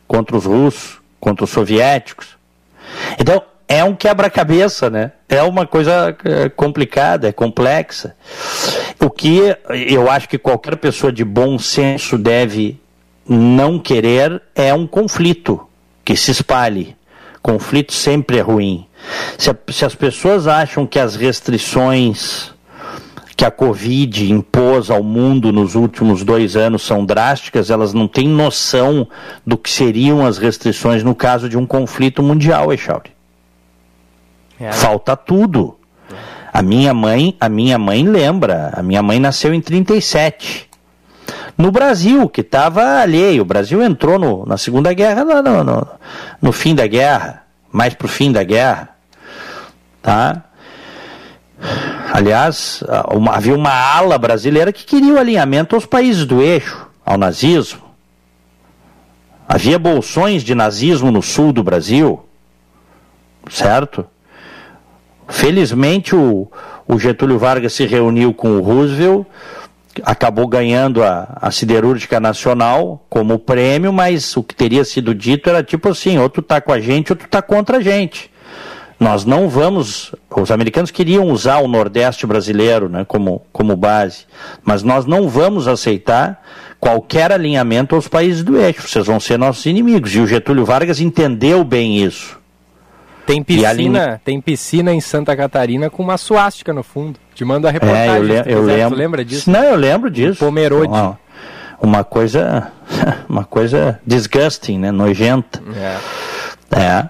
contra 0.08 0.38
os 0.38 0.46
russos, 0.46 1.00
contra 1.20 1.44
os 1.44 1.50
soviéticos. 1.50 2.38
Então, 3.20 3.42
é 3.68 3.84
um 3.84 3.94
quebra-cabeça, 3.94 4.90
né? 4.90 5.12
É 5.28 5.44
uma 5.44 5.68
coisa 5.68 6.16
é, 6.24 6.48
complicada, 6.50 7.28
é 7.28 7.32
complexa. 7.32 8.16
O 9.00 9.10
que 9.10 9.56
eu 9.70 10.10
acho 10.10 10.30
que 10.30 10.38
qualquer 10.38 10.78
pessoa 10.78 11.12
de 11.12 11.26
bom 11.26 11.60
senso 11.60 12.18
deve 12.18 12.80
não 13.28 13.78
querer 13.78 14.42
é 14.56 14.74
um 14.74 14.88
conflito 14.88 15.68
que 16.06 16.16
se 16.16 16.32
espalhe. 16.32 16.96
Conflito 17.42 17.94
sempre 17.94 18.38
é 18.38 18.42
ruim. 18.42 18.88
Se, 19.38 19.54
se 19.70 19.86
as 19.86 19.94
pessoas 19.94 20.48
acham 20.48 20.88
que 20.88 20.98
as 20.98 21.16
restrições 21.16 22.54
que 23.36 23.46
a 23.46 23.52
Covid 23.52 24.32
impôs 24.32 24.90
ao 24.90 25.04
mundo 25.04 25.52
nos 25.52 25.76
últimos 25.76 26.24
dois 26.24 26.56
anos 26.56 26.82
são 26.82 27.06
drásticas, 27.06 27.70
elas 27.70 27.94
não 27.94 28.08
têm 28.08 28.28
noção 28.28 29.08
do 29.46 29.58
que 29.58 29.70
seriam 29.70 30.26
as 30.26 30.40
restrições 30.40 31.04
no 31.04 31.14
caso 31.14 31.48
de 31.48 31.56
um 31.56 31.66
conflito 31.66 32.24
mundial, 32.24 32.74
Echauri. 32.74 33.17
É. 34.60 34.72
Falta 34.72 35.16
tudo. 35.16 35.78
A 36.52 36.62
minha 36.62 36.94
mãe, 36.94 37.36
a 37.40 37.48
minha 37.48 37.78
mãe 37.78 38.04
lembra, 38.04 38.72
a 38.74 38.82
minha 38.82 39.04
mãe 39.04 39.20
nasceu 39.20 39.54
em 39.54 39.62
37. 39.62 40.68
No 41.58 41.72
Brasil, 41.72 42.30
que 42.30 42.42
estava 42.42 43.00
alheio, 43.00 43.42
o 43.42 43.46
Brasil 43.46 43.84
entrou 43.84 44.18
no, 44.18 44.46
na 44.46 44.58
Segunda 44.58 44.94
Guerra 44.94 45.24
no, 45.24 45.64
no, 45.64 45.88
no, 46.42 46.52
fim 46.52 46.76
da 46.76 46.86
guerra, 46.86 47.44
mais 47.72 47.94
para 47.94 48.06
o 48.06 48.10
fim 48.10 48.32
da 48.32 48.44
guerra. 48.44 48.90
Tá? 50.02 50.44
Aliás, 52.14 52.84
uma, 53.12 53.36
havia 53.36 53.56
uma 53.56 53.72
ala 53.72 54.18
brasileira 54.18 54.72
que 54.72 54.86
queria 54.86 55.14
o 55.14 55.20
alinhamento 55.20 55.76
aos 55.76 55.86
países 55.86 56.26
do 56.26 56.42
eixo, 56.42 56.88
ao 57.06 57.18
nazismo. 57.18 57.82
Havia 59.48 59.80
bolsões 59.80 60.44
de 60.44 60.54
nazismo 60.54 61.10
no 61.12 61.22
sul 61.22 61.52
do 61.52 61.64
Brasil, 61.64 62.24
certo? 63.50 64.06
Felizmente 65.28 66.16
o, 66.16 66.48
o 66.88 66.98
Getúlio 66.98 67.38
Vargas 67.38 67.74
se 67.74 67.86
reuniu 67.86 68.34
com 68.34 68.58
o 68.58 68.62
Roosevelt, 68.62 69.26
acabou 70.04 70.48
ganhando 70.48 71.04
a, 71.04 71.38
a 71.42 71.52
siderúrgica 71.52 72.20
nacional 72.20 73.04
como 73.10 73.40
prêmio, 73.40 73.92
mas 73.92 74.36
o 74.38 74.44
que 74.44 74.56
teria 74.56 74.86
sido 74.86 75.14
dito 75.14 75.50
era 75.50 75.64
tipo 75.64 75.90
assim, 75.90 76.18
ou 76.18 76.30
tu 76.30 76.42
tá 76.42 76.62
com 76.62 76.72
a 76.72 76.80
gente 76.80 77.12
ou 77.12 77.16
tu 77.16 77.28
tá 77.28 77.42
contra 77.42 77.78
a 77.78 77.82
gente. 77.82 78.32
Nós 79.00 79.26
não 79.26 79.48
vamos, 79.48 80.16
os 80.36 80.50
americanos 80.50 80.90
queriam 80.90 81.30
usar 81.30 81.60
o 81.60 81.68
Nordeste 81.68 82.26
brasileiro 82.26 82.90
né, 82.90 83.06
como, 83.06 83.44
como 83.52 83.76
base, 83.76 84.26
mas 84.64 84.82
nós 84.82 85.06
não 85.06 85.30
vamos 85.30 85.68
aceitar 85.68 86.42
qualquer 86.80 87.32
alinhamento 87.32 87.96
aos 87.96 88.08
países 88.08 88.44
do 88.44 88.60
eixo, 88.60 88.88
vocês 88.88 89.06
vão 89.06 89.20
ser 89.20 89.38
nossos 89.38 89.66
inimigos. 89.68 90.16
E 90.16 90.20
o 90.20 90.26
Getúlio 90.26 90.66
Vargas 90.66 91.00
entendeu 91.00 91.64
bem 91.64 91.98
isso. 91.98 92.40
Tem 93.28 93.44
piscina, 93.44 94.22
tem 94.24 94.40
piscina 94.40 94.94
em 94.94 95.02
Santa 95.02 95.36
Catarina 95.36 95.90
com 95.90 96.02
uma 96.02 96.18
suástica 96.18 96.72
no 96.72 96.82
fundo. 96.82 97.20
Te 97.36 97.44
mando 97.44 97.68
a 97.68 97.72
reportagem. 97.72 98.38
É, 98.38 98.40
eu, 98.40 98.46
le 98.46 98.54
eu 98.54 98.62
lembro. 98.62 98.96
Tu 98.96 98.98
lembra 98.98 99.26
disso? 99.26 99.52
Não, 99.52 99.64
eu 99.64 99.76
lembro 99.76 100.10
disso. 100.10 100.40
Pomerode. 100.40 100.88
Uma, 100.88 101.20
uma 101.82 102.04
coisa, 102.06 102.72
uma 103.28 103.44
coisa 103.44 104.00
disgusting, 104.08 104.80
né? 104.80 104.92
Nojenta. 104.92 105.62
É. 106.72 106.80
é. 106.80 107.10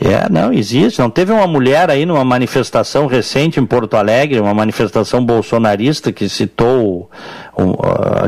É, 0.00 0.30
não, 0.30 0.52
existe. 0.52 1.00
Não 1.00 1.10
teve 1.10 1.32
uma 1.32 1.46
mulher 1.46 1.90
aí 1.90 2.06
numa 2.06 2.24
manifestação 2.24 3.06
recente 3.06 3.58
em 3.58 3.66
Porto 3.66 3.96
Alegre, 3.96 4.38
uma 4.38 4.54
manifestação 4.54 5.24
bolsonarista 5.24 6.12
que 6.12 6.28
citou, 6.28 7.10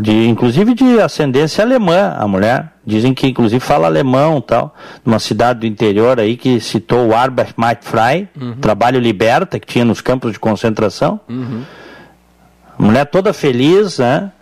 de, 0.02 0.26
inclusive 0.28 0.74
de 0.74 1.00
ascendência 1.00 1.62
alemã, 1.62 2.16
a 2.18 2.26
mulher. 2.26 2.72
Dizem 2.84 3.14
que 3.14 3.28
inclusive 3.28 3.60
fala 3.60 3.86
alemão 3.86 4.40
tal. 4.40 4.74
Numa 5.04 5.20
cidade 5.20 5.60
do 5.60 5.66
interior 5.66 6.18
aí 6.18 6.36
que 6.36 6.58
citou 6.58 7.08
o 7.08 7.14
Arbeit 7.14 7.52
macht 7.56 7.84
frei, 7.84 8.28
uhum. 8.40 8.56
trabalho 8.56 8.98
liberta, 8.98 9.60
que 9.60 9.66
tinha 9.66 9.84
nos 9.84 10.00
campos 10.00 10.32
de 10.32 10.40
concentração. 10.40 11.20
Uhum. 11.28 11.62
Mulher 12.76 13.04
toda 13.06 13.32
feliz, 13.32 13.98
né? 13.98 14.32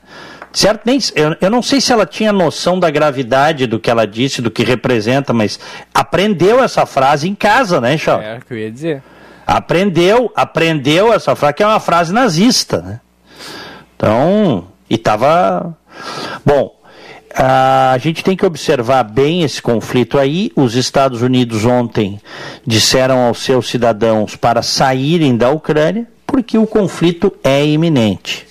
Certo? 0.52 0.82
Nem, 0.84 0.98
eu, 1.14 1.36
eu 1.40 1.50
não 1.50 1.62
sei 1.62 1.80
se 1.80 1.92
ela 1.92 2.06
tinha 2.06 2.32
noção 2.32 2.80
da 2.80 2.90
gravidade 2.90 3.66
do 3.66 3.78
que 3.78 3.90
ela 3.90 4.06
disse, 4.06 4.40
do 4.40 4.50
que 4.50 4.64
representa, 4.64 5.32
mas 5.32 5.60
aprendeu 5.92 6.62
essa 6.62 6.86
frase 6.86 7.28
em 7.28 7.34
casa, 7.34 7.80
né, 7.80 7.96
Chau? 7.98 8.20
É, 8.20 8.40
que 8.46 8.54
eu 8.54 8.58
ia 8.58 8.70
dizer. 8.70 9.02
Aprendeu, 9.46 10.32
aprendeu 10.34 11.12
essa 11.12 11.34
frase, 11.34 11.54
que 11.54 11.62
é 11.62 11.66
uma 11.66 11.80
frase 11.80 12.12
nazista, 12.12 12.80
né? 12.80 13.00
Então, 13.96 14.68
e 14.88 14.94
estava. 14.94 15.76
Bom, 16.44 16.78
a 17.34 17.96
gente 17.98 18.22
tem 18.22 18.36
que 18.36 18.46
observar 18.46 19.02
bem 19.02 19.42
esse 19.42 19.60
conflito 19.60 20.18
aí. 20.18 20.52
Os 20.54 20.74
Estados 20.74 21.22
Unidos 21.22 21.64
ontem 21.64 22.20
disseram 22.66 23.26
aos 23.26 23.38
seus 23.38 23.68
cidadãos 23.68 24.36
para 24.36 24.62
saírem 24.62 25.36
da 25.36 25.50
Ucrânia, 25.50 26.06
porque 26.26 26.56
o 26.56 26.66
conflito 26.66 27.32
é 27.42 27.64
iminente 27.66 28.47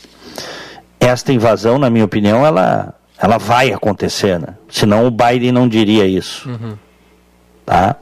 esta 0.99 1.31
invasão, 1.31 1.77
na 1.77 1.89
minha 1.89 2.05
opinião, 2.05 2.45
ela, 2.45 2.93
ela 3.17 3.37
vai 3.37 3.71
acontecer, 3.71 4.39
né? 4.39 4.55
Senão 4.69 5.07
o 5.07 5.11
Biden 5.11 5.51
não 5.51 5.67
diria 5.67 6.05
isso. 6.05 6.49
Uhum. 6.49 6.77
Tá? 7.65 7.95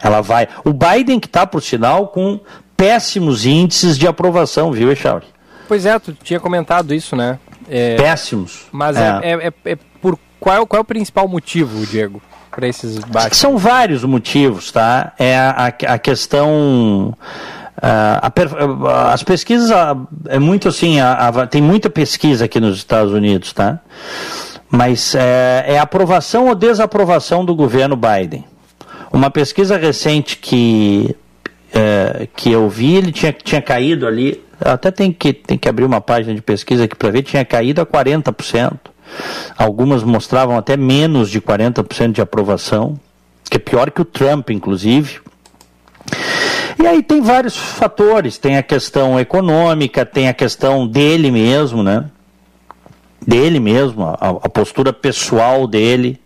Ela 0.00 0.20
vai. 0.20 0.48
O 0.64 0.72
Biden 0.72 1.18
que 1.18 1.26
está, 1.26 1.46
por 1.46 1.62
sinal, 1.62 2.08
com 2.08 2.40
péssimos 2.76 3.44
índices 3.44 3.98
de 3.98 4.06
aprovação, 4.06 4.70
viu, 4.70 4.90
Echauri? 4.92 5.26
Pois 5.66 5.84
é, 5.84 5.98
tu 5.98 6.12
tinha 6.12 6.40
comentado 6.40 6.94
isso, 6.94 7.16
né? 7.16 7.38
É, 7.68 7.96
péssimos. 7.96 8.66
Mas 8.72 8.96
é. 8.96 9.20
É, 9.22 9.48
é, 9.48 9.52
é, 9.72 9.78
por 10.00 10.18
qual, 10.40 10.66
qual 10.66 10.78
é 10.78 10.80
o 10.80 10.84
principal 10.84 11.28
motivo, 11.28 11.84
Diego, 11.84 12.22
para 12.50 12.66
esses 12.68 12.98
baixos? 13.00 13.36
São 13.36 13.58
vários 13.58 14.04
motivos, 14.04 14.72
tá? 14.72 15.12
É 15.18 15.36
a, 15.36 15.66
a, 15.66 15.98
questão 15.98 17.14
a, 17.80 19.12
as 19.12 19.22
pesquisas 19.22 19.70
uh, 19.70 20.06
é 20.28 20.38
muito 20.38 20.68
assim, 20.68 21.00
uh, 21.00 21.46
tem 21.48 21.62
muita 21.62 21.88
pesquisa 21.88 22.44
aqui 22.44 22.58
nos 22.60 22.76
Estados 22.76 23.12
Unidos, 23.12 23.52
tá? 23.52 23.80
Mas 24.70 25.14
é, 25.14 25.64
é 25.66 25.78
aprovação 25.78 26.48
ou 26.48 26.54
desaprovação 26.54 27.44
do 27.44 27.54
governo 27.54 27.96
Biden. 27.96 28.44
Uma 29.10 29.30
pesquisa 29.30 29.78
recente 29.78 30.36
que 30.36 31.16
é, 31.72 32.28
que 32.34 32.50
eu 32.50 32.68
vi, 32.68 32.96
ele 32.96 33.12
tinha, 33.12 33.32
tinha 33.32 33.62
caído 33.62 34.06
ali, 34.06 34.42
até 34.60 34.90
tem 34.90 35.12
que, 35.12 35.32
tem 35.32 35.56
que 35.56 35.68
abrir 35.68 35.84
uma 35.84 36.00
página 36.00 36.34
de 36.34 36.42
pesquisa 36.42 36.84
aqui 36.84 36.96
para 36.96 37.10
ver, 37.10 37.22
tinha 37.22 37.44
caído 37.44 37.80
a 37.80 37.86
40%. 37.86 38.78
Algumas 39.56 40.02
mostravam 40.02 40.56
até 40.56 40.76
menos 40.76 41.30
de 41.30 41.40
40% 41.40 42.12
de 42.12 42.20
aprovação, 42.20 42.98
que 43.50 43.56
é 43.56 43.60
pior 43.60 43.90
que 43.90 44.02
o 44.02 44.04
Trump, 44.04 44.50
inclusive. 44.50 45.20
E 46.80 46.86
aí 46.86 47.02
tem 47.02 47.20
vários 47.20 47.56
fatores, 47.56 48.38
tem 48.38 48.56
a 48.56 48.62
questão 48.62 49.18
econômica, 49.18 50.06
tem 50.06 50.28
a 50.28 50.32
questão 50.32 50.86
dele 50.86 51.30
mesmo, 51.30 51.82
né? 51.82 52.04
Dele 53.26 53.58
mesmo, 53.58 54.04
a, 54.04 54.28
a 54.28 54.48
postura 54.48 54.92
pessoal 54.92 55.66
dele. 55.66 56.20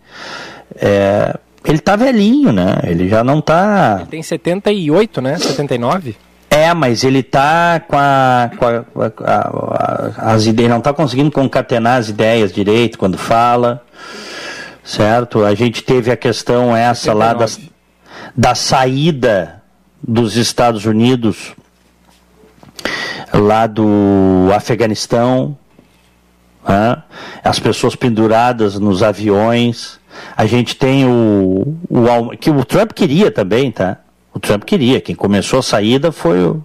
É, 0.77 1.35
ele 1.65 1.79
tá 1.79 1.97
velhinho, 1.97 2.53
né? 2.53 2.81
Ele 2.85 3.09
já 3.09 3.25
não 3.25 3.41
tá. 3.41 3.99
Ele 4.01 4.11
tem 4.11 4.23
78, 4.23 5.23
né? 5.23 5.39
79? 5.39 6.17
É, 6.51 6.75
mas 6.75 7.03
ele 7.03 7.23
tá 7.23 7.81
com 7.81 7.97
a, 7.97 8.51
com 8.59 8.67
a, 8.67 10.13
a, 10.21 10.33
as 10.35 10.45
ideias, 10.45 10.71
não 10.71 10.83
tá 10.83 10.93
conseguindo 10.93 11.31
concatenar 11.31 11.99
as 11.99 12.11
ideias 12.11 12.53
direito 12.53 12.99
quando 12.99 13.17
fala, 13.17 13.83
certo? 14.85 15.47
A 15.47 15.55
gente 15.55 15.83
teve 15.83 16.11
a 16.11 16.17
questão 16.17 16.77
essa 16.77 17.13
79. 17.13 17.19
lá 17.19 17.33
da, 17.33 17.47
da 18.37 18.55
saída 18.55 19.62
dos 20.03 20.37
Estados 20.37 20.85
Unidos, 20.85 21.55
lá 23.33 23.67
do 23.67 24.51
Afeganistão, 24.55 25.57
né? 26.67 27.03
as 27.43 27.59
pessoas 27.59 27.95
penduradas 27.95 28.79
nos 28.79 29.03
aviões. 29.03 30.01
A 30.37 30.45
gente 30.47 30.77
tem 30.77 31.07
o, 31.07 31.77
o 31.89 32.37
que 32.37 32.51
o 32.51 32.65
Trump 32.65 32.93
queria 32.93 33.31
também, 33.31 33.71
tá? 33.71 33.99
O 34.35 34.41
Trump 34.41 34.65
queria. 34.65 35.01
Quem 35.01 35.15
começou 35.15 35.59
a 35.59 35.63
saída 35.63 36.13
foi 36.13 36.43
o, 36.43 36.63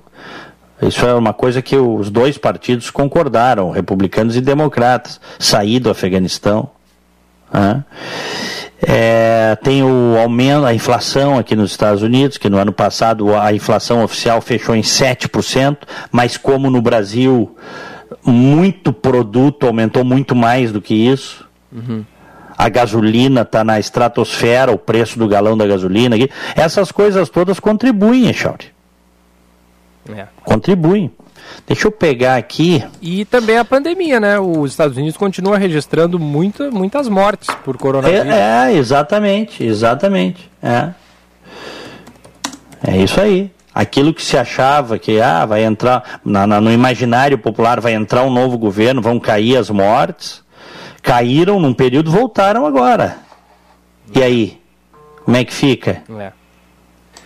isso 0.81 1.05
é 1.05 1.13
uma 1.13 1.33
coisa 1.33 1.61
que 1.61 1.75
os 1.75 2.11
dois 2.11 2.38
partidos 2.38 2.91
concordaram, 2.91 3.71
republicanos 3.71 4.35
e 4.35 4.41
democratas, 4.41 5.19
sair 5.39 5.79
do 5.79 5.89
Afeganistão. 5.89 6.69
Né? 7.51 7.83
É, 8.82 9.57
tem 9.63 9.84
o 9.84 10.17
aumento, 10.19 10.65
a 10.65 10.73
inflação 10.73 11.38
aqui 11.38 11.55
nos 11.55 11.71
Estados 11.71 12.03
Unidos, 12.03 12.38
que 12.38 12.49
no 12.49 12.57
ano 12.57 12.71
passado 12.71 13.36
a 13.36 13.51
inflação 13.53 14.03
oficial 14.03 14.39
fechou 14.39 14.75
em 14.75 14.82
7%, 14.82 15.78
mas 16.11 16.38
como 16.38 16.69
no 16.69 16.82
Brasil 16.82 17.55
muito 18.23 18.93
produto 18.93 19.65
aumentou 19.65 20.03
muito 20.03 20.36
mais 20.36 20.71
do 20.71 20.82
que 20.82 20.93
isso. 20.93 21.47
Uhum. 21.71 22.03
A 22.57 22.69
gasolina 22.69 23.41
está 23.41 23.63
na 23.63 23.80
estratosfera, 23.80 24.71
o 24.71 24.78
preço 24.78 25.17
do 25.17 25.28
galão 25.28 25.57
da 25.57 25.65
gasolina. 25.65 26.15
Essas 26.55 26.91
coisas 26.91 27.30
todas 27.30 27.59
contribuem, 27.59 28.34
Chauri. 28.34 28.65
É. 30.15 30.28
Contribuem. 30.43 31.11
Deixa 31.65 31.87
eu 31.87 31.91
pegar 31.91 32.37
aqui. 32.37 32.83
E 33.01 33.25
também 33.25 33.57
a 33.57 33.65
pandemia, 33.65 34.19
né? 34.19 34.39
Os 34.39 34.71
Estados 34.71 34.95
Unidos 34.95 35.17
continua 35.17 35.57
registrando 35.57 36.17
muita, 36.17 36.71
muitas 36.71 37.09
mortes 37.09 37.53
por 37.65 37.77
coronavírus. 37.77 38.27
É, 38.27 38.71
é 38.71 38.73
exatamente, 38.73 39.63
exatamente. 39.63 40.49
É. 40.63 40.89
É 42.85 42.97
isso 42.97 43.19
aí. 43.19 43.51
Aquilo 43.73 44.13
que 44.13 44.23
se 44.23 44.37
achava 44.37 44.97
que 44.97 45.21
ah, 45.21 45.45
vai 45.45 45.63
entrar 45.63 46.19
na, 46.25 46.47
na, 46.47 46.59
no 46.59 46.71
imaginário 46.71 47.37
popular 47.37 47.79
vai 47.79 47.93
entrar 47.93 48.23
um 48.23 48.31
novo 48.31 48.57
governo, 48.57 49.01
vão 49.01 49.19
cair 49.19 49.57
as 49.57 49.69
mortes, 49.69 50.41
caíram 51.03 51.59
num 51.59 51.73
período, 51.73 52.09
voltaram 52.09 52.65
agora. 52.65 53.17
E 54.15 54.23
aí, 54.23 54.61
como 55.23 55.37
é 55.37 55.43
que 55.43 55.53
fica? 55.53 56.01
É. 56.17 56.31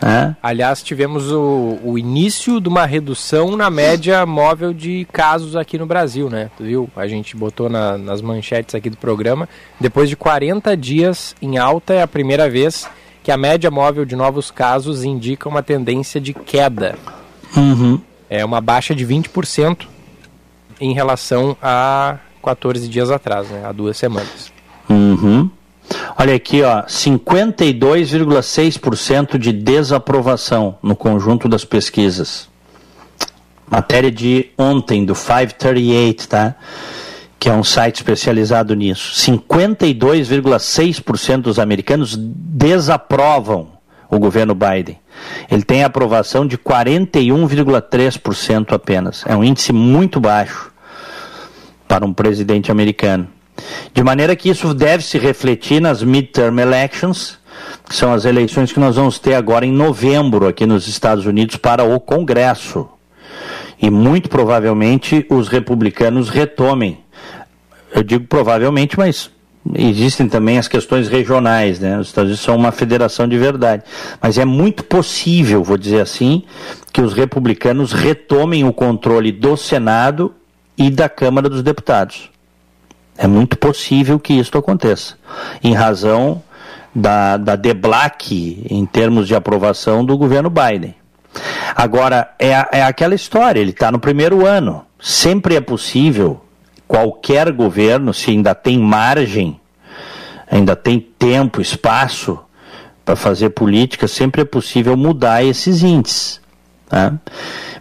É? 0.02 0.36
Aliás, 0.41 0.82
tivemos 0.82 1.32
o, 1.32 1.78
o, 1.84 1.97
início 1.97 2.60
de 2.60 2.68
uma 2.68 2.88
redução 2.88 3.56
na 3.56 3.70
média 3.70 4.26
móvel 4.26 4.74
de 4.74 5.08
casos 5.14 5.56
aqui 5.56 5.78
no 5.78 5.86
Brasil, 5.86 6.28
né? 6.28 6.49
Tu 6.58 6.64
viu? 6.64 6.89
A 6.95 7.08
gente 7.08 7.38
botou 7.38 7.70
na, 7.70 7.99
nas 7.99 8.20
manchetes 8.20 8.74
aqui 8.74 8.89
do 8.89 8.97
programa. 8.97 9.47
Depois 9.80 10.10
de 10.10 10.16
40 10.16 10.76
dias 10.76 11.36
em 11.39 11.60
alta, 11.60 11.93
é 11.93 12.02
a 12.02 12.08
primeira 12.08 12.49
vez 12.49 12.89
que 13.22 13.32
a 13.32 13.38
média 13.38 13.70
móvel 13.70 14.04
de 14.04 14.16
novos 14.16 14.49
casos 14.49 15.04
indica 15.04 15.47
uma 15.47 15.62
tendência 15.62 16.20
de 16.20 16.34
queda. 16.34 16.97
Uhum. 17.56 18.02
É 18.28 18.43
uma 18.43 18.60
baixa 18.60 18.95
de 18.95 19.06
20% 19.06 19.86
em 20.80 20.93
relação 20.93 21.56
a 21.62 22.18
14 22.43 22.88
dias 22.88 23.12
atrás, 23.12 23.47
né? 23.49 23.64
Há 23.64 23.72
duas 23.72 23.97
semanas. 23.97 24.52
Uhum. 24.89 25.49
Olha 26.18 26.36
aqui, 26.36 26.64
ó, 26.64 26.84
52,6% 26.84 29.38
de 29.38 29.52
desaprovação 29.52 30.78
no 30.82 30.96
conjunto 30.96 31.50
das 31.50 31.66
pesquisas. 31.66 32.50
Matéria 33.70 34.10
de 34.12 34.50
ontem, 34.58 35.06
do 35.06 35.14
538, 35.14 36.28
tá? 36.28 36.56
Que 37.39 37.50
é 37.50 37.54
um 37.54 37.64
site 37.64 37.98
especializado 37.98 38.74
nisso. 38.76 39.14
52,6% 39.16 41.42
dos 41.42 41.58
americanos 41.58 42.18
desaprovam 42.18 43.70
o 44.10 44.20
governo 44.20 44.54
Biden. 44.54 45.00
Ele 45.50 45.64
tem 45.64 45.84
aprovação 45.84 46.46
de 46.46 46.58
41,3% 46.58 48.74
apenas. 48.74 49.24
É 49.26 49.34
um 49.36 49.44
índice 49.44 49.72
muito 49.72 50.20
baixo 50.20 50.70
para 51.88 52.06
um 52.06 52.14
presidente 52.14 52.72
americano. 52.72 53.28
De 53.93 54.04
maneira 54.04 54.36
que 54.36 54.49
isso 54.49 54.74
deve 54.74 55.04
se 55.04 55.18
refletir 55.18 55.82
nas 55.82 56.02
midterm 56.02 56.60
elections, 56.60 57.38
que 57.88 57.95
são 57.95 58.14
as 58.14 58.26
eleições 58.26 58.72
que 58.72 58.80
nós 58.80 58.95
vamos 58.95 59.20
ter 59.20 59.34
agora 59.34 59.66
em 59.66 59.72
novembro 59.72 60.47
aqui 60.47 60.66
nos 60.66 60.88
Estados 60.88 61.26
Unidos 61.26 61.58
para 61.58 61.84
o 61.84 61.99
Congresso. 61.99 62.88
E 63.82 63.89
muito 63.89 64.30
provavelmente 64.30 65.26
os 65.30 65.47
republicanos 65.47 66.30
retomem. 66.30 66.99
Eu 67.93 68.04
digo 68.04 68.26
provavelmente, 68.26 68.97
mas 68.97 69.30
existem 69.76 70.28
também 70.30 70.58
as 70.58 70.68
questões 70.68 71.10
regionais, 71.10 71.80
né? 71.80 71.99
Os 71.99 72.08
Estados 72.08 72.30
Unidos 72.30 72.45
são 72.45 72.56
uma 72.56 72.72
federação 72.72 73.28
de 73.28 73.38
verdade. 73.38 73.84
Mas 74.22 74.38
é 74.38 74.45
muito 74.45 74.84
possível, 74.84 75.64
vou 75.64 75.78
dizer 75.78 75.99
assim, 75.99 76.43
que 76.93 77.02
os 77.02 77.14
republicanos 77.14 77.91
retomem 77.91 78.64
o 78.64 78.72
controle 78.72 79.32
do 79.32 79.58
Senado 79.58 80.34
e 80.78 80.89
da 80.89 81.10
Câmara 81.10 81.49
dos 81.49 81.62
Deputados. 81.62 82.31
É 83.18 83.28
muito 83.28 83.57
possível 83.57 84.20
que 84.20 84.34
isso 84.34 84.57
aconteça, 84.57 85.16
em 85.64 85.74
razão 85.74 86.41
da, 86.93 87.38
da 87.38 87.55
deblaque 87.55 88.66
em 88.70 88.86
termos 88.86 89.28
de 89.28 89.36
aprovação 89.36 90.03
do 90.03 90.18
governo 90.18 90.49
Biden. 90.49 90.95
Agora, 91.76 92.34
é, 92.38 92.49
é 92.72 92.84
aquela 92.84 93.16
história, 93.16 93.59
ele 93.59 93.72
está 93.72 93.91
no 93.91 93.99
primeiro 93.99 94.45
ano. 94.45 94.86
Sempre 94.99 95.55
é 95.55 95.62
possível, 95.62 96.41
qualquer 96.88 97.51
governo, 97.51 98.14
se 98.14 98.32
ainda 98.32 98.53
tem 98.53 98.78
margem, 98.78 99.59
ainda 100.49 100.76
tem 100.76 100.99
tempo, 100.99 101.62
espaço 101.62 102.38
para 103.05 103.16
fazer 103.16 103.51
política, 103.51 104.07
sempre 104.07 104.41
é 104.41 104.45
possível 104.45 104.97
mudar 104.97 105.43
esses 105.43 105.82
índices. 105.82 106.41
Né? 106.92 107.14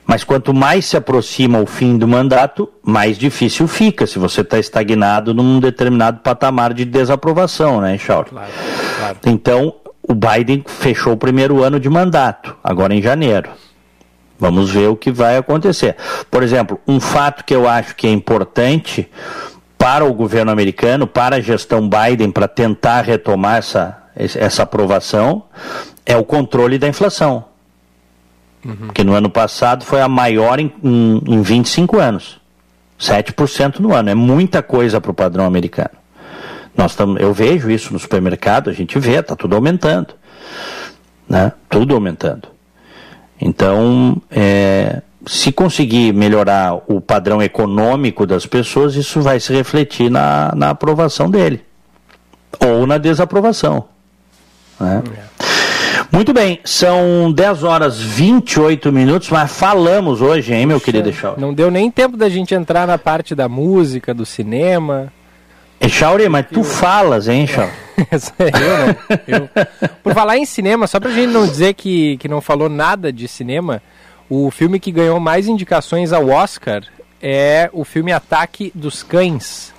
Mas 0.06 0.24
quanto 0.24 0.52
mais 0.52 0.86
se 0.86 0.96
aproxima 0.96 1.60
o 1.60 1.66
fim 1.66 1.96
do 1.96 2.08
mandato, 2.08 2.68
mais 2.82 3.16
difícil 3.16 3.68
fica 3.68 4.06
se 4.06 4.18
você 4.18 4.40
está 4.40 4.58
estagnado 4.58 5.32
num 5.32 5.60
determinado 5.60 6.20
patamar 6.20 6.74
de 6.74 6.84
desaprovação, 6.84 7.80
né, 7.80 7.96
Charles? 7.96 8.30
Claro, 8.30 8.50
claro. 8.98 9.18
Então, 9.26 9.74
o 10.02 10.14
Biden 10.14 10.64
fechou 10.66 11.12
o 11.12 11.16
primeiro 11.16 11.62
ano 11.62 11.78
de 11.78 11.88
mandato, 11.88 12.56
agora 12.64 12.94
em 12.94 13.00
janeiro. 13.00 13.50
Vamos 14.38 14.70
ver 14.70 14.88
o 14.88 14.96
que 14.96 15.12
vai 15.12 15.36
acontecer. 15.36 15.96
Por 16.30 16.42
exemplo, 16.42 16.80
um 16.88 16.98
fato 16.98 17.44
que 17.44 17.54
eu 17.54 17.68
acho 17.68 17.94
que 17.94 18.06
é 18.06 18.10
importante 18.10 19.08
para 19.76 20.04
o 20.04 20.12
governo 20.12 20.50
americano, 20.50 21.06
para 21.06 21.36
a 21.36 21.40
gestão 21.40 21.88
Biden, 21.88 22.30
para 22.30 22.48
tentar 22.48 23.02
retomar 23.02 23.58
essa, 23.58 23.98
essa 24.16 24.62
aprovação, 24.62 25.44
é 26.04 26.16
o 26.16 26.24
controle 26.24 26.78
da 26.78 26.88
inflação. 26.88 27.49
Uhum. 28.64 28.88
Que 28.92 29.02
no 29.02 29.14
ano 29.14 29.30
passado 29.30 29.84
foi 29.84 30.00
a 30.00 30.08
maior 30.08 30.58
em, 30.58 30.72
em, 30.82 31.22
em 31.26 31.42
25 31.42 31.98
anos. 31.98 32.40
7% 33.00 33.78
no 33.78 33.94
ano. 33.94 34.10
É 34.10 34.14
muita 34.14 34.62
coisa 34.62 35.00
para 35.00 35.10
o 35.10 35.14
padrão 35.14 35.46
americano. 35.46 35.90
Nós 36.76 36.94
tam, 36.94 37.16
eu 37.16 37.32
vejo 37.32 37.70
isso 37.70 37.92
no 37.92 37.98
supermercado, 37.98 38.70
a 38.70 38.72
gente 38.72 38.98
vê, 38.98 39.18
está 39.18 39.34
tudo 39.34 39.56
aumentando. 39.56 40.14
Né? 41.28 41.52
Tudo 41.68 41.94
aumentando. 41.94 42.48
Então, 43.40 44.20
é, 44.30 45.00
se 45.26 45.50
conseguir 45.50 46.12
melhorar 46.12 46.74
o 46.86 47.00
padrão 47.00 47.42
econômico 47.42 48.26
das 48.26 48.46
pessoas, 48.46 48.94
isso 48.94 49.20
vai 49.20 49.40
se 49.40 49.52
refletir 49.52 50.10
na, 50.10 50.52
na 50.54 50.70
aprovação 50.70 51.30
dele. 51.30 51.64
Ou 52.60 52.86
na 52.86 52.98
desaprovação. 52.98 53.86
Né? 54.78 55.02
É. 55.16 55.69
Muito 56.12 56.32
bem, 56.32 56.58
são 56.64 57.30
10 57.32 57.62
horas 57.62 58.00
28 58.00 58.90
minutos, 58.90 59.30
mas 59.30 59.52
falamos 59.52 60.20
hoje, 60.20 60.52
hein, 60.52 60.66
meu 60.66 60.78
Puxa, 60.78 60.84
querido 60.86 61.08
Echauri? 61.08 61.40
Não 61.40 61.54
deu 61.54 61.70
nem 61.70 61.88
tempo 61.90 62.16
da 62.16 62.28
gente 62.28 62.52
entrar 62.52 62.86
na 62.86 62.98
parte 62.98 63.32
da 63.34 63.48
música, 63.48 64.12
do 64.12 64.26
cinema. 64.26 65.12
Echauri, 65.80 66.28
mas 66.28 66.46
tu 66.52 66.64
falas, 66.64 67.28
hein, 67.28 67.44
Echauri? 67.44 67.70
É 68.38 68.46
eu, 68.46 68.86
né? 68.86 68.96
Eu. 69.28 69.48
Por 70.02 70.14
falar 70.14 70.38
em 70.38 70.46
cinema, 70.46 70.86
só 70.86 70.98
pra 70.98 71.10
gente 71.10 71.28
não 71.28 71.46
dizer 71.46 71.74
que, 71.74 72.16
que 72.16 72.28
não 72.28 72.40
falou 72.40 72.66
nada 72.66 73.12
de 73.12 73.28
cinema, 73.28 73.82
o 74.28 74.50
filme 74.50 74.80
que 74.80 74.90
ganhou 74.90 75.20
mais 75.20 75.46
indicações 75.46 76.10
ao 76.10 76.30
Oscar 76.30 76.82
é 77.20 77.68
o 77.74 77.84
filme 77.84 78.10
Ataque 78.10 78.72
dos 78.74 79.02
Cães. 79.02 79.74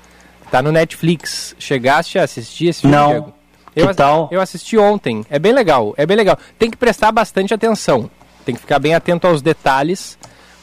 Tá 0.52 0.62
no 0.62 0.72
Netflix. 0.72 1.56
Chegaste 1.58 2.20
a 2.20 2.24
assistir 2.24 2.68
esse 2.68 2.82
filme, 2.82 2.96
Não. 2.96 3.10
Diego? 3.10 3.34
Eu, 3.76 3.88
que 3.88 3.94
tal? 3.94 4.28
Eu 4.32 4.42
assisti 4.42 4.78
ontem. 4.78 5.26
É 5.30 5.40
bem 5.40 5.54
legal, 5.54 5.94
é 5.98 6.06
bem 6.06 6.18
legal. 6.18 6.38
Tem 6.60 6.70
que 6.70 6.78
prestar 6.78 7.12
bastante 7.12 7.54
atenção. 7.54 8.10
Tem 8.46 8.56
que 8.56 8.62
ficar 8.62 8.80
bem 8.80 8.94
atento 8.94 9.28
aos 9.28 9.42
detalhes, 9.42 10.18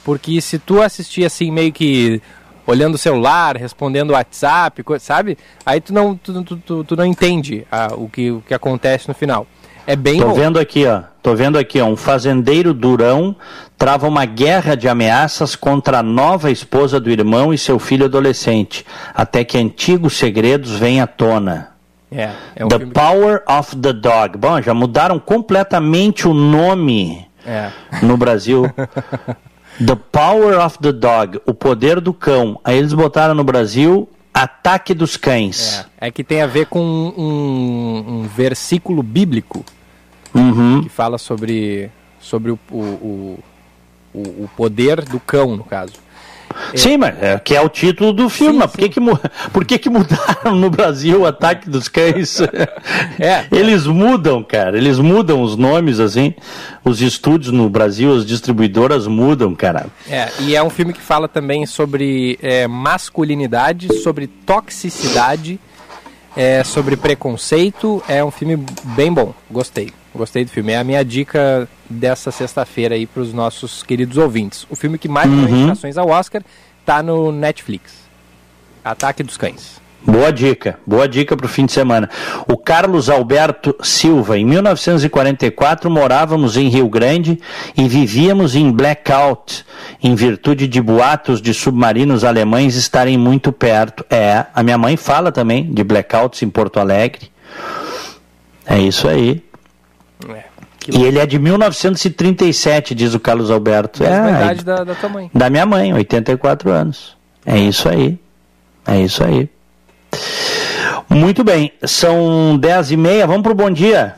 porque 0.05 0.41
se 0.41 0.59
tu 0.59 0.83
assistir 0.83 1.25
assim 1.25 1.51
meio 1.51 1.73
que 1.73 2.21
olhando 2.67 2.97
o 2.97 2.99
celular, 2.99 3.57
respondendo 3.57 4.11
o 4.11 4.13
WhatsApp, 4.13 4.85
sabe? 5.01 5.39
Aí 5.65 5.81
tu 5.81 5.95
não, 5.95 6.15
tu, 6.15 6.45
tu, 6.45 6.57
tu, 6.57 6.85
tu 6.85 6.97
não 6.97 7.05
entende 7.07 7.67
ah, 7.73 7.95
o, 7.97 8.09
que, 8.11 8.31
o 8.31 8.43
que 8.47 8.53
acontece 8.53 9.09
no 9.09 9.15
final. 9.15 9.47
É 9.87 9.97
bem 9.97 10.21
Tô 10.21 10.29
bom. 10.29 10.35
vendo 10.35 10.59
aqui, 10.59 10.85
ó. 10.85 11.01
Tô 11.23 11.35
vendo 11.35 11.57
aqui, 11.57 11.81
ó. 11.81 11.87
Um 11.87 11.97
fazendeiro 11.97 12.75
durão 12.75 13.35
trava 13.79 14.07
uma 14.07 14.27
guerra 14.27 14.75
de 14.75 14.87
ameaças 14.87 15.57
contra 15.57 16.01
a 16.01 16.03
nova 16.03 16.51
esposa 16.51 17.01
do 17.01 17.09
irmão 17.09 17.55
e 17.55 17.59
seu 17.59 17.79
filho 17.79 18.05
adolescente, 18.05 18.85
até 19.15 19.43
que 19.45 19.57
antigos 19.57 20.19
segredos 20.19 20.73
vêm 20.73 21.01
à 21.01 21.07
tona. 21.07 21.78
É, 22.11 22.31
é 22.57 22.65
um 22.65 22.69
the 22.69 22.79
Power 22.79 23.45
que... 23.45 23.53
of 23.53 23.77
the 23.77 23.93
Dog. 23.93 24.39
Bom, 24.39 24.61
já 24.63 24.73
mudaram 24.73 25.19
completamente 25.19 26.27
o 26.27 26.35
nome 26.35 27.27
é. 27.47 27.71
no 28.03 28.17
Brasil. 28.17 28.65
the 29.85 29.97
Power 30.11 30.59
of 30.59 30.79
the 30.79 30.93
Dog, 30.93 31.41
o 31.47 31.53
poder 31.53 32.01
do 32.01 32.13
cão. 32.13 32.59
Aí 32.65 32.79
eles 32.79 32.93
botaram 32.93 33.35
no 33.35 33.45
Brasil 33.45 34.09
Ataque 34.33 34.95
dos 34.95 35.17
Cães. 35.17 35.85
É, 36.01 36.09
é 36.09 36.11
que 36.11 36.23
tem 36.23 36.43
a 36.43 36.47
ver 36.47 36.67
com 36.67 36.81
um, 36.81 38.05
um 38.07 38.23
versículo 38.29 39.03
bíblico 39.03 39.65
uhum. 40.35 40.83
que 40.83 40.89
fala 40.89 41.19
sobre, 41.19 41.91
sobre 42.21 42.53
o, 42.53 42.59
o, 42.71 43.39
o, 44.15 44.21
o 44.21 44.51
poder 44.57 45.05
do 45.05 45.19
cão, 45.19 45.57
no 45.57 45.65
caso. 45.65 45.95
Sim, 46.75 46.97
mas 46.99 47.21
é, 47.23 47.39
que 47.39 47.55
é 47.55 47.61
o 47.61 47.69
título 47.69 48.13
do 48.13 48.29
filme. 48.29 48.55
Sim, 48.55 48.59
mas 48.59 48.71
por, 48.71 48.79
que, 48.79 48.89
que, 48.89 49.01
por 49.53 49.65
que, 49.65 49.79
que 49.79 49.91
mudaram 49.91 50.55
no 50.55 50.71
Brasil 50.71 51.21
o 51.21 51.27
Ataque 51.27 51.69
dos 51.69 51.89
Cães? 51.89 52.39
É. 53.19 53.47
Eles 53.51 53.87
mudam, 53.87 54.43
cara. 54.43 54.77
Eles 54.77 54.99
mudam 54.99 55.43
os 55.43 55.57
nomes, 55.57 55.99
assim. 55.99 56.35
Os 56.85 57.01
estúdios 57.03 57.53
no 57.53 57.69
Brasil, 57.69 58.15
as 58.15 58.25
distribuidoras 58.25 59.07
mudam, 59.07 59.55
cara. 59.55 59.87
É, 60.09 60.29
e 60.41 60.55
é 60.55 60.63
um 60.63 60.71
filme 60.71 60.93
que 60.93 61.01
fala 61.01 61.29
também 61.29 61.67
sobre 61.67 62.39
é, 62.41 62.67
masculinidade, 62.67 63.89
sobre 64.03 64.27
toxicidade, 64.27 65.59
é, 66.37 66.63
sobre 66.63 66.97
preconceito. 66.97 68.03
É 68.09 68.25
um 68.25 68.31
filme 68.31 68.65
bem 68.97 69.13
bom. 69.13 69.35
Gostei. 69.51 69.91
Gostei 70.19 70.45
do 70.45 70.51
filme. 70.51 70.73
É 70.73 70.79
a 70.79 70.85
minha 70.85 71.05
dica 71.05 71.69
dessa 71.89 72.33
sexta-feira 72.33 72.97
aí 72.97 73.07
para 73.07 73.23
os 73.23 73.33
nossos 73.33 73.85
queridos 73.85 74.17
ouvintes. 74.17 74.67
O 74.69 74.75
filme 74.75 74.99
que 74.99 75.09
mais 75.09 75.31
uhum. 75.31 75.49
indicações 75.49 75.97
ao 75.97 76.09
Oscar 76.09 76.43
está 76.81 77.05
no 77.05 77.31
Netflix. 77.31 77.93
Ataque 78.85 79.23
dos 79.23 79.37
Cães. 79.37 79.81
Boa 80.03 80.33
dica, 80.33 80.79
boa 80.85 81.09
dica 81.09 81.37
para 81.37 81.47
o 81.47 81.49
fim 81.49 81.67
de 81.67 81.73
semana. 81.73 82.11
O 82.49 82.57
Carlos 82.57 83.09
Alberto 83.09 83.77
Silva, 83.81 84.39
em 84.39 84.45
1944 84.45 85.89
morávamos 85.89 86.57
em 86.57 86.69
Rio 86.69 86.89
Grande 86.89 87.39
e 87.77 87.87
vivíamos 87.87 88.57
em 88.57 88.73
blackout, 88.73 89.65
em 90.03 90.15
virtude 90.15 90.67
de 90.67 90.81
boatos 90.81 91.41
de 91.41 91.55
submarinos 91.55 92.25
alemães 92.25 92.75
estarem 92.75 93.17
muito 93.17 93.53
perto. 93.53 94.05
É, 94.11 94.47
a 94.53 94.63
minha 94.63 94.79
mãe 94.79 94.97
fala 94.97 95.31
também 95.31 95.73
de 95.73 95.85
blackouts 95.85 96.43
em 96.43 96.49
Porto 96.49 96.81
Alegre. 96.81 97.31
É 98.67 98.79
isso 98.79 99.07
aí. 99.09 99.48
É, 100.29 100.45
e 100.91 101.03
ele 101.03 101.19
é 101.19 101.27
de 101.27 101.39
1937, 101.39 102.95
diz 102.95 103.15
o 103.15 103.21
Carlos 103.21 103.51
Alberto. 103.51 104.03
É 104.03 104.13
a 104.13 104.31
idade 104.31 104.65
da, 104.65 104.85
da 104.85 104.95
tua 104.95 105.09
mãe. 105.09 105.31
Da 105.35 105.51
minha 105.51 105.67
mãe, 105.67 105.93
84 105.93 106.71
anos. 106.71 107.17
É 107.45 107.59
isso 107.59 107.89
aí. 107.89 108.19
É 108.87 109.01
isso 109.01 109.23
aí. 109.23 109.49
Muito 111.09 111.43
bem, 111.45 111.73
são 111.85 112.57
10 112.59 112.93
e 112.93 112.97
meia, 112.97 113.27
vamos 113.27 113.43
para 113.43 113.53
o 113.53 113.55
bom 113.55 113.71
dia. 113.71 114.17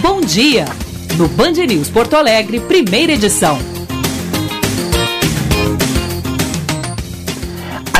Bom 0.00 0.20
dia, 0.20 0.64
no 1.16 1.28
Band 1.28 1.52
News 1.52 1.88
Porto 1.88 2.14
Alegre, 2.14 2.60
primeira 2.60 3.12
edição. 3.12 3.58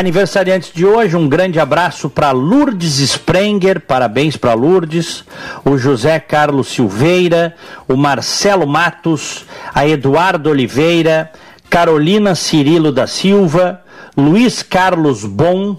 Aniversariantes 0.03 0.73
de 0.75 0.85
hoje, 0.85 1.15
um 1.15 1.29
grande 1.29 1.61
abraço 1.61 2.11
para 2.11 2.33
Lourdes 2.33 2.99
Sprenger, 2.99 3.79
parabéns 3.79 4.37
para 4.37 4.53
Lourdes, 4.53 5.25
o 5.65 5.79
José 5.79 6.19
Carlos 6.19 6.67
Silveira, 6.67 7.55
o 7.87 7.95
Marcelo 7.95 8.67
Matos, 8.67 9.47
a 9.73 9.87
Eduardo 9.87 10.51
Oliveira, 10.51 11.31
Carolina 11.71 12.35
Cirilo 12.35 12.91
da 12.91 13.07
Silva, 13.07 13.81
Luiz 14.17 14.61
Carlos 14.61 15.25
Bom, 15.25 15.79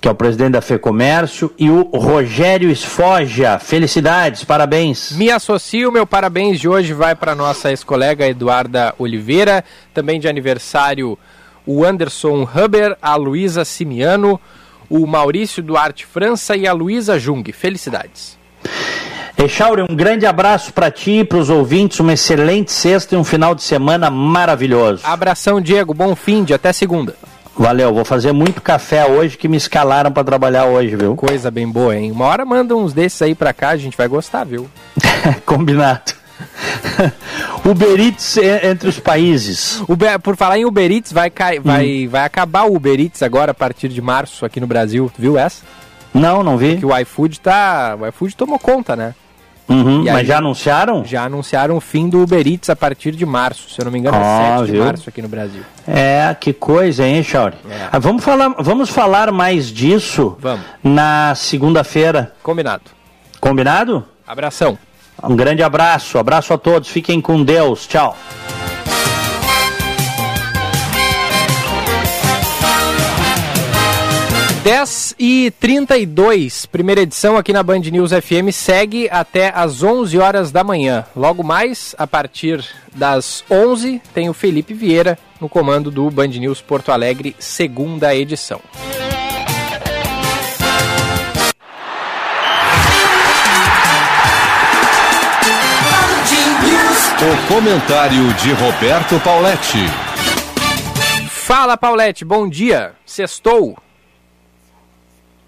que 0.00 0.06
é 0.06 0.10
o 0.12 0.14
presidente 0.14 0.52
da 0.52 0.60
FEComércio, 0.60 1.52
e 1.58 1.68
o 1.68 1.90
Rogério 1.92 2.70
Esfoja. 2.70 3.58
Felicidades, 3.58 4.44
parabéns. 4.44 5.10
Me 5.16 5.32
associo, 5.32 5.90
meu 5.90 6.06
parabéns 6.06 6.60
de 6.60 6.68
hoje 6.68 6.92
vai 6.92 7.16
para 7.16 7.34
nossa 7.34 7.70
ex-colega 7.70 8.28
Eduarda 8.28 8.94
Oliveira, 9.00 9.64
também 9.92 10.20
de 10.20 10.28
aniversário 10.28 11.18
o 11.66 11.84
Anderson 11.84 12.42
Huber, 12.42 12.96
a 13.00 13.16
Luísa 13.16 13.64
Simiano, 13.64 14.40
o 14.88 15.06
Maurício 15.06 15.62
Duarte 15.62 16.04
França 16.06 16.56
e 16.56 16.66
a 16.66 16.72
Luísa 16.72 17.18
Jung. 17.18 17.50
Felicidades. 17.52 18.38
Echauri, 19.38 19.82
um 19.88 19.96
grande 19.96 20.26
abraço 20.26 20.72
para 20.72 20.90
ti 20.90 21.20
e 21.20 21.24
para 21.24 21.38
os 21.38 21.48
ouvintes, 21.48 21.98
uma 22.00 22.12
excelente 22.12 22.70
sexta 22.70 23.14
e 23.14 23.18
um 23.18 23.24
final 23.24 23.54
de 23.54 23.62
semana 23.62 24.10
maravilhoso. 24.10 25.02
Abração, 25.04 25.60
Diego, 25.60 25.94
bom 25.94 26.14
fim 26.14 26.44
de 26.44 26.52
até 26.52 26.72
segunda. 26.72 27.14
Valeu, 27.56 27.92
vou 27.92 28.04
fazer 28.04 28.32
muito 28.32 28.60
café 28.60 29.06
hoje 29.06 29.36
que 29.36 29.48
me 29.48 29.56
escalaram 29.56 30.12
para 30.12 30.24
trabalhar 30.24 30.66
hoje, 30.66 30.94
viu? 30.94 31.14
Coisa 31.16 31.50
bem 31.50 31.66
boa, 31.68 31.96
hein? 31.96 32.10
Uma 32.10 32.26
hora 32.26 32.44
manda 32.44 32.76
uns 32.76 32.92
desses 32.92 33.20
aí 33.22 33.34
para 33.34 33.52
cá, 33.52 33.70
a 33.70 33.76
gente 33.76 33.96
vai 33.96 34.08
gostar, 34.08 34.44
viu? 34.44 34.68
Combinado. 35.46 36.19
Uber 37.64 38.00
Eats 38.00 38.36
entre 38.36 38.88
os 38.88 38.98
países. 38.98 39.82
Uber, 39.88 40.18
por 40.20 40.36
falar 40.36 40.58
em 40.58 40.64
Uber 40.64 40.90
Eats, 40.90 41.12
vai, 41.12 41.30
vai, 41.62 42.06
hum. 42.06 42.08
vai 42.10 42.24
acabar 42.24 42.64
o 42.64 42.74
Uber 42.74 42.98
Eats 42.98 43.22
agora 43.22 43.52
a 43.52 43.54
partir 43.54 43.88
de 43.88 44.00
março 44.00 44.44
aqui 44.44 44.60
no 44.60 44.66
Brasil. 44.66 45.10
Tu 45.14 45.22
viu 45.22 45.38
essa? 45.38 45.62
Não, 46.12 46.42
não 46.42 46.56
vi. 46.56 46.76
Que 46.76 46.86
o 46.86 46.98
iFood 46.98 47.40
tá. 47.40 47.96
O 48.00 48.06
iFood 48.06 48.36
tomou 48.36 48.58
conta, 48.58 48.96
né? 48.96 49.14
Uhum, 49.70 50.04
mas 50.04 50.26
já 50.26 50.38
anunciaram? 50.38 51.04
Já 51.04 51.24
anunciaram 51.24 51.76
o 51.76 51.80
fim 51.80 52.08
do 52.08 52.20
Uber 52.22 52.44
Eats 52.44 52.68
a 52.68 52.74
partir 52.74 53.12
de 53.12 53.24
março, 53.24 53.70
se 53.70 53.80
eu 53.80 53.84
não 53.84 53.92
me 53.92 54.00
engano, 54.00 54.16
é 54.16 54.58
7 54.58 54.72
de 54.72 54.78
março 54.78 55.08
aqui 55.08 55.22
no 55.22 55.28
Brasil. 55.28 55.62
É, 55.86 56.34
que 56.38 56.52
coisa, 56.52 57.06
hein, 57.06 57.22
Chauri? 57.22 57.54
É. 57.70 57.88
Ah, 57.92 57.98
vamos, 58.00 58.24
falar, 58.24 58.48
vamos 58.58 58.90
falar 58.90 59.30
mais 59.30 59.68
disso 59.68 60.36
vamos. 60.40 60.66
na 60.82 61.36
segunda-feira. 61.36 62.32
Combinado. 62.42 62.82
Combinado? 63.40 64.04
Abração. 64.26 64.76
Um 65.22 65.36
grande 65.36 65.62
abraço, 65.62 66.18
abraço 66.18 66.52
a 66.52 66.58
todos, 66.58 66.88
fiquem 66.88 67.20
com 67.20 67.42
Deus, 67.42 67.86
tchau. 67.86 68.16
10 74.62 75.14
e 75.18 75.50
32, 75.58 76.66
primeira 76.66 77.00
edição 77.00 77.36
aqui 77.36 77.50
na 77.50 77.62
Band 77.62 77.80
News 77.80 78.12
FM 78.12 78.52
segue 78.52 79.08
até 79.10 79.50
às 79.54 79.82
11 79.82 80.18
horas 80.18 80.52
da 80.52 80.62
manhã. 80.62 81.06
Logo 81.16 81.42
mais, 81.42 81.94
a 81.98 82.06
partir 82.06 82.62
das 82.94 83.42
11, 83.50 84.02
tem 84.12 84.28
o 84.28 84.34
Felipe 84.34 84.74
Vieira 84.74 85.18
no 85.40 85.48
comando 85.48 85.90
do 85.90 86.10
Band 86.10 86.28
News 86.28 86.60
Porto 86.60 86.92
Alegre, 86.92 87.34
segunda 87.38 88.14
edição. 88.14 88.60
O 97.22 97.52
comentário 97.52 98.32
de 98.32 98.50
Roberto 98.52 99.20
Pauletti. 99.20 99.76
Fala, 101.28 101.76
Pauletti, 101.76 102.24
bom 102.24 102.48
dia. 102.48 102.94
Sextou. 103.04 103.76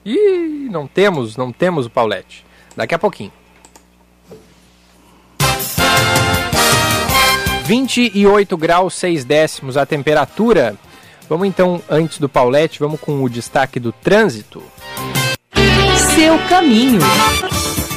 Ih, 0.05 0.69
não 0.71 0.87
temos, 0.87 1.35
não 1.35 1.51
temos 1.51 1.87
o 1.87 1.91
Paulette. 1.91 2.45
Daqui 2.77 2.95
a 2.95 2.99
pouquinho. 2.99 3.33
28 7.65 8.55
graus 8.59 8.93
6 8.93 9.25
décimos 9.25 9.79
a 9.79 9.87
temperatura. 9.87 10.77
Vamos 11.27 11.49
então, 11.49 11.81
antes 11.89 12.19
do 12.19 12.29
Paulette, 12.29 12.81
vamos 12.81 13.01
com 13.01 13.25
o 13.25 13.31
destaque 13.31 13.81
do 13.81 13.93
trânsito. 13.93 14.63
Seu 16.15 16.39
caminho. 16.51 17.01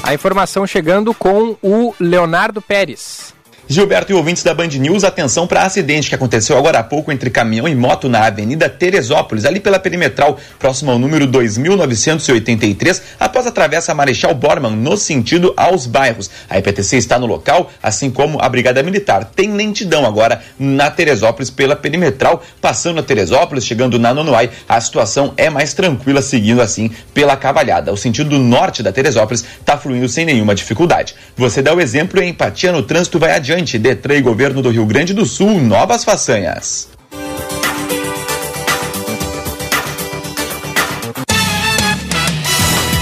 A 0.02 0.14
informação 0.14 0.66
chegando 0.66 1.14
com 1.14 1.58
o 1.62 1.94
Leonardo 2.00 2.62
Pérez. 2.62 3.36
Gilberto 3.68 4.12
e 4.12 4.16
ouvintes 4.16 4.44
da 4.44 4.54
Band 4.54 4.68
News, 4.68 5.04
atenção 5.04 5.48
para 5.48 5.64
acidente 5.64 6.08
que 6.08 6.14
aconteceu 6.14 6.56
agora 6.56 6.78
há 6.78 6.84
pouco 6.84 7.12
entre 7.12 7.32
caminhão 7.32 7.68
e 7.68 7.74
moto 7.74 8.08
na 8.08 8.24
Avenida 8.24 8.70
Teresópolis, 8.70 9.44
ali 9.44 9.60
pela 9.60 9.80
perimetral, 9.80 10.38
próximo 10.60 10.92
ao 10.92 11.00
número 11.00 11.26
2983, 11.26 13.02
após 13.20 13.48
a 13.48 13.52
travessa 13.52 13.92
Marechal 13.96 14.36
Borman, 14.36 14.76
no 14.76 14.96
sentido 14.96 15.52
aos 15.58 15.88
bairros. 15.88 16.30
A 16.48 16.60
IPTC 16.60 16.98
está 16.98 17.18
no 17.18 17.26
local, 17.26 17.72
assim 17.82 18.12
como 18.12 18.40
a 18.40 18.48
Brigada 18.48 18.84
Militar. 18.84 19.32
Tem 19.36 19.52
lentidão 19.52 20.06
agora 20.06 20.44
na 20.60 20.92
Teresópolis 20.92 21.50
pela 21.50 21.76
perimetral, 21.76 22.44
passando 22.62 23.00
a 23.00 23.04
Teresópolis, 23.04 23.66
chegando 23.66 23.98
na 23.98 24.14
Nonoai, 24.14 24.52
a 24.70 24.80
situação 24.80 25.34
é 25.38 25.50
mais 25.50 25.74
tranquila, 25.74 26.22
seguindo 26.22 26.62
assim 26.62 26.92
pela 27.16 27.36
Cavalhada. 27.36 27.92
O 27.92 27.98
sentido 27.98 28.38
norte 28.38 28.84
da 28.84 28.92
Teresópolis 28.92 29.44
está 29.60 29.76
fluindo 29.76 30.08
sem 30.08 30.24
nenhuma 30.24 30.54
dificuldade. 30.54 31.16
Você 31.36 31.64
dá 31.64 31.74
o 31.74 31.82
exemplo 31.82 32.20
e 32.20 32.24
a 32.24 32.28
empatia 32.28 32.72
no 32.72 32.84
trânsito 32.84 33.18
vai 33.18 33.32
adiante 33.32 33.55
Detran 33.64 34.16
e 34.16 34.22
Governo 34.22 34.62
do 34.62 34.70
Rio 34.70 34.86
Grande 34.86 35.14
do 35.14 35.26
Sul, 35.26 35.62
novas 35.62 36.04
façanhas. 36.04 36.90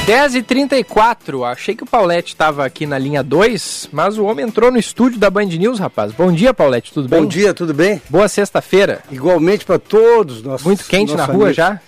Dez 0.06 0.36
e 0.36 0.43
trinta. 0.43 0.76
Achei 1.49 1.76
que 1.76 1.84
o 1.84 1.86
Paulette 1.86 2.34
estava 2.34 2.66
aqui 2.66 2.86
na 2.86 2.97
linha 2.97 3.24
2, 3.24 3.89
mas 3.91 4.18
o 4.18 4.26
homem 4.26 4.45
entrou 4.45 4.70
no 4.70 4.78
estúdio 4.78 5.18
da 5.18 5.30
Band 5.30 5.45
News, 5.45 5.80
rapaz. 5.80 6.12
Bom 6.12 6.32
dia, 6.32 6.54
Paulette, 6.54 6.91
tudo 6.91 7.08
bem? 7.08 7.22
Bom 7.22 7.26
dia, 7.26 7.54
tudo 7.54 7.74
bem? 7.74 8.01
Boa 8.10 8.28
sexta-feira. 8.28 9.01
Igualmente 9.10 9.64
para 9.66 9.80
todos 9.80 10.43
nós. 10.43 10.62
Muito 10.64 10.84
quente 10.86 11.16
na 11.16 11.26
rua 11.26 11.36
amigos. 11.36 11.56
já? 11.56 11.80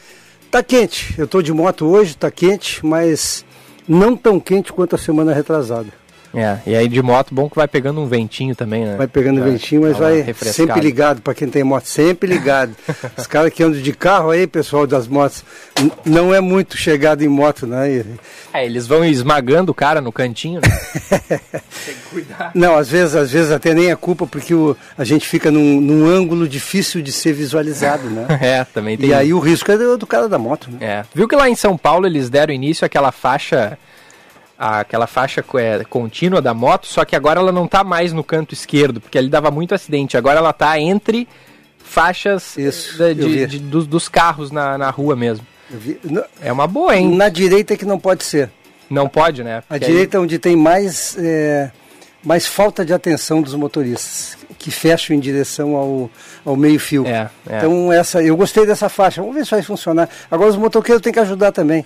Tá 0.50 0.64
quente. 0.64 1.14
Eu 1.18 1.28
tô 1.28 1.42
de 1.42 1.52
moto 1.52 1.86
hoje, 1.86 2.16
tá 2.16 2.32
quente, 2.32 2.86
mas 2.86 3.44
não 3.86 4.16
tão 4.16 4.40
quente 4.40 4.72
quanto 4.72 4.96
a 4.96 4.98
semana 4.98 5.34
retrasada. 5.34 5.90
É, 6.36 6.60
e 6.66 6.76
aí 6.76 6.88
de 6.88 7.02
moto, 7.02 7.34
bom 7.34 7.50
que 7.50 7.56
vai 7.56 7.68
pegando 7.68 8.02
um 8.02 8.08
ventinho 8.08 8.56
também, 8.56 8.84
né? 8.84 8.96
Vai 8.98 9.08
pegando 9.08 9.42
um 9.42 9.44
ventinho, 9.44 9.82
mas 9.82 9.98
vai 9.98 10.26
sempre 10.34 10.82
ligado, 10.82 11.22
para 11.22 11.34
quem 11.34 11.48
tem 11.48 11.64
moto, 11.64 11.86
sempre 11.86 12.28
ligado. 12.28 12.76
Os 13.18 13.26
caras 13.26 13.54
que 13.54 13.64
andam 13.64 13.82
de 13.82 13.94
carro 13.94 14.32
aí, 14.32 14.46
pessoal 14.46 14.86
das 14.86 15.08
motos, 15.08 15.44
não 16.04 16.34
é 16.34 16.42
muito 16.42 16.78
chegado 16.78 17.24
em 17.24 17.28
moto, 17.28 17.66
né? 17.66 18.04
É, 18.54 18.66
eles 18.66 18.86
vão 18.86 19.06
esmagando 19.06 19.72
o 19.72 19.76
cara 19.76 20.02
no 20.02 20.12
cantinho, 20.12 20.62
né? 20.62 21.20
tem 21.30 21.96
que 21.96 22.10
cuidar. 22.12 22.52
Não, 22.54 22.76
às 22.76 22.90
vezes, 22.90 23.16
às 23.16 23.32
vezes 23.32 23.52
até 23.52 23.74
nem 23.74 23.90
é 23.90 23.96
culpa, 23.96 24.28
porque 24.28 24.54
o, 24.54 24.76
a 24.98 25.04
gente 25.04 25.28
fica 25.28 25.50
num, 25.50 25.80
num 25.80 26.06
ângulo 26.06 26.48
difícil 26.48 27.02
de 27.02 27.12
ser 27.12 27.34
visualizado, 27.34 28.10
né? 28.10 28.28
é, 28.42 28.64
também 28.66 28.98
tem. 28.98 29.10
E 29.10 29.14
aí 29.14 29.34
o 29.34 29.40
risco 29.40 29.72
é 29.72 29.78
do, 29.78 29.98
do 29.98 30.08
cara 30.08 30.28
da 30.28 30.38
moto, 30.38 30.70
né? 30.70 30.78
É. 30.82 31.06
Viu 31.14 31.28
que 31.28 31.36
lá 31.36 31.50
em 31.50 31.56
São 31.56 31.78
Paulo 31.78 32.06
eles 32.06 32.30
deram 32.30 32.54
início 32.54 32.86
àquela 32.86 33.12
faixa 33.12 33.78
aquela 34.58 35.08
faixa 35.08 35.44
é, 35.56 35.84
contínua 35.84 36.42
da 36.42 36.54
moto, 36.54 36.88
só 36.88 37.04
que 37.04 37.16
agora 37.16 37.40
ela 37.40 37.52
não 37.52 37.66
está 37.66 37.84
mais 37.84 38.14
no 38.14 38.24
canto 38.24 38.54
esquerdo, 38.54 39.02
porque 39.02 39.18
ali 39.18 39.30
dava 39.30 39.52
muito 39.52 39.76
acidente. 39.76 40.18
Agora 40.18 40.40
ela 40.40 40.52
está 40.52 40.80
entre 40.80 41.28
faixas 41.78 42.58
Isso, 42.58 42.98
de, 42.98 43.14
de, 43.14 43.48
de, 43.48 43.60
dos, 43.60 43.86
dos, 43.86 44.10
carros 44.10 44.52
na, 44.52 44.78
na 44.78 44.90
rua 44.90 45.16
mesmo. 45.16 45.46
É 46.42 46.52
uma 46.52 46.68
boa, 46.68 46.96
hein? 46.96 47.16
Na 47.16 47.30
direita 47.30 47.74
é 47.74 47.78
que 47.78 47.86
não 47.86 48.00
pode 48.00 48.24
ser. 48.24 48.50
Não 48.90 49.08
pode, 49.08 49.44
né? 49.44 49.62
Porque 49.62 49.84
a 49.84 49.88
direita 49.88 50.18
é 50.18 50.20
onde 50.20 50.38
tem 50.38 50.56
mais, 50.56 51.18
é, 51.18 51.72
mais 52.24 52.46
falta 52.46 52.86
de 52.86 52.94
atenção 52.94 53.42
dos 53.42 53.56
motoristas 53.56 54.38
que 54.58 54.72
fecham 54.72 55.16
em 55.16 55.20
direção 55.20 55.76
ao, 55.76 56.10
ao 56.44 56.56
meio-fio. 56.56 57.06
É, 57.06 57.30
é. 57.48 57.58
Então, 57.58 57.92
essa, 57.92 58.22
eu 58.24 58.36
gostei 58.36 58.66
dessa 58.66 58.90
faixa. 58.90 59.22
Vamos 59.22 59.36
ver 59.36 59.46
se 59.46 59.52
vai 59.52 59.62
funcionar. 59.62 60.10
Agora, 60.30 60.50
os 60.50 60.56
motoqueiros 60.56 61.02
têm 61.02 61.14
que 61.14 61.20
ajudar 61.20 61.52
também. 61.52 61.86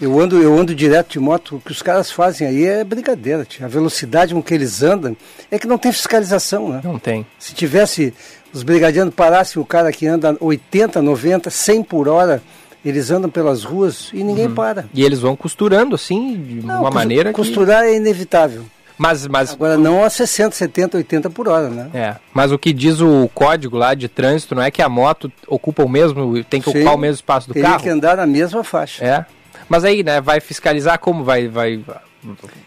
Eu 0.00 0.18
ando, 0.20 0.40
eu 0.40 0.56
ando 0.56 0.74
direto 0.74 1.12
de 1.12 1.18
moto, 1.18 1.56
o 1.56 1.60
que 1.60 1.72
os 1.72 1.82
caras 1.82 2.10
fazem 2.10 2.46
aí 2.46 2.64
é 2.64 2.84
brincadeira. 2.84 3.44
Tia. 3.44 3.66
A 3.66 3.68
velocidade 3.68 4.32
com 4.32 4.42
que 4.42 4.54
eles 4.54 4.82
andam 4.82 5.16
é 5.50 5.58
que 5.58 5.66
não 5.66 5.76
tem 5.76 5.90
fiscalização, 5.92 6.68
né? 6.68 6.80
Não 6.84 6.98
tem. 6.98 7.26
Se 7.38 7.52
tivesse, 7.52 8.14
os 8.52 8.62
brigadianos 8.62 9.14
parassem 9.14 9.60
o 9.60 9.64
cara 9.64 9.90
que 9.90 10.06
anda 10.06 10.36
80, 10.40 11.02
90, 11.02 11.50
100 11.50 11.82
por 11.82 12.08
hora, 12.08 12.40
eles 12.84 13.10
andam 13.10 13.28
pelas 13.28 13.64
ruas 13.64 14.10
e 14.12 14.22
ninguém 14.22 14.46
uhum. 14.46 14.54
para. 14.54 14.86
E 14.94 15.04
eles 15.04 15.20
vão 15.20 15.34
costurando 15.34 15.96
assim, 15.96 16.36
de 16.36 16.66
não, 16.66 16.82
uma 16.82 16.90
maneira 16.90 17.32
Costurar 17.32 17.82
que... 17.82 17.88
é 17.88 17.96
inevitável. 17.96 18.64
Mas, 18.96 19.26
mas... 19.28 19.52
Agora 19.52 19.76
não 19.76 20.02
a 20.02 20.10
60, 20.10 20.56
70, 20.56 20.96
80 20.96 21.30
por 21.30 21.48
hora, 21.48 21.68
né? 21.68 21.88
É. 21.94 22.16
Mas 22.34 22.50
o 22.50 22.58
que 22.58 22.72
diz 22.72 23.00
o 23.00 23.30
código 23.32 23.76
lá 23.76 23.94
de 23.94 24.08
trânsito 24.08 24.56
não 24.56 24.62
é 24.62 24.72
que 24.72 24.82
a 24.82 24.88
moto 24.88 25.30
ocupa 25.46 25.84
o 25.84 25.88
mesmo, 25.88 26.42
tem 26.44 26.60
que 26.60 26.70
Sim, 26.70 26.78
ocupar 26.78 26.94
o 26.96 26.98
mesmo 26.98 27.14
espaço 27.14 27.46
do 27.46 27.54
teria 27.54 27.68
carro? 27.68 27.80
Tem 27.80 27.84
que 27.84 27.96
andar 27.96 28.16
na 28.16 28.26
mesma 28.26 28.64
faixa. 28.64 29.04
É. 29.04 29.26
Mas 29.68 29.84
aí, 29.84 30.02
né, 30.02 30.20
vai 30.20 30.40
fiscalizar 30.40 30.98
como? 30.98 31.22
Vai. 31.24 31.48
vai... 31.48 31.80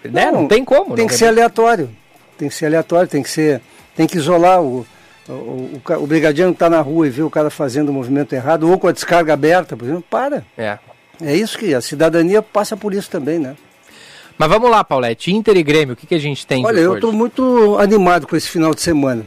Né? 0.04 0.32
Não, 0.32 0.42
não 0.42 0.48
tem 0.48 0.64
como. 0.64 0.96
Tem 0.96 1.08
que 1.08 1.16
ser 1.16 1.28
aleatório. 1.28 1.90
Tem 2.38 2.50
que 2.50 2.56
ser 2.56 2.68
aleatório, 2.68 3.08
tem 3.08 3.24
que 3.24 3.30
ser. 3.30 3.62
Tem 3.96 4.08
que 4.08 4.18
isolar 4.18 4.62
o. 4.62 4.86
O, 5.30 5.34
o, 5.34 5.82
o 6.00 6.08
brigadiano 6.08 6.52
que 6.52 6.56
está 6.56 6.70
na 6.70 6.82
rua 6.82 7.08
e 7.08 7.10
vê 7.10 7.22
o 7.22 7.30
cara 7.30 7.50
fazendo 7.50 7.90
o 7.90 7.94
movimento 7.94 8.34
errado, 8.34 8.70
ou 8.70 8.78
com 8.78 8.88
a 8.88 8.92
descarga 8.92 9.34
aberta, 9.34 9.78
por 9.78 9.86
exemplo, 9.86 10.04
para. 10.10 10.44
É. 10.58 10.78
É 11.24 11.36
isso 11.36 11.58
que 11.58 11.74
a 11.74 11.80
cidadania 11.80 12.42
passa 12.42 12.76
por 12.76 12.94
isso 12.94 13.10
também, 13.10 13.38
né? 13.38 13.56
Mas 14.38 14.50
vamos 14.50 14.72
lá, 14.72 14.84
Paulette. 14.84 15.32
Inter 15.32 15.56
e 15.56 15.62
Grêmio, 15.62 15.94
o 15.94 15.96
que, 15.96 16.08
que 16.08 16.16
a 16.16 16.20
gente 16.20 16.48
tem 16.48 16.66
Olha, 16.66 16.80
eu 16.80 16.96
estou 16.96 17.14
muito 17.14 17.78
animado 17.80 18.26
com 18.26 18.36
esse 18.36 18.50
final 18.50 18.74
de 18.74 18.82
semana. 18.82 19.24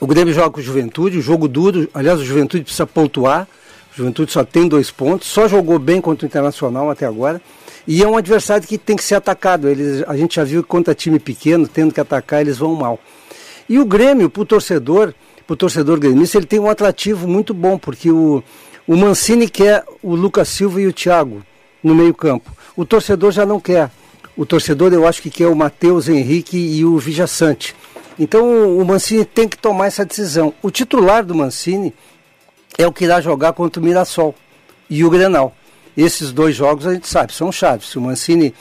O 0.00 0.06
Grêmio 0.06 0.34
joga 0.34 0.50
com 0.50 0.58
o 0.58 0.62
Juventude, 0.62 1.16
o 1.16 1.22
jogo 1.22 1.46
duro. 1.46 1.88
Aliás, 1.94 2.18
o 2.18 2.24
Juventude 2.24 2.64
precisa 2.64 2.84
pontuar. 2.84 3.46
Juventude 3.94 4.32
só 4.32 4.44
tem 4.44 4.66
dois 4.66 4.90
pontos, 4.90 5.28
só 5.28 5.46
jogou 5.46 5.78
bem 5.78 6.00
contra 6.00 6.24
o 6.24 6.28
Internacional 6.28 6.90
até 6.90 7.06
agora. 7.06 7.40
E 7.86 8.02
é 8.02 8.08
um 8.08 8.16
adversário 8.16 8.66
que 8.66 8.78
tem 8.78 8.96
que 8.96 9.04
ser 9.04 9.16
atacado. 9.16 9.68
Eles, 9.68 10.02
a 10.06 10.16
gente 10.16 10.36
já 10.36 10.44
viu 10.44 10.62
que 10.62 10.68
contra 10.68 10.94
time 10.94 11.18
pequeno, 11.18 11.66
tendo 11.66 11.92
que 11.92 12.00
atacar, 12.00 12.40
eles 12.40 12.58
vão 12.58 12.74
mal. 12.74 12.98
E 13.68 13.78
o 13.78 13.84
Grêmio, 13.84 14.30
para 14.30 14.42
o 14.42 14.46
torcedor, 14.46 15.12
para 15.46 15.54
o 15.54 15.56
torcedor 15.56 15.98
gremista, 15.98 16.38
ele 16.38 16.46
tem 16.46 16.60
um 16.60 16.70
atrativo 16.70 17.26
muito 17.28 17.52
bom, 17.52 17.76
porque 17.76 18.10
o, 18.10 18.42
o 18.86 18.96
Mancini 18.96 19.48
quer 19.48 19.84
o 20.02 20.14
Lucas 20.14 20.48
Silva 20.48 20.80
e 20.80 20.86
o 20.86 20.92
Thiago 20.92 21.42
no 21.82 21.94
meio 21.94 22.14
campo. 22.14 22.50
O 22.76 22.84
torcedor 22.84 23.32
já 23.32 23.44
não 23.44 23.60
quer. 23.60 23.90
O 24.36 24.46
torcedor 24.46 24.92
eu 24.92 25.06
acho 25.06 25.20
que 25.20 25.30
quer 25.30 25.48
o 25.48 25.56
Matheus 25.56 26.08
Henrique 26.08 26.56
e 26.56 26.84
o 26.84 26.96
Vijaçante. 26.98 27.74
Então 28.18 28.78
o 28.78 28.84
Mancini 28.84 29.24
tem 29.24 29.48
que 29.48 29.58
tomar 29.58 29.86
essa 29.86 30.04
decisão. 30.04 30.54
O 30.62 30.70
titular 30.70 31.24
do 31.24 31.34
Mancini 31.34 31.92
é 32.78 32.86
o 32.86 32.92
que 32.92 33.04
irá 33.04 33.20
jogar 33.20 33.52
contra 33.52 33.80
o 33.80 33.84
Mirassol 33.84 34.34
e 34.88 35.04
o 35.04 35.10
Grenal. 35.10 35.54
Esses 35.96 36.32
dois 36.32 36.54
jogos 36.54 36.86
a 36.86 36.94
gente 36.94 37.08
sabe, 37.08 37.34
são 37.34 37.52
chaves. 37.52 37.88
Se 37.88 37.98
o 37.98 38.00
Mancini, 38.00 38.54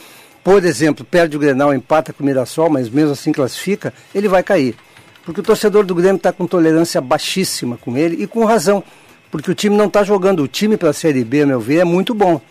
por 0.44 0.64
exemplo, 0.64 1.06
perde 1.06 1.38
o 1.38 1.40
Grenal, 1.40 1.74
empata 1.74 2.12
com 2.12 2.24
o 2.24 2.26
Mirassol, 2.26 2.70
mas 2.70 2.90
mesmo 2.90 3.14
assim 3.14 3.32
classifica, 3.32 3.94
ele 4.14 4.28
vai 4.28 4.44
cair. 4.44 4.76
Porque 5.24 5.40
o 5.40 5.44
torcedor 5.44 5.86
do 5.86 5.94
Grêmio 5.94 6.18
está 6.18 6.32
com 6.32 6.48
tolerância 6.48 7.00
baixíssima 7.00 7.78
com 7.78 7.96
ele 7.96 8.24
e 8.24 8.28
com 8.28 8.44
razão. 8.44 8.84
Porque 9.30 9.52
o 9.52 9.56
time 9.56 9.78
não 9.78 9.86
está 9.86 10.04
jogando. 10.04 10.44
O 10.44 10.48
time 10.48 10.78
para 10.78 10.90
a 10.90 10.94
Série 10.94 11.24
B, 11.24 11.44
a 11.44 11.46
meu 11.46 11.60
ver, 11.60 11.78
é 11.78 11.84
muito 11.84 12.14
bom. 12.14 12.42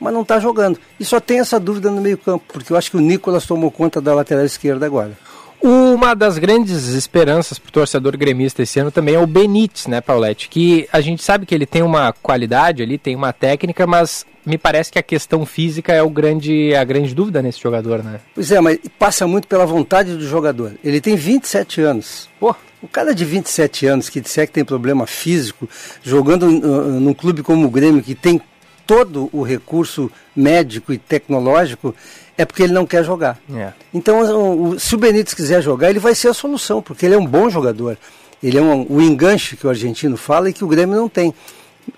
Mas 0.00 0.14
não 0.14 0.22
está 0.22 0.38
jogando. 0.38 0.78
E 0.98 1.04
só 1.04 1.20
tem 1.20 1.40
essa 1.40 1.60
dúvida 1.60 1.90
no 1.90 2.00
meio-campo, 2.00 2.44
porque 2.50 2.72
eu 2.72 2.76
acho 2.76 2.90
que 2.90 2.96
o 2.96 3.00
Nicolas 3.00 3.44
tomou 3.44 3.70
conta 3.70 4.00
da 4.00 4.14
lateral 4.14 4.44
esquerda 4.44 4.86
agora. 4.86 5.18
Uma 5.62 6.14
das 6.14 6.38
grandes 6.38 6.88
esperanças 6.88 7.58
para 7.58 7.68
o 7.68 7.72
torcedor 7.72 8.16
gremista 8.16 8.62
esse 8.62 8.80
ano 8.80 8.90
também 8.90 9.14
é 9.14 9.18
o 9.18 9.26
Benítez, 9.26 9.86
né, 9.86 10.00
Paulette? 10.00 10.48
Que 10.48 10.88
a 10.90 11.00
gente 11.00 11.22
sabe 11.22 11.44
que 11.44 11.54
ele 11.54 11.66
tem 11.66 11.82
uma 11.82 12.12
qualidade 12.14 12.82
ali, 12.82 12.96
tem 12.96 13.14
uma 13.14 13.32
técnica, 13.32 13.86
mas 13.86 14.24
me 14.44 14.56
parece 14.56 14.90
que 14.90 14.98
a 14.98 15.02
questão 15.02 15.44
física 15.44 15.92
é 15.92 16.02
o 16.02 16.08
grande, 16.08 16.74
a 16.74 16.82
grande 16.82 17.14
dúvida 17.14 17.42
nesse 17.42 17.60
jogador, 17.60 18.02
né? 18.02 18.20
Pois 18.34 18.50
é, 18.50 18.60
mas 18.60 18.78
passa 18.98 19.26
muito 19.26 19.46
pela 19.46 19.66
vontade 19.66 20.16
do 20.16 20.26
jogador. 20.26 20.72
Ele 20.82 21.00
tem 21.00 21.14
27 21.14 21.82
anos. 21.82 22.28
Pô, 22.40 22.54
o 22.82 22.88
cara 22.88 23.14
de 23.14 23.24
27 23.24 23.86
anos 23.86 24.08
que 24.08 24.20
disser 24.20 24.46
que 24.46 24.54
tem 24.54 24.64
problema 24.64 25.06
físico, 25.06 25.68
jogando 26.02 26.46
uh, 26.46 27.00
num 27.00 27.12
clube 27.12 27.42
como 27.42 27.66
o 27.66 27.70
Grêmio, 27.70 28.02
que 28.02 28.14
tem 28.14 28.40
todo 28.86 29.28
o 29.32 29.42
recurso 29.42 30.10
médico 30.34 30.92
e 30.92 30.98
tecnológico, 30.98 31.94
é 32.40 32.44
porque 32.46 32.62
ele 32.62 32.72
não 32.72 32.86
quer 32.86 33.04
jogar. 33.04 33.38
É. 33.54 33.72
Então, 33.92 34.70
o, 34.70 34.80
se 34.80 34.94
o 34.94 34.98
Benítez 34.98 35.34
quiser 35.34 35.62
jogar, 35.62 35.90
ele 35.90 35.98
vai 35.98 36.14
ser 36.14 36.28
a 36.28 36.34
solução, 36.34 36.80
porque 36.80 37.04
ele 37.04 37.14
é 37.14 37.18
um 37.18 37.26
bom 37.26 37.50
jogador. 37.50 37.98
Ele 38.42 38.56
é 38.56 38.62
um, 38.62 38.86
o 38.88 39.02
enganche 39.02 39.56
que 39.56 39.66
o 39.66 39.70
argentino 39.70 40.16
fala 40.16 40.48
e 40.48 40.52
que 40.52 40.64
o 40.64 40.68
Grêmio 40.68 40.96
não 40.96 41.08
tem. 41.08 41.34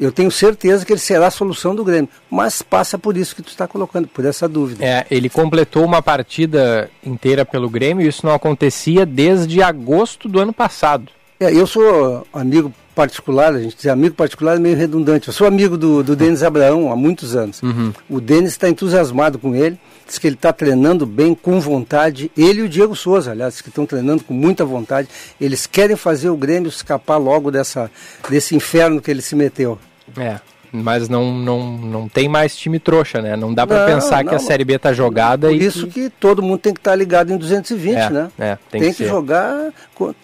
Eu 0.01 0.11
tenho 0.11 0.31
certeza 0.31 0.85
que 0.85 0.93
ele 0.93 1.01
será 1.01 1.29
a 1.29 1.31
solução 1.31 1.75
do 1.75 1.85
Grêmio, 1.85 2.09
mas 2.29 2.61
passa 2.61 2.99
por 2.99 3.17
isso 3.17 3.37
que 3.37 3.43
tu 3.43 3.49
está 3.51 3.69
colocando, 3.69 4.09
por 4.09 4.25
essa 4.25 4.49
dúvida. 4.49 4.85
É, 4.85 5.07
ele 5.11 5.29
completou 5.29 5.85
uma 5.85 6.03
partida 6.03 6.91
inteira 7.05 7.45
pelo 7.45 7.71
Grêmio 7.71 8.05
e 8.05 8.09
isso 8.09 8.27
não 8.27 8.35
acontecia 8.35 9.07
desde 9.07 9.63
agosto 9.63 10.29
do 10.29 10.41
ano 10.41 10.53
passado. 10.53 11.13
É, 11.39 11.53
eu 11.53 11.67
sou 11.67 12.27
amigo 12.33 12.73
particular, 12.95 13.55
a 13.55 13.61
gente 13.61 13.77
diz 13.77 13.87
amigo 13.87 14.15
particular 14.15 14.57
é 14.57 14.59
meio 14.59 14.77
redundante. 14.77 15.29
Eu 15.29 15.35
sou 15.35 15.47
amigo 15.47 15.77
do, 15.77 16.03
do 16.03 16.17
Denis 16.17 16.43
Abraão 16.43 16.91
há 16.91 16.97
muitos 16.97 17.37
anos. 17.37 17.63
Uhum. 17.63 17.93
O 18.09 18.21
Denis 18.21 18.51
está 18.51 18.69
entusiasmado 18.69 19.39
com 19.39 19.55
ele 19.55 19.79
diz 20.13 20.19
que 20.19 20.27
ele 20.27 20.37
está 20.37 20.53
treinando 20.53 21.07
bem, 21.07 21.35
com 21.35 21.59
vontade. 21.59 22.31
Ele 22.37 22.61
e 22.61 22.63
o 22.63 22.69
Diego 22.69 22.95
Souza, 22.95 23.31
aliás, 23.31 23.63
que 23.63 23.71
estão 23.71 23.87
treinando 23.87 24.23
com 24.23 24.35
muita 24.35 24.65
vontade. 24.65 25.09
Eles 25.41 25.67
querem 25.67 25.97
fazer 25.97 26.29
o 26.29 26.37
Grêmio 26.37 26.69
escapar 26.69 27.17
logo 27.17 27.51
dessa, 27.51 27.91
desse 28.29 28.55
inferno 28.55 29.01
que 29.01 29.11
ele 29.11 29.23
se 29.23 29.35
meteu. 29.35 29.79
É. 30.17 30.39
Mas 30.73 31.09
não, 31.09 31.35
não, 31.35 31.77
não 31.77 32.09
tem 32.09 32.29
mais 32.29 32.57
time 32.57 32.79
trouxa, 32.79 33.21
né? 33.21 33.37
Não 33.37 33.53
dá 33.53 33.67
para 33.67 33.85
pensar 33.85 34.25
não, 34.25 34.31
que 34.31 34.35
a 34.35 34.39
Série 34.39 34.65
B 34.65 34.79
tá 34.79 34.93
jogada 34.93 35.49
por 35.49 35.55
e. 35.55 35.65
isso 35.65 35.87
que... 35.87 36.09
que 36.09 36.11
todo 36.11 36.43
mundo 36.43 36.59
tem 36.59 36.73
que 36.73 36.81
estar 36.81 36.93
tá 36.93 36.97
ligado 36.97 37.31
em 37.31 37.37
220, 37.37 37.95
é, 37.95 38.11
né? 38.11 38.31
É, 38.39 38.59
tem, 38.71 38.81
tem 38.81 38.91
que, 38.91 39.03
que 39.03 39.07
jogar 39.07 39.71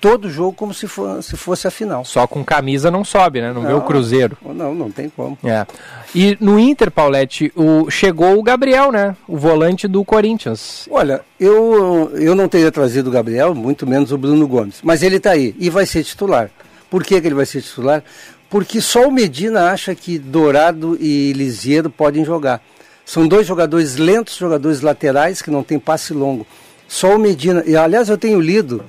todo 0.01 0.31
jogo 0.31 0.55
como 0.55 0.73
se, 0.73 0.89
for, 0.89 1.23
se 1.23 1.37
fosse 1.37 1.69
a 1.69 1.71
final. 1.71 2.05
Só 2.05 2.27
com 2.27 2.43
camisa 2.43 2.91
não 2.91 3.05
sobe, 3.05 3.41
né? 3.41 3.53
Não, 3.53 3.63
não 3.63 3.69
vê 3.69 3.75
o 3.75 3.83
Cruzeiro. 3.83 4.37
Não, 4.43 4.75
não 4.75 4.91
tem 4.91 5.09
como. 5.09 5.37
É. 5.45 5.67
E 6.15 6.37
no 6.41 6.59
Inter, 6.59 6.91
Paulette, 6.91 7.53
o, 7.55 7.91
chegou 7.91 8.39
o 8.39 8.43
Gabriel, 8.43 8.91
né? 8.91 9.15
O 9.27 9.37
volante 9.37 9.87
do 9.87 10.05
Corinthians. 10.05 10.89
Olha, 10.91 11.21
eu, 11.39 12.11
eu 12.15 12.35
não 12.35 12.49
teria 12.49 12.73
trazido 12.73 13.11
o 13.11 13.13
Gabriel, 13.13 13.55
muito 13.55 13.87
menos 13.87 14.13
o 14.13 14.19
Bruno 14.19 14.49
Gomes. 14.49 14.81
Mas 14.83 15.03
ele 15.03 15.17
está 15.17 15.33
aí 15.33 15.55
e 15.59 15.69
vai 15.69 15.85
ser 15.85 16.03
titular. 16.03 16.51
Por 16.91 17.05
que, 17.05 17.21
que 17.21 17.27
ele 17.27 17.35
vai 17.35 17.45
ser 17.45 17.61
titular? 17.61 18.03
Porque 18.51 18.81
só 18.81 19.07
o 19.07 19.13
Medina 19.13 19.71
acha 19.71 19.95
que 19.95 20.19
Dourado 20.19 20.97
e 21.01 21.33
Lisieiro 21.33 21.91
podem 21.91 22.25
jogar. 22.25 22.63
São 23.05 23.27
dois 23.27 23.47
jogadores 23.47 23.97
lentos, 23.97 24.37
jogadores 24.37 24.81
laterais 24.81 25.41
que 25.41 25.51
não 25.51 25.63
tem 25.63 25.79
passe 25.79 26.13
longo. 26.13 26.47
Só 26.87 27.17
o 27.17 27.19
Medina. 27.19 27.63
E 27.67 27.77
aliás, 27.77 28.09
eu 28.09 28.19
tenho 28.19 28.41
lido 28.41 28.85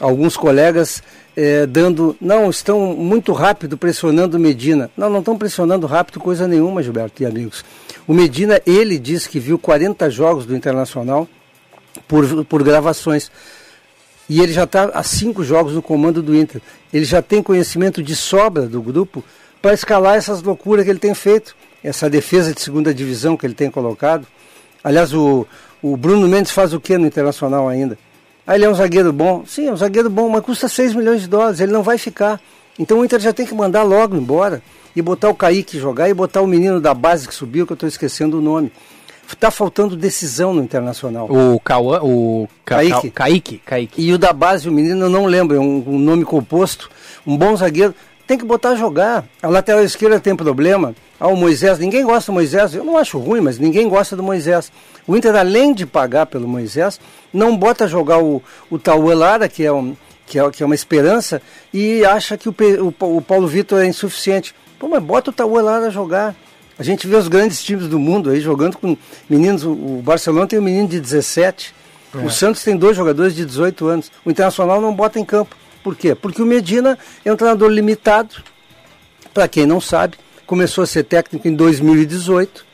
alguns 0.00 0.36
colegas 0.36 1.02
é, 1.36 1.66
dando. 1.66 2.16
Não, 2.20 2.50
estão 2.50 2.94
muito 2.94 3.32
rápido 3.32 3.76
pressionando 3.76 4.36
o 4.36 4.40
Medina. 4.40 4.90
Não, 4.96 5.10
não 5.10 5.20
estão 5.20 5.36
pressionando 5.36 5.86
rápido 5.86 6.20
coisa 6.20 6.46
nenhuma, 6.46 6.82
Gilberto 6.82 7.22
e 7.22 7.26
amigos. 7.26 7.64
O 8.06 8.12
Medina, 8.14 8.60
ele 8.66 8.98
disse 8.98 9.28
que 9.28 9.38
viu 9.38 9.58
40 9.58 10.10
jogos 10.10 10.46
do 10.46 10.56
Internacional 10.56 11.28
por, 12.06 12.44
por 12.44 12.62
gravações. 12.62 13.30
E 14.28 14.40
ele 14.40 14.52
já 14.52 14.64
está 14.64 14.84
há 14.94 15.02
cinco 15.02 15.42
jogos 15.44 15.74
no 15.74 15.82
comando 15.82 16.22
do 16.22 16.34
Inter. 16.34 16.60
Ele 16.92 17.04
já 17.04 17.20
tem 17.20 17.42
conhecimento 17.42 18.02
de 18.02 18.14
sobra 18.14 18.66
do 18.66 18.80
grupo 18.80 19.24
para 19.60 19.74
escalar 19.74 20.16
essas 20.16 20.42
loucuras 20.42 20.84
que 20.84 20.90
ele 20.90 20.98
tem 20.98 21.14
feito. 21.14 21.54
Essa 21.82 22.08
defesa 22.08 22.54
de 22.54 22.60
segunda 22.60 22.94
divisão 22.94 23.36
que 23.36 23.44
ele 23.44 23.54
tem 23.54 23.70
colocado. 23.70 24.26
Aliás, 24.84 25.12
o, 25.12 25.46
o 25.82 25.96
Bruno 25.96 26.28
Mendes 26.28 26.52
faz 26.52 26.72
o 26.72 26.80
que 26.80 26.96
no 26.96 27.06
Internacional 27.06 27.68
ainda? 27.68 27.98
Ah, 28.46 28.54
ele 28.54 28.64
é 28.64 28.68
um 28.68 28.74
zagueiro 28.74 29.12
bom. 29.12 29.44
Sim, 29.46 29.68
é 29.68 29.72
um 29.72 29.76
zagueiro 29.76 30.10
bom, 30.10 30.28
mas 30.28 30.44
custa 30.44 30.68
6 30.68 30.94
milhões 30.94 31.22
de 31.22 31.28
dólares. 31.28 31.60
Ele 31.60 31.72
não 31.72 31.82
vai 31.82 31.98
ficar. 31.98 32.40
Então 32.78 32.98
o 33.00 33.04
Inter 33.04 33.20
já 33.20 33.32
tem 33.32 33.46
que 33.46 33.54
mandar 33.54 33.82
logo 33.82 34.16
embora 34.16 34.62
e 34.94 35.02
botar 35.02 35.28
o 35.28 35.34
Kaique 35.34 35.78
jogar 35.78 36.08
e 36.08 36.14
botar 36.14 36.40
o 36.42 36.46
menino 36.46 36.80
da 36.80 36.94
base 36.94 37.26
que 37.26 37.34
subiu, 37.34 37.66
que 37.66 37.72
eu 37.72 37.74
estou 37.74 37.88
esquecendo 37.88 38.38
o 38.38 38.42
nome. 38.42 38.72
Está 39.34 39.50
faltando 39.50 39.96
decisão 39.96 40.54
no 40.54 40.62
Internacional. 40.62 41.26
O 41.28 41.58
Cauã, 41.58 42.00
o 42.02 42.48
Ca 42.64 42.76
Kaique. 42.76 43.10
Kaique, 43.10 43.58
Kaique. 43.58 44.02
E 44.02 44.12
o 44.12 44.18
da 44.18 44.32
base, 44.32 44.68
o 44.68 44.72
menino, 44.72 45.06
eu 45.06 45.10
não 45.10 45.26
lembro, 45.26 45.56
é 45.56 45.60
um, 45.60 45.82
um, 45.86 45.98
nome 45.98 46.24
composto. 46.24 46.90
Um 47.26 47.36
bom 47.36 47.56
zagueiro. 47.56 47.94
Tem 48.26 48.38
que 48.38 48.44
botar 48.44 48.70
a 48.70 48.74
jogar. 48.76 49.24
A 49.42 49.48
lateral 49.48 49.82
esquerda 49.82 50.20
tem 50.20 50.36
problema. 50.36 50.94
Ah, 51.18 51.28
o 51.28 51.36
Moisés, 51.36 51.78
ninguém 51.78 52.04
gosta 52.04 52.30
do 52.30 52.34
Moisés. 52.34 52.74
Eu 52.74 52.84
não 52.84 52.96
acho 52.96 53.18
ruim, 53.18 53.40
mas 53.40 53.58
ninguém 53.58 53.88
gosta 53.88 54.14
do 54.14 54.22
Moisés. 54.22 54.70
O 55.06 55.16
Inter, 55.16 55.34
além 55.34 55.74
de 55.74 55.86
pagar 55.86 56.26
pelo 56.26 56.46
Moisés, 56.46 57.00
não 57.32 57.56
bota 57.56 57.84
a 57.84 57.88
jogar 57.88 58.22
o, 58.22 58.40
o 58.70 58.78
Tauê 58.78 59.14
Lara, 59.14 59.48
que 59.48 59.64
é, 59.64 59.72
um, 59.72 59.96
que, 60.24 60.38
é, 60.38 60.50
que 60.50 60.62
é 60.62 60.66
uma 60.66 60.74
esperança, 60.74 61.42
e 61.74 62.04
acha 62.04 62.38
que 62.38 62.48
o, 62.48 62.54
o, 63.00 63.16
o 63.16 63.20
Paulo 63.20 63.46
Vitor 63.48 63.82
é 63.82 63.86
insuficiente. 63.86 64.54
Pô, 64.78 64.88
mas 64.88 65.02
bota 65.02 65.30
o 65.30 65.32
Tauê 65.32 65.60
Lara 65.60 65.86
a 65.86 65.90
jogar. 65.90 66.34
A 66.78 66.82
gente 66.82 67.06
vê 67.06 67.16
os 67.16 67.28
grandes 67.28 67.62
times 67.62 67.86
do 67.86 67.98
mundo 67.98 68.30
aí 68.30 68.40
jogando 68.40 68.76
com 68.76 68.96
meninos. 69.28 69.64
O 69.64 70.00
Barcelona 70.02 70.46
tem 70.46 70.58
um 70.58 70.62
menino 70.62 70.88
de 70.88 71.00
17. 71.00 71.74
É. 72.14 72.18
O 72.18 72.30
Santos 72.30 72.62
tem 72.62 72.76
dois 72.76 72.96
jogadores 72.96 73.34
de 73.34 73.44
18 73.44 73.86
anos. 73.86 74.12
O 74.24 74.30
Internacional 74.30 74.80
não 74.80 74.94
bota 74.94 75.18
em 75.18 75.24
campo. 75.24 75.56
Por 75.82 75.96
quê? 75.96 76.14
Porque 76.14 76.40
o 76.40 76.46
Medina 76.46 76.98
é 77.24 77.32
um 77.32 77.36
treinador 77.36 77.68
limitado, 77.68 78.36
para 79.34 79.48
quem 79.48 79.66
não 79.66 79.80
sabe, 79.80 80.16
começou 80.46 80.84
a 80.84 80.86
ser 80.86 81.04
técnico 81.04 81.48
em 81.48 81.54
2018, 81.54 82.64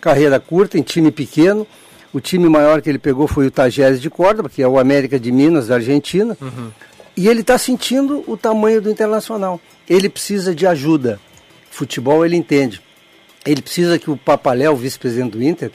carreira 0.00 0.38
curta, 0.40 0.78
em 0.78 0.82
time 0.82 1.10
pequeno. 1.10 1.66
O 2.12 2.20
time 2.20 2.48
maior 2.48 2.82
que 2.82 2.90
ele 2.90 2.98
pegou 2.98 3.26
foi 3.26 3.46
o 3.46 3.50
Tajeres 3.50 4.00
de 4.00 4.10
Córdoba, 4.10 4.50
que 4.50 4.62
é 4.62 4.68
o 4.68 4.78
América 4.78 5.18
de 5.18 5.32
Minas, 5.32 5.68
da 5.68 5.76
Argentina. 5.76 6.36
Uhum. 6.40 6.70
E 7.16 7.28
ele 7.28 7.40
está 7.40 7.56
sentindo 7.56 8.22
o 8.26 8.36
tamanho 8.36 8.82
do 8.82 8.90
Internacional. 8.90 9.60
Ele 9.88 10.08
precisa 10.08 10.54
de 10.54 10.66
ajuda. 10.66 11.18
Futebol 11.70 12.24
ele 12.24 12.36
entende. 12.36 12.82
Ele 13.44 13.62
precisa 13.62 13.98
que 13.98 14.10
o 14.10 14.16
Papaléu, 14.16 14.76
vice-presidente 14.76 15.32
do 15.32 15.42
Inter, 15.42 15.70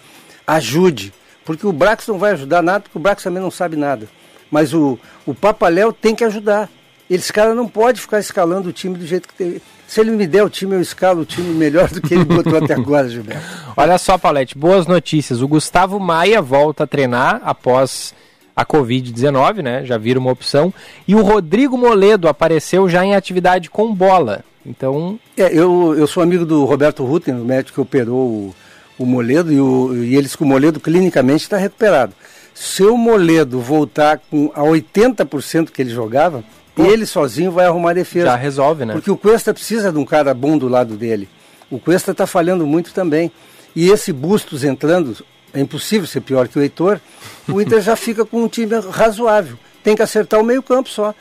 ajude. 0.45 1.14
Porque 1.44 1.65
o 1.65 1.72
Brax 1.72 2.07
não 2.07 2.18
vai 2.18 2.31
ajudar 2.31 2.61
nada, 2.61 2.81
porque 2.81 2.98
o 2.98 3.02
Brax 3.02 3.23
também 3.23 3.41
não 3.41 3.52
sabe 3.52 3.76
nada. 3.76 4.07
Mas 4.49 4.73
o, 4.73 4.98
o 5.26 5.34
Papaléu 5.34 5.91
tem 5.91 6.15
que 6.15 6.23
ajudar. 6.23 6.69
Esse 7.10 7.31
cara 7.31 7.56
não 7.56 7.68
pode 7.68 8.02
ficar 8.02 8.19
escalando 8.19 8.69
o 8.69 8.73
time 8.73 8.98
do 8.98 9.06
jeito 9.06 9.27
que 9.27 9.34
tem. 9.34 9.61
Se 9.88 10.02
ele 10.02 10.11
me 10.11 10.27
der 10.27 10.44
o 10.44 10.49
time, 10.49 10.76
eu 10.76 10.81
escalo 10.81 11.22
o 11.22 11.26
time 11.26 11.53
melhor 11.53 11.88
do 11.89 12.02
que 12.02 12.14
ele 12.14 12.26
botou 12.26 12.57
até 12.57 12.73
agora, 12.73 13.07
Gilberto. 13.07 13.41
Olha 13.77 13.98
só, 13.98 14.18
Paulette, 14.18 14.57
boas 14.57 14.85
notícias. 14.85 15.41
O 15.41 15.48
Gustavo 15.48 15.99
Maia 15.99 16.41
volta 16.41 16.84
a 16.84 16.88
treinar 16.88 17.41
após 17.45 18.14
a 18.53 18.65
Covid-19, 18.65 19.61
né? 19.61 19.85
Já 19.85 19.98
vira 19.98 20.19
uma 20.19 20.31
opção. 20.31 20.73
E 21.07 21.15
o 21.15 21.22
Rodrigo 21.22 21.77
Moledo 21.77 22.27
apareceu 22.27 22.89
já 22.89 23.06
em 23.06 23.15
atividade 23.15 23.69
com 23.69 23.94
bola. 23.94 24.44
Então. 24.68 25.18
É, 25.35 25.45
eu, 25.57 25.95
eu 25.98 26.06
sou 26.06 26.22
amigo 26.22 26.45
do 26.45 26.65
Roberto 26.65 27.06
Rutten, 27.06 27.35
o 27.35 27.45
médico 27.45 27.76
que 27.76 27.81
operou 27.81 28.27
o, 28.27 28.56
o 28.99 29.06
Moledo, 29.06 29.52
e, 29.52 29.60
o, 29.60 30.03
e 30.03 30.15
eles 30.15 30.35
com 30.35 30.44
o 30.44 30.48
Moledo 30.48 30.80
clinicamente 30.80 31.44
está 31.44 31.57
recuperado. 31.57 32.14
Se 32.53 32.84
o 32.84 32.98
Moledo 32.98 33.60
voltar 33.60 34.19
com 34.30 34.52
a 34.53 34.61
80% 34.61 35.69
que 35.69 35.81
ele 35.81 35.91
jogava, 35.91 36.44
Pô, 36.76 36.85
ele 36.85 37.06
sozinho 37.06 37.52
vai 37.52 37.65
arrumar 37.65 37.91
a 37.91 37.94
defesa. 37.94 38.27
Já 38.27 38.35
resolve, 38.35 38.85
né? 38.85 38.94
Porque 38.94 39.10
o 39.10 39.18
Cuesta 39.18 39.53
precisa 39.53 39.91
de 39.91 39.98
um 39.98 40.06
cara 40.06 40.34
bom 40.34 40.57
do 40.57 40.68
lado 40.68 40.95
dele. 40.95 41.30
O 41.72 41.80
Cuesta 41.80 42.11
está 42.11 42.27
falhando 42.27 42.65
muito 42.68 42.94
também. 42.94 43.31
E 43.76 43.89
esse 43.89 44.11
Bustos 44.11 44.64
entrando, 44.64 45.23
é 45.53 45.60
impossível 45.60 46.07
ser 46.07 46.22
pior 46.22 46.48
que 46.48 46.57
o 46.57 46.61
Heitor, 46.61 46.99
o 47.48 47.61
Inter 47.61 47.81
já 47.81 47.95
fica 47.95 48.26
com 48.26 48.44
um 48.44 48.48
time 48.48 48.76
razoável. 48.91 49.57
Tem 49.84 49.95
que 49.95 50.02
acertar 50.02 50.39
o 50.39 50.44
meio 50.44 50.64
campo 50.64 50.89
só. 50.89 51.14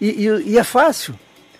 E, 0.00 0.26
e, 0.26 0.52
e 0.52 0.58
é 0.58 0.64
fácil. 0.64 1.14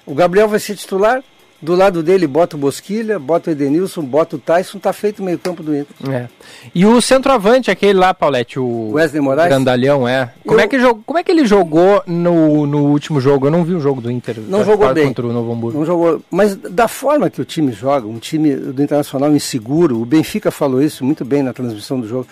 O 0.06 0.14
Gabriel 0.14 0.48
vai 0.48 0.60
ser 0.60 0.76
titular, 0.76 1.22
do 1.60 1.74
lado 1.74 2.02
dele 2.02 2.26
bota 2.26 2.56
o 2.56 2.58
Bosquilha, 2.58 3.18
bota 3.18 3.50
o 3.50 3.52
Edenilson, 3.52 4.02
bota 4.02 4.36
o 4.36 4.38
Tyson, 4.38 4.78
tá 4.78 4.92
feito 4.92 5.20
o 5.20 5.24
meio 5.24 5.38
campo 5.38 5.62
do 5.62 5.74
Inter. 5.74 5.94
É. 6.10 6.28
E 6.74 6.84
o 6.84 7.00
centroavante, 7.00 7.70
aquele 7.70 7.98
lá, 7.98 8.12
Paulette, 8.12 8.58
o 8.58 8.92
Wesley 8.92 9.22
Moraes? 9.22 9.48
Grandalhão, 9.48 10.06
é. 10.06 10.30
Como, 10.46 10.60
Eu... 10.60 10.64
é 10.64 10.68
que 10.68 10.78
jogou, 10.78 11.02
como 11.06 11.18
é 11.18 11.24
que 11.24 11.30
ele 11.30 11.46
jogou 11.46 12.02
no, 12.06 12.66
no 12.66 12.86
último 12.86 13.20
jogo? 13.20 13.46
Eu 13.46 13.50
não 13.50 13.64
vi 13.64 13.74
o 13.74 13.80
jogo 13.80 14.00
do 14.00 14.10
Inter. 14.10 14.36
Não 14.46 14.64
jogou 14.64 14.92
bem. 14.92 15.08
Contra 15.08 15.26
o 15.26 15.32
Novo 15.32 15.52
Hamburgo. 15.52 15.78
Não 15.78 15.86
jogou, 15.86 16.22
mas 16.30 16.54
da 16.54 16.86
forma 16.86 17.30
que 17.30 17.40
o 17.40 17.44
time 17.44 17.72
joga, 17.72 18.06
um 18.06 18.18
time 18.18 18.54
do 18.54 18.82
Internacional 18.82 19.34
inseguro, 19.34 20.00
o 20.00 20.04
Benfica 20.04 20.50
falou 20.50 20.82
isso 20.82 21.04
muito 21.04 21.24
bem 21.24 21.42
na 21.42 21.52
transmissão 21.52 22.00
do 22.00 22.06
jogo. 22.06 22.26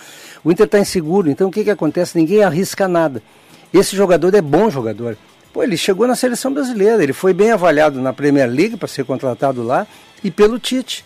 O 0.45 0.53
Inter 0.53 0.67
está 0.67 0.79
inseguro, 0.79 1.31
então 1.31 1.49
o 1.49 1.51
que, 1.51 1.65
que 1.65 1.71
acontece? 1.71 2.19
Ninguém 2.19 2.43
arrisca 2.43 2.87
nada. 2.87 3.23
Esse 3.73 3.97
jogador 3.97 4.35
é 4.35 4.43
bom 4.43 4.69
jogador. 4.69 5.17
Pô, 5.53 5.63
ele 5.63 5.77
chegou 5.77 6.07
na 6.07 6.15
seleção 6.15 6.53
brasileira, 6.53 7.03
ele 7.03 7.13
foi 7.13 7.35
bem 7.35 7.51
avaliado 7.51 8.01
na 8.01 8.13
Premier 8.13 8.49
League 8.49 8.77
para 8.77 8.89
ser 8.89 9.05
contratado 9.05 9.63
lá 9.63 9.87
e 10.25 10.31
pelo 10.31 10.59
Tite. 10.59 11.05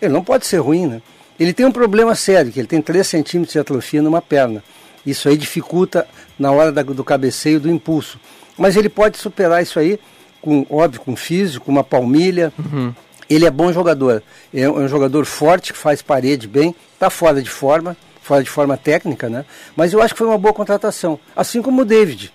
Ele 0.00 0.12
não 0.12 0.22
pode 0.22 0.46
ser 0.46 0.58
ruim, 0.58 0.86
né? 0.86 1.02
Ele 1.40 1.52
tem 1.52 1.64
um 1.64 1.72
problema 1.72 2.14
sério, 2.14 2.52
que 2.52 2.60
ele 2.60 2.66
tem 2.66 2.80
3 2.82 3.06
centímetros 3.06 3.52
de 3.52 3.58
atrofia 3.58 4.02
numa 4.02 4.20
perna. 4.20 4.62
Isso 5.04 5.28
aí 5.28 5.36
dificulta 5.36 6.06
na 6.38 6.50
hora 6.50 6.72
da, 6.72 6.82
do 6.82 7.04
cabeceio 7.04 7.60
do 7.60 7.70
impulso. 7.70 8.18
Mas 8.58 8.76
ele 8.76 8.88
pode 8.88 9.18
superar 9.18 9.62
isso 9.62 9.78
aí, 9.78 9.98
com 10.40 10.66
óbvio, 10.68 11.00
com 11.00 11.14
físico, 11.14 11.66
com 11.66 11.72
uma 11.72 11.84
palmilha. 11.84 12.52
Uhum. 12.58 12.92
Ele 13.28 13.46
é 13.46 13.50
bom 13.50 13.72
jogador. 13.72 14.22
É 14.52 14.68
um, 14.68 14.80
é 14.80 14.84
um 14.84 14.88
jogador 14.88 15.24
forte, 15.24 15.72
que 15.72 15.78
faz 15.78 16.02
parede 16.02 16.48
bem, 16.48 16.74
está 16.94 17.10
fora 17.10 17.42
de 17.42 17.50
forma, 17.50 17.96
fora 18.20 18.42
de 18.42 18.50
forma 18.50 18.76
técnica, 18.76 19.28
né? 19.28 19.44
Mas 19.74 19.92
eu 19.92 20.02
acho 20.02 20.14
que 20.14 20.18
foi 20.18 20.26
uma 20.26 20.38
boa 20.38 20.54
contratação. 20.54 21.18
Assim 21.34 21.62
como 21.62 21.82
o 21.82 21.84
David. 21.84 22.32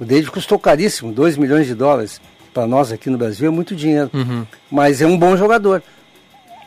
O 0.00 0.04
David 0.04 0.30
custou 0.30 0.58
caríssimo, 0.58 1.12
2 1.12 1.36
milhões 1.36 1.66
de 1.66 1.74
dólares. 1.74 2.20
Para 2.54 2.66
nós 2.66 2.90
aqui 2.90 3.10
no 3.10 3.18
Brasil 3.18 3.46
é 3.46 3.50
muito 3.50 3.76
dinheiro. 3.76 4.10
Uhum. 4.12 4.46
Mas 4.70 5.02
é 5.02 5.06
um 5.06 5.16
bom 5.16 5.36
jogador. 5.36 5.82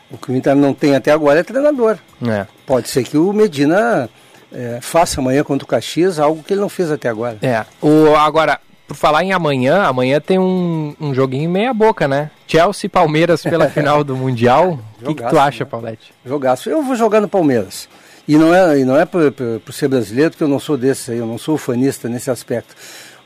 O 0.09 0.17
que 0.17 0.31
o 0.31 0.35
Inter 0.35 0.55
não 0.55 0.73
tem 0.73 0.95
até 0.95 1.11
agora 1.11 1.39
é 1.39 1.43
treinador. 1.43 1.97
É. 2.25 2.45
Pode 2.65 2.87
ser 2.87 3.03
que 3.03 3.17
o 3.17 3.33
Medina 3.33 4.07
é, 4.51 4.77
faça 4.79 5.19
amanhã 5.19 5.43
contra 5.43 5.65
o 5.65 5.67
Caxias 5.67 6.19
algo 6.19 6.43
que 6.43 6.53
ele 6.53 6.61
não 6.61 6.69
fez 6.69 6.91
até 6.91 7.09
agora. 7.09 7.37
É. 7.41 7.65
O, 7.81 8.15
agora, 8.15 8.59
por 8.87 8.95
falar 8.95 9.23
em 9.23 9.33
amanhã, 9.33 9.81
amanhã 9.81 10.21
tem 10.21 10.37
um, 10.37 10.95
um 11.01 11.13
joguinho 11.13 11.49
meia 11.49 11.73
boca, 11.73 12.07
né? 12.07 12.29
Chelsea 12.47 12.85
e 12.85 12.89
Palmeiras 12.89 13.41
pela 13.41 13.67
final 13.71 14.03
do 14.03 14.15
Mundial. 14.15 14.79
O 15.01 15.07
que, 15.07 15.15
que, 15.15 15.27
tu 15.27 15.39
acha, 15.39 15.63
né? 15.63 15.69
Paulette? 15.69 16.13
Jogaço. 16.23 16.69
Eu 16.69 16.83
vou 16.83 16.95
jogar 16.95 17.19
no 17.19 17.27
Palmeiras. 17.27 17.89
E 18.27 18.37
não 18.37 18.53
é, 18.53 18.79
e 18.79 18.85
não 18.85 18.95
é 18.95 19.05
por, 19.05 19.31
por, 19.31 19.59
por 19.59 19.73
ser 19.73 19.87
brasileiro, 19.87 20.31
porque 20.31 20.43
eu 20.43 20.47
não 20.47 20.59
sou 20.59 20.77
desse 20.77 21.11
aí, 21.11 21.17
eu 21.17 21.25
não 21.25 21.37
sou 21.37 21.57
fanista 21.57 22.07
nesse 22.07 22.29
aspecto. 22.29 22.73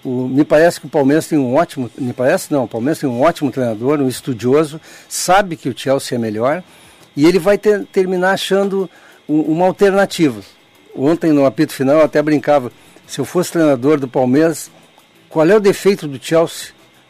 O, 0.08 0.26
me 0.26 0.46
parece 0.46 0.80
que 0.80 0.86
o 0.86 0.90
Palmeiras 0.90 1.28
tem 1.28 1.38
um 1.38 1.54
ótimo, 1.54 1.92
me 1.98 2.14
parece 2.14 2.50
não, 2.50 2.64
o 2.64 2.68
Palmeiras 2.68 3.00
tem 3.00 3.10
um 3.10 3.22
ótimo 3.22 3.52
treinador, 3.52 4.00
um 4.00 4.08
estudioso, 4.08 4.80
sabe 5.10 5.58
que 5.58 5.68
o 5.68 5.78
Chelsea 5.78 6.18
é 6.18 6.20
melhor 6.20 6.64
e 7.14 7.26
ele 7.26 7.38
vai 7.38 7.58
ter, 7.58 7.86
terminar 7.88 8.32
achando 8.32 8.90
um, 9.28 9.42
uma 9.42 9.66
alternativa. 9.66 10.40
Ontem 10.96 11.34
no 11.34 11.46
apito 11.46 11.74
final 11.74 11.98
eu 11.98 12.06
até 12.06 12.22
brincava, 12.22 12.72
se 13.06 13.20
eu 13.20 13.26
fosse 13.26 13.52
treinador 13.52 14.00
do 14.00 14.08
Palmeiras, 14.08 14.72
qual 15.28 15.46
é 15.46 15.56
o 15.58 15.60
defeito 15.60 16.08
do 16.08 16.18
Chelsea? 16.24 16.70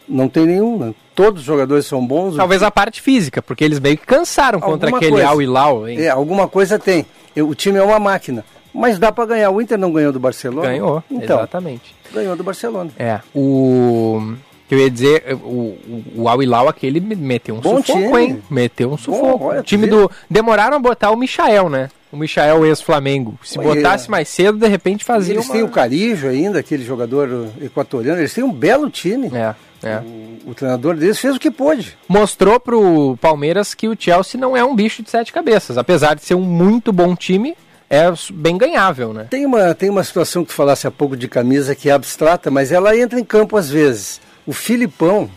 Não 0.09 0.27
tem 0.27 0.47
nenhum, 0.47 0.79
né? 0.79 0.95
todos 1.13 1.41
os 1.41 1.45
jogadores 1.45 1.85
são 1.85 2.03
bons. 2.03 2.35
Talvez 2.35 2.63
a 2.63 2.71
parte 2.71 2.99
física, 2.99 3.43
porque 3.43 3.63
eles 3.63 3.79
meio 3.79 3.97
que 3.97 4.07
cansaram 4.07 4.59
contra 4.59 4.89
aquele 4.89 5.21
Al 5.21 5.39
Hilal. 5.39 5.87
É, 5.87 6.09
alguma 6.09 6.47
coisa 6.47 6.79
tem. 6.79 7.05
O 7.35 7.53
time 7.53 7.77
é 7.77 7.83
uma 7.83 7.99
máquina. 7.99 8.43
Mas 8.77 8.99
dá 8.99 9.11
para 9.11 9.25
ganhar. 9.25 9.49
O 9.49 9.61
Inter 9.61 9.77
não 9.77 9.91
ganhou 9.91 10.11
do 10.11 10.19
Barcelona? 10.19 10.67
Ganhou, 10.67 11.03
então, 11.09 11.37
exatamente. 11.37 11.95
Ganhou 12.13 12.35
do 12.35 12.43
Barcelona. 12.43 12.91
É. 12.97 13.19
O 13.33 14.35
eu 14.69 14.79
ia 14.79 14.91
dizer, 14.91 15.23
o, 15.43 15.77
o 16.15 16.27
Al 16.27 16.43
Hilal 16.43 16.67
aquele 16.67 16.99
meteu 16.99 17.55
um 17.55 17.61
Bom 17.61 17.77
sufoco, 17.77 17.99
time. 17.99 18.21
hein? 18.21 18.43
Meteu 18.49 18.91
um 18.91 18.97
sufoco. 18.97 19.37
Bom, 19.37 19.45
olha, 19.45 19.61
o 19.61 19.63
time 19.63 19.87
do. 19.87 20.11
Demoraram 20.29 20.75
a 20.75 20.79
botar 20.79 21.09
o 21.11 21.15
Michael, 21.15 21.69
né? 21.69 21.89
O 22.11 22.17
Michael 22.17 22.65
ex-Flamengo. 22.65 23.39
Se 23.43 23.57
botasse 23.57 24.11
mais 24.11 24.27
cedo, 24.27 24.57
de 24.57 24.67
repente 24.67 25.05
fazia. 25.05 25.35
Eles 25.35 25.45
uma... 25.45 25.53
têm 25.53 25.63
o 25.63 25.69
Carijo 25.69 26.27
ainda, 26.27 26.59
aquele 26.59 26.83
jogador 26.83 27.47
equatoriano. 27.61 28.19
Eles 28.19 28.33
têm 28.33 28.43
um 28.43 28.51
belo 28.51 28.89
time. 28.89 29.31
É. 29.33 29.55
É. 29.83 29.99
O, 29.99 30.51
o, 30.51 30.55
treinador 30.55 30.95
deles 30.95 31.19
fez 31.19 31.35
o 31.35 31.39
que 31.39 31.51
pôde. 31.51 31.97
Mostrou 32.07 32.59
pro 32.59 33.15
Palmeiras 33.21 33.73
que 33.73 33.87
o 33.87 33.95
Chelsea 33.97 34.39
não 34.39 34.57
é 34.57 34.63
um 34.65 34.75
bicho 34.75 35.03
de 35.03 35.09
sete 35.09 35.31
cabeças. 35.31 35.77
Apesar 35.77 36.15
de 36.15 36.23
ser 36.23 36.35
um 36.35 36.41
muito 36.41 36.91
bom 36.91 37.15
time, 37.15 37.55
é 37.89 38.11
bem 38.33 38.57
ganhável, 38.57 39.13
né? 39.13 39.27
Tem 39.29 39.45
uma, 39.45 39.73
tem 39.73 39.89
uma 39.89 40.03
situação 40.03 40.43
que 40.43 40.49
tu 40.49 40.55
falasse 40.55 40.85
há 40.87 40.91
pouco 40.91 41.15
de 41.15 41.27
camisa 41.27 41.75
que 41.75 41.89
é 41.89 41.93
abstrata, 41.93 42.51
mas 42.51 42.71
ela 42.71 42.97
entra 42.97 43.19
em 43.19 43.23
campo 43.23 43.55
às 43.55 43.69
vezes. 43.69 44.19
O 44.45 44.53
Filipão, 44.53 45.29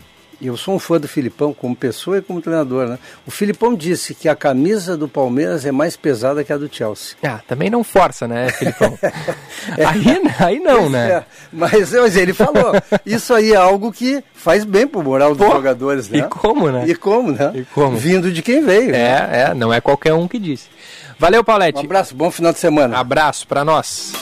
eu 0.47 0.57
sou 0.57 0.75
um 0.75 0.79
fã 0.79 0.99
do 0.99 1.07
Filipão 1.07 1.53
como 1.53 1.75
pessoa 1.75 2.17
e 2.17 2.21
como 2.21 2.41
treinador, 2.41 2.87
né? 2.87 2.99
O 3.25 3.31
Filipão 3.31 3.75
disse 3.75 4.15
que 4.15 4.27
a 4.27 4.35
camisa 4.35 4.97
do 4.97 5.07
Palmeiras 5.07 5.65
é 5.65 5.71
mais 5.71 5.95
pesada 5.95 6.43
que 6.43 6.51
a 6.51 6.57
do 6.57 6.73
Chelsea. 6.73 7.15
Ah, 7.23 7.39
também 7.47 7.69
não 7.69 7.83
força, 7.83 8.27
né, 8.27 8.49
Filipão? 8.49 8.97
é. 9.77 9.85
aí, 9.85 10.05
aí 10.39 10.59
não, 10.59 10.89
né? 10.89 11.11
É. 11.11 11.23
Mas, 11.51 11.91
mas 11.91 12.15
ele 12.15 12.33
falou, 12.33 12.73
isso 13.05 13.33
aí 13.33 13.53
é 13.53 13.57
algo 13.57 13.91
que 13.91 14.23
faz 14.33 14.63
bem 14.63 14.87
pro 14.87 15.03
moral 15.03 15.35
dos 15.35 15.45
Pô, 15.45 15.53
jogadores, 15.53 16.09
né? 16.09 16.19
E 16.19 16.23
como, 16.23 16.71
né? 16.71 16.85
E 16.87 16.95
como, 16.95 17.31
né? 17.31 17.51
E 17.55 17.65
como? 17.65 17.97
Vindo 17.97 18.31
de 18.31 18.41
quem 18.41 18.63
veio. 18.63 18.89
É, 18.89 18.91
né? 18.91 19.29
é, 19.31 19.53
não 19.53 19.73
é 19.73 19.79
qualquer 19.79 20.13
um 20.13 20.27
que 20.27 20.39
disse. 20.39 20.69
Valeu, 21.19 21.43
Paulette. 21.43 21.79
Um 21.79 21.85
abraço, 21.85 22.15
bom 22.15 22.31
final 22.31 22.51
de 22.51 22.59
semana. 22.59 22.97
Abraço 22.97 23.47
para 23.47 23.63
nós. 23.63 24.13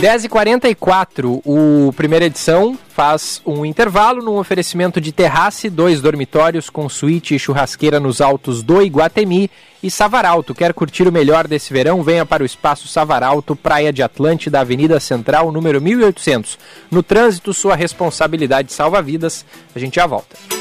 10h44, 0.00 1.42
o 1.44 1.92
primeira 1.92 2.24
edição 2.26 2.78
faz 2.88 3.42
um 3.44 3.66
intervalo 3.66 4.22
num 4.22 4.38
oferecimento 4.38 5.00
de 5.00 5.10
terrace, 5.10 5.68
dois 5.68 6.00
dormitórios 6.00 6.70
com 6.70 6.88
suíte 6.88 7.34
e 7.34 7.38
churrasqueira 7.38 7.98
nos 7.98 8.20
altos 8.20 8.62
do 8.62 8.80
Iguatemi 8.80 9.50
e 9.82 9.90
Savaralto. 9.90 10.54
Quer 10.54 10.72
curtir 10.72 11.08
o 11.08 11.12
melhor 11.12 11.48
desse 11.48 11.72
verão? 11.72 12.00
Venha 12.04 12.24
para 12.24 12.44
o 12.44 12.46
Espaço 12.46 12.86
Savaralto, 12.86 13.56
Praia 13.56 13.92
de 13.92 14.00
Atlântida, 14.00 14.60
Avenida 14.60 15.00
Central, 15.00 15.50
número 15.50 15.80
1800. 15.80 16.56
No 16.92 17.02
trânsito, 17.02 17.52
sua 17.52 17.74
responsabilidade 17.74 18.72
salva 18.72 19.02
vidas. 19.02 19.44
A 19.74 19.80
gente 19.80 19.96
já 19.96 20.06
volta. 20.06 20.57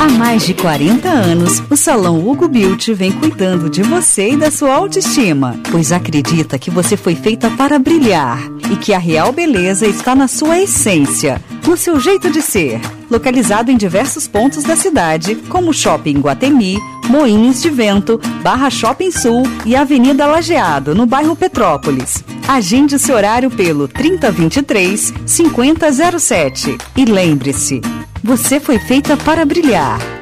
Há 0.00 0.08
mais 0.08 0.44
de 0.44 0.54
40 0.54 1.08
anos, 1.08 1.62
o 1.70 1.76
Salão 1.76 2.26
Hugo 2.26 2.48
Beauty 2.48 2.92
vem 2.92 3.12
cuidando 3.12 3.70
de 3.70 3.82
você 3.82 4.30
e 4.30 4.36
da 4.36 4.50
sua 4.50 4.74
autoestima, 4.74 5.58
pois 5.70 5.92
acredita 5.92 6.58
que 6.58 6.70
você 6.70 6.96
foi 6.96 7.14
feita 7.14 7.50
para 7.50 7.78
brilhar 7.78 8.38
e 8.70 8.76
que 8.76 8.92
a 8.92 8.98
real 8.98 9.32
beleza 9.32 9.86
está 9.86 10.14
na 10.14 10.28
sua 10.28 10.58
essência, 10.58 11.40
no 11.66 11.76
seu 11.76 12.00
jeito 12.00 12.30
de 12.30 12.42
ser. 12.42 12.80
Localizado 13.12 13.70
em 13.70 13.76
diversos 13.76 14.26
pontos 14.26 14.64
da 14.64 14.74
cidade, 14.74 15.34
como 15.50 15.70
Shopping 15.70 16.18
Guatemi, 16.18 16.78
Moinhos 17.10 17.60
de 17.60 17.68
Vento, 17.68 18.18
Barra 18.42 18.70
Shopping 18.70 19.10
Sul 19.10 19.42
e 19.66 19.76
Avenida 19.76 20.24
Lajeado, 20.24 20.94
no 20.94 21.04
bairro 21.04 21.36
Petrópolis. 21.36 22.24
Agende 22.48 22.98
seu 22.98 23.14
horário 23.14 23.50
pelo 23.50 23.86
3023 23.86 25.12
5007. 25.26 26.78
E 26.96 27.04
lembre-se, 27.04 27.82
você 28.24 28.58
foi 28.58 28.78
feita 28.78 29.14
para 29.14 29.44
brilhar. 29.44 30.21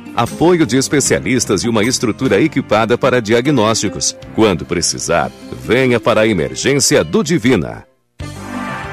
apoio 0.15 0.65
de 0.65 0.77
especialistas 0.77 1.63
e 1.63 1.69
uma 1.69 1.83
estrutura 1.83 2.41
equipada 2.41 2.97
para 2.97 3.21
diagnósticos. 3.21 4.15
Quando 4.35 4.65
precisar, 4.65 5.31
venha 5.63 5.99
para 5.99 6.21
a 6.21 6.27
emergência 6.27 7.03
do 7.03 7.23
Divina. 7.23 7.90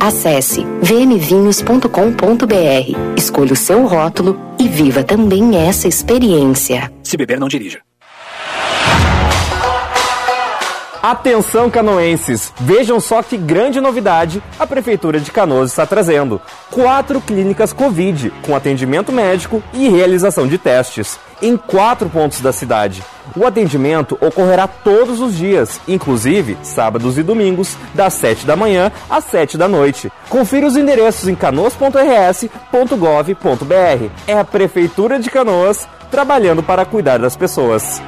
Acesse 0.00 0.64
vmvinhos.com.br, 0.80 1.86
escolha 3.18 3.52
o 3.52 3.56
seu 3.56 3.84
rótulo 3.86 4.40
e 4.58 4.66
viva 4.66 5.04
também 5.04 5.58
essa 5.58 5.86
experiência. 5.86 6.90
Se 7.02 7.18
beber, 7.18 7.38
não 7.38 7.48
dirija. 7.48 7.82
Atenção 11.02 11.70
canoenses, 11.70 12.52
vejam 12.60 13.00
só 13.00 13.22
que 13.22 13.38
grande 13.38 13.80
novidade 13.80 14.42
a 14.58 14.66
Prefeitura 14.66 15.18
de 15.18 15.30
Canoas 15.30 15.70
está 15.70 15.86
trazendo. 15.86 16.38
Quatro 16.70 17.22
clínicas 17.22 17.72
Covid, 17.72 18.30
com 18.42 18.54
atendimento 18.54 19.10
médico 19.10 19.62
e 19.72 19.88
realização 19.88 20.46
de 20.46 20.58
testes, 20.58 21.18
em 21.40 21.56
quatro 21.56 22.10
pontos 22.10 22.42
da 22.42 22.52
cidade. 22.52 23.02
O 23.34 23.46
atendimento 23.46 24.18
ocorrerá 24.20 24.66
todos 24.66 25.22
os 25.22 25.34
dias, 25.34 25.80
inclusive 25.88 26.58
sábados 26.62 27.16
e 27.16 27.22
domingos, 27.22 27.78
das 27.94 28.12
7 28.14 28.44
da 28.44 28.54
manhã 28.54 28.92
às 29.08 29.24
7 29.24 29.56
da 29.56 29.66
noite. 29.66 30.12
Confira 30.28 30.66
os 30.66 30.76
endereços 30.76 31.28
em 31.28 31.34
canoas.rs.gov.br. 31.34 34.10
É 34.26 34.38
a 34.38 34.44
Prefeitura 34.44 35.18
de 35.18 35.30
Canoas 35.30 35.88
trabalhando 36.10 36.62
para 36.62 36.84
cuidar 36.84 37.18
das 37.18 37.36
pessoas. 37.36 38.02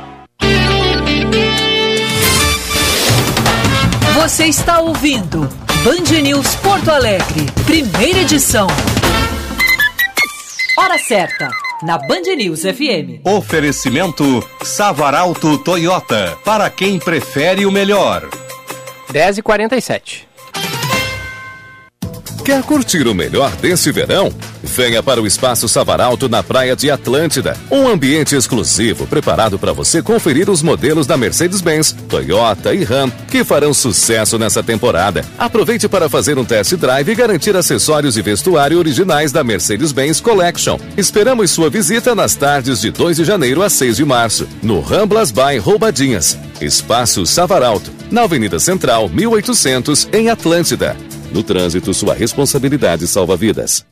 Você 4.23 4.45
está 4.45 4.79
ouvindo 4.79 5.49
Band 5.83 6.23
News 6.23 6.55
Porto 6.55 6.93
Alegre, 6.93 7.45
primeira 7.67 8.21
edição. 8.21 8.69
Hora 10.79 10.97
certa, 10.97 11.51
na 11.83 11.99
Band 11.99 12.33
News 12.37 12.61
FM. 12.61 13.27
Oferecimento 13.27 14.25
Savaralto 14.63 15.59
Toyota, 15.59 16.39
para 16.45 16.71
quem 16.71 17.01
prefere 17.01 17.67
o 17.67 17.73
melhor. 17.73 18.23
10h47. 19.13 20.32
Quer 22.45 22.61
curtir 22.65 23.07
o 23.07 23.15
melhor 23.15 23.55
desse 23.57 23.93
verão? 23.93 24.35
Venha 24.65 25.01
para 25.01 25.23
o 25.23 25.27
Espaço 25.29 25.69
Savaralto 25.69 26.29
na 26.29 26.43
Praia 26.43 26.75
de 26.75 26.91
Atlântida. 26.91 27.57
Um 27.71 27.87
ambiente 27.87 28.35
exclusivo 28.35 29.07
preparado 29.07 29.61
para 29.61 29.73
você 29.73 30.03
conferir 30.03 30.51
os 30.51 30.61
modelos 30.61 31.07
da 31.07 31.17
Mercedes-Benz, 31.17 31.95
Toyota 32.09 32.75
e 32.75 32.83
Ram 32.83 33.09
que 33.31 33.45
farão 33.45 33.73
sucesso 33.73 34.41
nessa 34.41 34.61
temporada. 34.61 35.25
Aproveite 35.39 35.89
para 35.89 36.09
fazer 36.09 36.37
um 36.37 36.45
test 36.45 36.75
drive 36.75 37.13
e 37.13 37.15
garantir 37.15 37.57
acessórios 37.57 38.17
e 38.17 38.23
vestuário 38.23 38.77
originais 38.77 39.31
da 39.31 39.45
Mercedes-Benz 39.45 40.21
Collection. 40.21 40.81
Esperamos 40.97 41.53
sua 41.53 41.71
visita 41.71 42.13
nas 42.13 42.35
tardes 42.35 42.81
de 42.81 42.91
2 42.91 43.19
de 43.19 43.25
janeiro 43.25 43.63
a 43.63 43.71
6 43.71 43.97
de 43.97 44.05
março, 44.05 44.49
no 44.61 44.81
Ramblas 44.81 45.31
by 45.31 45.59
Roubadinhas. 45.59 46.37
Espaço 46.61 47.25
Savaralto, 47.25 47.93
na 48.11 48.23
Avenida 48.23 48.59
Central, 48.59 49.09
1800, 49.09 50.09
em 50.13 50.29
Atlântida. 50.29 50.97
No 51.33 51.43
trânsito, 51.43 51.95
sua 51.95 52.15
responsabilidade 52.15 53.07
salva 53.07 53.37
vidas. 53.37 53.87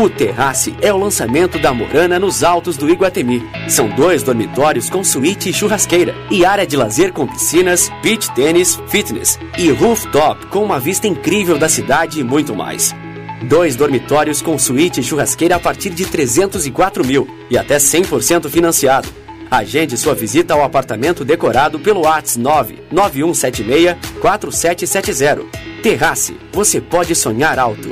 O 0.00 0.08
Terrace 0.08 0.72
é 0.80 0.92
o 0.92 0.96
lançamento 0.96 1.58
da 1.58 1.74
Morana 1.74 2.16
nos 2.16 2.44
altos 2.44 2.76
do 2.76 2.88
Iguatemi. 2.88 3.42
São 3.68 3.88
dois 3.88 4.22
dormitórios 4.22 4.88
com 4.88 5.02
suíte 5.02 5.50
e 5.50 5.52
churrasqueira 5.52 6.14
e 6.30 6.44
área 6.44 6.64
de 6.64 6.76
lazer 6.76 7.12
com 7.12 7.26
piscinas, 7.26 7.90
beach 8.00 8.30
tênis, 8.32 8.78
fitness 8.88 9.36
e 9.58 9.68
rooftop 9.72 10.46
com 10.46 10.62
uma 10.62 10.78
vista 10.78 11.08
incrível 11.08 11.58
da 11.58 11.68
cidade 11.68 12.20
e 12.20 12.24
muito 12.24 12.54
mais. 12.54 12.94
Dois 13.42 13.74
dormitórios 13.74 14.40
com 14.40 14.56
suíte 14.56 15.00
e 15.00 15.02
churrasqueira 15.02 15.56
a 15.56 15.60
partir 15.60 15.90
de 15.90 16.06
304 16.06 17.04
mil 17.04 17.26
e 17.50 17.58
até 17.58 17.78
100% 17.78 18.48
financiado. 18.48 19.08
Agende 19.50 19.96
sua 19.96 20.14
visita 20.14 20.54
ao 20.54 20.62
apartamento 20.62 21.24
decorado 21.24 21.80
pelo 21.80 22.06
ATS 22.06 22.36
99176 22.36 23.96
4770. 24.20 25.44
Terrace, 25.82 26.36
você 26.52 26.80
pode 26.80 27.14
sonhar 27.16 27.58
alto. 27.58 27.88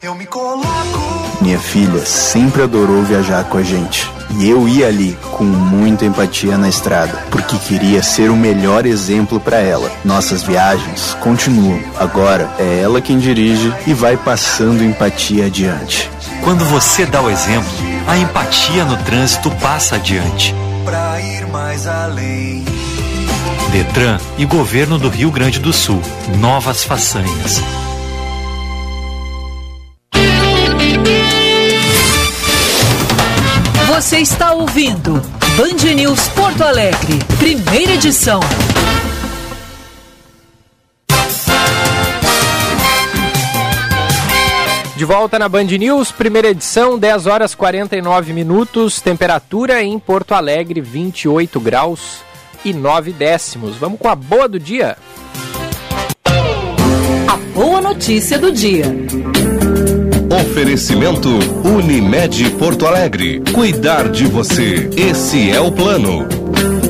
Eu 0.00 0.14
me 0.14 0.26
coloco. 0.26 1.02
Minha 1.40 1.58
filha 1.58 2.06
sempre 2.06 2.62
adorou 2.62 3.02
viajar 3.02 3.44
com 3.48 3.58
a 3.58 3.62
gente. 3.62 4.08
E 4.38 4.48
eu 4.48 4.68
ia 4.68 4.86
ali 4.86 5.16
com 5.36 5.44
muita 5.44 6.04
empatia 6.04 6.56
na 6.56 6.68
estrada, 6.68 7.18
porque 7.30 7.58
queria 7.58 8.02
ser 8.02 8.30
o 8.30 8.36
melhor 8.36 8.86
exemplo 8.86 9.40
para 9.40 9.58
ela. 9.58 9.90
Nossas 10.04 10.42
viagens 10.42 11.14
continuam. 11.20 11.80
Agora 11.98 12.48
é 12.58 12.80
ela 12.80 13.00
quem 13.00 13.18
dirige 13.18 13.72
e 13.86 13.92
vai 13.92 14.16
passando 14.16 14.84
empatia 14.84 15.46
adiante. 15.46 16.08
Quando 16.42 16.64
você 16.64 17.04
dá 17.04 17.20
o 17.20 17.28
exemplo, 17.28 17.91
a 18.06 18.16
empatia 18.18 18.84
no 18.84 18.96
trânsito 19.04 19.50
passa 19.52 19.96
adiante. 19.96 20.54
Pra 20.84 21.20
ir 21.20 21.46
mais 21.46 21.86
além. 21.86 22.64
Detran 23.70 24.18
e 24.36 24.44
Governo 24.44 24.98
do 24.98 25.08
Rio 25.08 25.30
Grande 25.30 25.58
do 25.58 25.72
Sul. 25.72 26.00
Novas 26.38 26.84
façanhas. 26.84 27.62
Você 33.86 34.18
está 34.18 34.52
ouvindo 34.52 35.22
Band 35.56 35.94
News 35.94 36.28
Porto 36.28 36.62
Alegre, 36.62 37.18
primeira 37.38 37.92
edição. 37.92 38.40
De 45.02 45.06
volta 45.06 45.36
na 45.36 45.48
Band 45.48 45.64
News, 45.64 46.12
primeira 46.12 46.50
edição, 46.50 46.96
10 46.96 47.26
horas 47.26 47.56
49 47.56 48.32
minutos, 48.32 49.00
temperatura 49.00 49.82
em 49.82 49.98
Porto 49.98 50.32
Alegre 50.32 50.80
28 50.80 51.58
graus 51.58 52.20
e 52.64 52.72
9 52.72 53.12
décimos. 53.12 53.74
Vamos 53.74 53.98
com 53.98 54.06
a 54.06 54.14
boa 54.14 54.48
do 54.48 54.60
dia. 54.60 54.96
A 57.26 57.36
boa 57.52 57.80
notícia 57.80 58.38
do 58.38 58.52
dia. 58.52 58.84
Oferecimento 60.40 61.30
Unimed 61.64 62.50
Porto 62.50 62.86
Alegre. 62.86 63.42
Cuidar 63.52 64.08
de 64.08 64.26
você. 64.26 64.88
Esse 64.96 65.50
é 65.50 65.60
o 65.60 65.72
plano. 65.72 66.28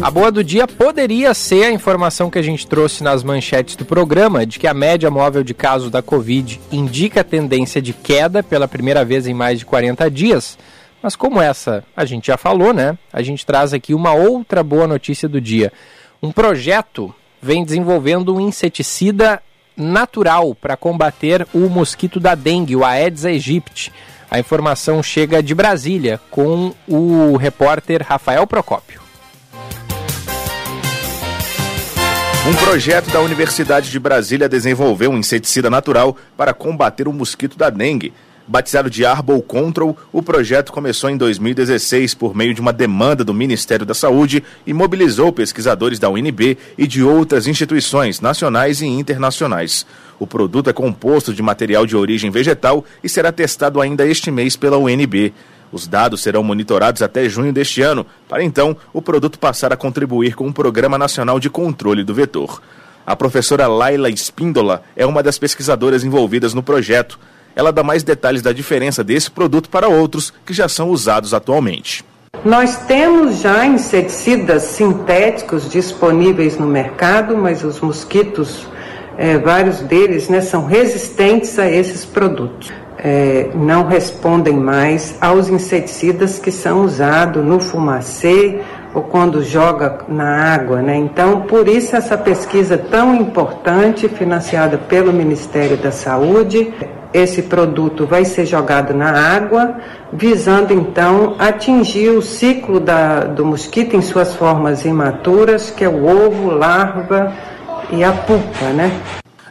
A 0.03 0.11
boa 0.11 0.33
do 0.33 0.43
dia 0.43 0.67
poderia 0.67 1.33
ser 1.33 1.63
a 1.63 1.71
informação 1.71 2.29
que 2.29 2.39
a 2.39 2.43
gente 2.43 2.67
trouxe 2.67 3.05
nas 3.05 3.23
manchetes 3.23 3.77
do 3.77 3.85
programa 3.85 4.45
de 4.45 4.59
que 4.59 4.67
a 4.67 4.75
média 4.75 5.09
móvel 5.09 5.45
de 5.45 5.55
casos 5.55 5.93
da 5.93 6.03
Covid 6.03 6.61
indica 6.73 7.23
tendência 7.23 7.81
de 7.81 7.93
queda 7.93 8.43
pela 8.43 8.67
primeira 8.67 9.05
vez 9.05 9.29
em 9.29 9.33
mais 9.33 9.61
de 9.61 9.65
40 9.65 10.11
dias. 10.11 10.59
Mas 11.01 11.15
como 11.15 11.41
essa 11.41 11.85
a 11.97 12.05
gente 12.05 12.27
já 12.27 12.37
falou, 12.37 12.75
né? 12.75 12.99
A 13.13 13.23
gente 13.23 13.47
traz 13.47 13.73
aqui 13.73 13.95
uma 13.95 14.13
outra 14.13 14.65
boa 14.65 14.89
notícia 14.89 15.29
do 15.29 15.41
dia. 15.41 15.73
Um 16.21 16.33
projeto 16.33 17.15
vem 17.41 17.65
desenvolvendo 17.65 18.35
um 18.35 18.41
inseticida 18.41 19.41
natural 19.77 20.53
para 20.53 20.77
combater 20.77 21.47
o 21.55 21.69
mosquito 21.69 22.19
da 22.19 22.35
dengue, 22.35 22.75
o 22.75 22.85
Aedes 22.85 23.25
aegypti. 23.25 23.93
A 24.29 24.41
informação 24.41 25.01
chega 25.01 25.41
de 25.41 25.55
Brasília 25.55 26.21
com 26.29 26.75
o 26.89 27.37
repórter 27.37 28.05
Rafael 28.05 28.47
Procópio. 28.49 29.02
Um 32.45 32.55
projeto 32.55 33.09
da 33.13 33.21
Universidade 33.21 33.89
de 33.89 34.01
Brasília 34.01 34.49
desenvolveu 34.49 35.13
um 35.13 35.19
inseticida 35.19 35.71
natural 35.71 36.17
para 36.37 36.53
combater 36.53 37.07
o 37.07 37.13
mosquito 37.13 37.57
da 37.57 37.71
dengue. 37.71 38.13
Batizado 38.49 38.91
de 38.91 39.07
Arbol 39.07 39.41
Control, 39.41 39.97
o 40.13 40.21
projeto 40.21 40.73
começou 40.73 41.09
em 41.09 41.17
2016 41.17 42.15
por 42.15 42.35
meio 42.35 42.53
de 42.53 42.61
uma 42.61 42.73
demanda 42.73 43.23
do 43.23 43.33
Ministério 43.33 43.87
da 43.87 43.95
Saúde 43.95 44.43
e 44.67 44.73
mobilizou 44.73 45.33
pesquisadores 45.33 46.01
da 46.01 46.11
UNB 46.11 46.59
e 46.77 46.85
de 46.89 47.05
outras 47.05 47.47
instituições 47.47 48.21
nacionais 48.21 48.81
e 48.81 48.87
internacionais. 48.87 49.87
O 50.19 50.27
produto 50.27 50.69
é 50.69 50.73
composto 50.73 51.33
de 51.33 51.43
material 51.43 51.87
de 51.87 51.97
origem 51.97 52.33
vegetal 52.33 52.85
e 53.05 53.09
será 53.09 53.31
testado 53.31 53.81
ainda 53.81 54.05
este 54.05 54.33
mês 54.33 54.57
pela 54.57 54.79
UNB. 54.79 55.33
Os 55.73 55.89
dados 55.89 56.23
serão 56.23 56.45
monitorados 56.45 57.03
até 57.03 57.29
junho 57.29 57.53
deste 57.53 57.83
ano, 57.83 58.07
para 58.29 58.45
então 58.45 58.77
o 58.93 59.03
produto 59.03 59.39
passar 59.39 59.73
a 59.73 59.77
contribuir 59.77 60.35
com 60.37 60.47
o 60.47 60.53
Programa 60.53 60.99
Nacional 60.99 61.41
de 61.41 61.49
Controle 61.51 62.05
do 62.05 62.15
Vetor. 62.15 62.63
A 63.05 63.17
professora 63.17 63.67
Laila 63.67 64.11
Espíndola 64.11 64.83
é 64.95 65.05
uma 65.05 65.23
das 65.23 65.39
pesquisadoras 65.39 66.05
envolvidas 66.05 66.55
no 66.55 66.63
projeto 66.63 67.19
ela 67.55 67.73
dá 67.73 67.83
mais 67.83 68.03
detalhes 68.03 68.43
da 68.43 68.53
diferença 68.53 69.05
desse 69.05 69.31
produto 69.31 69.69
para 69.69 69.89
outros 69.89 70.33
que 70.45 70.53
já 70.53 70.69
são 70.69 70.91
usados 70.91 71.35
atualmente. 71.35 72.05
Nós 72.45 72.77
temos 72.87 73.41
já 73.41 73.65
inseticidas 73.67 74.63
sintéticos 74.63 75.69
disponíveis 75.69 76.57
no 76.57 76.67
mercado, 76.67 77.37
mas 77.37 77.63
os 77.63 77.81
mosquitos, 77.81 78.67
é, 79.19 79.37
vários 79.39 79.81
deles, 79.81 80.29
né, 80.29 80.41
são 80.41 80.65
resistentes 80.65 81.59
a 81.59 81.71
esses 81.71 82.05
produtos. 82.05 82.73
É, 83.05 83.51
não 83.55 83.85
respondem 83.85 84.55
mais 84.57 85.17
aos 85.21 85.49
inseticidas 85.49 86.39
que 86.39 86.53
são 86.53 86.85
usados 86.85 87.45
no 87.45 87.59
fumacê 87.59 88.61
ou 88.95 89.03
quando 89.03 89.43
joga 89.43 90.01
na 90.09 90.55
água, 90.55 90.81
né? 90.81 90.97
Então, 90.97 91.41
por 91.43 91.67
isso 91.67 91.97
essa 91.97 92.17
pesquisa 92.17 92.79
tão 92.79 93.15
importante, 93.15 94.09
financiada 94.09 94.79
pelo 94.79 95.13
Ministério 95.13 95.77
da 95.77 95.91
Saúde, 95.91 96.73
esse 97.13 97.43
produto 97.43 98.07
vai 98.07 98.25
ser 98.25 98.47
jogado 98.47 98.95
na 98.95 99.11
água, 99.11 99.77
visando 100.13 100.73
então 100.73 101.37
atingir 101.39 102.11
o 102.11 102.23
ciclo 102.23 102.81
da, 102.81 103.21
do 103.21 103.45
mosquito 103.45 103.95
em 103.95 104.03
suas 104.03 104.35
formas 104.35 104.85
imaturas, 104.85 105.71
que 105.71 105.85
é 105.85 105.89
o 105.89 106.07
ovo, 106.07 106.51
larva 106.51 107.33
e 107.91 108.03
a 108.03 108.13
pupa, 108.13 108.67
né? 108.75 108.91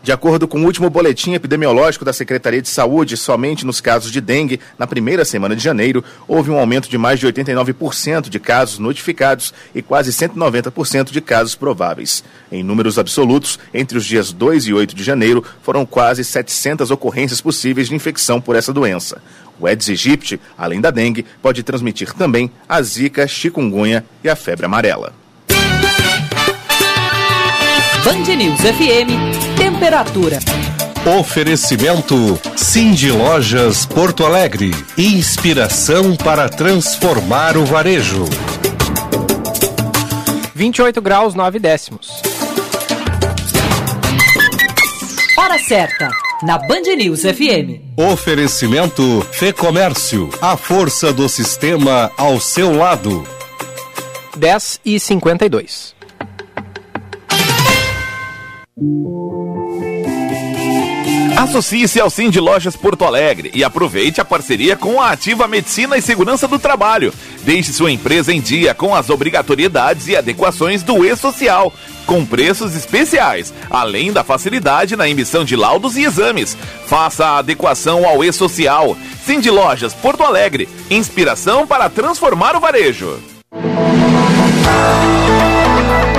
De 0.03 0.11
acordo 0.11 0.47
com 0.47 0.59
o 0.59 0.65
último 0.65 0.89
boletim 0.89 1.33
epidemiológico 1.33 2.03
da 2.03 2.11
Secretaria 2.11 2.61
de 2.61 2.69
Saúde, 2.69 3.15
somente 3.15 3.63
nos 3.63 3.79
casos 3.79 4.11
de 4.11 4.19
dengue, 4.19 4.59
na 4.77 4.87
primeira 4.87 5.23
semana 5.23 5.55
de 5.55 5.63
janeiro, 5.63 6.03
houve 6.27 6.49
um 6.49 6.57
aumento 6.57 6.89
de 6.89 6.97
mais 6.97 7.19
de 7.19 7.27
89% 7.27 8.27
de 8.27 8.39
casos 8.39 8.79
notificados 8.79 9.53
e 9.75 9.81
quase 9.81 10.11
190% 10.11 11.11
de 11.11 11.21
casos 11.21 11.53
prováveis. 11.53 12.23
Em 12.51 12.63
números 12.63 12.97
absolutos, 12.97 13.59
entre 13.71 13.95
os 13.95 14.03
dias 14.03 14.31
2 14.33 14.67
e 14.67 14.73
8 14.73 14.95
de 14.95 15.03
janeiro, 15.03 15.43
foram 15.61 15.85
quase 15.85 16.23
700 16.23 16.89
ocorrências 16.89 17.39
possíveis 17.39 17.87
de 17.87 17.93
infecção 17.93 18.41
por 18.41 18.55
essa 18.55 18.73
doença. 18.73 19.21
O 19.59 19.67
Aedes 19.67 19.87
aegypti, 19.87 20.41
além 20.57 20.81
da 20.81 20.89
dengue, 20.89 21.27
pode 21.43 21.61
transmitir 21.61 22.11
também 22.13 22.49
a 22.67 22.81
zika, 22.81 23.27
chikungunya 23.27 24.03
e 24.23 24.29
a 24.29 24.35
febre 24.35 24.65
amarela. 24.65 25.13
Band 28.03 28.35
News 28.35 28.61
FM, 28.61 29.50
temperatura. 29.57 30.39
Oferecimento 31.19 32.39
Cindy 32.55 33.11
Lojas 33.11 33.85
Porto 33.85 34.25
Alegre. 34.25 34.71
Inspiração 34.97 36.15
para 36.15 36.47
transformar 36.47 37.57
o 37.57 37.65
varejo. 37.65 38.25
28 40.53 41.01
graus 41.01 41.33
9 41.33 41.59
décimos. 41.59 42.21
Hora 45.37 45.57
certa, 45.57 46.09
na 46.43 46.57
Band 46.59 46.83
News 46.95 47.21
FM. 47.21 47.81
Oferecimento 47.97 49.25
Fê 49.31 49.51
Comércio. 49.51 50.29
A 50.39 50.55
força 50.55 51.11
do 51.11 51.27
sistema 51.27 52.11
ao 52.15 52.39
seu 52.39 52.77
lado. 52.77 53.27
10 54.37 54.79
e 54.85 54.99
52. 54.99 56.00
Associe-se 61.37 61.99
ao 61.99 62.09
Sim 62.09 62.29
de 62.29 62.39
Lojas 62.39 62.75
Porto 62.75 63.03
Alegre 63.03 63.51
e 63.53 63.63
aproveite 63.63 64.21
a 64.21 64.25
parceria 64.25 64.75
com 64.75 65.01
a 65.01 65.11
Ativa 65.11 65.47
Medicina 65.47 65.97
e 65.97 66.01
Segurança 66.01 66.47
do 66.47 66.59
Trabalho. 66.59 67.13
Deixe 67.43 67.73
sua 67.73 67.91
empresa 67.91 68.31
em 68.31 68.39
dia 68.39 68.75
com 68.75 68.93
as 68.93 69.09
obrigatoriedades 69.09 70.07
e 70.07 70.15
adequações 70.15 70.83
do 70.83 71.03
E-Social, 71.03 71.73
com 72.05 72.25
preços 72.25 72.75
especiais, 72.75 73.53
além 73.69 74.13
da 74.13 74.23
facilidade 74.23 74.95
na 74.95 75.09
emissão 75.09 75.43
de 75.43 75.55
laudos 75.55 75.97
e 75.97 76.03
exames. 76.03 76.55
Faça 76.85 77.25
a 77.25 77.37
adequação 77.39 78.07
ao 78.07 78.23
E-Social. 78.23 78.95
Sim 79.25 79.39
de 79.39 79.49
Lojas 79.49 79.93
Porto 79.93 80.23
Alegre, 80.23 80.69
inspiração 80.89 81.65
para 81.65 81.89
transformar 81.89 82.55
o 82.55 82.59
varejo. 82.59 83.19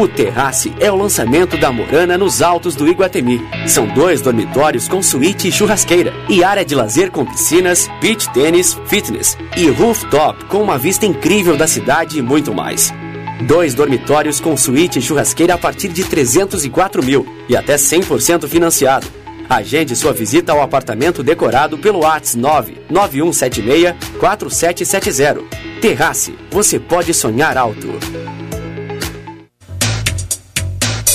O 0.00 0.08
Terrace 0.08 0.72
é 0.80 0.90
o 0.90 0.96
lançamento 0.96 1.58
da 1.58 1.70
Morana 1.70 2.16
nos 2.16 2.40
altos 2.40 2.74
do 2.74 2.88
Iguatemi. 2.88 3.40
São 3.66 3.86
dois 3.86 4.22
dormitórios 4.22 4.88
com 4.88 5.02
suíte 5.02 5.48
e 5.48 5.52
churrasqueira 5.52 6.12
e 6.28 6.42
área 6.42 6.64
de 6.64 6.74
lazer 6.74 7.10
com 7.10 7.26
piscinas, 7.26 7.86
beach 8.00 8.30
tênis, 8.30 8.78
fitness 8.86 9.36
e 9.56 9.68
rooftop 9.68 10.44
com 10.46 10.62
uma 10.62 10.78
vista 10.78 11.04
incrível 11.04 11.56
da 11.56 11.66
cidade 11.66 12.18
e 12.18 12.22
muito 12.22 12.54
mais. 12.54 12.94
Dois 13.42 13.74
dormitórios 13.74 14.40
com 14.40 14.56
suíte 14.56 14.98
e 14.98 15.02
churrasqueira 15.02 15.54
a 15.54 15.58
partir 15.58 15.88
de 15.88 16.04
304 16.04 17.04
mil 17.04 17.26
e 17.48 17.56
até 17.56 17.74
100% 17.74 18.46
financiado. 18.46 19.06
Agende 19.48 19.96
sua 19.96 20.12
visita 20.12 20.52
ao 20.52 20.62
apartamento 20.62 21.22
decorado 21.22 21.76
pelo 21.76 22.06
ATS 22.06 22.36
99176 22.36 23.96
4770. 24.18 25.42
Terrace, 25.80 26.34
você 26.50 26.78
pode 26.78 27.12
sonhar 27.12 27.58
alto. 27.58 27.88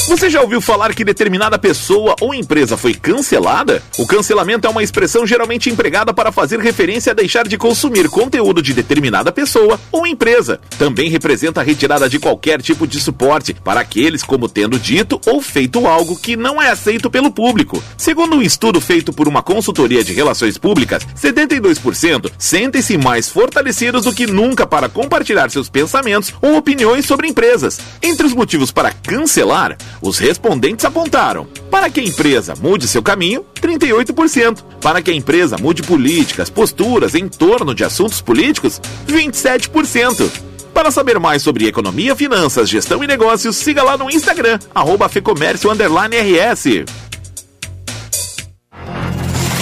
Você 0.08 0.30
já 0.30 0.40
ouviu 0.40 0.62
falar 0.62 0.94
que 0.94 1.04
determinada 1.04 1.58
pessoa 1.58 2.16
ou 2.22 2.32
empresa 2.32 2.78
foi 2.78 2.94
cancelada? 2.94 3.82
O 3.98 4.06
cancelamento 4.06 4.68
é 4.68 4.70
uma 4.70 4.84
expressão 4.84 5.26
geralmente 5.26 5.68
empregada 5.68 6.14
para 6.14 6.32
fazer 6.32 6.60
referência 6.60 7.12
a 7.12 7.16
deixar 7.16 7.48
de 7.48 7.58
consumir 7.58 8.08
conteúdo 8.08 8.62
de 8.62 8.72
determinada 8.72 9.32
pessoa 9.32 9.80
ou 9.92 10.06
empresa. 10.06 10.60
Também 10.78 11.10
representa 11.10 11.60
a 11.60 11.64
retirada 11.64 12.08
de 12.08 12.20
qualquer 12.20 12.62
tipo 12.62 12.86
de 12.86 13.00
suporte 13.00 13.56
para 13.56 13.80
aqueles 13.80 14.22
como 14.22 14.48
tendo 14.48 14.78
dito 14.78 15.20
ou 15.26 15.42
feito 15.42 15.88
algo 15.88 16.16
que 16.16 16.36
não 16.36 16.62
é 16.62 16.70
aceito 16.70 17.10
pelo 17.10 17.32
público. 17.32 17.84
Segundo 17.98 18.36
um 18.36 18.44
estudo 18.44 18.80
feito 18.80 19.12
por 19.12 19.28
uma 19.28 19.42
consultoria 19.42 20.04
de 20.04 20.14
relações 20.14 20.56
públicas, 20.56 21.02
72% 21.20 22.32
sentem-se 22.38 22.96
mais 22.96 23.28
fortalecidos 23.28 24.04
do 24.04 24.14
que 24.14 24.28
nunca 24.28 24.68
para 24.68 24.88
compartilhar 24.88 25.50
seus 25.50 25.68
pensamentos 25.68 26.32
ou 26.44 26.58
opiniões 26.58 27.08
sobre 27.08 27.28
empresas. 27.28 27.80
Entre 28.04 28.28
os 28.28 28.34
motivos 28.34 28.72
para 28.72 28.92
cancelar, 28.92 29.76
os 30.02 30.18
respondentes 30.18 30.86
apontaram: 30.86 31.48
para 31.70 31.90
que 31.90 32.00
a 32.00 32.04
empresa 32.04 32.54
mude 32.56 32.88
seu 32.88 33.04
caminho, 33.04 33.46
38%. 33.62 34.64
Para 34.82 35.02
que 35.02 35.12
a 35.12 35.14
empresa 35.14 35.58
mude 35.58 35.84
políticas, 35.84 36.50
posturas 36.50 37.16
em 37.16 37.28
torno 37.28 37.74
de 37.74 37.84
assuntos 37.84 38.22
políticos, 38.22 38.82
27%. 39.08 40.30
Para 40.74 40.92
saber 40.92 41.18
mais 41.20 41.42
sobre 41.42 41.68
economia, 41.68 42.18
finanças, 42.18 42.70
gestão 42.70 43.02
e 43.02 43.08
negócios, 43.08 43.56
siga 43.56 43.82
lá 43.82 43.98
no 43.98 44.12
Instagram, 44.12 44.60
arroba 44.76 45.08
Fecomércio 45.08 45.70
RS. 45.72 46.84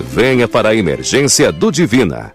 venha 0.00 0.48
para 0.48 0.70
a 0.70 0.74
emergência 0.74 1.50
do 1.52 1.70
Divina. 1.70 2.34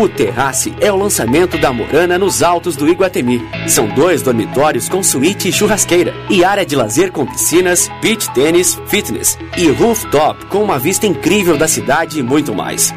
O 0.00 0.08
Terrace 0.08 0.74
é 0.80 0.92
o 0.92 0.96
lançamento 0.96 1.56
da 1.56 1.72
Morana 1.72 2.18
nos 2.18 2.42
altos 2.42 2.76
do 2.76 2.88
Iguatemi. 2.88 3.40
São 3.68 3.86
dois 3.88 4.22
dormitórios 4.22 4.88
com 4.88 5.02
suíte 5.02 5.48
e 5.48 5.52
churrasqueira 5.52 6.12
e 6.28 6.44
área 6.44 6.66
de 6.66 6.76
lazer 6.76 7.10
com 7.12 7.24
piscinas, 7.24 7.88
beach 8.02 8.30
tênis, 8.34 8.78
fitness 8.88 9.38
e 9.56 9.68
rooftop 9.68 10.46
com 10.46 10.62
uma 10.62 10.78
vista 10.78 11.06
incrível 11.06 11.56
da 11.56 11.68
cidade 11.68 12.18
e 12.18 12.22
muito 12.22 12.54
mais. 12.54 12.92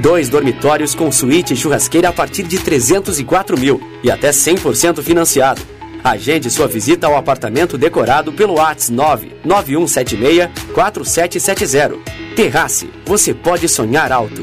Dois 0.00 0.28
dormitórios 0.28 0.94
com 0.94 1.12
suíte 1.12 1.54
e 1.54 1.56
churrasqueira 1.56 2.08
a 2.08 2.12
partir 2.12 2.42
de 2.42 2.58
304 2.58 3.58
mil 3.58 3.80
e 4.02 4.10
até 4.10 4.30
100% 4.30 5.02
financiado. 5.02 5.60
Agende 6.02 6.50
sua 6.50 6.66
visita 6.66 7.06
ao 7.06 7.16
apartamento 7.16 7.76
decorado 7.76 8.32
pelo 8.32 8.54
WhatsApp 8.54 9.30
99176 9.44 10.48
4770. 10.72 11.96
Terrace, 12.34 12.88
você 13.04 13.34
pode 13.34 13.68
sonhar 13.68 14.10
alto. 14.12 14.42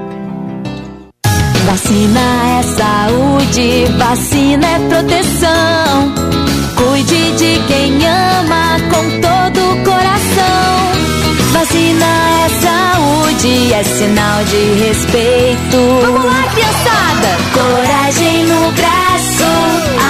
Vacina 1.71 2.19
é 2.19 2.63
saúde, 2.63 3.85
vacina 3.97 4.67
é 4.67 4.79
proteção. 4.89 6.13
Cuide 6.75 7.31
de 7.37 7.61
quem 7.65 8.05
ama 8.05 8.77
com 8.89 9.21
todo 9.21 9.71
o 9.71 9.83
coração. 9.85 10.91
Vacina 11.53 12.05
é 12.43 12.49
saúde, 12.59 13.73
é 13.73 13.83
sinal 13.83 14.43
de 14.43 14.83
respeito. 14.83 15.77
Vamos 16.01 16.25
lá, 16.25 16.43
criançada! 16.53 17.37
Coragem 17.53 18.43
no 18.47 18.71
braço, 18.73 19.45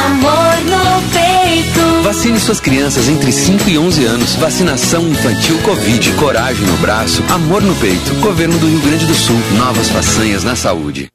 amor 0.07 0.65
no 0.65 1.09
peito. 1.11 2.01
Vacine 2.01 2.39
suas 2.39 2.59
crianças 2.59 3.07
entre 3.07 3.31
5 3.31 3.69
e 3.69 3.77
11 3.77 4.05
anos. 4.05 4.33
Vacinação 4.33 5.07
infantil 5.07 5.59
Covid. 5.61 6.11
Coragem 6.13 6.65
no 6.65 6.77
braço, 6.77 7.23
amor 7.29 7.61
no 7.61 7.75
peito. 7.75 8.15
Governo 8.15 8.57
do 8.57 8.67
Rio 8.67 8.81
Grande 8.81 9.05
do 9.05 9.13
Sul. 9.13 9.37
Novas 9.59 9.89
façanhas 9.89 10.43
na 10.43 10.55
saúde. 10.55 11.11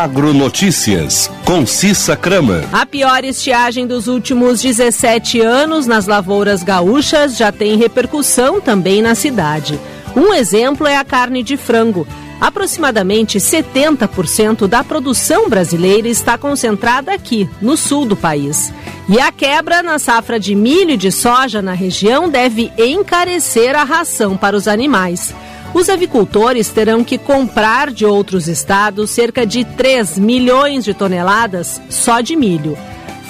Agronotícias, 0.00 1.30
com 1.44 1.66
Cissa 1.66 2.16
Kramer. 2.16 2.66
A 2.72 2.86
pior 2.86 3.22
estiagem 3.22 3.86
dos 3.86 4.08
últimos 4.08 4.62
17 4.62 5.42
anos 5.42 5.86
nas 5.86 6.06
lavouras 6.06 6.62
gaúchas 6.62 7.36
já 7.36 7.52
tem 7.52 7.76
repercussão 7.76 8.62
também 8.62 9.02
na 9.02 9.14
cidade. 9.14 9.78
Um 10.16 10.32
exemplo 10.32 10.86
é 10.86 10.96
a 10.96 11.04
carne 11.04 11.42
de 11.42 11.58
frango. 11.58 12.06
Aproximadamente 12.40 13.38
70% 13.38 14.66
da 14.66 14.82
produção 14.82 15.50
brasileira 15.50 16.08
está 16.08 16.38
concentrada 16.38 17.12
aqui, 17.12 17.46
no 17.60 17.76
sul 17.76 18.06
do 18.06 18.16
país. 18.16 18.72
E 19.06 19.20
a 19.20 19.30
quebra 19.30 19.82
na 19.82 19.98
safra 19.98 20.40
de 20.40 20.54
milho 20.54 20.92
e 20.92 20.96
de 20.96 21.12
soja 21.12 21.60
na 21.60 21.74
região 21.74 22.26
deve 22.26 22.72
encarecer 22.78 23.76
a 23.76 23.84
ração 23.84 24.34
para 24.34 24.56
os 24.56 24.66
animais. 24.66 25.34
Os 25.72 25.88
avicultores 25.88 26.68
terão 26.68 27.04
que 27.04 27.16
comprar 27.16 27.90
de 27.90 28.04
outros 28.04 28.48
estados 28.48 29.10
cerca 29.10 29.46
de 29.46 29.64
3 29.64 30.18
milhões 30.18 30.84
de 30.84 30.92
toneladas 30.92 31.80
só 31.88 32.20
de 32.20 32.34
milho. 32.36 32.76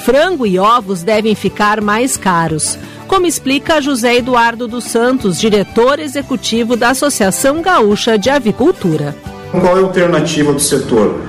frango 0.05 0.47
e 0.47 0.59
ovos 0.59 1.03
devem 1.03 1.35
ficar 1.35 1.83
mais 1.83 2.17
caros. 2.17 2.79
Como 3.07 3.27
explica 3.27 3.83
José 3.83 4.17
Eduardo 4.17 4.67
dos 4.67 4.85
Santos, 4.85 5.39
diretor 5.39 5.99
executivo 5.99 6.75
da 6.75 6.91
Associação 6.91 7.61
Gaúcha 7.61 8.17
de 8.17 8.31
Avicultura. 8.31 9.15
Qual 9.51 9.77
é 9.77 9.81
a 9.81 9.85
alternativa 9.85 10.55
do 10.55 10.61
setor? 10.61 11.21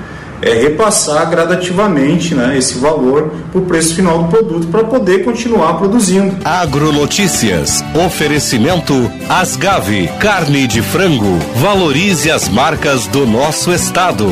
É 0.41 0.53
repassar 0.53 1.29
gradativamente 1.29 2.33
né, 2.33 2.57
esse 2.57 2.79
valor 2.79 3.31
para 3.51 3.61
o 3.61 3.65
preço 3.65 3.95
final 3.95 4.23
do 4.23 4.29
produto 4.29 4.67
para 4.67 4.83
poder 4.83 5.23
continuar 5.23 5.75
produzindo. 5.75 6.35
Agronotícias. 6.43 7.83
Oferecimento 8.05 8.93
Asgave, 9.29 10.07
carne 10.19 10.67
de 10.67 10.81
frango. 10.81 11.37
Valorize 11.55 12.29
as 12.31 12.49
marcas 12.49 13.07
do 13.07 13.25
nosso 13.25 13.71
estado. 13.71 14.27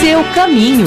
Seu 0.00 0.24
caminho. 0.34 0.86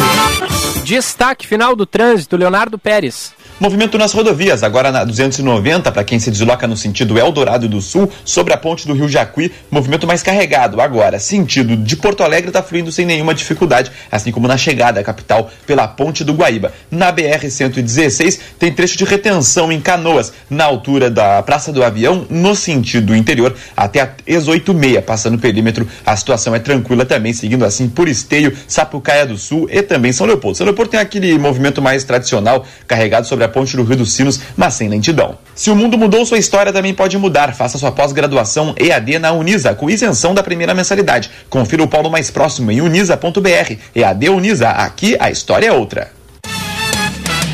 Destaque 0.83 1.45
final 1.45 1.75
do 1.75 1.85
trânsito, 1.85 2.35
Leonardo 2.35 2.77
Pérez. 2.77 3.33
Movimento 3.61 3.95
nas 3.95 4.11
rodovias, 4.11 4.63
agora 4.63 4.91
na 4.91 5.03
290, 5.03 5.91
para 5.91 6.03
quem 6.03 6.17
se 6.17 6.31
desloca 6.31 6.67
no 6.67 6.75
sentido 6.75 7.19
Eldorado 7.19 7.69
do 7.69 7.79
Sul, 7.79 8.11
sobre 8.25 8.55
a 8.55 8.57
ponte 8.57 8.87
do 8.87 8.93
Rio 8.95 9.07
Jacuí, 9.07 9.51
movimento 9.69 10.07
mais 10.07 10.23
carregado. 10.23 10.81
Agora, 10.81 11.19
sentido 11.19 11.77
de 11.77 11.95
Porto 11.95 12.23
Alegre 12.23 12.47
está 12.47 12.63
fluindo 12.63 12.91
sem 12.91 13.05
nenhuma 13.05 13.35
dificuldade, 13.35 13.91
assim 14.11 14.31
como 14.31 14.47
na 14.47 14.57
chegada 14.57 14.99
à 14.99 15.03
capital 15.03 15.51
pela 15.67 15.87
ponte 15.87 16.23
do 16.23 16.33
Guaíba. 16.33 16.73
Na 16.89 17.13
BR-116, 17.13 18.39
tem 18.57 18.73
trecho 18.73 18.97
de 18.97 19.05
retenção 19.05 19.71
em 19.71 19.79
Canoas, 19.79 20.33
na 20.49 20.63
altura 20.63 21.11
da 21.11 21.43
Praça 21.43 21.71
do 21.71 21.83
Avião, 21.83 22.25
no 22.31 22.55
sentido 22.55 23.15
interior, 23.15 23.55
até 23.77 24.01
a 24.01 24.09
ex-86, 24.25 25.03
passando 25.03 25.35
o 25.35 25.39
perímetro. 25.39 25.87
A 26.03 26.17
situação 26.17 26.55
é 26.55 26.59
tranquila 26.59 27.05
também, 27.05 27.31
seguindo 27.31 27.63
assim 27.63 27.87
por 27.87 28.07
Esteio, 28.07 28.57
Sapucaia 28.67 29.27
do 29.27 29.37
Sul 29.37 29.69
e 29.71 29.83
também 29.83 30.11
São 30.11 30.25
Leopoldo. 30.25 30.57
São 30.57 30.65
Leopoldo 30.65 30.89
tem 30.89 30.99
aquele 30.99 31.37
movimento 31.37 31.79
mais 31.79 32.03
tradicional, 32.03 32.65
carregado 32.87 33.27
sobre 33.27 33.45
a 33.45 33.50
ponte 33.51 33.77
do 33.77 33.83
Rio 33.83 33.97
dos 33.97 34.13
Sinos, 34.13 34.39
mas 34.57 34.73
sem 34.73 34.89
lentidão. 34.89 35.37
Se 35.53 35.69
o 35.69 35.75
mundo 35.75 35.97
mudou, 35.97 36.25
sua 36.25 36.39
história 36.39 36.73
também 36.73 36.93
pode 36.93 37.17
mudar. 37.17 37.53
Faça 37.53 37.77
sua 37.77 37.91
pós-graduação 37.91 38.73
EAD 38.79 39.19
na 39.19 39.31
Unisa, 39.31 39.75
com 39.75 39.89
isenção 39.89 40.33
da 40.33 40.41
primeira 40.41 40.73
mensalidade. 40.73 41.29
Confira 41.49 41.83
o 41.83 41.87
polo 41.87 42.09
mais 42.09 42.31
próximo 42.31 42.71
em 42.71 42.81
unisa.br. 42.81 43.75
EAD 43.93 44.29
Unisa, 44.29 44.69
aqui 44.69 45.15
a 45.19 45.29
história 45.29 45.67
é 45.67 45.71
outra. 45.71 46.11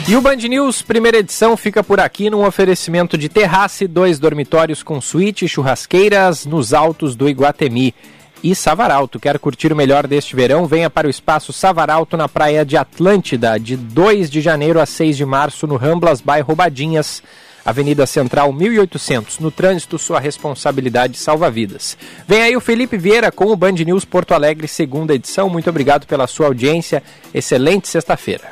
E 0.07 0.15
o 0.15 0.21
Band 0.21 0.37
News, 0.37 0.81
primeira 0.81 1.17
edição, 1.17 1.57
fica 1.57 1.83
por 1.83 1.99
aqui 1.99 2.29
num 2.29 2.45
oferecimento 2.45 3.17
de 3.17 3.27
terrace, 3.27 3.85
dois 3.85 4.17
dormitórios 4.19 4.81
com 4.81 5.01
suíte 5.01 5.43
e 5.43 5.49
churrasqueiras 5.49 6.45
nos 6.45 6.73
altos 6.73 7.13
do 7.13 7.27
Iguatemi 7.27 7.93
e 8.43 8.55
Savaralto. 8.55 9.19
Quer 9.19 9.39
curtir 9.39 9.71
o 9.71 9.75
melhor 9.75 10.07
deste 10.07 10.35
verão? 10.35 10.65
Venha 10.65 10.89
para 10.89 11.07
o 11.07 11.09
espaço 11.09 11.51
Savaralto 11.51 12.17
na 12.17 12.27
praia 12.27 12.65
de 12.65 12.77
Atlântida, 12.77 13.59
de 13.59 13.75
2 13.75 14.29
de 14.29 14.41
janeiro 14.41 14.79
a 14.79 14.85
6 14.85 15.17
de 15.17 15.25
março, 15.25 15.67
no 15.67 15.75
Ramblas, 15.75 16.21
bairro 16.21 16.47
Roubadinhas. 16.47 17.21
Avenida 17.67 18.05
Central 18.05 18.53
1800. 18.53 19.39
No 19.39 19.51
trânsito, 19.51 19.99
sua 19.99 20.21
responsabilidade 20.21 21.17
salva 21.17 21.51
vidas. 21.51 21.97
Vem 22.25 22.41
aí 22.41 22.55
o 22.55 22.61
Felipe 22.61 22.97
Vieira 22.97 23.29
com 23.29 23.47
o 23.47 23.57
Band 23.57 23.73
News 23.73 24.05
Porto 24.05 24.33
Alegre, 24.33 24.69
segunda 24.69 25.13
edição. 25.13 25.49
Muito 25.49 25.69
obrigado 25.69 26.07
pela 26.07 26.27
sua 26.27 26.47
audiência. 26.47 27.03
Excelente 27.33 27.89
sexta-feira. 27.89 28.51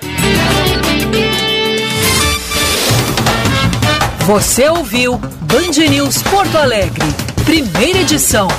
Você 4.25 4.67
ouviu 4.67 5.17
Band 5.17 5.87
News 5.89 6.21
Porto 6.23 6.57
Alegre, 6.57 7.05
primeira 7.45 7.99
edição. 7.99 8.49